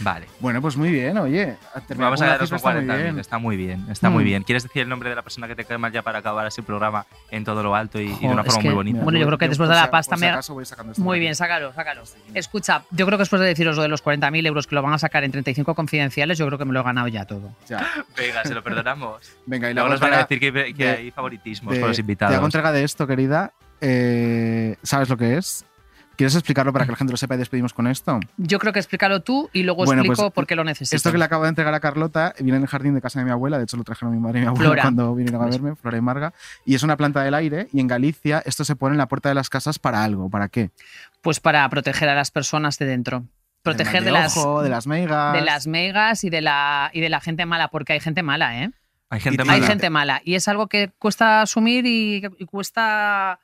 Vale. 0.00 0.26
Bueno, 0.38 0.62
pues 0.62 0.76
muy 0.76 0.92
bien, 0.92 1.18
oye. 1.18 1.56
Vamos 1.96 2.22
a 2.22 2.38
cifra 2.38 2.46
con 2.46 2.56
está 2.56 2.70
muy 2.70 2.84
40.000. 2.84 3.02
bien. 3.02 3.18
Está 3.18 3.38
muy 3.38 3.56
bien, 3.56 3.86
está 3.90 4.10
muy 4.10 4.22
Mm. 4.22 4.26
bien. 4.28 4.42
¿Quieres 4.44 4.62
decir 4.62 4.82
el 4.82 4.88
nombre 4.88 5.08
de 5.10 5.16
la 5.16 5.22
persona 5.22 5.48
que 5.48 5.56
te 5.56 5.64
cae 5.64 5.76
mal 5.76 5.90
ya 5.90 6.02
para 6.02 6.20
acabar 6.20 6.48
el 6.56 6.62
programa 6.64 7.04
en 7.32 7.42
todo 7.44 7.64
lo 7.64 7.74
alto 7.74 8.00
y, 8.00 8.04
y 8.12 8.16
de 8.20 8.26
una 8.28 8.42
es 8.42 8.46
forma 8.46 8.62
que- 8.62 8.68
muy 8.68 8.74
bonita? 8.76 9.00
Bueno, 9.02 9.18
yo 9.18 9.26
creo 9.26 9.38
que 9.38 9.48
después 9.48 9.68
de 9.68 9.74
la 9.74 9.90
pasta 9.90 10.14
si 10.16 10.20
me- 10.20 10.36
voy 10.54 10.64
sacando 10.66 10.92
esto 10.92 11.02
Muy 11.02 11.18
bien, 11.18 11.34
sácalo, 11.34 11.72
sácalo. 11.74 12.02
Escucha, 12.32 12.82
yo 12.92 13.06
creo 13.06 13.18
que 13.18 13.22
después 13.22 13.40
de 13.40 13.48
deciros 13.48 13.74
lo 13.74 13.82
de 13.82 13.88
los 13.88 14.00
40.000 14.04 14.46
euros 14.46 14.68
que 14.68 14.76
lo 14.76 14.82
van 14.82 14.92
a 14.92 14.98
sacar 14.98 15.24
en 15.24 15.32
35 15.32 15.74
confidenciales, 15.74 16.38
yo 16.38 16.46
creo 16.46 16.58
que 16.58 16.64
me 16.64 16.72
lo 16.72 16.78
he 16.78 16.84
ganado 16.84 17.08
ya 17.08 17.24
todo. 17.24 17.50
Ya. 17.68 17.84
Venga, 18.16 18.44
se 18.44 18.54
lo 18.54 18.62
perdonamos. 18.62 19.32
Venga, 19.46 19.68
y 19.68 19.74
Luego 19.74 19.88
luego 19.88 20.00
nos 20.00 20.00
van 20.00 20.14
a 20.20 20.22
decir 20.22 20.38
que, 20.38 20.52
que 20.74 20.84
de- 20.84 20.90
hay 20.90 21.10
favoritismos 21.10 21.74
de- 21.74 21.80
con 21.80 21.88
los 21.88 21.96
Te 21.96 22.02
invitados. 22.02 22.36
hago 22.36 22.46
entrega 22.46 22.70
de 22.70 22.84
esto, 22.84 23.04
querida. 23.08 23.52
Eh, 23.80 24.76
¿Sabes 24.84 25.08
lo 25.08 25.16
que 25.16 25.38
es? 25.38 25.64
¿Quieres 26.18 26.34
explicarlo 26.34 26.72
para 26.72 26.84
que 26.84 26.90
la 26.90 26.96
gente 26.98 27.12
lo 27.12 27.16
sepa 27.16 27.36
y 27.36 27.38
despedimos 27.38 27.72
con 27.72 27.86
esto? 27.86 28.18
Yo 28.36 28.58
creo 28.58 28.72
que 28.72 28.80
explícalo 28.80 29.22
tú 29.22 29.48
y 29.52 29.62
luego 29.62 29.84
Bueno, 29.84 30.02
explico 30.02 30.22
pues, 30.24 30.32
por 30.34 30.46
qué 30.48 30.56
lo 30.56 30.64
necesito. 30.64 30.96
Esto 30.96 31.12
que 31.12 31.16
le 31.18 31.24
acabo 31.24 31.44
de 31.44 31.50
entregar 31.50 31.72
a 31.72 31.78
Carlota 31.78 32.34
viene 32.40 32.56
en 32.56 32.62
el 32.64 32.68
jardín 32.68 32.92
de 32.94 33.00
casa 33.00 33.20
de 33.20 33.24
mi 33.24 33.30
abuela, 33.30 33.56
de 33.56 33.64
hecho 33.64 33.76
lo 33.76 33.84
trajeron 33.84 34.12
mi 34.12 34.18
madre 34.20 34.40
y 34.40 34.42
mi 34.42 34.48
abuela 34.48 34.64
Flora. 34.66 34.82
cuando 34.82 35.14
vinieron 35.14 35.40
a 35.40 35.46
verme, 35.46 35.76
Flora 35.76 35.96
y 35.96 36.00
Marga, 36.00 36.34
y 36.64 36.74
es 36.74 36.82
una 36.82 36.96
planta 36.96 37.22
del 37.22 37.34
aire 37.34 37.68
y 37.72 37.78
en 37.78 37.86
Galicia 37.86 38.42
esto 38.44 38.64
se 38.64 38.74
pone 38.74 38.94
en 38.94 38.98
la 38.98 39.06
puerta 39.06 39.28
de 39.28 39.36
las 39.36 39.48
casas 39.48 39.78
para 39.78 40.02
algo, 40.02 40.28
¿para 40.28 40.48
qué? 40.48 40.70
Pues 41.22 41.38
para 41.38 41.68
proteger 41.70 42.08
a 42.08 42.16
las 42.16 42.32
personas 42.32 42.78
de 42.78 42.86
dentro. 42.86 43.24
Proteger 43.62 44.00
de, 44.00 44.06
Del 44.06 44.14
mal 44.14 44.22
las, 44.24 44.36
ojo, 44.36 44.62
de 44.62 44.70
las 44.70 44.86
megas. 44.88 45.34
de 45.34 45.40
las 45.42 45.66
megas 45.68 46.24
y 46.24 46.30
de, 46.30 46.40
la, 46.40 46.90
y 46.92 47.00
de 47.00 47.10
la 47.10 47.20
gente 47.20 47.46
mala, 47.46 47.68
porque 47.68 47.92
hay 47.92 48.00
gente 48.00 48.22
mala, 48.24 48.62
¿eh? 48.64 48.70
Hay 49.10 49.20
gente 49.20 49.42
Y- 49.42 49.46
mala. 49.46 49.52
Hay 49.52 49.62
gente 49.62 49.88
mala. 49.90 50.20
Y 50.24 50.34
es 50.34 50.48
algo 50.48 50.66
que 50.66 50.90
cuesta 50.98 51.42
asumir 51.42 51.86
y, 51.86 52.22
y 52.38 52.44
cuesta. 52.46 53.38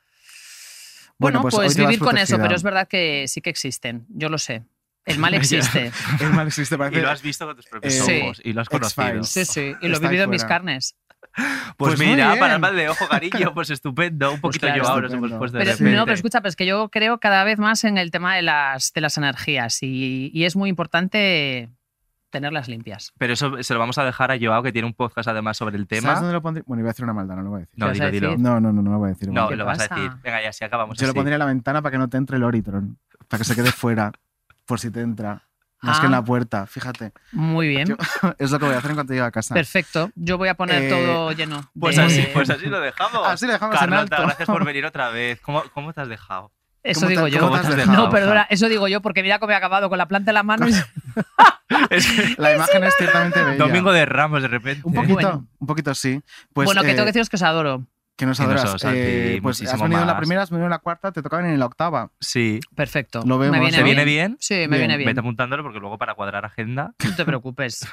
Bueno, 1.17 1.39
Bueno, 1.39 1.41
pues 1.41 1.55
pues, 1.55 1.77
vivir 1.77 1.99
con 1.99 2.17
eso, 2.17 2.37
pero 2.37 2.55
es 2.55 2.63
verdad 2.63 2.87
que 2.87 3.27
sí 3.27 3.41
que 3.41 3.49
existen. 3.49 4.05
Yo 4.09 4.29
lo 4.29 4.37
sé. 4.37 4.63
El 5.05 5.19
mal 5.19 5.33
existe. 5.35 5.91
El 6.19 6.29
mal 6.33 6.47
existe, 6.47 6.77
parece. 6.77 6.99
Y 6.99 7.01
lo 7.03 7.09
has 7.09 7.21
visto 7.21 7.45
con 7.45 7.55
tus 7.55 7.67
propios 7.67 7.93
Eh, 7.93 8.01
Sí. 8.01 8.19
ojos 8.23 8.41
y 8.43 8.53
lo 8.53 8.61
has 8.61 8.69
conocido. 8.69 9.23
Sí, 9.23 9.45
sí. 9.45 9.73
Y 9.81 9.87
lo 9.87 9.97
he 9.97 9.99
vivido 9.99 10.23
en 10.25 10.29
mis 10.29 10.43
carnes. 10.43 10.95
Pues, 11.77 11.95
Pues 11.95 11.99
mira, 11.99 12.35
para 12.39 12.55
el 12.55 12.59
mal 12.61 12.75
de 12.75 12.87
ojo, 12.89 13.07
cariño, 13.07 13.53
pues 13.53 13.69
estupendo. 13.69 14.31
Un 14.33 14.41
poquito 14.41 14.67
claro. 14.67 14.81
llevado 14.81 15.01
nos 15.01 15.13
hemos 15.13 15.31
puesto 15.33 15.57
de 15.57 15.65
Pero, 15.65 15.91
no, 15.91 16.05
pero 16.05 16.15
escucha, 16.15 16.41
pues 16.41 16.55
que 16.55 16.65
yo 16.65 16.89
creo 16.89 17.19
cada 17.19 17.43
vez 17.43 17.59
más 17.59 17.83
en 17.83 17.97
el 17.97 18.09
tema 18.11 18.35
de 18.35 18.41
las, 18.41 18.93
de 18.93 19.01
las 19.01 19.17
energías 19.17 19.83
y, 19.83 20.31
y 20.33 20.45
es 20.45 20.55
muy 20.55 20.69
importante 20.69 21.69
tenerlas 22.35 22.67
limpias. 22.67 23.13
Pero 23.17 23.33
eso 23.33 23.63
se 23.63 23.73
lo 23.73 23.79
vamos 23.79 23.97
a 23.97 24.03
dejar 24.05 24.31
a 24.31 24.37
Joao, 24.39 24.61
que 24.63 24.71
tiene 24.71 24.85
un 24.87 24.93
podcast 24.93 25.27
además 25.29 25.57
sobre 25.57 25.77
el 25.77 25.87
¿Sabes 25.87 26.01
tema. 26.03 26.15
dónde 26.15 26.33
lo 26.33 26.41
pondría? 26.41 26.63
Bueno, 26.67 26.81
iba 26.81 26.89
a 26.89 26.93
decir 26.93 27.03
una 27.05 27.13
maldad, 27.13 27.35
no 27.37 27.43
lo 27.43 27.49
voy 27.51 27.57
a 27.57 27.61
decir. 27.61 27.75
No, 27.79 27.91
¿Qué 27.91 27.99
vas 27.99 28.11
dilo, 28.11 28.29
dilo. 28.31 28.41
No, 28.43 28.59
no, 28.59 28.73
no, 28.73 28.81
no 28.81 28.91
lo 28.91 28.97
voy 28.99 29.07
a 29.09 29.13
decir. 29.13 29.29
No, 29.31 29.47
¿Qué 29.47 29.55
lo 29.55 29.65
vas 29.65 29.79
a 29.79 29.87
pasa? 29.87 29.95
decir. 29.95 30.11
Venga, 30.23 30.41
ya, 30.43 30.51
si 30.53 30.63
acabamos 30.65 30.97
Yo 30.97 31.05
lo 31.05 31.11
así. 31.11 31.15
pondría 31.15 31.35
en 31.35 31.39
la 31.39 31.45
ventana 31.45 31.81
para 31.81 31.91
que 31.91 31.97
no 31.97 32.09
te 32.09 32.17
entre 32.17 32.37
el 32.37 32.43
Oritron. 32.43 32.97
Para 33.27 33.39
que 33.39 33.45
se 33.45 33.55
quede 33.55 33.71
fuera. 33.71 34.11
Por 34.65 34.79
si 34.79 34.91
te 34.91 35.01
entra. 35.01 35.43
Más 35.81 35.99
que 35.99 36.07
en 36.07 36.13
Ah. 36.13 36.17
la 36.17 36.23
puerta, 36.25 36.65
fíjate. 36.65 37.11
Muy 37.31 37.67
bien. 37.67 37.87
Yo- 37.87 37.95
Es 38.39 38.49
lo 38.51 38.57
que 38.59 38.65
voy 38.65 38.73
a 38.73 38.79
hacer 38.79 38.91
en 38.91 38.95
cuanto 38.95 39.13
llegue 39.13 39.25
a 39.25 39.31
casa. 39.31 39.53
Perfecto. 39.53 40.09
Yo 40.15 40.37
voy 40.39 40.47
a 40.49 40.55
poner 40.55 40.83
Eh, 40.83 40.89
todo 40.89 41.31
lleno. 41.33 41.69
Pues 41.79 41.95
de- 41.97 42.01
así, 42.03 42.27
pues 42.33 42.49
así 42.49 42.65
lo 42.65 42.79
dejamos. 42.79 43.21
Así 43.27 43.45
lo 43.45 43.53
dejamos 43.53 43.75
en 43.75 43.79
Carlota, 43.79 44.15
alto. 44.15 44.27
gracias 44.27 44.47
por 44.47 44.65
venir 44.65 44.85
otra 44.85 45.09
vez. 45.09 45.39
¿Cómo, 45.41 45.63
cómo 45.73 45.93
te 45.93 46.01
has 46.01 46.07
dejado? 46.09 46.51
Eso 46.85 46.99
¿Cómo 47.01 47.07
te- 47.07 47.13
digo 47.15 47.27
yo. 47.27 47.85
No, 47.87 48.09
perdona, 48.09 48.45
eso 48.49 48.69
digo 48.69 48.87
yo 48.87 49.01
porque 49.01 49.23
mira 49.23 49.39
cómo 49.39 49.51
he 49.51 49.55
acabado 49.55 49.89
con 49.89 49.97
la 49.97 50.07
planta 50.07 50.31
en 50.31 50.35
la 50.35 50.43
mano. 50.43 50.67
y- 50.67 50.71
Es 51.89 52.07
que 52.07 52.35
La 52.37 52.55
imagen 52.55 52.83
es 52.83 52.93
ciertamente 52.97 53.43
bella. 53.43 53.57
Domingo 53.57 53.91
de 53.91 54.05
Ramos, 54.05 54.41
de 54.43 54.47
repente. 54.47 54.81
Un 54.85 54.93
poquito, 54.93 55.13
Bueno. 55.15 55.47
un 55.59 55.67
poquito 55.67 55.95
sí. 55.95 56.21
Pues, 56.53 56.65
bueno, 56.67 56.81
que 56.83 56.89
eh, 56.91 56.91
tengo 56.93 57.03
que 57.05 57.09
deciros 57.09 57.29
que 57.29 57.37
os 57.37 57.41
adoro. 57.41 57.85
que 58.15 58.25
nos 58.27 58.39
adoras. 58.39 58.63
nosotros 58.65 58.93
Eh, 58.95 59.39
pues 59.41 59.61
has 59.63 59.81
venido 59.81 59.99
en 60.01 60.07
la 60.07 60.17
primera, 60.17 60.43
has 60.43 60.49
venido 60.51 60.67
en 60.67 60.69
la 60.71 60.77
cuarta, 60.79 61.11
te 61.11 61.21
tocaban 61.23 61.47
en 61.47 61.57
la 61.59 61.65
octava. 61.65 62.11
Sí. 62.19 62.59
Perfecto. 62.75 63.23
Lo 63.25 63.39
vemos. 63.39 63.53
¿Me 63.57 63.61
viene 63.61 63.77
¿Te 63.77 63.83
bien? 63.83 63.95
viene 63.97 64.05
bien? 64.05 64.37
Sí, 64.39 64.53
me 64.53 64.67
Bien. 64.67 64.79
viene 64.81 64.93
Vete 64.97 65.05
bien. 65.13 65.19
apuntándolo 65.19 65.63
porque 65.63 65.79
luego 65.79 65.97
para 65.97 66.13
cuadrar 66.13 66.45
agenda. 66.45 66.93
No 67.03 67.15
te 67.15 67.25
preocupes. 67.25 67.87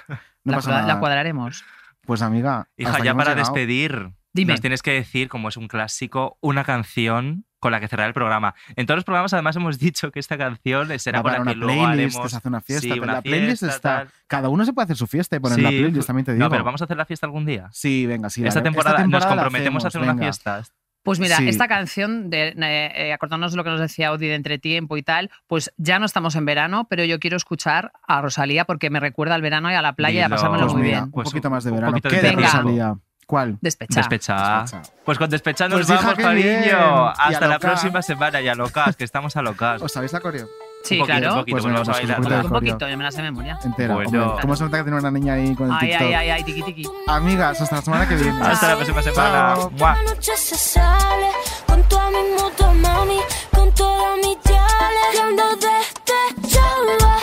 No 0.45 0.53
la, 0.53 0.57
pasa 0.59 0.71
nada. 0.71 0.87
la 0.87 0.99
cuadraremos. 1.01 1.65
Pues 2.05 2.21
amiga, 2.21 2.69
Hija, 2.77 2.99
ya 3.03 3.15
para 3.15 3.31
llegado. 3.31 3.37
despedir, 3.55 4.11
Dime. 4.35 4.53
nos 4.53 4.61
tienes 4.61 4.83
que 4.83 4.91
decir, 4.93 5.29
como 5.29 5.49
es 5.49 5.57
un 5.57 5.69
clásico, 5.69 6.37
una 6.41 6.65
canción 6.65 7.47
con 7.63 7.71
la 7.71 7.79
que 7.79 7.87
cerrar 7.87 8.09
el 8.09 8.13
programa. 8.13 8.57
En 8.75 8.87
todos 8.87 8.97
los 8.97 9.05
programas, 9.05 9.33
además, 9.33 9.55
hemos 9.55 9.79
dicho 9.79 10.11
que 10.11 10.19
esta 10.19 10.37
canción 10.37 10.99
será 10.99 11.21
Va 11.21 11.23
con 11.23 11.31
para 11.31 11.37
la 11.39 11.43
una 11.43 11.51
que 11.53 11.57
luego 11.59 11.85
playlist, 11.85 12.17
haremos... 12.17 12.31
se 12.33 12.37
hace 12.37 12.49
una 12.49 12.61
fiesta. 12.61 12.83
Sí, 12.83 12.89
pero 12.91 13.03
una 13.05 13.13
la 13.13 13.23
playlist 13.23 13.63
está. 13.63 13.99
tal. 13.99 14.09
Cada 14.27 14.49
uno 14.49 14.65
se 14.65 14.73
puede 14.73 14.85
hacer 14.87 14.97
su 14.97 15.07
fiesta 15.07 15.37
y 15.37 15.39
poner 15.39 15.61
la 15.61 15.69
playlist, 15.69 16.07
también 16.09 16.25
te 16.27 16.33
digo. 16.33 16.45
No, 16.45 16.51
pero 16.51 16.65
vamos 16.65 16.81
a 16.83 16.85
hacer 16.87 16.97
la 16.97 17.07
fiesta 17.07 17.25
algún 17.27 17.47
día. 17.47 17.69
Sí, 17.71 18.05
venga, 18.07 18.29
sí. 18.31 18.45
esta, 18.45 18.59
la- 18.59 18.65
temporada, 18.65 18.97
nos 18.99 19.03
temporada 19.05 19.37
la 19.37 19.43
comprometemos 19.45 19.85
a 19.85 19.89
hacer 19.89 20.01
una 20.03 20.17
fiesta. 20.17 20.63
Pues 21.05 21.19
mira, 21.21 21.37
Sí. 21.37 21.49
esta 21.49 21.67
canción, 21.69 22.31
de, 22.31 22.49
eh, 22.49 22.55
eh, 22.95 23.13
acordándonos 23.13 23.53
de 23.53 23.57
lo 23.57 23.65
que 23.65 23.71
nos 23.71 23.81
decía 23.81 24.09
Audi 24.09 24.27
de 24.29 24.35
entretiempo 24.37 24.97
y 24.97 25.03
tal, 25.05 25.31
pues 25.47 25.73
ya 25.77 25.99
no 26.01 26.07
estamos 26.07 26.35
en 26.37 26.45
verano, 26.45 26.87
pero 26.91 27.05
yo 27.05 27.19
quiero 27.21 27.37
escuchar 27.37 27.93
a 28.07 28.21
Rosalía 28.23 28.65
porque 28.65 28.91
me 28.91 28.99
recuerda 29.01 29.35
al 29.37 29.43
verano 29.43 29.71
y 29.71 29.75
a 29.75 29.83
la 29.83 29.95
playa 29.95 30.19
y 30.21 30.23
a 30.23 30.27
Dilo. 30.27 30.37
pasármelo 30.37 30.65
Pues 30.65 30.75
muy 30.75 30.83
mira, 30.83 30.95
bien. 30.99 31.05
un 31.05 31.11
Pues 31.13 31.29
poquito 31.29 31.49
un- 31.49 31.55
más 31.55 31.65
de 31.65 31.71
un 31.71 31.77
verano. 31.77 31.93
poquito 31.93 32.09
¿Qué 32.09 32.21
de. 32.23 32.33
Rosalía? 32.33 32.95
¿Cuál? 33.33 33.57
Despecha. 33.63 34.01
Despecha. 34.01 34.61
Despecha. 34.61 34.83
Pues 35.07 35.17
con 35.17 35.31
Despecha 35.31 35.67
nos 35.67 35.87
Pues, 35.87 35.89
vamos, 36.03 36.17
cariño. 36.17 37.09
Hasta 37.09 37.47
la 37.49 37.59
próxima 37.59 38.03
semana 38.03 38.43
y 38.43 38.49
a 38.49 38.55
locas, 38.55 38.95
que 38.95 39.05
estamos 39.05 39.35
a 39.39 39.41
locas. 39.41 39.81
¿Os 39.81 39.91
sabéis 39.91 40.13
la 40.13 40.21
coreo? 40.21 40.47
Sí, 40.85 40.97
un 41.01 41.07
poquito, 41.07 41.19
claro. 41.19 41.33
un 41.33 41.41
poquito, 41.41 41.55
Pues 41.55 41.65
vamos 41.65 41.89
a 41.89 41.93
pues 41.93 42.09
bailar. 42.09 42.45
un 42.45 42.51
poquito 42.51 42.89
yo 42.91 42.99
me 42.99 43.05
la 43.05 43.11
sé 43.11 43.17
de 43.19 43.23
memoria. 43.31 43.59
Entera. 43.65 43.95
Bueno. 43.95 44.23
hombre. 44.27 44.43
¿Cómo 44.43 44.55
se 44.55 44.65
nota 44.65 44.77
que 44.77 44.83
tiene 44.83 44.99
una 44.99 45.11
niña 45.11 45.33
ahí 45.33 45.55
con 45.55 45.69
el 45.69 45.73
Ay, 45.81 45.89
TikTok? 45.89 46.07
ay, 46.09 46.15
ay, 46.15 46.31
ay, 46.31 46.45
tiqui, 46.45 46.63
tiqui. 46.63 46.85
Amigas, 47.07 47.59
hasta 47.63 47.77
la 47.77 47.83
semana 47.83 48.07
que 48.07 48.17
viene. 48.17 48.39
Hasta 48.43 48.69
la 48.69 48.75
próxima 48.75 49.03
semana. 49.03 49.55
Chao. 49.57 49.71
Mua. 49.71 49.95
La 49.97 50.03
noche 50.03 50.33
se 50.37 50.57
sale 50.57 51.29
con 51.67 51.83
toda 51.85 52.11
mi 52.11 52.19
moto, 52.39 52.75
mami, 52.75 53.19
con 53.51 53.73
todas 53.75 54.17
mis 54.19 54.39
chales. 54.43 55.15
Y 55.15 55.19
ando 55.21 55.45
despechada, 55.57 57.17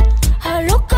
a 0.44 0.62
loca. 0.62 0.98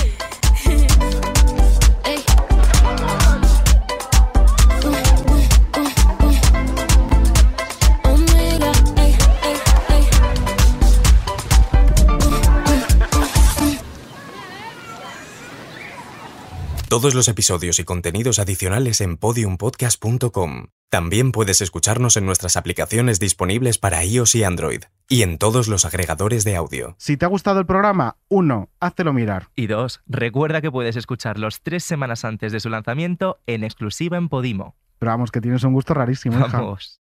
Todos 16.91 17.15
los 17.15 17.29
episodios 17.29 17.79
y 17.79 17.85
contenidos 17.85 18.37
adicionales 18.37 18.99
en 18.99 19.15
podiumpodcast.com. 19.15 20.65
También 20.89 21.31
puedes 21.31 21.61
escucharnos 21.61 22.17
en 22.17 22.25
nuestras 22.25 22.57
aplicaciones 22.57 23.17
disponibles 23.17 23.77
para 23.77 24.03
iOS 24.03 24.35
y 24.35 24.43
Android, 24.43 24.83
y 25.07 25.21
en 25.21 25.37
todos 25.37 25.69
los 25.69 25.85
agregadores 25.85 26.43
de 26.43 26.57
audio. 26.57 26.95
Si 26.97 27.15
te 27.15 27.23
ha 27.23 27.29
gustado 27.29 27.61
el 27.61 27.65
programa, 27.65 28.17
uno, 28.27 28.67
háztelo 28.81 29.13
mirar. 29.13 29.47
Y 29.55 29.67
dos, 29.67 30.01
recuerda 30.05 30.59
que 30.59 30.69
puedes 30.69 30.97
escucharlos 30.97 31.61
tres 31.61 31.85
semanas 31.85 32.25
antes 32.25 32.51
de 32.51 32.59
su 32.59 32.67
lanzamiento 32.67 33.39
en 33.47 33.63
exclusiva 33.63 34.17
en 34.17 34.27
Podimo. 34.27 34.75
Pero 34.99 35.13
vamos, 35.13 35.31
que 35.31 35.39
tienes 35.39 35.63
un 35.63 35.71
gusto 35.71 35.93
rarísimo, 35.93 36.39
hija. 36.39 36.57
Vamos. 36.57 36.99